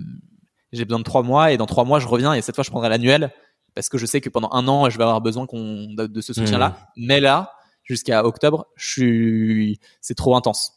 j'ai 0.73 0.85
besoin 0.85 0.99
de 0.99 1.03
trois 1.03 1.23
mois 1.23 1.51
et 1.51 1.57
dans 1.57 1.65
trois 1.65 1.85
mois 1.85 1.99
je 1.99 2.07
reviens 2.07 2.33
et 2.33 2.41
cette 2.41 2.55
fois 2.55 2.63
je 2.63 2.69
prendrai 2.69 2.89
l'annuel 2.89 3.31
parce 3.75 3.89
que 3.89 3.97
je 3.97 4.05
sais 4.05 4.21
que 4.21 4.29
pendant 4.29 4.49
un 4.51 4.67
an 4.67 4.89
je 4.89 4.97
vais 4.97 5.03
avoir 5.03 5.21
besoin 5.21 5.45
qu'on 5.45 5.87
de 5.93 6.21
ce 6.21 6.33
soutien 6.33 6.57
là. 6.57 6.69
Mmh. 6.69 7.05
Mais 7.07 7.19
là, 7.19 7.53
jusqu'à 7.83 8.25
octobre, 8.25 8.67
je 8.75 8.89
suis, 8.89 9.79
c'est 10.01 10.15
trop 10.15 10.35
intense. 10.35 10.73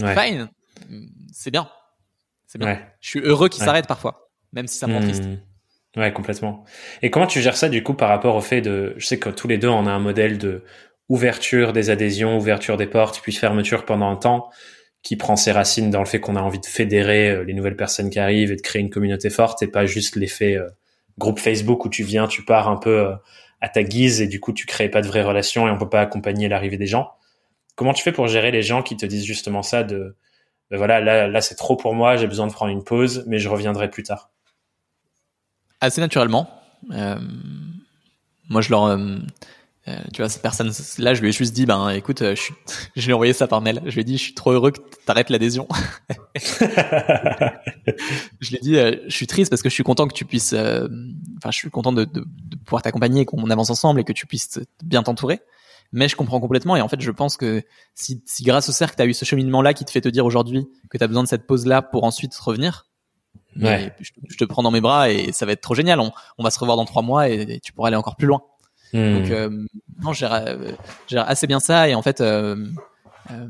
Ouais. 0.00 0.14
Fine, 0.14 0.50
c'est 1.32 1.50
bien, 1.50 1.68
c'est 2.46 2.58
bien. 2.58 2.78
Je 3.00 3.08
suis 3.08 3.20
heureux 3.20 3.48
qu'il 3.48 3.62
s'arrête 3.62 3.86
parfois, 3.86 4.30
même 4.52 4.66
si 4.66 4.78
ça 4.78 4.86
me 4.86 4.94
rend 4.94 5.00
triste. 5.00 5.24
Mmh. 5.24 5.38
Ouais, 5.96 6.12
complètement. 6.12 6.64
Et 7.02 7.10
comment 7.10 7.26
tu 7.26 7.40
gères 7.40 7.56
ça 7.56 7.68
du 7.68 7.82
coup 7.82 7.94
par 7.94 8.08
rapport 8.08 8.36
au 8.36 8.40
fait 8.40 8.60
de, 8.60 8.94
je 8.96 9.06
sais 9.06 9.18
que 9.18 9.28
tous 9.28 9.48
les 9.48 9.58
deux 9.58 9.68
on 9.68 9.86
a 9.86 9.90
un 9.90 9.98
modèle 9.98 10.38
de 10.38 10.64
ouverture 11.08 11.72
des 11.72 11.90
adhésions, 11.90 12.36
ouverture 12.36 12.76
des 12.76 12.86
portes, 12.86 13.20
puis 13.20 13.32
fermeture 13.32 13.84
pendant 13.84 14.08
un 14.08 14.16
temps 14.16 14.50
qui 15.02 15.16
prend 15.16 15.36
ses 15.36 15.52
racines 15.52 15.90
dans 15.90 16.00
le 16.00 16.06
fait 16.06 16.20
qu'on 16.20 16.36
a 16.36 16.42
envie 16.42 16.60
de 16.60 16.66
fédérer 16.66 17.30
euh, 17.30 17.44
les 17.44 17.54
nouvelles 17.54 17.76
personnes 17.76 18.10
qui 18.10 18.18
arrivent 18.18 18.52
et 18.52 18.56
de 18.56 18.60
créer 18.60 18.82
une 18.82 18.90
communauté 18.90 19.30
forte 19.30 19.62
et 19.62 19.66
pas 19.66 19.86
juste 19.86 20.16
l'effet 20.16 20.56
euh, 20.56 20.68
groupe 21.18 21.38
Facebook 21.38 21.84
où 21.84 21.88
tu 21.88 22.02
viens, 22.02 22.26
tu 22.26 22.44
pars 22.44 22.68
un 22.68 22.76
peu 22.76 23.06
euh, 23.06 23.14
à 23.60 23.68
ta 23.68 23.82
guise 23.82 24.20
et 24.20 24.26
du 24.26 24.40
coup 24.40 24.52
tu 24.52 24.66
crées 24.66 24.88
pas 24.88 25.02
de 25.02 25.06
vraies 25.06 25.22
relations 25.22 25.66
et 25.66 25.70
on 25.70 25.78
peut 25.78 25.88
pas 25.88 26.00
accompagner 26.00 26.48
l'arrivée 26.48 26.76
des 26.76 26.86
gens. 26.86 27.12
Comment 27.76 27.92
tu 27.92 28.02
fais 28.02 28.12
pour 28.12 28.26
gérer 28.26 28.50
les 28.50 28.62
gens 28.62 28.82
qui 28.82 28.96
te 28.96 29.06
disent 29.06 29.24
justement 29.24 29.62
ça 29.62 29.84
de 29.84 30.16
ben 30.70 30.76
voilà 30.76 31.00
là 31.00 31.26
là 31.26 31.40
c'est 31.40 31.56
trop 31.56 31.76
pour 31.76 31.94
moi, 31.94 32.16
j'ai 32.16 32.26
besoin 32.26 32.46
de 32.46 32.52
prendre 32.52 32.72
une 32.72 32.84
pause 32.84 33.24
mais 33.26 33.38
je 33.38 33.48
reviendrai 33.48 33.90
plus 33.90 34.02
tard? 34.02 34.30
Assez 35.80 36.00
naturellement. 36.00 36.48
Euh, 36.92 37.18
moi 38.48 38.60
je 38.60 38.70
leur 38.70 38.84
euh, 38.84 39.16
tu 40.12 40.22
vois, 40.22 40.28
cette 40.28 40.42
personne, 40.42 40.72
là, 40.98 41.14
je 41.14 41.20
lui 41.20 41.28
ai 41.28 41.32
juste 41.32 41.52
dit, 41.54 41.66
ben, 41.66 41.90
écoute, 41.90 42.22
euh, 42.22 42.34
je, 42.34 42.40
suis, 42.40 42.54
je 42.96 43.04
lui 43.04 43.10
ai 43.10 43.14
envoyé 43.14 43.32
ça 43.32 43.46
par 43.46 43.60
mail. 43.60 43.82
Je 43.86 43.94
lui 43.94 44.00
ai 44.00 44.04
dit, 44.04 44.16
je 44.16 44.22
suis 44.22 44.34
trop 44.34 44.52
heureux 44.52 44.70
que 44.70 44.80
t'arrêtes 45.06 45.30
l'adhésion. 45.30 45.66
je 48.40 48.50
lui 48.50 48.56
ai 48.56 48.60
dit, 48.60 48.76
euh, 48.76 48.96
je 49.06 49.14
suis 49.14 49.26
triste 49.26 49.50
parce 49.50 49.62
que 49.62 49.68
je 49.68 49.74
suis 49.74 49.84
content 49.84 50.06
que 50.08 50.14
tu 50.14 50.24
puisses, 50.24 50.52
enfin, 50.52 51.50
je 51.50 51.56
suis 51.56 51.70
content 51.70 51.92
de, 51.92 52.04
de, 52.04 52.20
de 52.20 52.56
pouvoir 52.56 52.82
t'accompagner, 52.82 53.24
qu'on 53.24 53.50
avance 53.50 53.70
ensemble 53.70 54.00
et 54.00 54.04
que 54.04 54.12
tu 54.12 54.26
puisses 54.26 54.60
bien 54.82 55.02
t'entourer. 55.02 55.40
Mais 55.92 56.08
je 56.08 56.14
comprends 56.14 56.38
complètement 56.40 56.76
et 56.76 56.80
en 56.80 56.88
fait, 56.88 57.00
je 57.00 57.10
pense 57.10 57.36
que 57.36 57.62
si, 57.94 58.22
si 58.24 58.44
grâce 58.44 58.68
au 58.68 58.72
cercle, 58.72 58.94
tu 58.96 59.02
as 59.02 59.06
eu 59.06 59.14
ce 59.14 59.24
cheminement-là 59.24 59.74
qui 59.74 59.84
te 59.84 59.90
fait 59.90 60.00
te 60.00 60.08
dire 60.08 60.24
aujourd'hui 60.24 60.68
que 60.88 60.98
tu 60.98 61.02
as 61.02 61.06
besoin 61.08 61.24
de 61.24 61.28
cette 61.28 61.46
pause-là 61.46 61.82
pour 61.82 62.04
ensuite 62.04 62.34
revenir, 62.36 62.86
ouais. 63.60 63.92
je, 64.00 64.36
te 64.36 64.44
prends 64.44 64.62
dans 64.62 64.70
mes 64.70 64.80
bras 64.80 65.10
et 65.10 65.32
ça 65.32 65.46
va 65.46 65.52
être 65.52 65.60
trop 65.60 65.74
génial. 65.74 65.98
On, 65.98 66.12
on 66.38 66.44
va 66.44 66.50
se 66.50 66.58
revoir 66.60 66.76
dans 66.76 66.84
trois 66.84 67.02
mois 67.02 67.28
et 67.28 67.58
tu 67.60 67.72
pourras 67.72 67.88
aller 67.88 67.96
encore 67.96 68.16
plus 68.16 68.28
loin. 68.28 68.42
Donc, 68.92 69.28
hmm. 69.28 69.32
euh, 69.32 69.50
non, 70.02 70.12
je 70.12 70.26
gère, 71.08 71.28
assez 71.28 71.46
bien 71.46 71.60
ça. 71.60 71.88
Et 71.88 71.94
en 71.94 72.02
fait, 72.02 72.20
euh, 72.20 72.66
euh, 73.30 73.46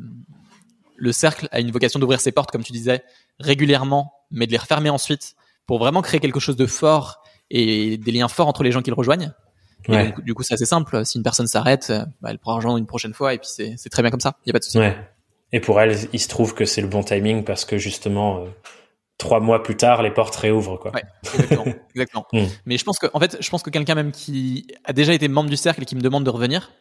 le 0.96 1.12
cercle 1.12 1.48
a 1.50 1.60
une 1.60 1.70
vocation 1.70 1.98
d'ouvrir 1.98 2.20
ses 2.20 2.32
portes, 2.32 2.50
comme 2.50 2.62
tu 2.62 2.72
disais, 2.72 3.02
régulièrement, 3.38 4.12
mais 4.30 4.46
de 4.46 4.52
les 4.52 4.58
refermer 4.58 4.90
ensuite 4.90 5.34
pour 5.66 5.78
vraiment 5.78 6.02
créer 6.02 6.20
quelque 6.20 6.40
chose 6.40 6.56
de 6.56 6.66
fort 6.66 7.22
et 7.50 7.96
des 7.96 8.12
liens 8.12 8.28
forts 8.28 8.48
entre 8.48 8.62
les 8.62 8.72
gens 8.72 8.82
qui 8.82 8.90
le 8.90 8.96
rejoignent. 8.96 9.32
Et 9.88 10.12
du 10.22 10.34
coup, 10.34 10.42
c'est 10.42 10.54
assez 10.54 10.66
simple. 10.66 11.04
Si 11.06 11.16
une 11.16 11.24
personne 11.24 11.46
s'arrête, 11.46 11.90
bah, 12.20 12.30
elle 12.30 12.38
pourra 12.38 12.56
rejoindre 12.56 12.76
une 12.76 12.86
prochaine 12.86 13.14
fois 13.14 13.34
et 13.34 13.38
puis 13.38 13.48
c'est 13.48 13.88
très 13.88 14.02
bien 14.02 14.10
comme 14.10 14.20
ça. 14.20 14.36
Il 14.44 14.48
n'y 14.48 14.50
a 14.50 14.52
pas 14.52 14.58
de 14.58 14.64
souci. 14.64 14.78
Ouais. 14.78 14.96
Et 15.52 15.58
pour 15.58 15.80
elle, 15.80 15.96
il 16.12 16.20
se 16.20 16.28
trouve 16.28 16.54
que 16.54 16.64
c'est 16.64 16.82
le 16.82 16.86
bon 16.86 17.02
timing 17.02 17.44
parce 17.44 17.64
que 17.64 17.78
justement, 17.78 18.44
trois 19.20 19.38
mois 19.38 19.62
plus 19.62 19.76
tard, 19.76 20.02
les 20.02 20.10
portes 20.10 20.34
réouvrent, 20.34 20.78
quoi. 20.78 20.92
Ouais, 20.92 21.04
exactement. 21.34 21.64
exactement. 21.94 22.26
Hmm. 22.32 22.46
Mais 22.66 22.76
je 22.78 22.84
pense 22.84 22.98
que, 22.98 23.06
en 23.14 23.20
fait, 23.20 23.36
je 23.38 23.50
pense 23.50 23.62
que 23.62 23.70
quelqu'un 23.70 23.94
même 23.94 24.10
qui 24.10 24.66
a 24.84 24.92
déjà 24.92 25.12
été 25.12 25.28
membre 25.28 25.50
du 25.50 25.56
cercle 25.56 25.82
et 25.82 25.84
qui 25.84 25.94
me 25.94 26.00
demande 26.00 26.24
de 26.24 26.30
revenir, 26.30 26.72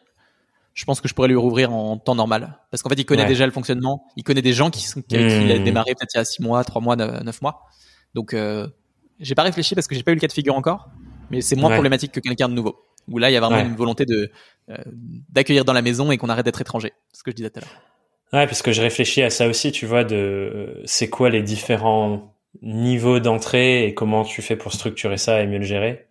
je 0.74 0.84
pense 0.84 1.00
que 1.00 1.08
je 1.08 1.14
pourrais 1.14 1.28
lui 1.28 1.36
rouvrir 1.36 1.72
en 1.72 1.98
temps 1.98 2.14
normal. 2.14 2.58
Parce 2.70 2.82
qu'en 2.82 2.88
fait, 2.88 2.98
il 2.98 3.04
connaît 3.04 3.26
déjà 3.26 3.46
le 3.46 3.52
fonctionnement. 3.52 4.04
Il 4.16 4.24
connaît 4.24 4.42
des 4.42 4.52
gens 4.52 4.70
qui 4.70 4.82
sont, 4.82 5.02
qui, 5.02 5.16
a 5.16 5.20
hmm. 5.20 5.62
démarré 5.62 5.94
peut-être 5.94 6.14
il 6.14 6.18
y 6.18 6.20
a 6.20 6.24
six 6.24 6.42
mois, 6.42 6.64
trois 6.64 6.80
mois, 6.80 6.96
neuf 6.96 7.42
mois. 7.42 7.62
Donc, 8.14 8.34
euh, 8.34 8.66
j'ai 9.20 9.34
pas 9.34 9.42
réfléchi 9.42 9.74
parce 9.74 9.86
que 9.86 9.94
j'ai 9.94 10.02
pas 10.02 10.12
eu 10.12 10.14
le 10.14 10.20
cas 10.20 10.26
de 10.26 10.32
figure 10.32 10.56
encore. 10.56 10.88
Mais 11.30 11.42
c'est 11.42 11.56
moins 11.56 11.70
problématique 11.70 12.10
que 12.10 12.20
quelqu'un 12.20 12.48
de 12.48 12.54
nouveau. 12.54 12.84
Où 13.08 13.18
là, 13.18 13.30
il 13.30 13.34
y 13.34 13.36
a 13.36 13.40
vraiment 13.40 13.60
une 13.60 13.76
volonté 13.76 14.04
de, 14.04 14.30
euh, 14.70 14.76
d'accueillir 15.28 15.64
dans 15.64 15.72
la 15.72 15.82
maison 15.82 16.10
et 16.10 16.16
qu'on 16.16 16.28
arrête 16.28 16.44
d'être 16.44 16.60
étranger. 16.60 16.92
Ce 17.12 17.22
que 17.22 17.30
je 17.30 17.36
disais 17.36 17.50
tout 17.50 17.60
à 17.60 17.62
l'heure. 17.62 17.89
Ouais, 18.32 18.46
parce 18.46 18.62
que 18.62 18.72
je 18.72 18.80
réfléchis 18.80 19.22
à 19.22 19.30
ça 19.30 19.48
aussi, 19.48 19.72
tu 19.72 19.86
vois, 19.86 20.04
de 20.04 20.80
c'est 20.84 21.10
quoi 21.10 21.30
les 21.30 21.42
différents 21.42 22.32
niveaux 22.62 23.18
d'entrée 23.18 23.86
et 23.86 23.94
comment 23.94 24.24
tu 24.24 24.40
fais 24.42 24.56
pour 24.56 24.72
structurer 24.72 25.16
ça 25.16 25.42
et 25.42 25.46
mieux 25.46 25.58
le 25.58 25.64
gérer. 25.64 26.06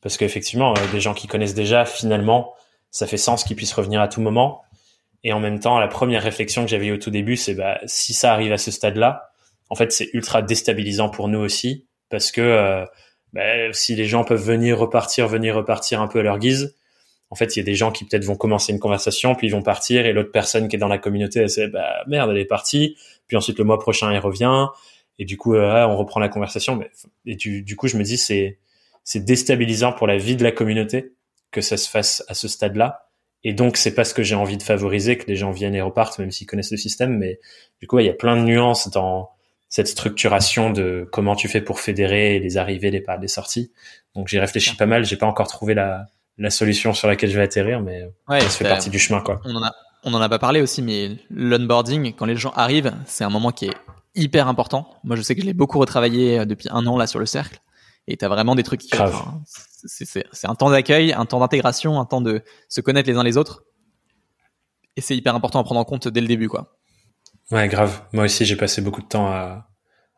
Parce 0.00 0.16
qu'effectivement, 0.16 0.72
euh, 0.72 0.92
des 0.92 1.00
gens 1.00 1.14
qui 1.14 1.26
connaissent 1.26 1.54
déjà, 1.54 1.84
finalement, 1.84 2.54
ça 2.90 3.06
fait 3.06 3.16
sens 3.18 3.44
qu'ils 3.44 3.56
puissent 3.56 3.72
revenir 3.74 4.00
à 4.00 4.08
tout 4.08 4.20
moment. 4.20 4.62
Et 5.24 5.32
en 5.32 5.40
même 5.40 5.60
temps, 5.60 5.78
la 5.78 5.88
première 5.88 6.22
réflexion 6.22 6.64
que 6.64 6.70
j'avais 6.70 6.86
eue 6.86 6.92
au 6.92 6.98
tout 6.98 7.10
début, 7.10 7.36
c'est 7.36 7.54
bah, 7.54 7.80
si 7.86 8.14
ça 8.14 8.32
arrive 8.32 8.52
à 8.52 8.58
ce 8.58 8.70
stade-là, 8.70 9.30
en 9.70 9.74
fait, 9.74 9.92
c'est 9.92 10.08
ultra 10.14 10.40
déstabilisant 10.42 11.10
pour 11.10 11.28
nous 11.28 11.40
aussi, 11.40 11.86
parce 12.08 12.30
que 12.32 12.40
euh, 12.40 12.84
bah, 13.32 13.72
si 13.72 13.94
les 13.94 14.06
gens 14.06 14.24
peuvent 14.24 14.42
venir 14.42 14.78
repartir, 14.78 15.28
venir 15.28 15.56
repartir 15.56 16.00
un 16.00 16.06
peu 16.08 16.20
à 16.20 16.22
leur 16.22 16.38
guise, 16.38 16.76
en 17.30 17.34
fait, 17.34 17.56
il 17.56 17.58
y 17.58 17.62
a 17.62 17.64
des 17.64 17.74
gens 17.74 17.92
qui 17.92 18.04
peut-être 18.04 18.24
vont 18.24 18.36
commencer 18.36 18.72
une 18.72 18.78
conversation, 18.78 19.34
puis 19.34 19.48
ils 19.48 19.50
vont 19.50 19.62
partir, 19.62 20.06
et 20.06 20.12
l'autre 20.12 20.32
personne 20.32 20.68
qui 20.68 20.76
est 20.76 20.78
dans 20.78 20.88
la 20.88 20.98
communauté, 20.98 21.40
elle 21.40 21.50
sait, 21.50 21.68
bah 21.68 22.04
merde, 22.06 22.30
elle 22.30 22.38
est 22.38 22.46
partie, 22.46 22.96
puis 23.26 23.36
ensuite 23.36 23.58
le 23.58 23.64
mois 23.64 23.78
prochain, 23.78 24.10
elle 24.10 24.18
revient, 24.18 24.66
et 25.18 25.24
du 25.24 25.36
coup, 25.36 25.54
euh, 25.54 25.84
on 25.86 25.96
reprend 25.96 26.20
la 26.20 26.28
conversation. 26.28 26.76
Mais, 26.76 26.90
et 27.26 27.36
du, 27.36 27.62
du 27.62 27.76
coup, 27.76 27.88
je 27.88 27.96
me 27.96 28.02
dis, 28.02 28.16
c'est 28.16 28.58
c'est 29.04 29.24
déstabilisant 29.24 29.92
pour 29.92 30.06
la 30.06 30.18
vie 30.18 30.36
de 30.36 30.44
la 30.44 30.52
communauté 30.52 31.14
que 31.50 31.62
ça 31.62 31.78
se 31.78 31.88
fasse 31.88 32.22
à 32.28 32.34
ce 32.34 32.46
stade-là. 32.46 33.08
Et 33.42 33.54
donc, 33.54 33.78
c'est 33.78 33.94
pas 33.94 34.04
ce 34.04 34.12
que 34.12 34.22
j'ai 34.22 34.34
envie 34.34 34.58
de 34.58 34.62
favoriser, 34.62 35.16
que 35.16 35.26
les 35.28 35.36
gens 35.36 35.50
viennent 35.50 35.74
et 35.74 35.80
repartent, 35.80 36.18
même 36.18 36.30
s'ils 36.30 36.46
connaissent 36.46 36.72
le 36.72 36.76
système. 36.76 37.16
Mais 37.16 37.40
du 37.80 37.86
coup, 37.86 37.98
il 38.00 38.04
y 38.04 38.10
a 38.10 38.14
plein 38.14 38.36
de 38.36 38.42
nuances 38.42 38.90
dans 38.90 39.30
cette 39.70 39.88
structuration 39.88 40.70
de 40.70 41.08
comment 41.10 41.36
tu 41.36 41.48
fais 41.48 41.62
pour 41.62 41.80
fédérer 41.80 42.38
les 42.38 42.58
arrivées, 42.58 42.90
les 42.90 43.02
les 43.20 43.28
sorties. 43.28 43.72
Donc, 44.14 44.28
j'y 44.28 44.38
réfléchis 44.38 44.76
pas 44.76 44.84
mal. 44.84 45.06
J'ai 45.06 45.16
pas 45.16 45.26
encore 45.26 45.48
trouvé 45.48 45.72
la, 45.72 46.06
la 46.38 46.50
solution 46.50 46.94
sur 46.94 47.08
laquelle 47.08 47.30
je 47.30 47.36
vais 47.36 47.42
atterrir, 47.42 47.80
mais 47.80 48.10
ça 48.28 48.40
fait 48.48 48.68
partie 48.68 48.90
du 48.90 48.98
chemin, 48.98 49.20
quoi. 49.20 49.40
On 49.44 49.54
en 49.56 49.62
a, 49.62 49.74
on 50.04 50.14
en 50.14 50.20
a 50.20 50.28
pas 50.28 50.38
parlé 50.38 50.60
aussi, 50.62 50.82
mais 50.82 51.16
l'onboarding, 51.30 52.14
quand 52.14 52.26
les 52.26 52.36
gens 52.36 52.52
arrivent, 52.52 52.94
c'est 53.06 53.24
un 53.24 53.30
moment 53.30 53.50
qui 53.50 53.66
est 53.66 53.74
hyper 54.14 54.48
important. 54.48 54.94
Moi, 55.04 55.16
je 55.16 55.22
sais 55.22 55.34
que 55.34 55.40
je 55.40 55.46
l'ai 55.46 55.54
beaucoup 55.54 55.78
retravaillé 55.78 56.40
euh, 56.40 56.44
depuis 56.44 56.68
un 56.70 56.86
an 56.86 56.96
là 56.96 57.06
sur 57.06 57.18
le 57.18 57.26
cercle, 57.26 57.60
et 58.06 58.16
t'as 58.16 58.28
vraiment 58.28 58.54
des 58.54 58.62
trucs. 58.62 58.82
Enfin, 58.94 59.42
c'est 59.84 60.24
un 60.44 60.54
temps 60.54 60.70
d'accueil, 60.70 61.12
un 61.12 61.26
temps 61.26 61.40
d'intégration, 61.40 62.00
un 62.00 62.04
temps 62.04 62.20
de 62.20 62.42
se 62.68 62.80
connaître 62.80 63.08
les 63.08 63.16
uns 63.16 63.24
les 63.24 63.36
autres, 63.36 63.64
et 64.96 65.00
c'est 65.00 65.16
hyper 65.16 65.34
important 65.34 65.60
à 65.60 65.64
prendre 65.64 65.80
en 65.80 65.84
compte 65.84 66.08
dès 66.08 66.20
le 66.20 66.26
début, 66.28 66.48
quoi. 66.48 66.76
Ouais, 67.50 67.66
grave. 67.68 68.02
Moi 68.12 68.24
aussi, 68.24 68.44
j'ai 68.44 68.56
passé 68.56 68.82
beaucoup 68.82 69.02
de 69.02 69.08
temps 69.08 69.26
à, 69.26 69.68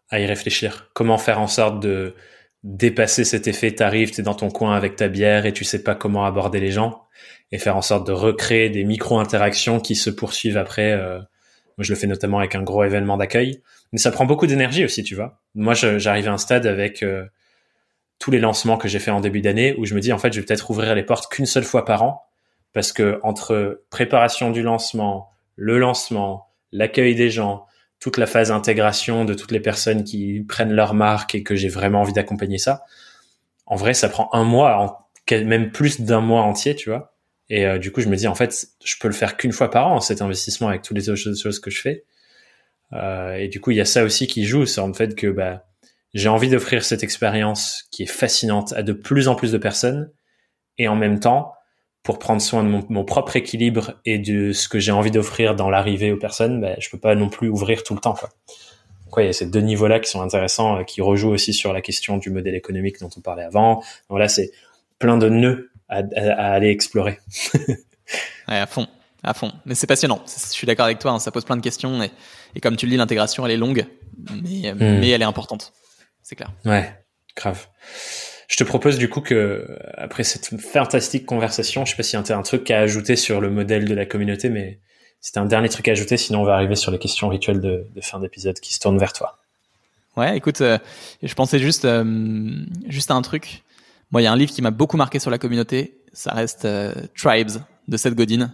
à 0.08 0.20
y 0.20 0.26
réfléchir. 0.26 0.90
Comment 0.94 1.16
faire 1.16 1.40
en 1.40 1.46
sorte 1.46 1.80
de 1.80 2.14
dépasser 2.62 3.24
cet 3.24 3.48
effet, 3.48 3.72
t'arrives, 3.72 4.10
t'es 4.10 4.22
dans 4.22 4.34
ton 4.34 4.50
coin 4.50 4.74
avec 4.74 4.96
ta 4.96 5.08
bière 5.08 5.46
et 5.46 5.52
tu 5.52 5.64
sais 5.64 5.82
pas 5.82 5.94
comment 5.94 6.24
aborder 6.26 6.60
les 6.60 6.70
gens 6.70 7.04
et 7.52 7.58
faire 7.58 7.76
en 7.76 7.82
sorte 7.82 8.06
de 8.06 8.12
recréer 8.12 8.70
des 8.70 8.84
micro-interactions 8.84 9.80
qui 9.80 9.96
se 9.96 10.10
poursuivent 10.10 10.56
après. 10.56 10.92
Euh, 10.92 11.18
moi, 11.18 11.84
je 11.84 11.92
le 11.92 11.98
fais 11.98 12.06
notamment 12.06 12.38
avec 12.38 12.54
un 12.54 12.62
gros 12.62 12.84
événement 12.84 13.16
d'accueil, 13.16 13.62
mais 13.92 13.98
ça 13.98 14.12
prend 14.12 14.26
beaucoup 14.26 14.46
d'énergie 14.46 14.84
aussi, 14.84 15.02
tu 15.02 15.14
vois. 15.14 15.40
Moi, 15.54 15.74
j'arrive 15.74 16.28
à 16.28 16.32
un 16.32 16.38
stade 16.38 16.66
avec 16.66 17.02
euh, 17.02 17.24
tous 18.18 18.30
les 18.30 18.38
lancements 18.38 18.76
que 18.76 18.86
j'ai 18.86 18.98
fait 18.98 19.10
en 19.10 19.20
début 19.20 19.40
d'année 19.40 19.74
où 19.78 19.86
je 19.86 19.94
me 19.94 20.00
dis 20.00 20.12
en 20.12 20.18
fait, 20.18 20.32
je 20.32 20.40
vais 20.40 20.46
peut-être 20.46 20.70
ouvrir 20.70 20.94
les 20.94 21.02
portes 21.02 21.32
qu'une 21.32 21.46
seule 21.46 21.64
fois 21.64 21.84
par 21.84 22.02
an 22.02 22.22
parce 22.72 22.92
que 22.92 23.18
entre 23.22 23.82
préparation 23.90 24.50
du 24.50 24.62
lancement, 24.62 25.30
le 25.56 25.78
lancement, 25.78 26.50
l'accueil 26.70 27.14
des 27.14 27.30
gens, 27.30 27.64
toute 28.00 28.16
la 28.16 28.26
phase 28.26 28.50
intégration 28.50 29.24
de 29.24 29.34
toutes 29.34 29.52
les 29.52 29.60
personnes 29.60 30.04
qui 30.04 30.44
prennent 30.48 30.72
leur 30.72 30.94
marque 30.94 31.34
et 31.34 31.42
que 31.42 31.54
j'ai 31.54 31.68
vraiment 31.68 32.00
envie 32.00 32.14
d'accompagner 32.14 32.58
ça. 32.58 32.84
En 33.66 33.76
vrai, 33.76 33.94
ça 33.94 34.08
prend 34.08 34.30
un 34.32 34.42
mois, 34.42 35.10
même 35.30 35.70
plus 35.70 36.00
d'un 36.00 36.20
mois 36.20 36.42
entier, 36.42 36.74
tu 36.74 36.88
vois. 36.88 37.14
Et 37.50 37.66
euh, 37.66 37.78
du 37.78 37.92
coup, 37.92 38.00
je 38.00 38.08
me 38.08 38.16
dis, 38.16 38.26
en 38.26 38.34
fait, 38.34 38.68
je 38.84 38.96
peux 38.98 39.08
le 39.08 39.14
faire 39.14 39.36
qu'une 39.36 39.52
fois 39.52 39.70
par 39.70 39.88
an, 39.88 40.00
cet 40.00 40.22
investissement 40.22 40.68
avec 40.68 40.82
toutes 40.82 40.96
les 40.96 41.10
autres 41.10 41.20
choses 41.20 41.60
que 41.60 41.70
je 41.70 41.80
fais. 41.80 42.04
Euh, 42.92 43.34
et 43.34 43.48
du 43.48 43.60
coup, 43.60 43.70
il 43.70 43.76
y 43.76 43.80
a 43.80 43.84
ça 43.84 44.02
aussi 44.02 44.26
qui 44.26 44.44
joue, 44.44 44.66
c'est 44.66 44.80
en 44.80 44.92
fait 44.92 45.14
que 45.14 45.26
bah, 45.28 45.66
j'ai 46.14 46.28
envie 46.28 46.48
d'offrir 46.48 46.84
cette 46.84 47.02
expérience 47.02 47.84
qui 47.90 48.04
est 48.04 48.10
fascinante 48.10 48.72
à 48.72 48.82
de 48.82 48.92
plus 48.92 49.28
en 49.28 49.34
plus 49.34 49.52
de 49.52 49.58
personnes. 49.58 50.10
Et 50.78 50.88
en 50.88 50.96
même 50.96 51.20
temps, 51.20 51.52
pour 52.02 52.18
prendre 52.18 52.40
soin 52.40 52.64
de 52.64 52.82
mon, 52.88 53.04
propre 53.04 53.36
équilibre 53.36 53.94
et 54.04 54.18
de 54.18 54.52
ce 54.52 54.68
que 54.68 54.78
j'ai 54.78 54.92
envie 54.92 55.10
d'offrir 55.10 55.54
dans 55.54 55.68
l'arrivée 55.68 56.12
aux 56.12 56.16
personnes, 56.16 56.60
ben, 56.60 56.76
je 56.78 56.88
peux 56.88 56.98
pas 56.98 57.14
non 57.14 57.28
plus 57.28 57.48
ouvrir 57.48 57.82
tout 57.82 57.94
le 57.94 58.00
temps. 58.00 58.14
Quoi. 58.14 58.30
Donc, 59.04 59.14
il 59.18 59.26
y 59.26 59.28
a 59.28 59.32
ces 59.32 59.46
deux 59.46 59.60
niveaux-là 59.60 60.00
qui 60.00 60.08
sont 60.08 60.22
intéressants, 60.22 60.78
euh, 60.78 60.82
qui 60.84 61.02
rejouent 61.02 61.30
aussi 61.30 61.52
sur 61.52 61.72
la 61.72 61.82
question 61.82 62.16
du 62.16 62.30
modèle 62.30 62.54
économique 62.54 63.00
dont 63.00 63.10
on 63.16 63.20
parlait 63.20 63.42
avant. 63.42 63.82
Voilà, 64.08 64.28
c'est 64.28 64.50
plein 64.98 65.18
de 65.18 65.28
nœuds 65.28 65.70
à, 65.88 66.02
à, 66.16 66.52
aller 66.52 66.70
explorer. 66.70 67.18
ouais, 67.58 67.76
à 68.48 68.66
fond, 68.66 68.86
à 69.22 69.34
fond. 69.34 69.52
Mais 69.66 69.74
c'est 69.74 69.86
passionnant. 69.86 70.22
Je 70.26 70.52
suis 70.52 70.66
d'accord 70.66 70.86
avec 70.86 71.00
toi. 71.00 71.12
Hein, 71.12 71.18
ça 71.18 71.30
pose 71.30 71.44
plein 71.44 71.56
de 71.56 71.62
questions 71.62 72.02
et, 72.02 72.10
et 72.54 72.60
comme 72.60 72.76
tu 72.76 72.86
le 72.86 72.90
dis, 72.90 72.96
l'intégration 72.96 73.44
elle 73.44 73.52
est 73.52 73.56
longue, 73.56 73.84
mais, 74.42 74.72
hmm. 74.72 74.78
mais 74.78 75.08
elle 75.10 75.22
est 75.22 75.26
importante. 75.26 75.72
C'est 76.22 76.36
clair. 76.36 76.52
Ouais, 76.64 76.94
grave. 77.36 77.66
Je 78.50 78.56
te 78.56 78.64
propose 78.64 78.98
du 78.98 79.08
coup 79.08 79.20
que, 79.20 79.78
après 79.94 80.24
cette 80.24 80.60
fantastique 80.60 81.24
conversation, 81.24 81.84
je 81.84 81.92
sais 81.92 81.96
pas 81.96 82.02
si 82.02 82.20
tu 82.20 82.32
as 82.32 82.36
un 82.36 82.42
truc 82.42 82.68
à 82.72 82.80
ajouter 82.80 83.14
sur 83.14 83.40
le 83.40 83.48
modèle 83.48 83.84
de 83.84 83.94
la 83.94 84.06
communauté, 84.06 84.50
mais 84.50 84.80
c'était 85.20 85.38
un 85.38 85.46
dernier 85.46 85.68
truc 85.68 85.86
à 85.86 85.92
ajouter, 85.92 86.16
sinon 86.16 86.40
on 86.40 86.44
va 86.44 86.54
arriver 86.54 86.74
sur 86.74 86.90
les 86.90 86.98
questions 86.98 87.28
rituelles 87.28 87.60
de, 87.60 87.86
fin 88.02 88.18
d'épisode 88.18 88.58
qui 88.58 88.74
se 88.74 88.80
tournent 88.80 88.98
vers 88.98 89.12
toi. 89.12 89.38
Ouais, 90.16 90.36
écoute, 90.36 90.62
euh, 90.62 90.78
je 91.22 91.32
pensais 91.32 91.60
juste, 91.60 91.84
euh, 91.84 92.64
juste 92.88 93.12
à 93.12 93.14
un 93.14 93.22
truc. 93.22 93.62
Moi, 94.10 94.20
il 94.20 94.24
y 94.24 94.26
a 94.26 94.32
un 94.32 94.36
livre 94.36 94.50
qui 94.50 94.62
m'a 94.62 94.72
beaucoup 94.72 94.96
marqué 94.96 95.20
sur 95.20 95.30
la 95.30 95.38
communauté. 95.38 96.00
Ça 96.12 96.32
reste 96.32 96.64
euh, 96.64 96.92
Tribes 97.16 97.62
de 97.86 97.96
Seth 97.96 98.16
Godin. 98.16 98.52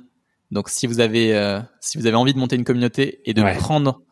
Donc, 0.51 0.69
si 0.69 0.87
vous 0.87 1.01
avez, 1.01 1.59
si 1.81 1.97
vous 1.97 2.07
avez 2.07 2.17
envie 2.17 2.35
de 2.35 2.39
monter 2.39 2.57
une 2.57 2.65
communauté 2.65 3.23
et 3.25 3.33
de 3.33 3.43
prendre, 3.59 4.03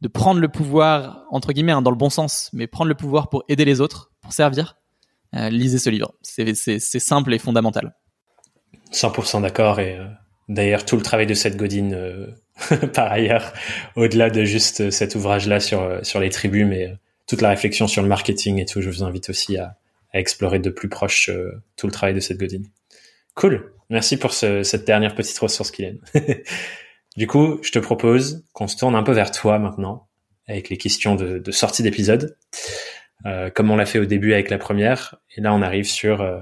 de 0.00 0.08
prendre 0.08 0.40
le 0.40 0.48
pouvoir 0.48 1.26
entre 1.30 1.52
guillemets 1.52 1.72
hein, 1.72 1.82
dans 1.82 1.90
le 1.90 1.96
bon 1.96 2.08
sens, 2.08 2.48
mais 2.54 2.66
prendre 2.66 2.88
le 2.88 2.94
pouvoir 2.94 3.28
pour 3.28 3.44
aider 3.48 3.66
les 3.66 3.82
autres, 3.82 4.10
pour 4.22 4.32
servir, 4.32 4.76
lisez 5.50 5.78
ce 5.78 5.90
livre. 5.90 6.14
C'est 6.22 6.54
simple 6.98 7.34
et 7.34 7.38
fondamental. 7.38 7.94
100% 8.92 9.42
d'accord. 9.42 9.80
Et 9.80 9.98
euh, 9.98 10.06
d'ailleurs, 10.48 10.84
tout 10.84 10.96
le 10.96 11.02
travail 11.02 11.26
de 11.26 11.34
Seth 11.34 11.56
Godin, 11.56 11.92
euh, 11.92 12.26
par 12.94 13.10
ailleurs, 13.10 13.52
au-delà 13.96 14.30
de 14.30 14.44
juste 14.44 14.90
cet 14.90 15.14
ouvrage-là 15.14 15.60
sur, 15.60 16.00
sur 16.04 16.20
les 16.20 16.30
tribus, 16.30 16.66
mais 16.66 16.94
toute 17.26 17.40
la 17.40 17.50
réflexion 17.50 17.86
sur 17.88 18.02
le 18.02 18.08
marketing 18.08 18.60
et 18.60 18.64
tout, 18.64 18.80
je 18.80 18.88
vous 18.88 19.02
invite 19.02 19.30
aussi 19.30 19.56
à, 19.56 19.76
explorer 20.14 20.60
de 20.60 20.70
plus 20.70 20.88
proche 20.88 21.30
tout 21.76 21.86
le 21.86 21.92
travail 21.92 22.14
de 22.14 22.20
Seth 22.20 22.38
Godin. 22.38 22.62
Cool. 23.34 23.70
Merci 23.90 24.16
pour 24.16 24.32
ce, 24.32 24.62
cette 24.62 24.86
dernière 24.86 25.14
petite 25.14 25.36
ressource, 25.38 25.70
Kylian. 25.70 25.96
du 27.18 27.26
coup, 27.26 27.58
je 27.62 27.70
te 27.70 27.78
propose 27.78 28.42
qu'on 28.54 28.66
se 28.66 28.78
tourne 28.78 28.94
un 28.94 29.02
peu 29.02 29.12
vers 29.12 29.30
toi 29.30 29.58
maintenant, 29.58 30.08
avec 30.48 30.70
les 30.70 30.78
questions 30.78 31.16
de, 31.16 31.38
de 31.38 31.50
sortie 31.50 31.82
d'épisode. 31.82 32.34
Euh, 33.24 33.50
comme 33.50 33.70
on 33.70 33.76
l'a 33.76 33.86
fait 33.86 33.98
au 33.98 34.04
début 34.04 34.34
avec 34.34 34.50
la 34.50 34.58
première. 34.58 35.16
Et 35.36 35.40
là, 35.40 35.54
on 35.54 35.62
arrive 35.62 35.86
sur 35.86 36.20
euh, 36.20 36.40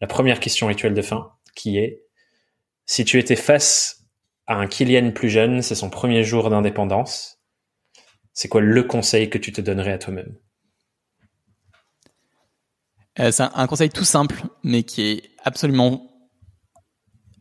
la 0.00 0.06
première 0.06 0.40
question 0.40 0.66
rituelle 0.66 0.94
de 0.94 1.02
fin, 1.02 1.32
qui 1.54 1.78
est 1.78 2.04
si 2.86 3.04
tu 3.04 3.18
étais 3.18 3.36
face 3.36 4.06
à 4.46 4.54
un 4.54 4.66
Kylian 4.66 5.12
plus 5.12 5.28
jeune, 5.28 5.60
c'est 5.60 5.74
son 5.74 5.90
premier 5.90 6.24
jour 6.24 6.48
d'indépendance, 6.48 7.38
c'est 8.32 8.48
quoi 8.48 8.62
le 8.62 8.82
conseil 8.82 9.28
que 9.28 9.36
tu 9.36 9.52
te 9.52 9.60
donnerais 9.60 9.92
à 9.92 9.98
toi-même? 9.98 10.34
Euh, 13.20 13.30
C'est 13.30 13.42
un 13.42 13.66
conseil 13.66 13.90
tout 13.90 14.04
simple, 14.04 14.42
mais 14.62 14.84
qui 14.84 15.02
est 15.02 15.30
absolument 15.44 16.10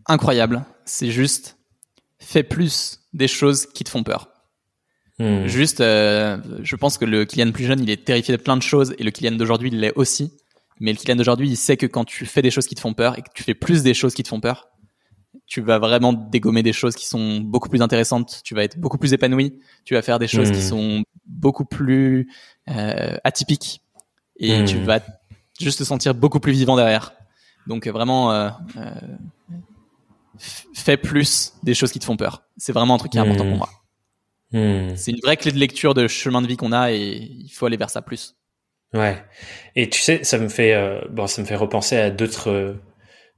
incroyable. 0.05 0.65
C'est 0.86 1.11
juste 1.11 1.57
fais 2.20 2.43
plus 2.43 2.99
des 3.13 3.28
choses 3.28 3.68
qui 3.68 3.84
te 3.84 3.89
font 3.89 4.03
peur. 4.03 4.36
Hmm. 5.20 5.47
Juste, 5.47 5.82
euh, 5.82 6.38
je 6.61 6.76
pense 6.76 6.97
que 6.97 7.05
le 7.05 7.26
Kylian 7.26 7.51
plus 7.51 7.65
jeune, 7.65 7.82
il 7.82 7.89
est 7.89 8.05
terrifié 8.05 8.36
de 8.38 8.41
plein 8.41 8.57
de 8.57 8.61
choses 8.61 8.93
et 8.97 9.03
le 9.03 9.11
Kylian 9.11 9.32
d'aujourd'hui, 9.38 9.70
il 9.72 9.80
l'est 9.80 9.93
aussi. 9.95 10.32
Mais 10.80 10.91
le 10.91 10.97
Kylian 10.97 11.15
d'aujourd'hui, 11.15 11.49
il 11.49 11.57
sait 11.57 11.78
que 11.78 11.88
quand 11.88 12.05
tu 12.05 12.26
fais 12.26 12.41
des 12.41 12.51
choses 12.51 12.68
qui 12.68 12.76
te 12.76 12.82
font 12.82 12.93
peur 12.93 13.18
et 13.18 13.22
que 13.22 13.30
tu 13.34 13.43
fais 13.43 13.55
plus 13.55 13.82
des 13.82 13.93
choses 13.93 14.13
qui 14.13 14.24
te 14.24 14.28
font 14.28 14.39
peur, 14.39 14.68
tu 15.47 15.61
vas 15.61 15.80
vraiment 15.80 16.13
dégommer 16.13 16.61
des 16.61 16.74
choses 16.74 16.95
qui 16.95 17.07
sont 17.07 17.39
beaucoup 17.39 17.70
plus 17.70 17.82
intéressantes. 17.82 18.41
Tu 18.43 18.53
vas 18.53 18.63
être 18.63 18.78
beaucoup 18.78 18.97
plus 18.97 19.13
épanoui. 19.13 19.59
Tu 19.86 19.95
vas 19.95 20.01
faire 20.01 20.20
des 20.20 20.28
choses 20.28 20.51
qui 20.51 20.59
hmm. 20.59 20.70
sont 20.70 21.03
beaucoup 21.26 21.65
plus 21.65 22.30
euh, 22.70 23.18
atypiques 23.24 23.82
et 24.39 24.63
tu 24.65 24.78
hmm. 24.78 24.84
vas 24.84 24.99
juste 25.59 25.80
te 25.80 25.84
sentir 25.84 26.13
beaucoup 26.13 26.39
plus 26.39 26.51
vivant 26.51 26.76
derrière. 26.76 27.13
Donc 27.65 27.88
vraiment, 27.88 28.32
euh, 28.32 28.49
euh, 28.78 28.91
fais 30.74 30.97
plus 30.97 31.53
des 31.63 31.74
choses 31.74 31.91
qui 31.91 31.99
te 31.99 32.05
font 32.05 32.18
peur. 32.18 32.43
C'est 32.57 32.74
vraiment 32.74 32.95
un 32.95 32.97
truc 32.97 33.11
qui 33.11 33.18
est 33.18 33.22
important 33.22 33.45
pour 33.45 33.57
moi. 33.57 33.70
Hmm. 34.51 34.95
C'est 34.95 35.11
une 35.11 35.19
vraie 35.23 35.37
clé 35.37 35.51
de 35.51 35.57
lecture 35.57 35.93
de 35.93 36.07
chemin 36.07 36.41
de 36.41 36.47
vie 36.47 36.57
qu'on 36.57 36.71
a 36.71 36.91
et 36.91 36.97
il 36.99 37.49
faut 37.49 37.65
aller 37.65 37.77
vers 37.77 37.89
ça 37.89 38.01
plus. 38.01 38.35
Ouais. 38.93 39.21
Et 39.75 39.89
tu 39.89 39.99
sais, 39.99 40.23
ça 40.23 40.37
me 40.37 40.47
fait 40.47 40.73
euh, 40.73 41.01
bon, 41.09 41.27
ça 41.27 41.41
me 41.41 41.47
fait 41.47 41.55
repenser 41.55 41.97
à 41.97 42.09
d'autres 42.09 42.49
euh, 42.49 42.73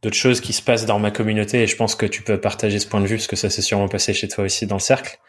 d'autres 0.01 0.15
choses 0.15 0.41
qui 0.41 0.53
se 0.53 0.61
passent 0.61 0.85
dans 0.85 0.99
ma 0.99 1.11
communauté 1.11 1.63
et 1.63 1.67
je 1.67 1.75
pense 1.75 1.95
que 1.95 2.05
tu 2.05 2.21
peux 2.21 2.39
partager 2.39 2.79
ce 2.79 2.87
point 2.87 3.01
de 3.01 3.07
vue 3.07 3.15
parce 3.15 3.27
que 3.27 3.35
ça 3.35 3.49
s'est 3.49 3.61
sûrement 3.61 3.87
passé 3.87 4.13
chez 4.13 4.27
toi 4.27 4.43
aussi 4.45 4.67
dans 4.67 4.75
le 4.75 4.81
cercle. 4.81 5.19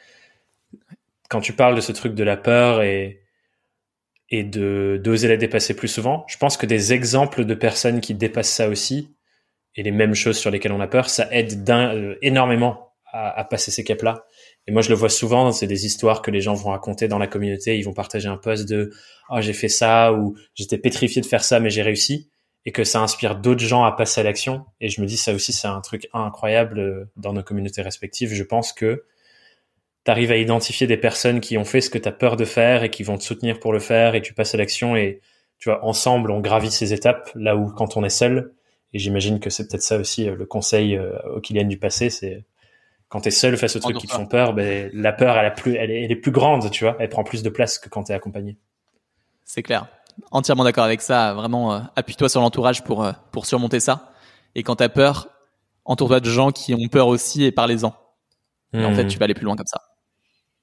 Quand 1.29 1.41
tu 1.41 1.53
parles 1.55 1.75
de 1.75 1.81
ce 1.81 1.93
truc 1.93 2.15
de 2.15 2.25
la 2.25 2.37
peur 2.37 2.83
et 2.83 3.23
et 4.29 4.45
de 4.45 5.01
d'oser 5.03 5.29
la 5.29 5.37
dépasser 5.37 5.75
plus 5.75 5.89
souvent, 5.89 6.25
je 6.29 6.37
pense 6.37 6.57
que 6.57 6.67
des 6.67 6.93
exemples 6.93 7.45
de 7.45 7.55
personnes 7.55 8.01
qui 8.01 8.15
dépassent 8.15 8.53
ça 8.53 8.69
aussi 8.69 9.09
et 9.77 9.83
les 9.83 9.91
mêmes 9.91 10.15
choses 10.15 10.39
sur 10.39 10.51
lesquelles 10.51 10.73
on 10.73 10.81
a 10.81 10.87
peur, 10.87 11.09
ça 11.09 11.29
aide 11.33 11.69
euh, 11.71 12.17
énormément 12.23 12.93
à, 13.13 13.39
à 13.41 13.45
passer 13.45 13.71
ces 13.71 13.85
caps-là. 13.85 14.25
Et 14.71 14.73
moi, 14.73 14.83
je 14.83 14.89
le 14.89 14.95
vois 14.95 15.09
souvent, 15.09 15.51
c'est 15.51 15.67
des 15.67 15.85
histoires 15.85 16.23
que 16.23 16.31
les 16.31 16.41
gens 16.41 16.55
vont 16.55 16.71
raconter 16.71 17.09
dans 17.09 17.19
la 17.19 17.27
communauté. 17.27 17.77
Ils 17.77 17.83
vont 17.83 17.93
partager 17.93 18.29
un 18.29 18.37
post 18.37 18.69
de 18.69 18.93
oh 19.29 19.41
j'ai 19.41 19.53
fait 19.53 19.69
ça 19.69 20.13
ou 20.13 20.37
j'étais 20.55 20.79
pétrifié 20.79 21.21
de 21.21 21.27
faire 21.27 21.43
ça 21.43 21.59
mais 21.59 21.71
j'ai 21.71 21.83
réussi 21.83 22.31
et 22.65 22.71
que 22.71 22.85
ça 22.85 23.01
inspire 23.01 23.35
d'autres 23.35 23.65
gens 23.65 23.83
à 23.83 23.91
passer 23.91 24.21
à 24.21 24.23
l'action. 24.23 24.65
Et 24.81 24.89
je 24.89 25.01
me 25.01 25.09
dis 25.09 25.17
ça 25.17 25.35
aussi 25.35 25.53
c'est 25.53 25.67
un 25.67 25.81
truc 25.81 26.09
incroyable 26.13 26.79
euh, 26.79 27.11
dans 27.17 27.33
nos 27.33 27.43
communautés 27.43 27.83
respectives. 27.83 28.33
Je 28.33 28.45
pense 28.45 28.73
que 28.73 29.07
tu 30.05 30.11
arrives 30.13 30.31
à 30.31 30.37
identifier 30.37 30.87
des 30.87 30.97
personnes 30.97 31.41
qui 31.41 31.59
ont 31.59 31.65
fait 31.65 31.81
ce 31.81 31.91
que 31.91 31.99
tu 31.99 32.07
as 32.07 32.13
peur 32.13 32.37
de 32.37 32.45
faire 32.45 32.85
et 32.85 32.91
qui 32.91 33.03
vont 33.03 33.19
te 33.19 33.25
soutenir 33.25 33.59
pour 33.59 33.73
le 33.73 33.81
faire 33.81 34.15
et 34.15 34.23
tu 34.23 34.35
passes 34.35 34.55
à 34.55 34.59
l'action 34.59 34.95
et 34.95 35.21
tu 35.59 35.69
vois, 35.69 35.85
ensemble, 35.85 36.31
on 36.31 36.39
gravit 36.39 36.71
ces 36.71 36.93
étapes, 36.93 37.33
là 37.35 37.57
où 37.57 37.73
quand 37.73 37.97
on 37.97 38.05
est 38.05 38.09
seul, 38.09 38.55
et 38.93 39.01
j'imagine 39.01 39.41
que 39.41 39.51
c'est 39.51 39.67
peut-être 39.67 39.83
ça 39.83 39.99
aussi 39.99 40.27
le 40.27 40.47
conseil 40.47 40.99
aux 41.35 41.41
Kylian 41.41 41.67
du 41.67 41.77
passé, 41.77 42.09
c'est 42.09 42.45
quand 43.11 43.21
t'es 43.21 43.31
seul 43.31 43.59
face 43.59 43.77
aux 43.77 43.81
trucs 43.81 43.99
qui 43.99 44.07
te 44.07 44.13
font 44.13 44.27
peur, 44.27 44.55
ben, 44.55 44.91
la 44.95 45.13
peur, 45.13 45.37
elle, 45.37 45.45
a 45.45 45.51
plus, 45.51 45.75
elle, 45.77 45.91
est, 45.91 46.05
elle 46.05 46.13
est 46.13 46.17
plus 46.17 46.31
grande, 46.31 46.71
tu 46.71 46.85
vois, 46.85 46.97
elle 46.99 47.11
prend 47.11 47.25
plus 47.25 47.43
de 47.43 47.51
place 47.51 47.79
que 47.79 47.91
quand 47.91 48.05
t'es 48.05 48.15
accompagné. 48.15 48.57
C'est 49.45 49.63
clair. 49.63 49.87
Entièrement 50.31 50.65
d'accord 50.65 50.85
avec 50.85 51.03
ça. 51.03 51.35
Vraiment, 51.35 51.83
appuie-toi 51.97 52.29
sur 52.29 52.41
l'entourage 52.41 52.83
pour, 52.83 53.07
pour 53.33 53.45
surmonter 53.47 53.81
ça. 53.81 54.13
Et 54.55 54.63
quand 54.63 54.77
t'as 54.77 54.89
peur, 54.89 55.29
entoure-toi 55.85 56.21
de 56.21 56.31
gens 56.31 56.51
qui 56.51 56.75
ont 56.75 56.89
peur 56.89 57.09
aussi 57.09 57.45
et 57.45 57.53
parlez-en. 57.53 57.95
Et 58.73 58.85
en 58.85 58.95
fait, 58.95 59.05
hmm. 59.05 59.09
tu 59.09 59.19
vas 59.19 59.25
aller 59.25 59.35
plus 59.35 59.45
loin 59.45 59.57
comme 59.57 59.67
ça. 59.67 59.81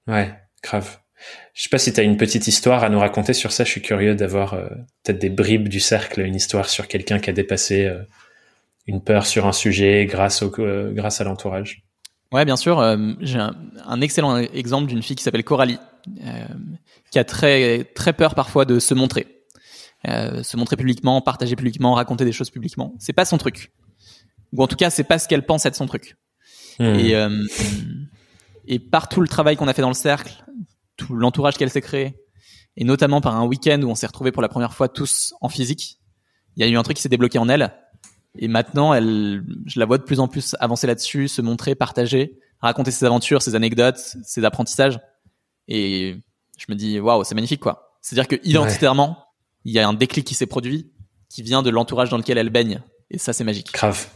Ouais, 0.08 0.34
grave. 0.64 1.00
Je 1.54 1.64
sais 1.64 1.70
pas 1.70 1.80
si 1.80 1.92
tu 1.92 2.00
as 2.00 2.04
une 2.04 2.18
petite 2.18 2.48
histoire 2.48 2.84
à 2.84 2.90
nous 2.90 3.00
raconter 3.00 3.34
sur 3.34 3.52
ça. 3.52 3.64
Je 3.64 3.72
suis 3.72 3.82
curieux 3.82 4.16
d'avoir 4.16 4.54
euh, 4.54 4.70
peut-être 5.04 5.20
des 5.20 5.30
bribes 5.30 5.68
du 5.68 5.80
cercle, 5.80 6.22
une 6.22 6.36
histoire 6.36 6.70
sur 6.70 6.88
quelqu'un 6.88 7.20
qui 7.20 7.30
a 7.30 7.34
dépassé 7.34 7.86
euh, 7.86 8.04
une 8.86 9.04
peur 9.04 9.26
sur 9.26 9.48
un 9.48 9.52
sujet 9.52 10.06
grâce 10.06 10.42
au 10.42 10.54
euh, 10.60 10.94
grâce 10.94 11.20
à 11.20 11.24
l'entourage. 11.24 11.84
Ouais, 12.32 12.46
bien 12.46 12.58
sûr. 12.58 12.82
J'ai 13.22 13.40
un, 13.40 14.02
excellent 14.02 14.38
exemple 14.38 14.88
d'une 14.88 15.02
fille 15.02 15.16
qui 15.16 15.24
s'appelle 15.24 15.44
Coralie, 15.44 15.80
qui 17.12 17.20
a 17.20 17.24
très 17.24 17.86
très 17.96 18.14
peur 18.14 18.36
parfois 18.36 18.66
de 18.66 18.80
se 18.80 18.94
montrer, 18.94 19.44
se 20.06 20.58
montrer 20.58 20.76
publiquement, 20.76 21.22
partager 21.22 21.56
publiquement, 21.56 21.94
raconter 21.94 22.26
des 22.26 22.34
choses 22.34 22.50
publiquement. 22.50 22.94
C'est 23.00 23.14
pas 23.14 23.26
son 23.26 23.38
truc, 23.38 23.72
ou 24.52 24.62
en 24.62 24.68
tout 24.68 24.76
cas, 24.76 24.90
c'est 24.90 25.06
pas 25.06 25.20
ce 25.20 25.28
qu'elle 25.28 25.46
pense 25.46 25.66
être 25.66 25.76
son 25.76 25.86
truc. 25.86 26.18
Hmm. 26.80 26.96
Et 26.96 27.16
et 28.68 28.80
par 28.80 29.08
tout 29.08 29.22
le 29.22 29.28
travail 29.28 29.56
qu'on 29.56 29.68
a 29.68 29.74
fait 29.74 29.82
dans 29.82 29.88
le 29.88 29.96
cercle, 29.96 30.44
tout 30.98 31.16
l'entourage 31.16 31.56
qu'elle 31.56 31.70
s'est 31.70 31.82
créé, 31.82 32.16
et 32.76 32.84
notamment 32.84 33.22
par 33.22 33.36
un 33.36 33.46
week-end 33.46 33.82
où 33.82 33.90
on 33.90 33.96
s'est 33.96 34.08
retrouvés 34.08 34.32
pour 34.32 34.42
la 34.42 34.50
première 34.50 34.74
fois 34.74 34.90
tous 34.90 35.34
en 35.42 35.50
physique, 35.50 36.00
il 36.56 36.66
y 36.66 36.68
a 36.68 36.70
eu 36.70 36.78
un 36.78 36.84
truc 36.84 36.98
qui 36.98 37.04
s'est 37.04 37.10
débloqué 37.10 37.40
en 37.40 37.50
elle. 37.50 37.74
Et 38.38 38.48
maintenant, 38.48 38.94
elle, 38.94 39.44
je 39.66 39.80
la 39.80 39.86
vois 39.86 39.98
de 39.98 40.04
plus 40.04 40.20
en 40.20 40.28
plus 40.28 40.56
avancer 40.60 40.88
là-dessus, 40.88 41.28
se 41.28 41.42
montrer, 41.42 41.76
partager, 41.76 42.40
raconter 42.62 42.92
ses 42.92 43.06
aventures, 43.06 43.42
ses 43.42 43.56
anecdotes, 43.56 44.16
ses 44.24 44.46
apprentissages. 44.46 45.00
Et 45.68 46.16
je 46.58 46.66
me 46.70 46.76
dis, 46.76 47.00
waouh, 47.00 47.24
c'est 47.24 47.36
magnifique, 47.36 47.62
quoi. 47.62 47.98
C'est-à-dire 48.02 48.28
que 48.28 48.36
identitairement, 48.48 49.18
il 49.66 49.74
y 49.74 49.80
a 49.80 49.88
un 49.88 49.94
déclic 49.94 50.26
qui 50.26 50.34
s'est 50.34 50.46
produit, 50.46 50.92
qui 51.30 51.42
vient 51.42 51.62
de 51.62 51.70
l'entourage 51.70 52.10
dans 52.10 52.18
lequel 52.18 52.38
elle 52.38 52.50
baigne. 52.50 52.82
Et 53.10 53.18
ça, 53.18 53.34
c'est 53.34 53.44
magique. 53.44 53.72
Grave. 53.74 54.08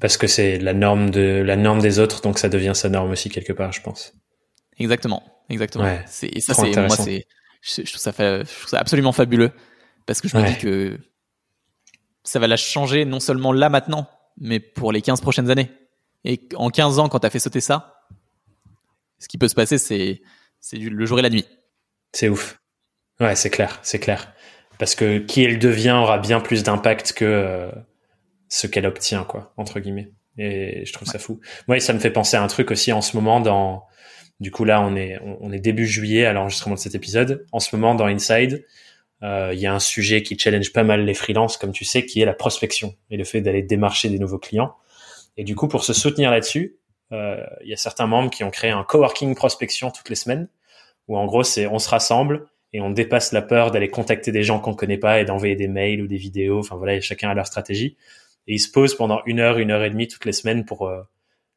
Parce 0.00 0.16
que 0.16 0.26
c'est 0.26 0.58
la 0.58 0.72
norme 0.72 1.10
de 1.10 1.42
la 1.44 1.56
norme 1.56 1.80
des 1.80 1.98
autres, 1.98 2.22
donc 2.22 2.38
ça 2.38 2.48
devient 2.48 2.72
sa 2.74 2.88
norme 2.88 3.10
aussi 3.10 3.28
quelque 3.28 3.52
part, 3.52 3.72
je 3.72 3.82
pense. 3.82 4.14
Exactement, 4.78 5.22
exactement. 5.50 5.98
c'est, 6.06 6.28
et 6.28 6.40
ça, 6.40 6.54
c'est 6.54 6.74
moi, 6.74 6.96
c'est, 6.96 7.26
je, 7.60 7.82
trouve 7.82 8.00
ça 8.00 8.12
fait, 8.12 8.44
je 8.46 8.58
trouve 8.58 8.70
ça 8.70 8.78
absolument 8.78 9.12
fabuleux 9.12 9.50
parce 10.06 10.20
que 10.20 10.28
je 10.28 10.36
me 10.36 10.46
dis 10.46 10.56
que 10.56 10.98
ça 12.28 12.38
va 12.38 12.46
la 12.46 12.56
changer 12.56 13.04
non 13.04 13.20
seulement 13.20 13.52
là 13.52 13.70
maintenant, 13.70 14.08
mais 14.38 14.60
pour 14.60 14.92
les 14.92 15.00
15 15.00 15.20
prochaines 15.20 15.50
années. 15.50 15.70
Et 16.24 16.40
en 16.56 16.68
15 16.70 16.98
ans, 16.98 17.08
quand 17.08 17.20
t'as 17.20 17.30
fait 17.30 17.38
sauter 17.38 17.60
ça, 17.60 18.04
ce 19.18 19.28
qui 19.28 19.38
peut 19.38 19.48
se 19.48 19.54
passer, 19.54 19.78
c'est, 19.78 20.20
c'est 20.60 20.76
le 20.76 21.06
jour 21.06 21.18
et 21.18 21.22
la 21.22 21.30
nuit. 21.30 21.46
C'est 22.12 22.28
ouf. 22.28 22.60
Ouais, 23.20 23.34
c'est 23.34 23.50
clair, 23.50 23.80
c'est 23.82 23.98
clair. 23.98 24.34
Parce 24.78 24.94
que 24.94 25.18
qui 25.18 25.42
elle 25.42 25.58
devient 25.58 25.96
aura 26.00 26.18
bien 26.18 26.40
plus 26.40 26.62
d'impact 26.62 27.14
que 27.14 27.24
euh, 27.24 27.70
ce 28.48 28.66
qu'elle 28.66 28.86
obtient, 28.86 29.24
quoi, 29.24 29.52
entre 29.56 29.80
guillemets. 29.80 30.12
Et 30.36 30.84
je 30.84 30.92
trouve 30.92 31.08
ça 31.08 31.18
fou. 31.18 31.40
Moi, 31.66 31.80
ça 31.80 31.92
me 31.92 31.98
fait 31.98 32.12
penser 32.12 32.36
à 32.36 32.42
un 32.42 32.46
truc 32.46 32.70
aussi 32.70 32.92
en 32.92 33.00
ce 33.00 33.16
moment 33.16 33.40
dans, 33.40 33.86
du 34.38 34.50
coup, 34.50 34.64
là, 34.64 34.80
on 34.82 34.94
est, 34.94 35.18
on, 35.40 35.50
est 35.50 35.58
début 35.58 35.86
juillet 35.86 36.26
à 36.26 36.32
l'enregistrement 36.32 36.76
de 36.76 36.80
cet 36.80 36.94
épisode. 36.94 37.44
En 37.50 37.58
ce 37.58 37.74
moment, 37.74 37.96
dans 37.96 38.06
Inside, 38.06 38.64
il 39.22 39.58
y 39.58 39.66
a 39.66 39.74
un 39.74 39.80
sujet 39.80 40.22
qui 40.22 40.38
challenge 40.38 40.72
pas 40.72 40.84
mal 40.84 41.04
les 41.04 41.14
freelances, 41.14 41.56
comme 41.56 41.72
tu 41.72 41.84
sais, 41.84 42.06
qui 42.06 42.20
est 42.20 42.24
la 42.24 42.34
prospection 42.34 42.94
et 43.10 43.16
le 43.16 43.24
fait 43.24 43.40
d'aller 43.40 43.62
démarcher 43.62 44.08
des 44.08 44.18
nouveaux 44.18 44.38
clients. 44.38 44.74
Et 45.36 45.44
du 45.44 45.54
coup, 45.54 45.68
pour 45.68 45.84
se 45.84 45.92
soutenir 45.92 46.30
là-dessus, 46.30 46.78
euh, 47.12 47.44
il 47.62 47.68
y 47.68 47.72
a 47.72 47.76
certains 47.76 48.06
membres 48.06 48.30
qui 48.30 48.44
ont 48.44 48.50
créé 48.50 48.70
un 48.70 48.84
coworking 48.84 49.34
prospection 49.34 49.90
toutes 49.90 50.10
les 50.10 50.16
semaines, 50.16 50.48
où 51.06 51.16
en 51.16 51.26
gros, 51.26 51.42
c'est 51.42 51.66
on 51.66 51.78
se 51.78 51.88
rassemble 51.88 52.46
et 52.72 52.80
on 52.80 52.90
dépasse 52.90 53.32
la 53.32 53.40
peur 53.40 53.70
d'aller 53.70 53.88
contacter 53.88 54.30
des 54.30 54.42
gens 54.42 54.60
qu'on 54.60 54.74
connaît 54.74 54.98
pas 54.98 55.20
et 55.20 55.24
d'envoyer 55.24 55.56
des 55.56 55.68
mails 55.68 56.02
ou 56.02 56.06
des 56.06 56.16
vidéos. 56.16 56.58
Enfin 56.58 56.76
voilà, 56.76 57.00
chacun 57.00 57.30
a 57.30 57.34
leur 57.34 57.46
stratégie 57.46 57.96
et 58.46 58.54
ils 58.54 58.58
se 58.58 58.70
posent 58.70 58.94
pendant 58.94 59.22
une 59.24 59.40
heure, 59.40 59.58
une 59.58 59.70
heure 59.70 59.84
et 59.84 59.90
demie 59.90 60.08
toutes 60.08 60.24
les 60.24 60.32
semaines 60.32 60.64
pour 60.64 60.88
euh, 60.88 61.02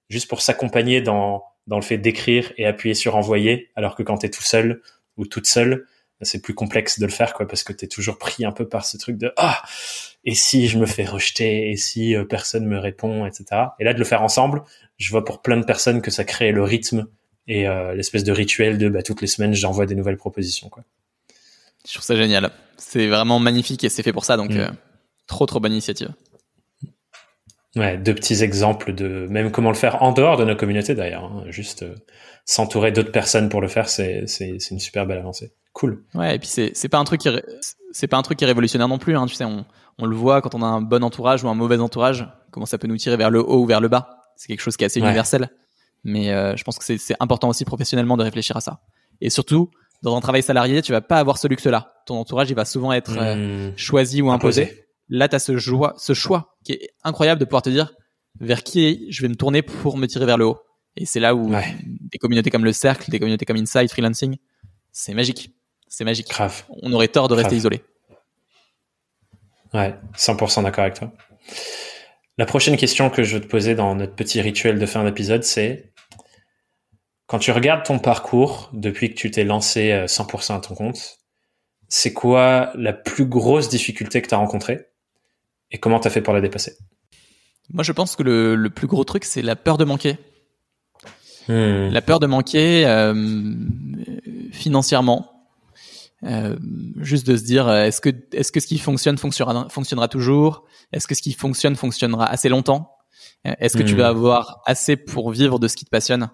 juste 0.10 0.30
pour 0.30 0.42
s'accompagner 0.42 1.02
dans 1.02 1.44
dans 1.68 1.76
le 1.76 1.84
fait 1.84 1.98
d'écrire 1.98 2.52
et 2.58 2.66
appuyer 2.66 2.96
sur 2.96 3.16
envoyer, 3.16 3.70
alors 3.76 3.96
que 3.96 4.04
quand 4.04 4.20
tu 4.20 4.26
es 4.26 4.30
tout 4.30 4.42
seul 4.42 4.82
ou 5.18 5.26
toute 5.26 5.46
seule, 5.46 5.86
c'est 6.24 6.42
plus 6.42 6.54
complexe 6.54 7.00
de 7.00 7.06
le 7.06 7.12
faire 7.12 7.34
quoi 7.34 7.48
parce 7.48 7.64
que 7.64 7.74
tu 7.74 7.86
es 7.86 7.88
toujours 7.88 8.18
pris 8.18 8.46
un 8.46 8.52
peu 8.52 8.68
par 8.68 8.86
ce 8.86 8.98
truc 8.98 9.18
de 9.18 9.34
ah! 9.38 9.62
Et 10.24 10.36
si 10.36 10.68
je 10.68 10.78
me 10.78 10.86
fais 10.86 11.06
rejeter? 11.06 11.72
Et 11.72 11.78
si 11.78 12.16
euh, 12.16 12.26
personne 12.26 12.66
me 12.66 12.78
répond? 12.78 13.26
etc 13.26 13.46
et 13.80 13.84
là 13.84 13.94
de 13.94 14.00
le 14.00 14.06
faire 14.06 14.22
ensemble 14.22 14.64
je 14.98 15.10
vois 15.12 15.26
pour 15.26 15.42
plein 15.42 15.58
de 15.58 15.66
personnes 15.66 16.02
que 16.02 16.12
ça 16.12 16.24
crée 16.24 16.52
le 16.52 16.64
rythme 16.64 17.08
et 17.48 17.68
euh, 17.68 17.96
l'espèce 17.96 18.24
de 18.24 18.32
rituel 18.32 18.78
de 18.78 18.90
bah, 18.90 19.04
toutes 19.04 19.22
les 19.22 19.28
semaines 19.28 19.54
j'envoie 19.54 19.86
des 19.86 19.96
nouvelles 19.96 20.18
propositions 20.18 20.70
quoi. 20.70 20.84
Je 21.88 21.94
trouve 21.94 22.04
ça 22.04 22.16
génial. 22.16 22.52
C'est 22.78 23.08
vraiment 23.08 23.40
magnifique 23.40 23.84
et 23.84 23.90
c'est 23.90 24.04
fait 24.04 24.14
pour 24.14 24.26
ça 24.26 24.38
donc 24.38 24.52
mm. 24.52 24.76
trop 25.28 25.46
trop 25.46 25.60
bonne 25.60 25.72
initiative 25.72 26.14
Ouais, 27.76 27.98
deux 27.98 28.14
petits 28.14 28.44
exemples 28.44 28.94
de 28.94 29.28
même 29.30 29.52
comment 29.52 29.70
le 29.70 29.76
faire 29.76 30.04
en 30.04 30.12
dehors 30.12 30.38
de 30.38 30.44
nos 30.44 30.56
communautés 30.56 30.94
d'ailleurs. 30.94 31.24
Hein. 31.24 31.44
Juste 31.48 31.84
euh, 31.84 31.96
s'entourer 32.46 32.92
d'autres 32.92 33.12
personnes 33.12 33.48
pour 33.48 33.62
le 33.62 33.70
faire, 33.70 33.88
c'est 33.88 34.24
c'est 34.28 34.58
c'est 34.60 34.72
une 34.72 34.80
super 34.80 35.06
belle 35.06 35.20
avancée. 35.20 35.54
Cool. 35.74 36.04
Ouais, 36.14 36.36
et 36.36 36.40
puis 36.40 36.50
c'est 36.50 36.72
c'est 36.74 36.90
pas 36.90 36.98
un 36.98 37.06
truc 37.06 37.22
qui 37.22 37.30
c'est 37.94 38.08
pas 38.08 38.18
un 38.18 38.22
truc 38.24 38.38
qui 38.38 38.44
est 38.44 38.48
révolutionnaire 38.48 38.90
non 38.90 38.98
plus. 38.98 39.16
Hein. 39.16 39.26
Tu 39.26 39.36
sais, 39.36 39.46
on 39.46 39.66
on 40.00 40.06
le 40.06 40.16
voit 40.16 40.42
quand 40.42 40.54
on 40.54 40.62
a 40.62 40.66
un 40.66 40.82
bon 40.82 41.04
entourage 41.04 41.44
ou 41.44 41.50
un 41.50 41.54
mauvais 41.54 41.78
entourage, 41.78 42.28
comment 42.52 42.66
ça 42.66 42.78
peut 42.78 42.88
nous 42.88 42.98
tirer 42.98 43.16
vers 43.16 43.30
le 43.30 43.40
haut 43.40 43.62
ou 43.62 43.66
vers 43.66 43.80
le 43.80 43.88
bas. 43.88 44.18
C'est 44.36 44.48
quelque 44.48 44.62
chose 44.62 44.76
qui 44.76 44.84
est 44.84 44.88
assez 44.88 45.00
universel. 45.00 45.50
Mais 46.04 46.32
euh, 46.32 46.58
je 46.58 46.64
pense 46.64 46.78
que 46.78 46.84
c'est 46.84 46.98
c'est 46.98 47.16
important 47.22 47.48
aussi 47.48 47.64
professionnellement 47.64 48.18
de 48.18 48.24
réfléchir 48.24 48.58
à 48.58 48.62
ça. 48.62 48.82
Et 49.22 49.30
surtout 49.30 49.72
dans 50.04 50.18
un 50.18 50.22
travail 50.22 50.44
salarié, 50.44 50.82
tu 50.82 50.92
vas 50.92 51.02
pas 51.02 51.20
avoir 51.20 51.38
ce 51.38 51.48
luxe-là. 51.48 51.94
Ton 52.06 52.16
entourage, 52.16 52.50
il 52.50 52.56
va 52.56 52.66
souvent 52.66 52.92
être 52.92 53.16
euh, 53.18 53.70
mmh. 53.70 53.78
choisi 53.78 54.22
ou 54.22 54.32
imposé 54.32 54.82
là, 55.12 55.28
tu 55.28 55.36
as 55.36 55.40
ce, 55.40 55.58
joie, 55.58 55.94
ce 55.98 56.14
choix 56.14 56.51
qui 56.64 56.74
est 56.74 56.90
incroyable 57.04 57.40
de 57.40 57.46
pouvoir 57.46 57.62
te 57.62 57.70
dire 57.70 57.94
vers 58.40 58.64
qui 58.64 59.08
je 59.12 59.22
vais 59.22 59.28
me 59.28 59.36
tourner 59.36 59.62
pour 59.62 59.98
me 59.98 60.08
tirer 60.08 60.26
vers 60.26 60.38
le 60.38 60.46
haut. 60.46 60.60
Et 60.98 61.06
c'est 61.06 61.20
là 61.20 61.36
où 61.36 61.52
des 61.86 62.18
communautés 62.18 62.50
comme 62.50 62.66
le 62.66 62.74
Cercle, 62.74 63.10
des 63.10 63.20
communautés 63.20 63.46
comme 63.46 63.58
Inside, 63.58 63.90
Freelancing, 63.90 64.38
c'est 64.92 65.14
magique. 65.14 65.52
C'est 65.88 66.04
magique. 66.04 66.30
Grave. 66.30 66.64
On 66.82 66.92
aurait 66.94 67.08
tort 67.08 67.28
de 67.28 67.36
rester 67.36 67.56
isolé. 67.56 67.84
Ouais, 69.74 69.96
100% 70.18 70.64
d'accord 70.64 70.84
avec 70.84 70.96
toi. 70.96 71.12
La 72.38 72.46
prochaine 72.46 72.78
question 72.78 73.10
que 73.10 73.24
je 73.24 73.36
veux 73.36 73.42
te 73.42 73.48
poser 73.48 73.76
dans 73.76 73.96
notre 73.96 74.16
petit 74.16 74.42
rituel 74.42 74.80
de 74.80 74.86
fin 74.86 75.04
d'épisode, 75.04 75.44
c'est 75.44 75.92
quand 77.28 77.40
tu 77.40 77.52
regardes 77.52 77.84
ton 77.84 78.00
parcours 78.00 78.70
depuis 78.74 79.10
que 79.10 79.16
tu 79.16 79.32
t'es 79.32 79.44
lancé 79.44 80.06
100% 80.08 80.52
euh, 80.52 80.56
à 80.56 80.60
ton 80.60 80.76
compte, 80.76 81.20
c'est 81.88 82.14
quoi 82.14 82.72
la 82.76 82.94
plus 82.94 83.26
grosse 83.26 83.70
difficulté 83.70 84.22
que 84.22 84.28
tu 84.28 84.34
as 84.34 84.38
rencontrée? 84.38 84.88
Et 85.72 85.80
comment 85.80 86.00
t'as 86.00 86.10
fait 86.10 86.22
pour 86.22 86.34
la 86.34 86.42
dépasser? 86.42 86.76
Moi, 87.74 87.84
je 87.84 87.92
pense 87.92 88.16
que 88.16 88.24
le, 88.24 88.56
le 88.56 88.70
plus 88.70 88.88
gros 88.88 89.04
truc, 89.04 89.24
c'est 89.24 89.42
la 89.42 89.56
peur 89.56 89.78
de 89.78 89.86
manquer. 89.86 90.18
Hmm. 91.48 91.88
La 91.90 92.02
peur 92.02 92.20
de 92.20 92.28
manquer 92.28 92.86
euh, 92.86 93.14
financièrement. 94.52 95.48
Euh, 96.24 96.56
juste 96.98 97.26
de 97.26 97.36
se 97.36 97.44
dire 97.44 97.68
est-ce 97.72 98.00
que 98.00 98.12
est-ce 98.34 98.52
que 98.52 98.60
ce 98.60 98.68
qui 98.68 98.78
fonctionne 98.78 99.18
fonctionnera, 99.18 99.68
fonctionnera 99.70 100.08
toujours? 100.08 100.66
Est-ce 100.92 101.08
que 101.08 101.16
ce 101.16 101.22
qui 101.22 101.34
fonctionne 101.34 101.76
fonctionnera 101.76 102.28
assez 102.28 102.48
longtemps? 102.50 102.92
Euh, 103.48 103.54
Est-ce 103.60 103.76
que 103.76 103.84
tu 103.84 103.96
vas 103.96 104.14
hmm. 104.14 104.18
avoir 104.18 104.62
assez 104.66 104.96
pour 104.98 105.32
vivre 105.32 105.58
de 105.58 105.68
ce 105.68 105.76
qui 105.76 105.86
te 105.86 105.90
passionne? 105.90 106.30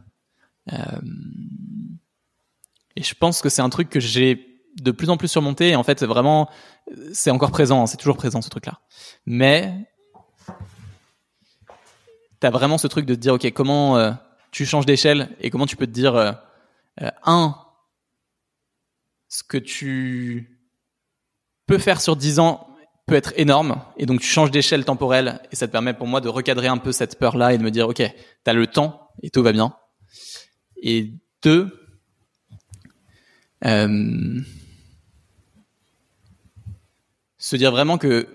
Euh, 0.74 1.00
Et 2.98 3.04
je 3.04 3.14
pense 3.14 3.42
que 3.42 3.50
c'est 3.50 3.62
un 3.62 3.70
truc 3.70 3.90
que 3.90 4.00
j'ai 4.00 4.57
de 4.82 4.92
plus 4.92 5.10
en 5.10 5.18
plus 5.18 5.28
surmonté. 5.28 5.70
Et 5.70 5.76
en 5.76 5.84
fait, 5.84 6.04
vraiment, 6.04 6.50
c'est 7.14 7.32
encore 7.32 7.52
présent, 7.52 7.86
c'est 7.86 7.98
toujours 7.98 8.18
présent 8.18 8.42
ce 8.42 8.50
truc-là. 8.50 8.80
Mais 9.26 9.74
t'as 12.40 12.50
vraiment 12.50 12.78
ce 12.78 12.88
truc 12.88 13.06
de 13.06 13.16
te 13.16 13.20
dire, 13.20 13.34
ok, 13.34 13.52
comment 13.52 13.98
euh, 13.98 14.12
tu 14.52 14.66
changes 14.66 14.86
d'échelle 14.86 15.30
et 15.42 15.50
comment 15.50 15.66
tu 15.66 15.76
peux 15.76 15.88
te 15.88 15.92
dire, 15.92 16.16
euh, 16.16 16.32
euh, 17.02 17.12
un, 17.24 17.56
ce 19.28 19.44
que 19.44 19.58
tu 19.58 20.60
peux 21.66 21.78
faire 21.78 22.02
sur 22.02 22.16
10 22.16 22.40
ans 22.40 22.68
peut 23.06 23.16
être 23.16 23.34
énorme 23.38 23.82
et 23.98 24.06
donc 24.06 24.20
tu 24.20 24.28
changes 24.28 24.52
d'échelle 24.52 24.84
temporelle 24.84 25.42
et 25.52 25.56
ça 25.56 25.68
te 25.68 25.72
permet 25.72 25.94
pour 25.94 26.08
moi 26.08 26.22
de 26.22 26.28
recadrer 26.28 26.68
un 26.68 26.78
peu 26.78 26.92
cette 26.92 27.18
peur 27.18 27.38
là 27.38 27.54
et 27.54 27.58
de 27.58 27.64
me 27.64 27.72
dire 27.72 27.88
ok 27.88 28.04
t'as 28.44 28.54
le 28.54 28.68
temps 28.68 29.10
et 29.24 29.30
tout 29.30 29.42
va 29.44 29.54
bien 29.54 29.74
et 30.82 31.14
deux 31.42 31.72
se 37.48 37.56
dire 37.56 37.72
vraiment 37.72 37.98
que 37.98 38.28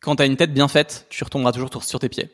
quand 0.00 0.16
tu 0.16 0.22
as 0.24 0.26
une 0.26 0.36
tête 0.36 0.52
bien 0.52 0.66
faite, 0.66 1.06
tu 1.08 1.22
retomberas 1.22 1.52
toujours 1.52 1.70
sur 1.84 2.00
tes 2.00 2.08
pieds. 2.08 2.30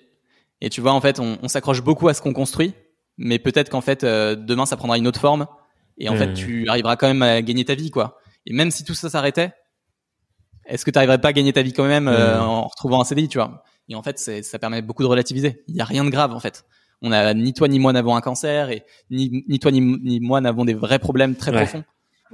Et 0.62 0.70
tu 0.70 0.80
vois, 0.80 0.92
en 0.92 1.00
fait, 1.02 1.20
on, 1.20 1.46
s'accroche 1.46 1.82
beaucoup 1.82 2.08
à 2.08 2.14
ce 2.14 2.22
qu'on 2.22 2.32
construit, 2.32 2.72
mais 3.18 3.38
peut-être 3.38 3.68
qu'en 3.68 3.82
fait, 3.82 4.02
euh, 4.02 4.34
demain, 4.34 4.64
ça 4.64 4.78
prendra 4.78 4.96
une 4.96 5.06
autre 5.06 5.20
forme, 5.20 5.46
et 5.98 6.08
en 6.08 6.16
fait, 6.16 6.28
hmm. 6.28 6.34
tu 6.34 6.68
arriveras 6.70 6.96
quand 6.96 7.06
même 7.06 7.20
à 7.20 7.42
gagner 7.42 7.66
ta 7.66 7.74
vie, 7.74 7.90
quoi. 7.90 8.18
Et 8.46 8.54
même 8.54 8.70
si 8.70 8.82
tout 8.82 8.94
ça 8.94 9.10
s'arrêtait, 9.10 9.52
est-ce 10.64 10.86
que 10.86 10.90
tu 10.90 10.96
arriverais 10.96 11.20
pas 11.20 11.28
à 11.28 11.32
gagner 11.34 11.52
ta 11.52 11.60
vie 11.60 11.74
quand 11.74 11.86
même 11.86 12.08
euh, 12.08 12.40
en 12.40 12.66
retrouvant 12.66 13.02
un 13.02 13.04
CDI, 13.04 13.28
tu 13.28 13.36
vois? 13.36 13.62
Et 13.90 13.94
en 13.94 14.02
fait, 14.02 14.18
ça 14.18 14.58
permet 14.58 14.80
beaucoup 14.80 15.02
de 15.02 15.08
relativiser. 15.08 15.64
Il 15.68 15.76
y 15.76 15.82
a 15.82 15.84
rien 15.84 16.04
de 16.04 16.10
grave 16.10 16.32
en 16.32 16.40
fait. 16.40 16.64
On 17.02 17.12
a 17.12 17.32
ni 17.34 17.52
toi 17.52 17.68
ni 17.68 17.78
moi 17.78 17.92
n'avons 17.92 18.16
un 18.16 18.20
cancer 18.20 18.70
et 18.70 18.84
ni, 19.10 19.44
ni 19.48 19.58
toi 19.58 19.70
ni, 19.70 19.80
ni 19.80 20.20
moi 20.20 20.40
n'avons 20.40 20.64
des 20.64 20.74
vrais 20.74 20.98
problèmes 20.98 21.36
très 21.36 21.52
profonds. 21.52 21.84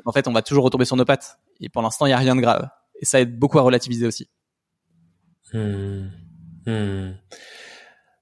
En 0.05 0.13
fait, 0.13 0.27
on 0.27 0.33
va 0.33 0.43
toujours 0.43 0.65
retomber 0.65 0.85
sur 0.85 0.97
nos 0.97 1.05
pattes. 1.05 1.39
Et 1.61 1.69
pour 1.69 1.83
l'instant, 1.83 2.07
il 2.07 2.11
y 2.11 2.13
a 2.13 2.19
rien 2.19 2.35
de 2.35 2.41
grave. 2.41 2.69
Et 3.01 3.05
ça 3.05 3.21
aide 3.21 3.39
beaucoup 3.39 3.59
à 3.59 3.63
relativiser 3.63 4.07
aussi. 4.07 4.29
Hmm. 5.53 6.09
Hmm. 6.67 7.13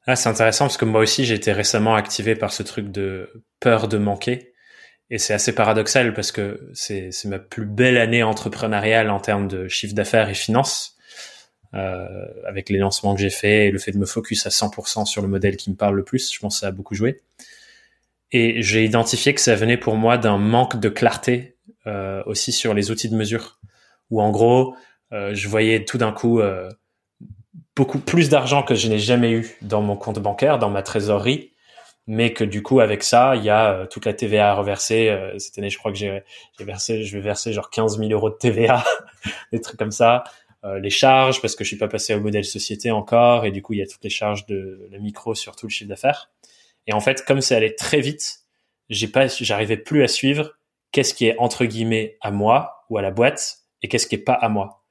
Ah, 0.06 0.16
c'est 0.16 0.28
intéressant 0.28 0.64
parce 0.66 0.76
que 0.76 0.84
moi 0.84 1.00
aussi, 1.00 1.24
j'ai 1.24 1.34
été 1.34 1.52
récemment 1.52 1.94
activé 1.94 2.34
par 2.34 2.52
ce 2.52 2.62
truc 2.62 2.90
de 2.90 3.44
peur 3.60 3.88
de 3.88 3.98
manquer. 3.98 4.52
Et 5.10 5.18
c'est 5.18 5.34
assez 5.34 5.54
paradoxal 5.54 6.14
parce 6.14 6.32
que 6.32 6.70
c'est 6.72 7.12
ma 7.26 7.38
plus 7.38 7.66
belle 7.66 7.98
année 7.98 8.22
entrepreneuriale 8.22 9.10
en 9.10 9.20
termes 9.20 9.46
de 9.46 9.68
chiffre 9.68 9.94
d'affaires 9.94 10.28
et 10.28 10.34
finances. 10.34 10.96
Euh, 11.74 12.26
avec 12.46 12.68
les 12.68 12.78
lancements 12.78 13.14
que 13.14 13.20
j'ai 13.22 13.30
faits 13.30 13.68
et 13.68 13.70
le 13.70 13.78
fait 13.78 13.92
de 13.92 13.98
me 13.98 14.04
focus 14.04 14.44
à 14.46 14.50
100% 14.50 15.06
sur 15.06 15.22
le 15.22 15.28
modèle 15.28 15.56
qui 15.56 15.70
me 15.70 15.74
parle 15.74 15.96
le 15.96 16.04
plus, 16.04 16.30
je 16.30 16.38
pense 16.38 16.56
que 16.56 16.60
ça 16.60 16.66
a 16.66 16.70
beaucoup 16.70 16.94
joué. 16.94 17.22
Et 18.30 18.60
j'ai 18.60 18.84
identifié 18.84 19.32
que 19.32 19.40
ça 19.40 19.54
venait 19.54 19.78
pour 19.78 19.96
moi 19.96 20.18
d'un 20.18 20.36
manque 20.36 20.78
de 20.78 20.90
clarté 20.90 21.56
euh, 21.86 22.22
aussi 22.26 22.52
sur 22.52 22.74
les 22.74 22.90
outils 22.90 23.08
de 23.08 23.16
mesure, 23.16 23.58
où 24.12 24.20
en 24.20 24.30
gros, 24.30 24.76
euh, 25.12 25.34
je 25.34 25.48
voyais 25.48 25.84
tout 25.84 25.98
d'un 25.98 26.12
coup 26.12 26.38
euh, 26.40 26.68
beaucoup 27.74 27.98
plus 27.98 28.28
d'argent 28.28 28.62
que 28.62 28.74
je 28.74 28.88
n'ai 28.88 28.98
jamais 28.98 29.32
eu 29.32 29.56
dans 29.62 29.82
mon 29.82 29.96
compte 29.96 30.18
bancaire, 30.18 30.58
dans 30.58 30.70
ma 30.70 30.82
trésorerie, 30.82 31.52
mais 32.06 32.32
que 32.32 32.44
du 32.44 32.62
coup 32.62 32.80
avec 32.80 33.02
ça, 33.02 33.36
il 33.36 33.44
y 33.44 33.50
a 33.50 33.72
euh, 33.72 33.86
toute 33.86 34.04
la 34.04 34.12
TVA 34.12 34.50
à 34.50 34.54
reverser. 34.54 35.08
Euh, 35.08 35.38
cette 35.38 35.58
année, 35.58 35.70
je 35.70 35.78
crois 35.78 35.92
que 35.92 35.98
j'ai 35.98 36.22
versé, 36.60 37.04
je 37.04 37.16
vais 37.16 37.22
verser 37.22 37.52
genre 37.52 37.70
15 37.70 37.98
000 37.98 38.10
euros 38.10 38.28
de 38.28 38.34
TVA, 38.34 38.84
des 39.52 39.60
trucs 39.60 39.78
comme 39.78 39.90
ça. 39.90 40.24
Euh, 40.64 40.78
les 40.78 40.90
charges 40.90 41.40
parce 41.40 41.56
que 41.56 41.64
je 41.64 41.68
suis 41.68 41.78
pas 41.78 41.88
passé 41.88 42.14
au 42.14 42.20
modèle 42.20 42.44
société 42.44 42.92
encore 42.92 43.44
et 43.46 43.50
du 43.50 43.62
coup 43.62 43.72
il 43.72 43.80
y 43.80 43.82
a 43.82 43.86
toutes 43.86 44.04
les 44.04 44.10
charges 44.10 44.46
de 44.46 44.86
la 44.92 44.98
micro 44.98 45.34
sur 45.34 45.56
tout 45.56 45.66
le 45.66 45.70
chiffre 45.70 45.88
d'affaires. 45.88 46.30
Et 46.86 46.92
en 46.92 47.00
fait, 47.00 47.24
comme 47.24 47.40
ça 47.40 47.56
allait 47.56 47.74
très 47.74 48.00
vite, 48.00 48.40
j'ai 48.88 49.08
pas, 49.08 49.26
j'arrivais 49.26 49.76
plus 49.76 50.02
à 50.04 50.08
suivre 50.08 50.52
qu'est-ce 50.92 51.14
qui 51.14 51.26
est 51.26 51.36
entre 51.38 51.64
guillemets 51.64 52.18
à 52.20 52.30
moi 52.30 52.84
ou 52.90 52.98
à 52.98 53.02
la 53.02 53.10
boîte 53.10 53.61
et 53.82 53.88
qu'est-ce 53.88 54.06
qui 54.06 54.14
est 54.14 54.18
pas 54.18 54.34
à 54.34 54.48
moi. 54.48 54.82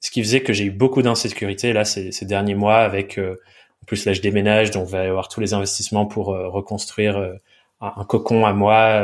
Ce 0.00 0.10
qui 0.10 0.22
faisait 0.22 0.42
que 0.42 0.52
j'ai 0.52 0.64
eu 0.64 0.70
beaucoup 0.70 1.02
d'insécurité 1.02 1.72
là 1.72 1.84
ces, 1.84 2.12
derniers 2.22 2.54
mois 2.54 2.78
avec 2.78 3.18
euh, 3.18 3.40
en 3.82 3.86
plus 3.86 4.04
là 4.04 4.12
je 4.12 4.20
déménage 4.20 4.70
donc 4.70 4.86
va 4.86 5.04
y 5.04 5.08
avoir 5.08 5.28
tous 5.28 5.40
les 5.40 5.54
investissements 5.54 6.06
pour 6.06 6.32
euh, 6.32 6.48
reconstruire 6.48 7.16
euh, 7.16 7.34
un, 7.80 8.04
cocon 8.04 8.46
à 8.46 8.52
moi 8.52 9.02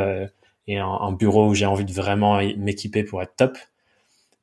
et 0.67 0.77
un, 0.77 0.87
un, 0.87 1.11
bureau 1.11 1.47
où 1.47 1.53
j'ai 1.53 1.65
envie 1.65 1.85
de 1.85 1.91
vraiment 1.91 2.41
m'équiper 2.57 3.03
pour 3.03 3.21
être 3.21 3.35
top. 3.35 3.57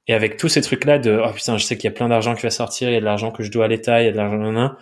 Et 0.08 0.14
avec 0.14 0.36
tous 0.36 0.48
ces 0.48 0.62
trucs 0.62 0.84
là 0.84 0.98
de 0.98 1.22
oh 1.24 1.32
putain 1.32 1.56
je 1.58 1.64
sais 1.64 1.76
qu'il 1.76 1.84
y 1.84 1.92
a 1.92 1.94
plein 1.94 2.08
d'argent 2.08 2.34
qui 2.34 2.42
va 2.42 2.50
sortir 2.50 2.88
il 2.90 2.94
y 2.94 2.96
a 2.96 3.00
de 3.00 3.04
l'argent 3.04 3.30
que 3.30 3.42
je 3.42 3.50
dois 3.50 3.66
à 3.66 3.68
l'État 3.68 4.02
il 4.02 4.06
y 4.06 4.08
a 4.08 4.12
de 4.12 4.16
l'argent 4.16 4.74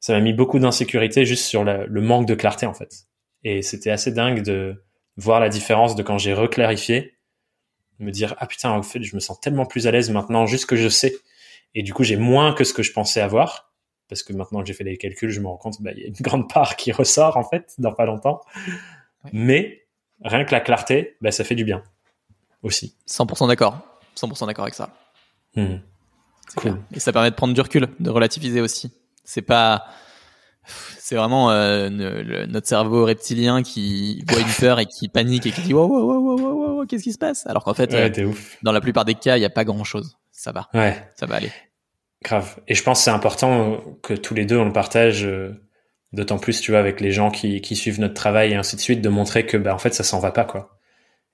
ça 0.00 0.12
m'a 0.12 0.20
mis 0.20 0.32
beaucoup 0.32 0.58
d'insécurité 0.58 1.24
juste 1.24 1.46
sur 1.46 1.64
le 1.64 2.00
manque 2.00 2.26
de 2.26 2.34
clarté 2.34 2.66
en 2.66 2.74
fait. 2.74 3.06
Et 3.42 3.62
c'était 3.62 3.90
assez 3.90 4.10
dingue 4.10 4.42
de 4.42 4.82
voir 5.16 5.40
la 5.40 5.48
différence 5.48 5.94
de 5.96 6.02
quand 6.02 6.18
j'ai 6.18 6.34
reclarifié 6.34 7.14
me 7.98 8.10
dire 8.10 8.34
ah 8.38 8.46
putain 8.46 8.70
en 8.70 8.82
fait 8.82 9.02
je 9.02 9.14
me 9.14 9.20
sens 9.20 9.40
tellement 9.40 9.66
plus 9.66 9.86
à 9.86 9.90
l'aise 9.90 10.10
maintenant 10.10 10.46
juste 10.46 10.66
que 10.66 10.76
je 10.76 10.88
sais. 10.88 11.14
Et 11.74 11.82
du 11.82 11.92
coup 11.92 12.04
j'ai 12.04 12.16
moins 12.16 12.52
que 12.52 12.64
ce 12.64 12.72
que 12.72 12.82
je 12.82 12.92
pensais 12.92 13.20
avoir 13.20 13.72
parce 14.08 14.22
que 14.22 14.32
maintenant 14.32 14.60
que 14.60 14.66
j'ai 14.66 14.74
fait 14.74 14.84
les 14.84 14.96
calculs 14.96 15.30
je 15.30 15.40
me 15.40 15.46
rends 15.46 15.56
compte 15.56 15.80
bah 15.80 15.92
il 15.92 16.00
y 16.00 16.04
a 16.04 16.08
une 16.08 16.14
grande 16.14 16.48
part 16.52 16.76
qui 16.76 16.92
ressort 16.92 17.36
en 17.36 17.44
fait 17.44 17.74
dans 17.78 17.92
pas 17.92 18.06
longtemps. 18.06 18.40
Mais 19.32 19.86
rien 20.22 20.44
que 20.44 20.52
la 20.52 20.60
clarté 20.60 21.16
bah 21.20 21.30
ça 21.30 21.44
fait 21.44 21.54
du 21.54 21.64
bien 21.64 21.82
aussi. 22.62 22.96
100% 23.08 23.48
d'accord. 23.48 23.78
100% 24.16 24.46
d'accord 24.46 24.64
avec 24.64 24.74
ça. 24.74 24.90
Mmh. 25.56 25.76
cool. 26.56 26.80
et 26.92 26.98
ça 26.98 27.12
permet 27.12 27.30
de 27.30 27.36
prendre 27.36 27.54
du 27.54 27.60
recul 27.60 27.88
de 28.00 28.10
relativiser 28.10 28.60
aussi. 28.60 28.92
C'est 29.22 29.42
pas 29.42 29.86
c'est 30.98 31.16
vraiment 31.16 31.50
euh, 31.50 31.88
notre 32.46 32.66
cerveau 32.66 33.04
reptilien 33.04 33.62
qui 33.62 34.24
voit 34.28 34.40
une 34.40 34.52
peur 34.58 34.80
et 34.80 34.86
qui 34.86 35.08
panique 35.08 35.46
et 35.46 35.50
qui 35.50 35.60
dit 35.62 35.74
wow 35.74 35.86
wow 35.86 36.18
wow 36.18 36.38
wow 36.38 36.76
wow, 36.76 36.86
qu'est-ce 36.86 37.04
qui 37.04 37.12
se 37.12 37.18
passe? 37.18 37.46
Alors 37.46 37.64
qu'en 37.64 37.74
fait 37.74 37.92
euh, 37.92 38.32
dans 38.62 38.72
la 38.72 38.80
plupart 38.80 39.04
des 39.04 39.14
cas 39.14 39.36
il 39.36 39.40
n'y 39.40 39.46
a 39.46 39.50
pas 39.50 39.64
grand 39.64 39.84
chose 39.84 40.16
ça 40.30 40.52
va. 40.52 40.68
Ouais. 40.74 40.96
Ça 41.16 41.26
va 41.26 41.36
aller. 41.36 41.50
Grave. 42.22 42.58
Et 42.68 42.74
je 42.74 42.82
pense 42.82 42.98
que 42.98 43.04
c'est 43.04 43.10
important 43.10 43.80
que 44.02 44.14
tous 44.14 44.34
les 44.34 44.44
deux 44.44 44.58
on 44.58 44.64
le 44.64 44.72
partage 44.72 45.24
euh, 45.24 45.52
d'autant 46.12 46.38
plus 46.38 46.60
tu 46.60 46.70
vois 46.70 46.80
avec 46.80 47.00
les 47.00 47.12
gens 47.12 47.30
qui, 47.30 47.60
qui 47.60 47.76
suivent 47.76 48.00
notre 48.00 48.14
travail 48.14 48.52
et 48.52 48.56
ainsi 48.56 48.76
de 48.76 48.80
suite 48.80 49.00
de 49.00 49.08
montrer 49.08 49.46
que 49.46 49.56
bah 49.56 49.74
en 49.74 49.78
fait 49.78 49.94
ça 49.94 50.04
s'en 50.04 50.20
va 50.20 50.32
pas 50.32 50.44
quoi. 50.44 50.78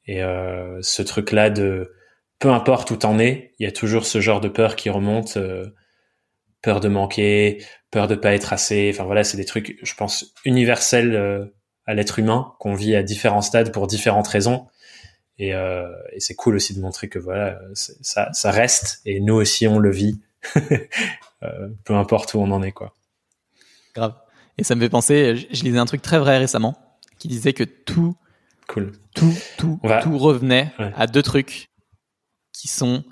Et 0.07 0.23
euh, 0.23 0.79
ce 0.83 1.03
truc 1.03 1.33
là 1.33 1.51
de 1.51 1.93
peu 2.39 2.51
importe 2.51 2.91
où 2.91 2.97
t'en 2.97 3.19
es 3.19 3.53
il 3.59 3.65
y 3.65 3.69
a 3.69 3.73
toujours 3.73 4.07
ce 4.07 4.21
genre 4.21 4.41
de 4.41 4.49
peur 4.49 4.77
qui 4.77 4.91
remonte 4.91 5.39
peur 6.63 6.81
de 6.81 6.89
manquer, 6.89 7.65
peur 7.91 8.09
de 8.09 8.15
pas 8.15 8.35
être 8.35 8.53
assez. 8.53 8.91
Enfin 8.93 9.05
voilà, 9.05 9.25
c'est 9.25 9.37
des 9.37 9.45
trucs, 9.45 9.79
je 9.83 9.95
pense, 9.95 10.35
universels 10.45 11.15
euh, 11.15 11.45
à 11.87 11.95
l'être 11.95 12.19
humain 12.19 12.55
qu'on 12.59 12.75
vit 12.75 12.95
à 12.95 13.03
différents 13.03 13.43
stades 13.43 13.73
pour 13.73 13.87
différentes 13.87 14.29
raisons. 14.29 14.67
Et, 15.39 15.55
euh, 15.55 15.89
et 16.13 16.21
c'est 16.21 16.35
cool 16.35 16.57
aussi 16.57 16.75
de 16.75 16.81
montrer 16.81 17.09
que 17.09 17.19
voilà, 17.19 17.59
ça, 17.75 18.31
ça 18.33 18.51
reste 18.51 19.01
et 19.07 19.21
nous 19.21 19.35
aussi 19.35 19.67
on 19.67 19.79
le 19.79 19.91
vit, 19.91 20.21
euh, 21.43 21.69
peu 21.85 21.95
importe 21.95 22.35
où 22.35 22.41
on 22.41 22.51
en 22.51 22.63
est 22.63 22.73
quoi. 22.73 22.95
Grave. 23.95 24.15
Et 24.59 24.65
ça 24.65 24.75
me 24.75 24.83
fait 24.83 24.91
penser, 24.91 25.37
je, 25.37 25.65
lisais 25.65 25.79
un 25.79 25.87
truc 25.87 26.03
très 26.03 26.19
vrai 26.19 26.37
récemment 26.37 26.77
qui 27.19 27.29
disait 27.29 27.55
que 27.55 27.65
tout, 27.65 28.15
cool, 28.69 28.93
tout, 29.15 29.33
tout, 29.57 29.81
tout 30.03 30.19
revenait 30.19 30.73
à 30.79 31.07
deux 31.07 31.23
trucs 31.23 31.71
qui 32.53 32.69
sont 32.69 33.03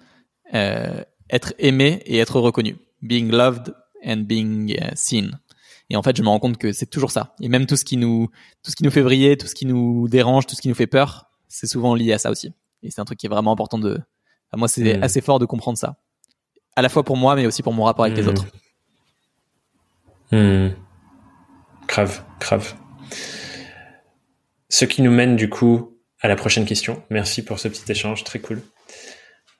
euh, 0.52 1.02
être 1.30 1.54
aimé 1.58 2.02
et 2.04 2.18
être 2.18 2.40
reconnu 2.40 2.76
being 3.02 3.30
loved 3.30 3.74
and 4.04 4.24
being 4.26 4.76
uh, 4.80 4.94
seen. 4.94 5.38
Et 5.90 5.96
en 5.96 6.02
fait, 6.02 6.16
je 6.16 6.22
me 6.22 6.28
rends 6.28 6.38
compte 6.38 6.58
que 6.58 6.72
c'est 6.72 6.86
toujours 6.86 7.10
ça. 7.10 7.34
Et 7.40 7.48
même 7.48 7.66
tout 7.66 7.76
ce 7.76 7.84
qui 7.84 7.96
nous, 7.96 8.28
tout 8.62 8.70
ce 8.70 8.76
qui 8.76 8.84
nous 8.84 8.90
fait 8.90 9.02
briller, 9.02 9.36
tout 9.36 9.46
ce 9.46 9.54
qui 9.54 9.66
nous 9.66 10.08
dérange, 10.08 10.46
tout 10.46 10.54
ce 10.54 10.60
qui 10.60 10.68
nous 10.68 10.74
fait 10.74 10.86
peur, 10.86 11.30
c'est 11.48 11.66
souvent 11.66 11.94
lié 11.94 12.12
à 12.12 12.18
ça 12.18 12.30
aussi. 12.30 12.52
Et 12.82 12.90
c'est 12.90 13.00
un 13.00 13.04
truc 13.04 13.18
qui 13.18 13.26
est 13.26 13.30
vraiment 13.30 13.52
important 13.52 13.78
de, 13.78 13.98
à 14.52 14.56
moi, 14.56 14.68
c'est 14.68 14.98
hmm. 14.98 15.02
assez 15.02 15.20
fort 15.20 15.38
de 15.38 15.46
comprendre 15.46 15.78
ça. 15.78 15.96
À 16.76 16.82
la 16.82 16.88
fois 16.88 17.04
pour 17.04 17.16
moi, 17.16 17.34
mais 17.34 17.46
aussi 17.46 17.62
pour 17.62 17.72
mon 17.72 17.84
rapport 17.84 18.04
avec 18.04 18.16
les 18.16 18.24
hmm. 18.24 18.28
autres. 18.28 18.46
Mmh. 20.30 20.68
Crave, 21.86 22.22
crave. 22.38 22.74
Ce 24.68 24.84
qui 24.84 25.00
nous 25.00 25.10
mène 25.10 25.36
du 25.36 25.48
coup 25.48 25.96
à 26.20 26.28
la 26.28 26.36
prochaine 26.36 26.66
question. 26.66 27.02
Merci 27.08 27.42
pour 27.42 27.58
ce 27.58 27.68
petit 27.68 27.90
échange, 27.90 28.24
très 28.24 28.38
cool. 28.38 28.62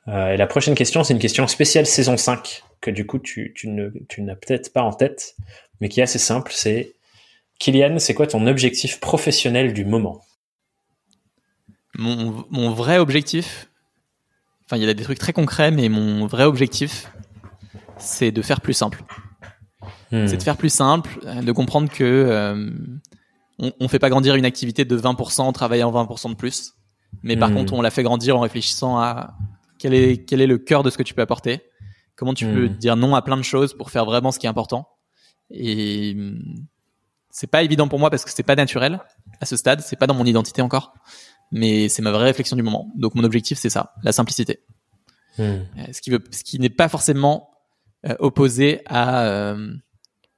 Euh, 0.08 0.32
et 0.32 0.36
la 0.36 0.46
prochaine 0.46 0.74
question, 0.74 1.04
c'est 1.04 1.12
une 1.12 1.20
question 1.20 1.46
spéciale 1.46 1.86
saison 1.86 2.16
5, 2.16 2.62
que 2.80 2.90
du 2.90 3.06
coup 3.06 3.18
tu, 3.18 3.52
tu 3.54 3.68
ne, 3.68 3.90
tu 4.08 4.22
n'as 4.22 4.36
peut-être 4.36 4.72
pas 4.72 4.82
en 4.82 4.92
tête, 4.92 5.36
mais 5.80 5.88
qui 5.88 6.00
est 6.00 6.04
assez 6.04 6.18
simple. 6.18 6.52
C'est 6.54 6.94
Kylian, 7.58 7.98
c'est 7.98 8.14
quoi 8.14 8.26
ton 8.26 8.46
objectif 8.46 9.00
professionnel 9.00 9.74
du 9.74 9.84
moment? 9.84 10.22
Mon, 11.94 12.46
mon 12.50 12.70
vrai 12.70 12.98
objectif, 12.98 13.68
enfin 14.64 14.76
il 14.76 14.84
y 14.84 14.88
a 14.88 14.94
des 14.94 15.02
trucs 15.02 15.18
très 15.18 15.32
concrets, 15.32 15.70
mais 15.70 15.88
mon 15.88 16.26
vrai 16.26 16.44
objectif, 16.44 17.10
c'est 17.98 18.30
de 18.30 18.40
faire 18.40 18.60
plus 18.60 18.74
simple. 18.74 19.02
Hmm. 20.10 20.26
C'est 20.26 20.38
de 20.38 20.42
faire 20.42 20.56
plus 20.56 20.72
simple, 20.72 21.18
de 21.42 21.52
comprendre 21.52 21.90
que 21.90 22.04
euh, 22.04 22.70
on, 23.58 23.72
on 23.78 23.88
fait 23.88 23.98
pas 23.98 24.08
grandir 24.08 24.36
une 24.36 24.46
activité 24.46 24.86
de 24.86 24.96
20% 24.96 25.42
en 25.42 25.52
travaillant 25.52 25.92
20% 25.92 26.30
de 26.30 26.34
plus, 26.34 26.74
mais 27.22 27.36
par 27.36 27.50
hmm. 27.50 27.56
contre 27.56 27.72
on 27.74 27.82
la 27.82 27.90
fait 27.90 28.04
grandir 28.04 28.38
en 28.38 28.40
réfléchissant 28.40 28.98
à 28.98 29.34
quel 29.78 29.94
est, 29.94 30.24
quel 30.24 30.40
est 30.40 30.46
le 30.46 30.58
cœur 30.58 30.82
de 30.82 30.90
ce 30.90 30.98
que 30.98 31.02
tu 31.02 31.14
peux 31.14 31.22
apporter? 31.22 31.62
Comment 32.16 32.34
tu 32.34 32.46
peux 32.46 32.66
hmm. 32.66 32.76
dire 32.76 32.96
non 32.96 33.14
à 33.14 33.22
plein 33.22 33.36
de 33.36 33.42
choses 33.42 33.74
pour 33.74 33.90
faire 33.90 34.04
vraiment 34.04 34.32
ce 34.32 34.38
qui 34.38 34.46
est 34.46 34.48
important? 34.48 34.88
Et 35.50 36.14
hmm, 36.14 36.66
c'est 37.30 37.46
pas 37.46 37.62
évident 37.62 37.88
pour 37.88 37.98
moi 37.98 38.10
parce 38.10 38.24
que 38.24 38.30
c'est 38.30 38.42
pas 38.42 38.56
naturel 38.56 39.00
à 39.40 39.46
ce 39.46 39.56
stade, 39.56 39.80
c'est 39.80 39.96
pas 39.96 40.06
dans 40.06 40.14
mon 40.14 40.24
identité 40.24 40.62
encore, 40.62 40.94
mais 41.52 41.88
c'est 41.88 42.02
ma 42.02 42.10
vraie 42.10 42.24
réflexion 42.24 42.56
du 42.56 42.62
moment. 42.62 42.90
Donc 42.96 43.14
mon 43.14 43.24
objectif 43.24 43.58
c'est 43.58 43.70
ça, 43.70 43.94
la 44.02 44.12
simplicité. 44.12 44.64
Hmm. 45.38 45.42
Euh, 45.42 45.64
ce 45.92 46.00
qui 46.00 46.10
veut, 46.10 46.22
ce 46.32 46.42
qui 46.42 46.58
n'est 46.58 46.70
pas 46.70 46.88
forcément 46.88 47.50
euh, 48.04 48.16
opposé 48.18 48.82
à 48.86 49.26
euh, 49.26 49.72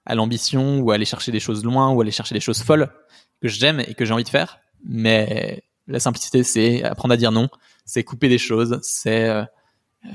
à 0.04 0.14
l'ambition 0.14 0.80
ou 0.80 0.90
à 0.90 0.96
aller 0.96 1.04
chercher 1.04 1.32
des 1.32 1.40
choses 1.40 1.64
loin 1.64 1.90
ou 1.92 2.00
aller 2.00 2.10
chercher 2.10 2.34
des 2.34 2.40
choses 2.40 2.62
folles 2.62 2.90
que 3.40 3.48
j'aime 3.48 3.80
et 3.80 3.94
que 3.94 4.04
j'ai 4.04 4.12
envie 4.12 4.24
de 4.24 4.28
faire, 4.28 4.60
mais 4.84 5.62
la 5.86 6.00
simplicité 6.00 6.42
c'est 6.42 6.82
apprendre 6.82 7.14
à 7.14 7.16
dire 7.16 7.32
non, 7.32 7.48
c'est 7.84 8.04
couper 8.04 8.28
des 8.28 8.38
choses, 8.38 8.78
c'est 8.82 9.28
euh, 9.28 9.42
euh, 10.06 10.08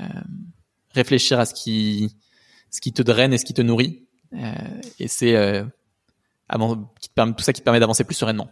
réfléchir 0.94 1.38
à 1.38 1.46
ce 1.46 1.54
qui, 1.54 2.16
ce 2.70 2.80
qui 2.80 2.92
te 2.92 3.02
draine 3.02 3.32
et 3.32 3.38
ce 3.38 3.44
qui 3.44 3.54
te 3.54 3.62
nourrit. 3.62 4.06
Euh, 4.32 4.52
et 4.98 5.08
c'est 5.08 5.64
qui 7.00 7.08
te 7.08 7.14
permet, 7.14 7.34
tout 7.34 7.44
ça 7.44 7.52
qui 7.52 7.60
te 7.60 7.64
permet 7.64 7.80
d'avancer 7.80 8.04
plus 8.04 8.14
sereinement. 8.14 8.50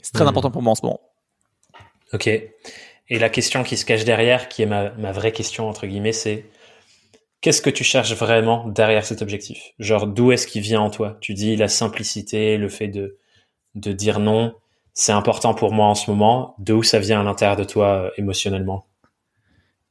C'est 0.00 0.12
très 0.12 0.24
mmh. 0.24 0.28
important 0.28 0.50
pour 0.50 0.62
moi 0.62 0.72
en 0.72 0.74
ce 0.74 0.82
moment. 0.82 1.00
Ok. 2.12 2.26
Et 2.26 3.18
la 3.18 3.28
question 3.28 3.62
qui 3.62 3.76
se 3.76 3.84
cache 3.84 4.04
derrière, 4.04 4.48
qui 4.48 4.62
est 4.62 4.66
ma, 4.66 4.90
ma 4.92 5.12
vraie 5.12 5.32
question 5.32 5.68
entre 5.68 5.86
guillemets, 5.86 6.12
c'est 6.12 6.46
qu'est-ce 7.40 7.62
que 7.62 7.70
tu 7.70 7.84
cherches 7.84 8.14
vraiment 8.14 8.68
derrière 8.68 9.04
cet 9.04 9.22
objectif? 9.22 9.72
Genre 9.78 10.06
d'où 10.06 10.32
est-ce 10.32 10.46
qu'il 10.46 10.62
vient 10.62 10.80
en 10.80 10.90
toi? 10.90 11.18
Tu 11.20 11.34
dis 11.34 11.56
la 11.56 11.68
simplicité, 11.68 12.56
le 12.56 12.68
fait 12.68 12.88
de 12.88 13.18
de 13.74 13.92
dire 13.92 14.18
non 14.18 14.54
c'est 14.94 15.12
important 15.12 15.54
pour 15.54 15.72
moi 15.72 15.86
en 15.86 15.94
ce 15.94 16.10
moment. 16.10 16.54
De 16.58 16.72
où 16.72 16.82
ça 16.82 16.98
vient 16.98 17.20
à 17.20 17.24
l'intérieur 17.24 17.56
de 17.56 17.64
toi 17.64 17.86
euh, 17.86 18.10
émotionnellement 18.16 18.86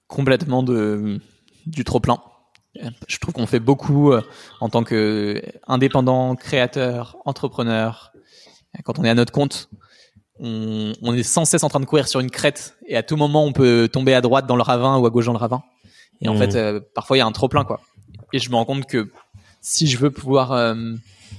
Complètement 0.08 0.64
de 0.64 1.20
du 1.66 1.84
trop 1.84 2.00
plein. 2.00 2.20
Je 3.08 3.18
trouve 3.18 3.34
qu'on 3.34 3.48
fait 3.48 3.60
beaucoup 3.60 4.12
euh, 4.12 4.22
en 4.62 4.70
tant 4.70 4.84
que 4.84 5.42
indépendant, 5.68 6.36
créateur, 6.36 7.18
entrepreneur. 7.26 8.14
Quand 8.84 8.98
on 9.00 9.04
est 9.04 9.10
à 9.10 9.16
notre 9.16 9.34
compte, 9.34 9.70
on, 10.40 10.94
on, 11.02 11.14
est 11.14 11.24
sans 11.24 11.46
cesse 11.46 11.64
en 11.64 11.70
train 11.70 11.82
de 11.82 11.86
courir 11.86 12.08
sur 12.08 12.20
une 12.20 12.32
crête 12.32 12.76
et 12.88 12.96
à 12.96 13.04
tout 13.04 13.18
moment 13.18 13.44
on 13.44 13.52
peut 13.52 13.90
tomber 13.92 14.14
à 14.14 14.22
droite 14.22 14.48
dans 14.48 14.56
le 14.56 14.64
ravin 14.64 14.98
ou 14.98 15.06
à 15.06 15.10
gauche 15.10 15.26
dans 15.26 15.34
le 15.34 15.38
ravin. 15.38 15.62
Et 16.22 16.30
en 16.30 16.36
mmh. 16.36 16.38
fait, 16.38 16.56
euh, 16.56 16.80
parfois 16.96 17.18
il 17.18 17.20
y 17.20 17.24
a 17.24 17.26
un 17.26 17.32
trop 17.32 17.50
plein 17.50 17.66
quoi. 17.66 17.82
Et 18.34 18.40
je 18.40 18.50
me 18.50 18.56
rends 18.56 18.66
compte 18.66 18.86
que 18.86 19.12
si 19.60 19.88
je 19.88 19.98
veux 19.98 20.12
pouvoir 20.12 20.52
euh, 20.54 20.74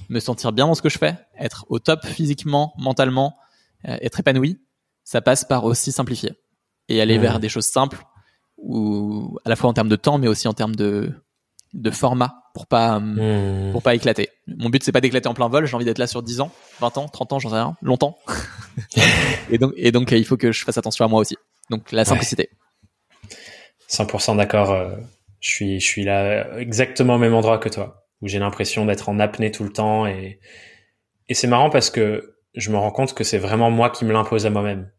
me 0.09 0.19
sentir 0.19 0.51
bien 0.51 0.67
dans 0.67 0.75
ce 0.75 0.81
que 0.81 0.89
je 0.89 0.97
fais, 0.97 1.15
être 1.39 1.65
au 1.69 1.79
top 1.79 2.05
physiquement, 2.05 2.73
mentalement, 2.77 3.35
être 3.83 4.19
épanoui, 4.19 4.61
ça 5.03 5.21
passe 5.21 5.43
par 5.43 5.65
aussi 5.65 5.91
simplifier 5.91 6.33
et 6.89 7.01
aller 7.01 7.17
vers 7.17 7.39
des 7.39 7.49
choses 7.49 7.65
simples 7.65 8.03
ou 8.57 9.37
à 9.45 9.49
la 9.49 9.55
fois 9.55 9.69
en 9.69 9.73
termes 9.73 9.89
de 9.89 9.95
temps 9.95 10.17
mais 10.17 10.27
aussi 10.27 10.47
en 10.47 10.53
termes 10.53 10.75
de 10.75 11.11
de 11.73 11.89
format 11.89 12.35
pour 12.53 12.67
pas 12.67 12.99
mmh. 12.99 13.71
pour 13.71 13.81
pas 13.81 13.95
éclater. 13.95 14.29
Mon 14.47 14.69
but 14.69 14.83
c'est 14.83 14.91
pas 14.91 15.01
d'éclater 15.01 15.27
en 15.27 15.33
plein 15.33 15.47
vol, 15.47 15.65
j'ai 15.65 15.75
envie 15.75 15.85
d'être 15.85 15.97
là 15.97 16.07
sur 16.07 16.21
10 16.21 16.41
ans, 16.41 16.51
20 16.79 16.97
ans, 16.97 17.07
30 17.07 17.33
ans, 17.33 17.39
j'en 17.39 17.49
sais 17.49 17.55
rien, 17.55 17.75
longtemps. 17.81 18.17
et 19.49 19.57
donc 19.57 19.73
et 19.75 19.91
donc 19.91 20.11
il 20.11 20.25
faut 20.25 20.37
que 20.37 20.51
je 20.51 20.63
fasse 20.63 20.77
attention 20.77 21.03
à 21.05 21.07
moi 21.07 21.19
aussi. 21.19 21.35
Donc 21.69 21.91
la 21.91 22.05
simplicité. 22.05 22.49
100% 23.89 24.37
d'accord, 24.37 24.71
euh, 24.71 24.95
je 25.39 25.49
suis 25.49 25.79
je 25.79 25.85
suis 25.85 26.03
là 26.03 26.59
exactement 26.59 27.15
au 27.15 27.19
même 27.19 27.33
endroit 27.33 27.57
que 27.57 27.69
toi 27.69 28.05
où 28.21 28.27
j'ai 28.27 28.39
l'impression 28.39 28.85
d'être 28.85 29.09
en 29.09 29.19
apnée 29.19 29.51
tout 29.51 29.63
le 29.63 29.71
temps 29.71 30.05
et 30.05 30.39
et 31.27 31.33
c'est 31.33 31.47
marrant 31.47 31.69
parce 31.69 31.89
que 31.89 32.32
je 32.53 32.71
me 32.71 32.77
rends 32.77 32.91
compte 32.91 33.13
que 33.13 33.23
c'est 33.23 33.37
vraiment 33.37 33.71
moi 33.71 33.89
qui 33.89 34.05
me 34.05 34.13
l'impose 34.13 34.45
à 34.45 34.49
moi-même. 34.49 34.91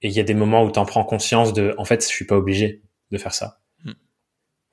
Et 0.00 0.08
il 0.08 0.14
y 0.14 0.20
a 0.20 0.24
des 0.24 0.34
moments 0.34 0.64
où 0.64 0.72
tu 0.72 0.78
en 0.78 0.84
prends 0.84 1.04
conscience 1.04 1.52
de, 1.52 1.74
en 1.78 1.84
fait, 1.84 2.02
je 2.02 2.08
suis 2.08 2.26
pas 2.26 2.36
obligé 2.36 2.82
de 3.10 3.18
faire 3.18 3.34
ça. 3.34 3.60
Hmm. 3.84 3.92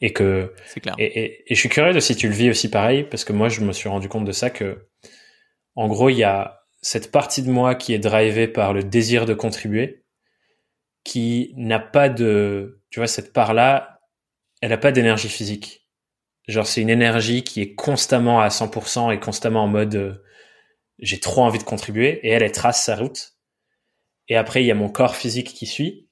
Et 0.02 0.14
que, 0.14 0.54
c'est 0.66 0.80
clair. 0.80 0.96
Et, 0.98 1.44
et, 1.52 1.56
je 1.56 1.60
suis 1.60 1.70
curieux 1.70 1.94
de 1.94 2.00
si 2.00 2.16
tu 2.16 2.28
le 2.28 2.34
vis 2.34 2.50
aussi 2.50 2.70
pareil, 2.70 3.04
parce 3.04 3.24
que 3.24 3.34
moi, 3.34 3.50
je 3.50 3.62
me 3.62 3.74
suis 3.74 3.90
rendu 3.90 4.10
compte 4.10 4.26
de 4.26 4.32
ça 4.32 4.50
que, 4.50 4.88
en 5.76 5.88
gros, 5.88 6.10
il 6.10 6.18
y 6.18 6.24
a 6.24 6.64
cette 6.82 7.12
partie 7.12 7.44
de 7.44 7.52
moi 7.52 7.76
qui 7.76 7.94
est 7.94 8.00
drivée 8.00 8.48
par 8.48 8.74
le 8.74 8.84
désir 8.84 9.26
de 9.26 9.34
contribuer, 9.34 10.04
qui 11.04 11.54
n'a 11.58 11.80
pas 11.80 12.10
de, 12.10 12.82
tu 12.90 13.00
vois, 13.00 13.08
cette 13.08 13.34
part-là, 13.34 14.02
elle 14.62 14.70
n'a 14.70 14.78
pas 14.78 14.92
d'énergie 14.92 15.30
physique. 15.30 15.88
Genre, 16.48 16.66
c'est 16.66 16.82
une 16.82 16.90
énergie 16.90 17.44
qui 17.44 17.62
est 17.62 17.76
constamment 17.76 18.42
à 18.42 18.48
100% 18.48 19.14
et 19.14 19.20
constamment 19.20 19.64
en 19.64 19.68
mode, 19.68 19.96
euh, 19.96 20.24
j'ai 21.02 21.20
trop 21.20 21.44
envie 21.44 21.60
de 21.60 21.64
contribuer, 21.64 22.20
et 22.24 22.30
elle, 22.30 22.44
elle 22.44 22.52
trace 22.52 22.84
sa 22.84 22.96
route. 22.96 23.36
Et 24.30 24.36
après 24.36 24.64
il 24.64 24.68
y 24.68 24.72
a 24.72 24.76
mon 24.76 24.90
corps 24.90 25.16
physique 25.16 25.54
qui 25.54 25.66
suit. 25.66 26.08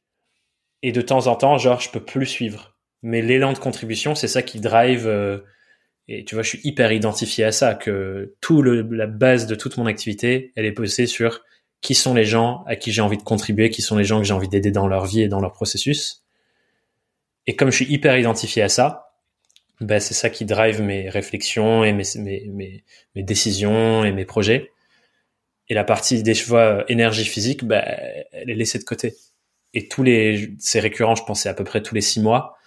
Et 0.83 0.91
de 0.91 1.01
temps 1.01 1.27
en 1.27 1.35
temps 1.35 1.57
genre 1.57 1.79
je 1.79 1.89
peux 1.89 2.03
plus 2.03 2.25
suivre. 2.25 2.77
Mais 3.03 3.21
l'élan 3.21 3.53
de 3.53 3.59
contribution 3.59 4.15
c'est 4.15 4.27
ça 4.27 4.41
qui 4.41 4.59
drive 4.59 5.07
euh, 5.07 5.39
et 6.07 6.25
tu 6.25 6.35
vois 6.35 6.43
je 6.43 6.49
suis 6.49 6.61
hyper 6.63 6.91
identifié 6.91 7.45
à 7.45 7.51
ça 7.51 7.75
que 7.75 8.35
tout 8.41 8.61
le, 8.61 8.81
la 8.81 9.07
base 9.07 9.45
de 9.47 9.55
toute 9.55 9.77
mon 9.77 9.85
activité 9.85 10.51
elle 10.55 10.65
est 10.65 10.71
posée 10.71 11.05
sur 11.05 11.41
qui 11.81 11.93
sont 11.93 12.15
les 12.15 12.25
gens 12.25 12.63
à 12.67 12.75
qui 12.75 12.91
j'ai 12.91 13.01
envie 13.01 13.17
de 13.17 13.23
contribuer 13.23 13.69
qui 13.69 13.81
sont 13.81 13.97
les 13.97 14.03
gens 14.03 14.17
que 14.19 14.25
j'ai 14.25 14.33
envie 14.33 14.49
d'aider 14.49 14.71
dans 14.71 14.87
leur 14.87 15.05
vie 15.05 15.21
et 15.21 15.27
dans 15.27 15.39
leur 15.39 15.53
processus. 15.53 16.23
Et 17.45 17.55
comme 17.55 17.71
je 17.71 17.77
suis 17.83 17.93
hyper 17.93 18.17
identifié 18.17 18.63
à 18.63 18.69
ça 18.69 19.03
ben 19.79 19.99
c'est 19.99 20.15
ça 20.15 20.31
qui 20.31 20.45
drive 20.45 20.81
mes 20.81 21.07
réflexions 21.07 21.83
et 21.83 21.93
mes, 21.93 22.03
mes, 22.15 22.47
mes, 22.49 22.83
mes 23.15 23.23
décisions 23.23 24.03
et 24.03 24.11
mes 24.11 24.25
projets 24.25 24.71
et 25.69 25.73
la 25.73 25.83
partie 25.83 26.23
des 26.23 26.33
chevaux 26.33 26.57
euh, 26.57 26.83
énergie 26.87 27.25
physique, 27.25 27.65
bah, 27.65 27.83
elle 28.31 28.49
est 28.49 28.55
laissée 28.55 28.79
de 28.79 28.83
côté. 28.83 29.15
Et 29.73 29.87
tous 29.87 30.03
les, 30.03 30.53
c'est 30.59 30.79
récurrent, 30.79 31.15
je 31.15 31.23
pensais 31.23 31.49
à 31.49 31.53
peu 31.53 31.63
près 31.63 31.81
tous 31.81 31.93
les 31.93 32.01
six 32.01 32.21
mois, 32.21 32.57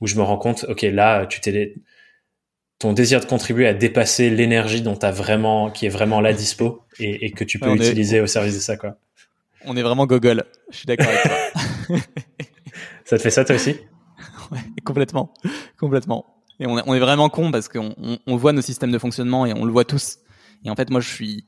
où 0.00 0.06
je 0.06 0.16
me 0.16 0.22
rends 0.22 0.38
compte, 0.38 0.64
ok, 0.68 0.82
là, 0.82 1.26
tu 1.26 1.40
t'es, 1.40 1.74
ton 2.78 2.92
désir 2.92 3.20
de 3.20 3.26
contribuer 3.26 3.66
à 3.66 3.74
dépasser 3.74 4.30
l'énergie 4.30 4.82
dont 4.82 4.96
t'as 4.96 5.10
vraiment, 5.10 5.70
qui 5.70 5.86
est 5.86 5.90
vraiment 5.90 6.20
là 6.20 6.32
dispo 6.32 6.82
et, 6.98 7.26
et 7.26 7.30
que 7.30 7.44
tu 7.44 7.58
peux 7.58 7.74
utiliser 7.74 8.20
au 8.20 8.26
service 8.26 8.54
de 8.54 8.60
ça, 8.60 8.76
quoi. 8.76 8.96
On 9.66 9.76
est 9.76 9.82
vraiment 9.82 10.06
gogol. 10.06 10.44
Je 10.70 10.76
suis 10.76 10.86
d'accord 10.86 11.06
avec 11.08 11.22
toi. 11.22 11.96
ça 13.04 13.16
te 13.16 13.22
fait 13.22 13.30
ça 13.30 13.44
toi 13.44 13.56
aussi? 13.56 13.76
Ouais, 14.52 14.58
complètement, 14.84 15.32
complètement. 15.78 16.26
Et 16.60 16.66
on 16.66 16.78
est, 16.78 16.82
on 16.86 16.94
est 16.94 17.00
vraiment 17.00 17.28
con 17.30 17.50
parce 17.50 17.68
qu'on 17.68 17.94
on, 17.96 18.18
on 18.26 18.36
voit 18.36 18.52
nos 18.52 18.60
systèmes 18.60 18.92
de 18.92 18.98
fonctionnement 18.98 19.46
et 19.46 19.54
on 19.54 19.64
le 19.64 19.72
voit 19.72 19.84
tous. 19.84 20.18
Et 20.64 20.70
en 20.70 20.76
fait, 20.76 20.90
moi, 20.90 21.00
je 21.00 21.08
suis, 21.08 21.46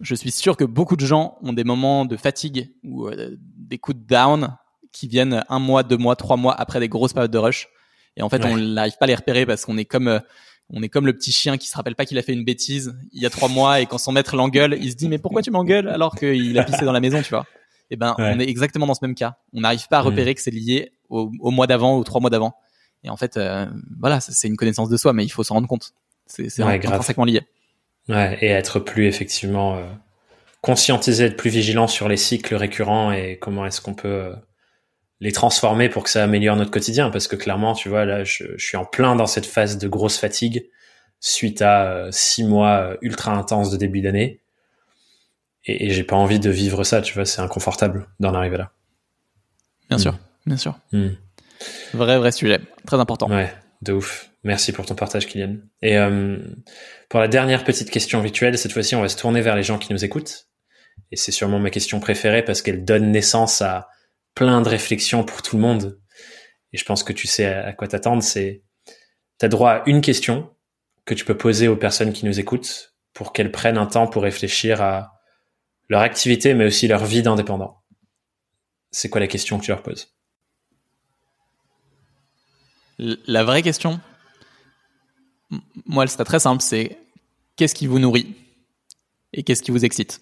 je 0.00 0.14
suis 0.14 0.30
sûr 0.30 0.56
que 0.56 0.64
beaucoup 0.64 0.96
de 0.96 1.04
gens 1.04 1.38
ont 1.42 1.52
des 1.52 1.64
moments 1.64 2.04
de 2.04 2.16
fatigue 2.16 2.72
ou 2.84 3.08
euh, 3.08 3.36
des 3.56 3.78
coups 3.78 3.98
de 3.98 4.06
down 4.06 4.56
qui 4.92 5.08
viennent 5.08 5.44
un 5.48 5.58
mois, 5.58 5.82
deux 5.82 5.96
mois, 5.96 6.16
trois 6.16 6.36
mois 6.36 6.58
après 6.58 6.80
des 6.80 6.88
grosses 6.88 7.12
périodes 7.12 7.30
de 7.30 7.38
rush. 7.38 7.68
Et 8.16 8.22
en 8.22 8.28
fait, 8.28 8.44
on 8.44 8.56
n'arrive 8.56 8.96
pas 8.98 9.04
à 9.04 9.08
les 9.08 9.14
repérer 9.14 9.46
parce 9.46 9.64
qu'on 9.64 9.78
est 9.78 9.84
comme 9.84 10.08
euh, 10.08 10.18
on 10.70 10.82
est 10.82 10.88
comme 10.88 11.06
le 11.06 11.12
petit 11.12 11.32
chien 11.32 11.58
qui 11.58 11.68
se 11.68 11.76
rappelle 11.76 11.94
pas 11.94 12.04
qu'il 12.04 12.18
a 12.18 12.22
fait 12.22 12.32
une 12.32 12.44
bêtise 12.44 12.94
il 13.12 13.22
y 13.22 13.26
a 13.26 13.30
trois 13.30 13.48
mois 13.48 13.80
et 13.80 13.86
quand 13.86 13.98
son 13.98 14.12
maître 14.12 14.36
l'engueule, 14.36 14.78
il 14.80 14.90
se 14.90 14.96
dit 14.96 15.08
mais 15.08 15.18
pourquoi 15.18 15.42
tu 15.42 15.50
m'engueules 15.50 15.88
alors 15.88 16.14
qu'il 16.14 16.58
a 16.58 16.64
pissé 16.64 16.84
dans 16.84 16.92
la 16.92 17.00
maison, 17.00 17.22
tu 17.22 17.30
vois? 17.30 17.46
Eh 17.90 17.96
ben, 17.96 18.14
on 18.18 18.38
est 18.38 18.48
exactement 18.48 18.86
dans 18.86 18.94
ce 18.94 19.00
même 19.02 19.16
cas. 19.16 19.36
On 19.52 19.60
n'arrive 19.60 19.88
pas 19.88 19.98
à 19.98 20.02
mm. 20.02 20.06
repérer 20.06 20.34
que 20.34 20.40
c'est 20.40 20.52
lié 20.52 20.92
au, 21.08 21.50
mois 21.50 21.66
d'avant 21.66 21.98
ou 21.98 22.04
trois 22.04 22.20
mois 22.20 22.30
d'avant. 22.30 22.54
Et 23.02 23.10
en 23.10 23.16
fait, 23.16 23.36
euh, 23.36 23.66
voilà, 23.98 24.20
c'est 24.20 24.46
une 24.46 24.56
connaissance 24.56 24.88
de 24.88 24.96
soi, 24.96 25.12
mais 25.12 25.24
il 25.24 25.30
faut 25.30 25.42
s'en 25.42 25.54
rendre 25.54 25.66
compte. 25.66 25.92
C'est 26.26 26.62
ouais, 26.62 26.76
intrinsèquement 26.76 27.24
lié. 27.24 27.42
Ouais, 28.08 28.38
et 28.40 28.48
être 28.48 28.80
plus 28.80 29.06
effectivement 29.06 29.76
euh, 29.76 29.84
conscientisé, 30.62 31.26
être 31.26 31.36
plus 31.36 31.50
vigilant 31.50 31.86
sur 31.86 32.08
les 32.08 32.16
cycles 32.16 32.54
récurrents 32.54 33.12
et 33.12 33.38
comment 33.38 33.66
est-ce 33.66 33.80
qu'on 33.80 33.94
peut 33.94 34.08
euh, 34.08 34.34
les 35.20 35.32
transformer 35.32 35.88
pour 35.88 36.02
que 36.02 36.10
ça 36.10 36.24
améliore 36.24 36.56
notre 36.56 36.70
quotidien. 36.70 37.10
Parce 37.10 37.28
que 37.28 37.36
clairement, 37.36 37.74
tu 37.74 37.88
vois, 37.88 38.04
là, 38.04 38.24
je, 38.24 38.56
suis 38.56 38.76
en 38.76 38.84
plein 38.84 39.14
dans 39.14 39.26
cette 39.26 39.46
phase 39.46 39.78
de 39.78 39.86
grosse 39.86 40.18
fatigue 40.18 40.68
suite 41.20 41.62
à 41.62 41.84
euh, 41.84 42.08
six 42.10 42.42
mois 42.42 42.96
ultra 43.02 43.32
intenses 43.32 43.70
de 43.70 43.76
début 43.76 44.00
d'année. 44.00 44.40
Et, 45.66 45.86
et 45.86 45.90
j'ai 45.90 46.04
pas 46.04 46.16
envie 46.16 46.40
de 46.40 46.50
vivre 46.50 46.82
ça, 46.84 47.02
tu 47.02 47.14
vois, 47.14 47.26
c'est 47.26 47.42
inconfortable 47.42 48.08
d'en 48.18 48.34
arriver 48.34 48.56
là. 48.56 48.72
Bien 49.88 49.98
sûr, 49.98 50.18
bien 50.46 50.56
sûr. 50.56 50.78
Hmm. 50.92 51.10
Vrai, 51.92 52.18
vrai 52.18 52.32
sujet. 52.32 52.60
Très 52.86 52.98
important. 52.98 53.28
Ouais, 53.28 53.52
de 53.82 53.92
ouf. 53.92 54.30
Merci 54.42 54.72
pour 54.72 54.86
ton 54.86 54.94
partage, 54.94 55.26
Kylian. 55.26 55.56
Et 55.82 55.98
euh, 55.98 56.38
pour 57.08 57.20
la 57.20 57.28
dernière 57.28 57.64
petite 57.64 57.90
question 57.90 58.20
rituelle, 58.20 58.56
cette 58.58 58.72
fois-ci, 58.72 58.94
on 58.94 59.02
va 59.02 59.08
se 59.08 59.16
tourner 59.16 59.40
vers 59.40 59.56
les 59.56 59.62
gens 59.62 59.78
qui 59.78 59.92
nous 59.92 60.04
écoutent. 60.04 60.48
Et 61.12 61.16
c'est 61.16 61.32
sûrement 61.32 61.58
ma 61.58 61.70
question 61.70 62.00
préférée 62.00 62.44
parce 62.44 62.62
qu'elle 62.62 62.84
donne 62.84 63.10
naissance 63.10 63.62
à 63.62 63.88
plein 64.34 64.62
de 64.62 64.68
réflexions 64.68 65.24
pour 65.24 65.42
tout 65.42 65.56
le 65.56 65.62
monde. 65.62 65.98
Et 66.72 66.78
je 66.78 66.84
pense 66.84 67.02
que 67.02 67.12
tu 67.12 67.26
sais 67.26 67.46
à 67.46 67.72
quoi 67.72 67.88
t'attendre. 67.88 68.22
C'est, 68.22 68.62
t'as 69.38 69.48
droit 69.48 69.70
à 69.70 69.82
une 69.86 70.00
question 70.00 70.54
que 71.04 71.14
tu 71.14 71.24
peux 71.24 71.36
poser 71.36 71.68
aux 71.68 71.76
personnes 71.76 72.12
qui 72.12 72.26
nous 72.26 72.38
écoutent 72.38 72.94
pour 73.12 73.32
qu'elles 73.32 73.50
prennent 73.50 73.78
un 73.78 73.86
temps 73.86 74.06
pour 74.06 74.22
réfléchir 74.22 74.80
à 74.80 75.20
leur 75.88 76.02
activité, 76.02 76.54
mais 76.54 76.66
aussi 76.66 76.86
leur 76.86 77.04
vie 77.04 77.22
d'indépendant. 77.22 77.82
C'est 78.92 79.08
quoi 79.08 79.20
la 79.20 79.26
question 79.26 79.58
que 79.58 79.64
tu 79.64 79.70
leur 79.70 79.82
poses? 79.82 80.14
La 83.00 83.44
vraie 83.44 83.62
question, 83.62 83.98
moi, 85.86 86.06
c'est 86.06 86.22
très 86.22 86.38
simple, 86.38 86.62
c'est 86.62 86.98
qu'est-ce 87.56 87.74
qui 87.74 87.86
vous 87.86 87.98
nourrit 87.98 88.34
et 89.32 89.42
qu'est-ce 89.42 89.62
qui 89.62 89.70
vous 89.70 89.86
excite? 89.86 90.20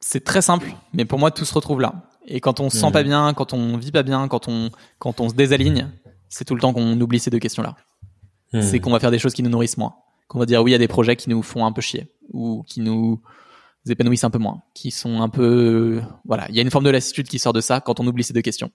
C'est 0.00 0.24
très 0.24 0.40
simple, 0.40 0.74
mais 0.94 1.04
pour 1.04 1.18
moi, 1.18 1.30
tout 1.30 1.44
se 1.44 1.52
retrouve 1.52 1.82
là. 1.82 2.08
Et 2.26 2.40
quand 2.40 2.60
on 2.60 2.70
se 2.70 2.78
sent 2.78 2.90
pas 2.92 3.02
mmh. 3.02 3.06
bien, 3.06 3.34
quand 3.34 3.52
on 3.52 3.76
vit 3.76 3.92
pas 3.92 4.02
bien, 4.02 4.26
quand 4.26 4.48
on, 4.48 4.70
quand 4.98 5.20
on 5.20 5.28
se 5.28 5.34
désaligne, 5.34 5.90
c'est 6.30 6.44
tout 6.44 6.54
le 6.54 6.60
temps 6.60 6.72
qu'on 6.72 6.98
oublie 6.98 7.20
ces 7.20 7.30
deux 7.30 7.38
questions-là. 7.38 7.76
Mmh. 8.54 8.62
C'est 8.62 8.80
qu'on 8.80 8.90
va 8.90 9.00
faire 9.00 9.10
des 9.10 9.18
choses 9.18 9.34
qui 9.34 9.42
nous 9.42 9.50
nourrissent 9.50 9.76
moins. 9.76 9.96
Qu'on 10.28 10.38
va 10.38 10.46
dire 10.46 10.62
oui 10.62 10.74
à 10.74 10.78
des 10.78 10.88
projets 10.88 11.14
qui 11.16 11.28
nous 11.28 11.42
font 11.42 11.66
un 11.66 11.72
peu 11.72 11.82
chier 11.82 12.10
ou 12.32 12.64
qui 12.66 12.80
nous 12.80 13.20
épanouissent 13.86 14.24
un 14.24 14.30
peu 14.30 14.38
moins, 14.38 14.62
qui 14.74 14.90
sont 14.90 15.20
un 15.20 15.28
peu, 15.28 16.00
voilà. 16.24 16.46
Il 16.48 16.56
y 16.56 16.58
a 16.58 16.62
une 16.62 16.70
forme 16.70 16.84
de 16.84 16.90
lassitude 16.90 17.28
qui 17.28 17.38
sort 17.38 17.52
de 17.52 17.60
ça 17.60 17.80
quand 17.80 18.00
on 18.00 18.06
oublie 18.06 18.24
ces 18.24 18.32
deux 18.32 18.42
questions. 18.42 18.72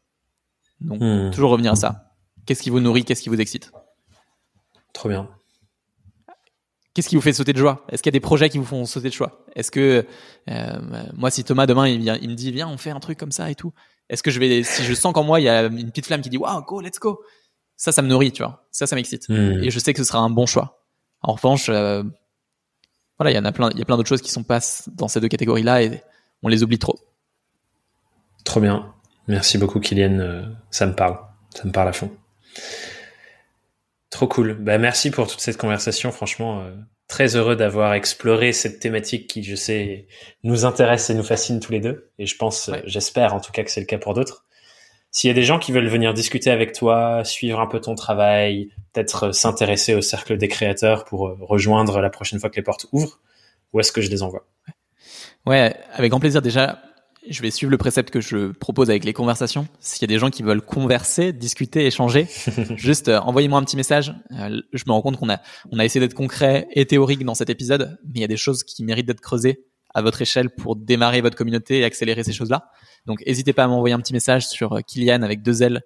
Donc, 0.81 1.01
mmh. 1.01 1.31
toujours 1.31 1.51
revenir 1.51 1.71
à 1.71 1.75
ça. 1.75 2.11
Qu'est-ce 2.45 2.61
qui 2.61 2.69
vous 2.69 2.79
nourrit 2.79 3.05
Qu'est-ce 3.05 3.21
qui 3.21 3.29
vous 3.29 3.39
excite? 3.39 3.71
Trop 4.93 5.09
bien. 5.09 5.29
Qu'est-ce 6.93 7.07
qui 7.07 7.15
vous 7.15 7.21
fait 7.21 7.31
sauter 7.31 7.53
de 7.53 7.57
joie? 7.57 7.85
Est-ce 7.89 8.03
qu'il 8.03 8.09
y 8.09 8.13
a 8.13 8.19
des 8.19 8.19
projets 8.19 8.49
qui 8.49 8.57
vous 8.57 8.65
font 8.65 8.85
sauter 8.85 9.07
de 9.07 9.13
joie? 9.13 9.45
Est-ce 9.55 9.71
que 9.71 10.05
euh, 10.49 10.79
moi, 11.13 11.31
si 11.31 11.43
Thomas 11.43 11.65
demain 11.65 11.87
il, 11.87 12.01
vient, 12.01 12.17
il 12.21 12.29
me 12.29 12.35
dit 12.35 12.51
viens, 12.51 12.67
on 12.67 12.77
fait 12.77 12.89
un 12.89 12.99
truc 12.99 13.17
comme 13.17 13.31
ça 13.31 13.49
et 13.49 13.55
tout, 13.55 13.73
est-ce 14.09 14.23
que 14.23 14.31
je 14.31 14.39
vais, 14.39 14.63
si 14.63 14.83
je 14.83 14.93
sens 14.93 15.13
qu'en 15.13 15.23
moi 15.23 15.39
il 15.39 15.43
y 15.43 15.49
a 15.49 15.63
une 15.63 15.89
petite 15.89 16.07
flamme 16.07 16.21
qui 16.21 16.29
dit 16.29 16.37
waouh, 16.37 16.61
go, 16.63 16.81
let's 16.81 16.99
go, 16.99 17.23
ça, 17.77 17.93
ça 17.93 18.01
me 18.01 18.09
nourrit, 18.09 18.33
tu 18.33 18.43
vois, 18.43 18.67
ça, 18.71 18.87
ça 18.87 18.95
m'excite, 18.95 19.29
hmm. 19.29 19.63
et 19.63 19.71
je 19.71 19.79
sais 19.79 19.93
que 19.93 19.99
ce 19.99 20.03
sera 20.03 20.19
un 20.19 20.29
bon 20.29 20.45
choix. 20.45 20.85
En 21.21 21.33
revanche, 21.33 21.69
euh, 21.69 22.03
voilà, 23.17 23.31
il 23.31 23.35
y 23.35 23.39
en 23.39 23.45
a 23.45 23.53
plein, 23.53 23.69
il 23.71 23.79
y 23.79 23.81
a 23.81 23.85
plein 23.85 23.95
d'autres 23.95 24.09
choses 24.09 24.21
qui 24.21 24.31
sont 24.31 24.43
pas 24.43 24.59
dans 24.87 25.07
ces 25.07 25.21
deux 25.21 25.29
catégories-là 25.29 25.83
et 25.83 26.03
on 26.43 26.49
les 26.49 26.61
oublie 26.61 26.79
trop. 26.79 26.99
Trop 28.43 28.59
bien, 28.59 28.93
merci 29.27 29.57
beaucoup, 29.57 29.79
Kylian, 29.79 30.19
euh, 30.19 30.45
ça 30.69 30.85
me 30.85 30.93
parle, 30.93 31.17
ça 31.53 31.63
me 31.65 31.71
parle 31.71 31.89
à 31.89 31.93
fond. 31.93 32.11
Trop 34.09 34.27
cool. 34.27 34.55
Bah, 34.55 34.77
merci 34.77 35.09
pour 35.09 35.27
toute 35.27 35.39
cette 35.39 35.57
conversation. 35.57 36.11
Franchement, 36.11 36.61
euh, 36.61 36.75
très 37.07 37.35
heureux 37.35 37.55
d'avoir 37.55 37.93
exploré 37.93 38.53
cette 38.53 38.79
thématique 38.79 39.27
qui, 39.27 39.43
je 39.43 39.55
sais, 39.55 40.07
nous 40.43 40.65
intéresse 40.65 41.09
et 41.09 41.13
nous 41.13 41.23
fascine 41.23 41.59
tous 41.59 41.71
les 41.71 41.79
deux. 41.79 42.09
Et 42.19 42.25
je 42.25 42.35
pense, 42.37 42.69
j'espère 42.85 43.33
en 43.33 43.39
tout 43.39 43.51
cas 43.51 43.63
que 43.63 43.71
c'est 43.71 43.79
le 43.79 43.85
cas 43.85 43.97
pour 43.97 44.13
d'autres. 44.13 44.45
s'il 45.11 45.27
y 45.27 45.31
a 45.31 45.33
des 45.33 45.43
gens 45.43 45.59
qui 45.59 45.71
veulent 45.71 45.87
venir 45.87 46.13
discuter 46.13 46.51
avec 46.51 46.73
toi, 46.73 47.23
suivre 47.25 47.59
un 47.59 47.67
peu 47.67 47.81
ton 47.81 47.95
travail, 47.95 48.69
peut-être 48.93 49.31
s'intéresser 49.31 49.93
au 49.93 50.01
cercle 50.01 50.37
des 50.37 50.47
créateurs 50.47 51.05
pour 51.05 51.27
euh, 51.27 51.37
rejoindre 51.41 51.99
la 52.01 52.09
prochaine 52.09 52.39
fois 52.39 52.49
que 52.49 52.55
les 52.55 52.61
portes 52.63 52.87
ouvrent, 52.91 53.19
où 53.73 53.79
est-ce 53.79 53.91
que 53.91 54.01
je 54.01 54.09
les 54.09 54.23
envoie? 54.23 54.45
Ouais, 55.45 55.75
avec 55.93 56.11
grand 56.11 56.19
plaisir. 56.19 56.41
Déjà, 56.41 56.79
je 57.29 57.41
vais 57.41 57.51
suivre 57.51 57.71
le 57.71 57.77
précepte 57.77 58.09
que 58.09 58.21
je 58.21 58.51
propose 58.51 58.89
avec 58.89 59.03
les 59.03 59.13
conversations. 59.13 59.67
S'il 59.79 60.01
y 60.01 60.05
a 60.05 60.07
des 60.07 60.19
gens 60.19 60.29
qui 60.29 60.43
veulent 60.43 60.61
converser, 60.61 61.33
discuter, 61.33 61.85
échanger, 61.85 62.27
juste 62.75 63.09
euh, 63.09 63.19
envoyez-moi 63.19 63.59
un 63.59 63.63
petit 63.63 63.75
message. 63.75 64.13
Euh, 64.31 64.61
je 64.73 64.83
me 64.87 64.91
rends 64.91 65.01
compte 65.01 65.17
qu'on 65.17 65.29
a 65.29 65.39
on 65.71 65.79
a 65.79 65.85
essayé 65.85 66.05
d'être 66.05 66.15
concret 66.15 66.67
et 66.71 66.85
théorique 66.85 67.23
dans 67.23 67.35
cet 67.35 67.49
épisode, 67.49 67.99
mais 68.05 68.13
il 68.15 68.21
y 68.21 68.25
a 68.25 68.27
des 68.27 68.37
choses 68.37 68.63
qui 68.63 68.83
méritent 68.83 69.05
d'être 69.05 69.21
creusées 69.21 69.65
à 69.93 70.01
votre 70.01 70.21
échelle 70.21 70.49
pour 70.49 70.75
démarrer 70.75 71.21
votre 71.21 71.35
communauté 71.35 71.79
et 71.79 71.83
accélérer 71.83 72.23
ces 72.23 72.33
choses-là. 72.33 72.69
Donc 73.05 73.23
n'hésitez 73.25 73.53
pas 73.53 73.65
à 73.65 73.67
m'envoyer 73.67 73.93
un 73.93 73.99
petit 73.99 74.13
message 74.13 74.47
sur 74.47 74.73
euh, 74.73 74.79
Kylian 74.81 75.21
avec 75.21 75.43
deux 75.43 75.61
L 75.61 75.81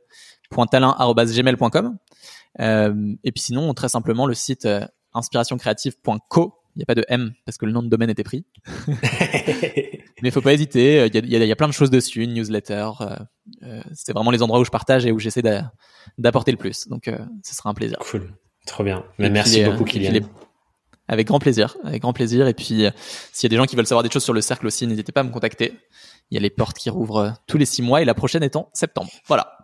Euh, 2.59 3.15
et 3.23 3.31
puis 3.31 3.41
sinon, 3.41 3.73
très 3.73 3.89
simplement, 3.89 4.27
le 4.27 4.35
site 4.35 4.67
inspirationcreative.co 5.13 6.53
il 6.75 6.79
n'y 6.79 6.83
a 6.83 6.85
pas 6.85 6.95
de 6.95 7.05
M 7.07 7.33
parce 7.45 7.57
que 7.57 7.65
le 7.65 7.71
nom 7.71 7.81
de 7.81 7.87
domaine 7.87 8.09
était 8.09 8.23
pris. 8.23 8.45
Mais 10.21 10.29
il 10.29 10.31
faut 10.31 10.41
pas 10.41 10.53
hésiter. 10.53 11.07
Il 11.07 11.15
y 11.15 11.35
a, 11.35 11.45
y 11.45 11.51
a, 11.51 11.55
plein 11.55 11.67
de 11.67 11.73
choses 11.73 11.89
dessus, 11.89 12.21
une 12.23 12.33
newsletter. 12.33 12.89
Euh, 12.99 13.15
euh, 13.63 13.81
c'est 13.93 14.13
vraiment 14.13 14.31
les 14.31 14.41
endroits 14.41 14.59
où 14.59 14.65
je 14.65 14.71
partage 14.71 15.05
et 15.05 15.11
où 15.11 15.19
j'essaie 15.19 15.41
d'apporter 16.17 16.51
le 16.51 16.57
plus. 16.57 16.87
Donc, 16.87 17.07
euh, 17.07 17.17
ce 17.43 17.55
sera 17.55 17.69
un 17.69 17.73
plaisir. 17.73 17.97
Cool. 17.99 18.33
Trop 18.65 18.83
bien. 18.83 19.05
Mais 19.19 19.29
merci 19.29 19.63
beaucoup, 19.63 19.85
Kylian. 19.85 20.27
avec 21.07 21.27
grand 21.27 21.39
plaisir. 21.39 21.77
Avec 21.85 22.01
grand 22.01 22.13
plaisir. 22.13 22.47
Et 22.47 22.53
puis, 22.53 22.85
s'il 23.31 23.43
y 23.43 23.45
a 23.45 23.49
des 23.49 23.55
gens 23.55 23.65
qui 23.65 23.77
veulent 23.77 23.87
savoir 23.87 24.03
des 24.03 24.09
choses 24.09 24.23
sur 24.23 24.33
le 24.33 24.41
cercle 24.41 24.67
aussi, 24.67 24.85
n'hésitez 24.85 25.11
pas 25.11 25.21
à 25.21 25.23
me 25.23 25.31
contacter. 25.31 25.73
Il 26.31 26.35
y 26.35 26.37
a 26.37 26.41
les 26.41 26.49
portes 26.49 26.77
qui 26.77 26.89
rouvrent 26.89 27.33
tous 27.47 27.57
les 27.57 27.65
six 27.65 27.83
mois 27.83 28.01
et 28.01 28.05
la 28.05 28.15
prochaine 28.15 28.43
étant 28.43 28.69
septembre. 28.73 29.11
Voilà. 29.27 29.57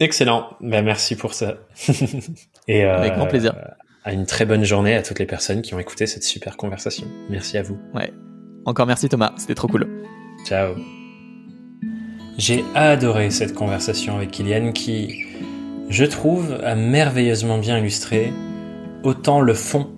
Excellent. 0.00 0.56
Ben, 0.60 0.82
merci 0.84 1.14
pour 1.16 1.34
ça. 1.34 1.58
et 2.68 2.84
avec 2.84 3.14
grand 3.14 3.26
plaisir 3.26 3.54
une 4.12 4.26
très 4.26 4.46
bonne 4.46 4.64
journée 4.64 4.94
à 4.94 5.02
toutes 5.02 5.18
les 5.18 5.26
personnes 5.26 5.62
qui 5.62 5.74
ont 5.74 5.78
écouté 5.78 6.06
cette 6.06 6.24
super 6.24 6.56
conversation. 6.56 7.06
Merci 7.28 7.58
à 7.58 7.62
vous. 7.62 7.78
Ouais. 7.94 8.12
Encore 8.64 8.86
merci 8.86 9.08
Thomas, 9.08 9.32
c'était 9.36 9.54
trop 9.54 9.68
cool. 9.68 9.88
Ciao. 10.44 10.74
J'ai 12.38 12.64
adoré 12.74 13.30
cette 13.30 13.54
conversation 13.54 14.16
avec 14.16 14.30
Kylian 14.30 14.72
qui, 14.72 15.24
je 15.88 16.04
trouve, 16.04 16.56
a 16.62 16.74
merveilleusement 16.74 17.58
bien 17.58 17.78
illustré 17.78 18.32
autant 19.02 19.40
le 19.40 19.54
fond 19.54 19.90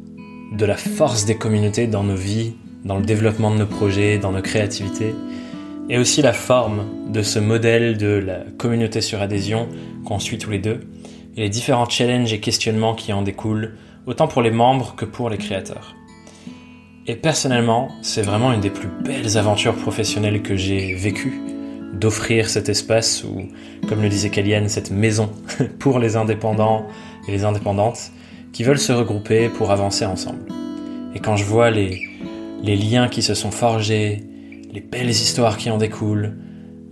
de 0.52 0.64
la 0.64 0.76
force 0.76 1.24
des 1.24 1.36
communautés 1.36 1.86
dans 1.86 2.02
nos 2.02 2.16
vies, 2.16 2.54
dans 2.84 2.98
le 2.98 3.04
développement 3.04 3.50
de 3.50 3.58
nos 3.58 3.66
projets, 3.66 4.18
dans 4.18 4.32
nos 4.32 4.42
créativités, 4.42 5.14
et 5.88 5.98
aussi 5.98 6.22
la 6.22 6.32
forme 6.32 7.12
de 7.12 7.22
ce 7.22 7.38
modèle 7.38 7.96
de 7.96 8.08
la 8.08 8.40
communauté 8.56 9.00
sur 9.00 9.20
adhésion 9.20 9.68
qu'on 10.04 10.18
suit 10.18 10.38
tous 10.38 10.50
les 10.50 10.58
deux, 10.58 10.80
et 11.36 11.42
les 11.42 11.48
différents 11.48 11.88
challenges 11.88 12.32
et 12.32 12.40
questionnements 12.40 12.94
qui 12.94 13.12
en 13.12 13.22
découlent, 13.22 13.74
autant 14.10 14.26
pour 14.26 14.42
les 14.42 14.50
membres 14.50 14.94
que 14.96 15.04
pour 15.04 15.30
les 15.30 15.38
créateurs. 15.38 15.94
Et 17.06 17.14
personnellement, 17.14 17.92
c'est 18.02 18.22
vraiment 18.22 18.52
une 18.52 18.60
des 18.60 18.70
plus 18.70 18.88
belles 18.88 19.38
aventures 19.38 19.76
professionnelles 19.76 20.42
que 20.42 20.56
j'ai 20.56 20.94
vécues, 20.94 21.40
d'offrir 21.92 22.50
cet 22.50 22.68
espace 22.68 23.22
ou, 23.22 23.48
comme 23.88 24.02
le 24.02 24.08
disait 24.08 24.30
Kalian, 24.30 24.66
cette 24.66 24.90
maison 24.90 25.30
pour 25.78 26.00
les 26.00 26.16
indépendants 26.16 26.86
et 27.28 27.30
les 27.30 27.44
indépendantes 27.44 28.10
qui 28.52 28.64
veulent 28.64 28.80
se 28.80 28.92
regrouper 28.92 29.48
pour 29.48 29.70
avancer 29.70 30.04
ensemble. 30.04 30.44
Et 31.14 31.20
quand 31.20 31.36
je 31.36 31.44
vois 31.44 31.70
les, 31.70 32.00
les 32.64 32.76
liens 32.76 33.08
qui 33.08 33.22
se 33.22 33.34
sont 33.34 33.52
forgés, 33.52 34.24
les 34.72 34.80
belles 34.80 35.08
histoires 35.08 35.56
qui 35.56 35.70
en 35.70 35.78
découlent, 35.78 36.36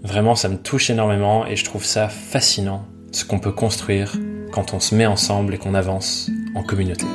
vraiment 0.04 0.36
ça 0.36 0.48
me 0.48 0.56
touche 0.56 0.88
énormément 0.88 1.46
et 1.46 1.56
je 1.56 1.64
trouve 1.64 1.84
ça 1.84 2.08
fascinant, 2.08 2.84
ce 3.10 3.24
qu'on 3.24 3.40
peut 3.40 3.52
construire 3.52 4.14
quand 4.52 4.72
on 4.72 4.80
se 4.80 4.94
met 4.94 5.06
ensemble 5.06 5.54
et 5.54 5.58
qu'on 5.58 5.74
avance 5.74 6.30
communauté. 6.62 7.06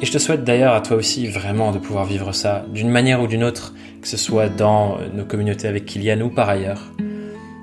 Et 0.00 0.06
je 0.06 0.12
te 0.12 0.18
souhaite 0.18 0.44
d'ailleurs 0.44 0.74
à 0.74 0.80
toi 0.80 0.96
aussi 0.96 1.26
vraiment 1.26 1.72
de 1.72 1.78
pouvoir 1.78 2.04
vivre 2.04 2.32
ça 2.32 2.64
d'une 2.72 2.88
manière 2.88 3.20
ou 3.20 3.26
d'une 3.26 3.42
autre, 3.42 3.74
que 4.00 4.08
ce 4.08 4.16
soit 4.16 4.48
dans 4.48 4.98
nos 5.12 5.24
communautés 5.24 5.66
avec 5.66 5.86
Kylian 5.86 6.20
ou 6.20 6.30
par 6.30 6.48
ailleurs. 6.48 6.92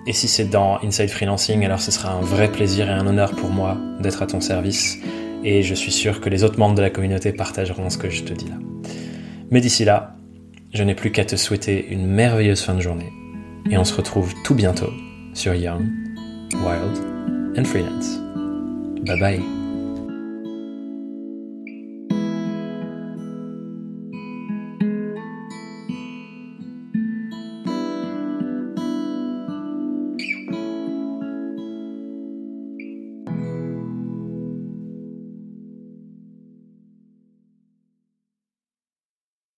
Et 0.08 0.14
si 0.14 0.28
c'est 0.28 0.46
dans 0.46 0.78
Inside 0.84 1.10
Freelancing, 1.10 1.64
alors 1.66 1.82
ce 1.82 1.92
sera 1.92 2.12
un 2.12 2.22
vrai 2.22 2.52
plaisir 2.52 2.90
et 2.90 2.92
un 2.92 3.08
honneur 3.08 3.32
pour 3.32 3.50
moi 3.50 3.78
d'être 4.02 4.22
à 4.22 4.28
ton 4.28 4.42
service. 4.42 4.98
Et 5.44 5.64
je 5.64 5.74
suis 5.74 5.92
sûr 5.92 6.22
que 6.22 6.30
les 6.30 6.44
autres 6.44 6.60
membres 6.60 6.76
de 6.76 6.82
la 6.82 6.90
communauté 6.90 7.32
partageront 7.32 7.90
ce 7.90 7.98
que 7.98 8.10
je 8.10 8.24
te 8.24 8.34
dis 8.34 8.46
là. 8.46 8.56
Mais 9.50 9.62
d'ici 9.62 9.86
là, 9.86 10.16
je 10.74 10.84
n'ai 10.84 10.96
plus 10.96 11.12
qu'à 11.12 11.26
te 11.26 11.36
souhaiter 11.36 11.88
une 11.90 12.06
merveilleuse 12.06 12.62
fin 12.62 12.74
de 12.74 12.82
journée. 12.82 13.12
Et 13.72 13.78
on 13.78 13.84
se 13.84 13.96
retrouve 13.96 14.34
tout 14.44 14.56
bientôt 14.56 14.92
sur 15.34 15.56
Young, 15.56 15.88
Wild 16.54 17.58
and 17.58 17.66
Freelance. 17.66 18.20
Bye 19.06 19.20
bye. 19.20 19.65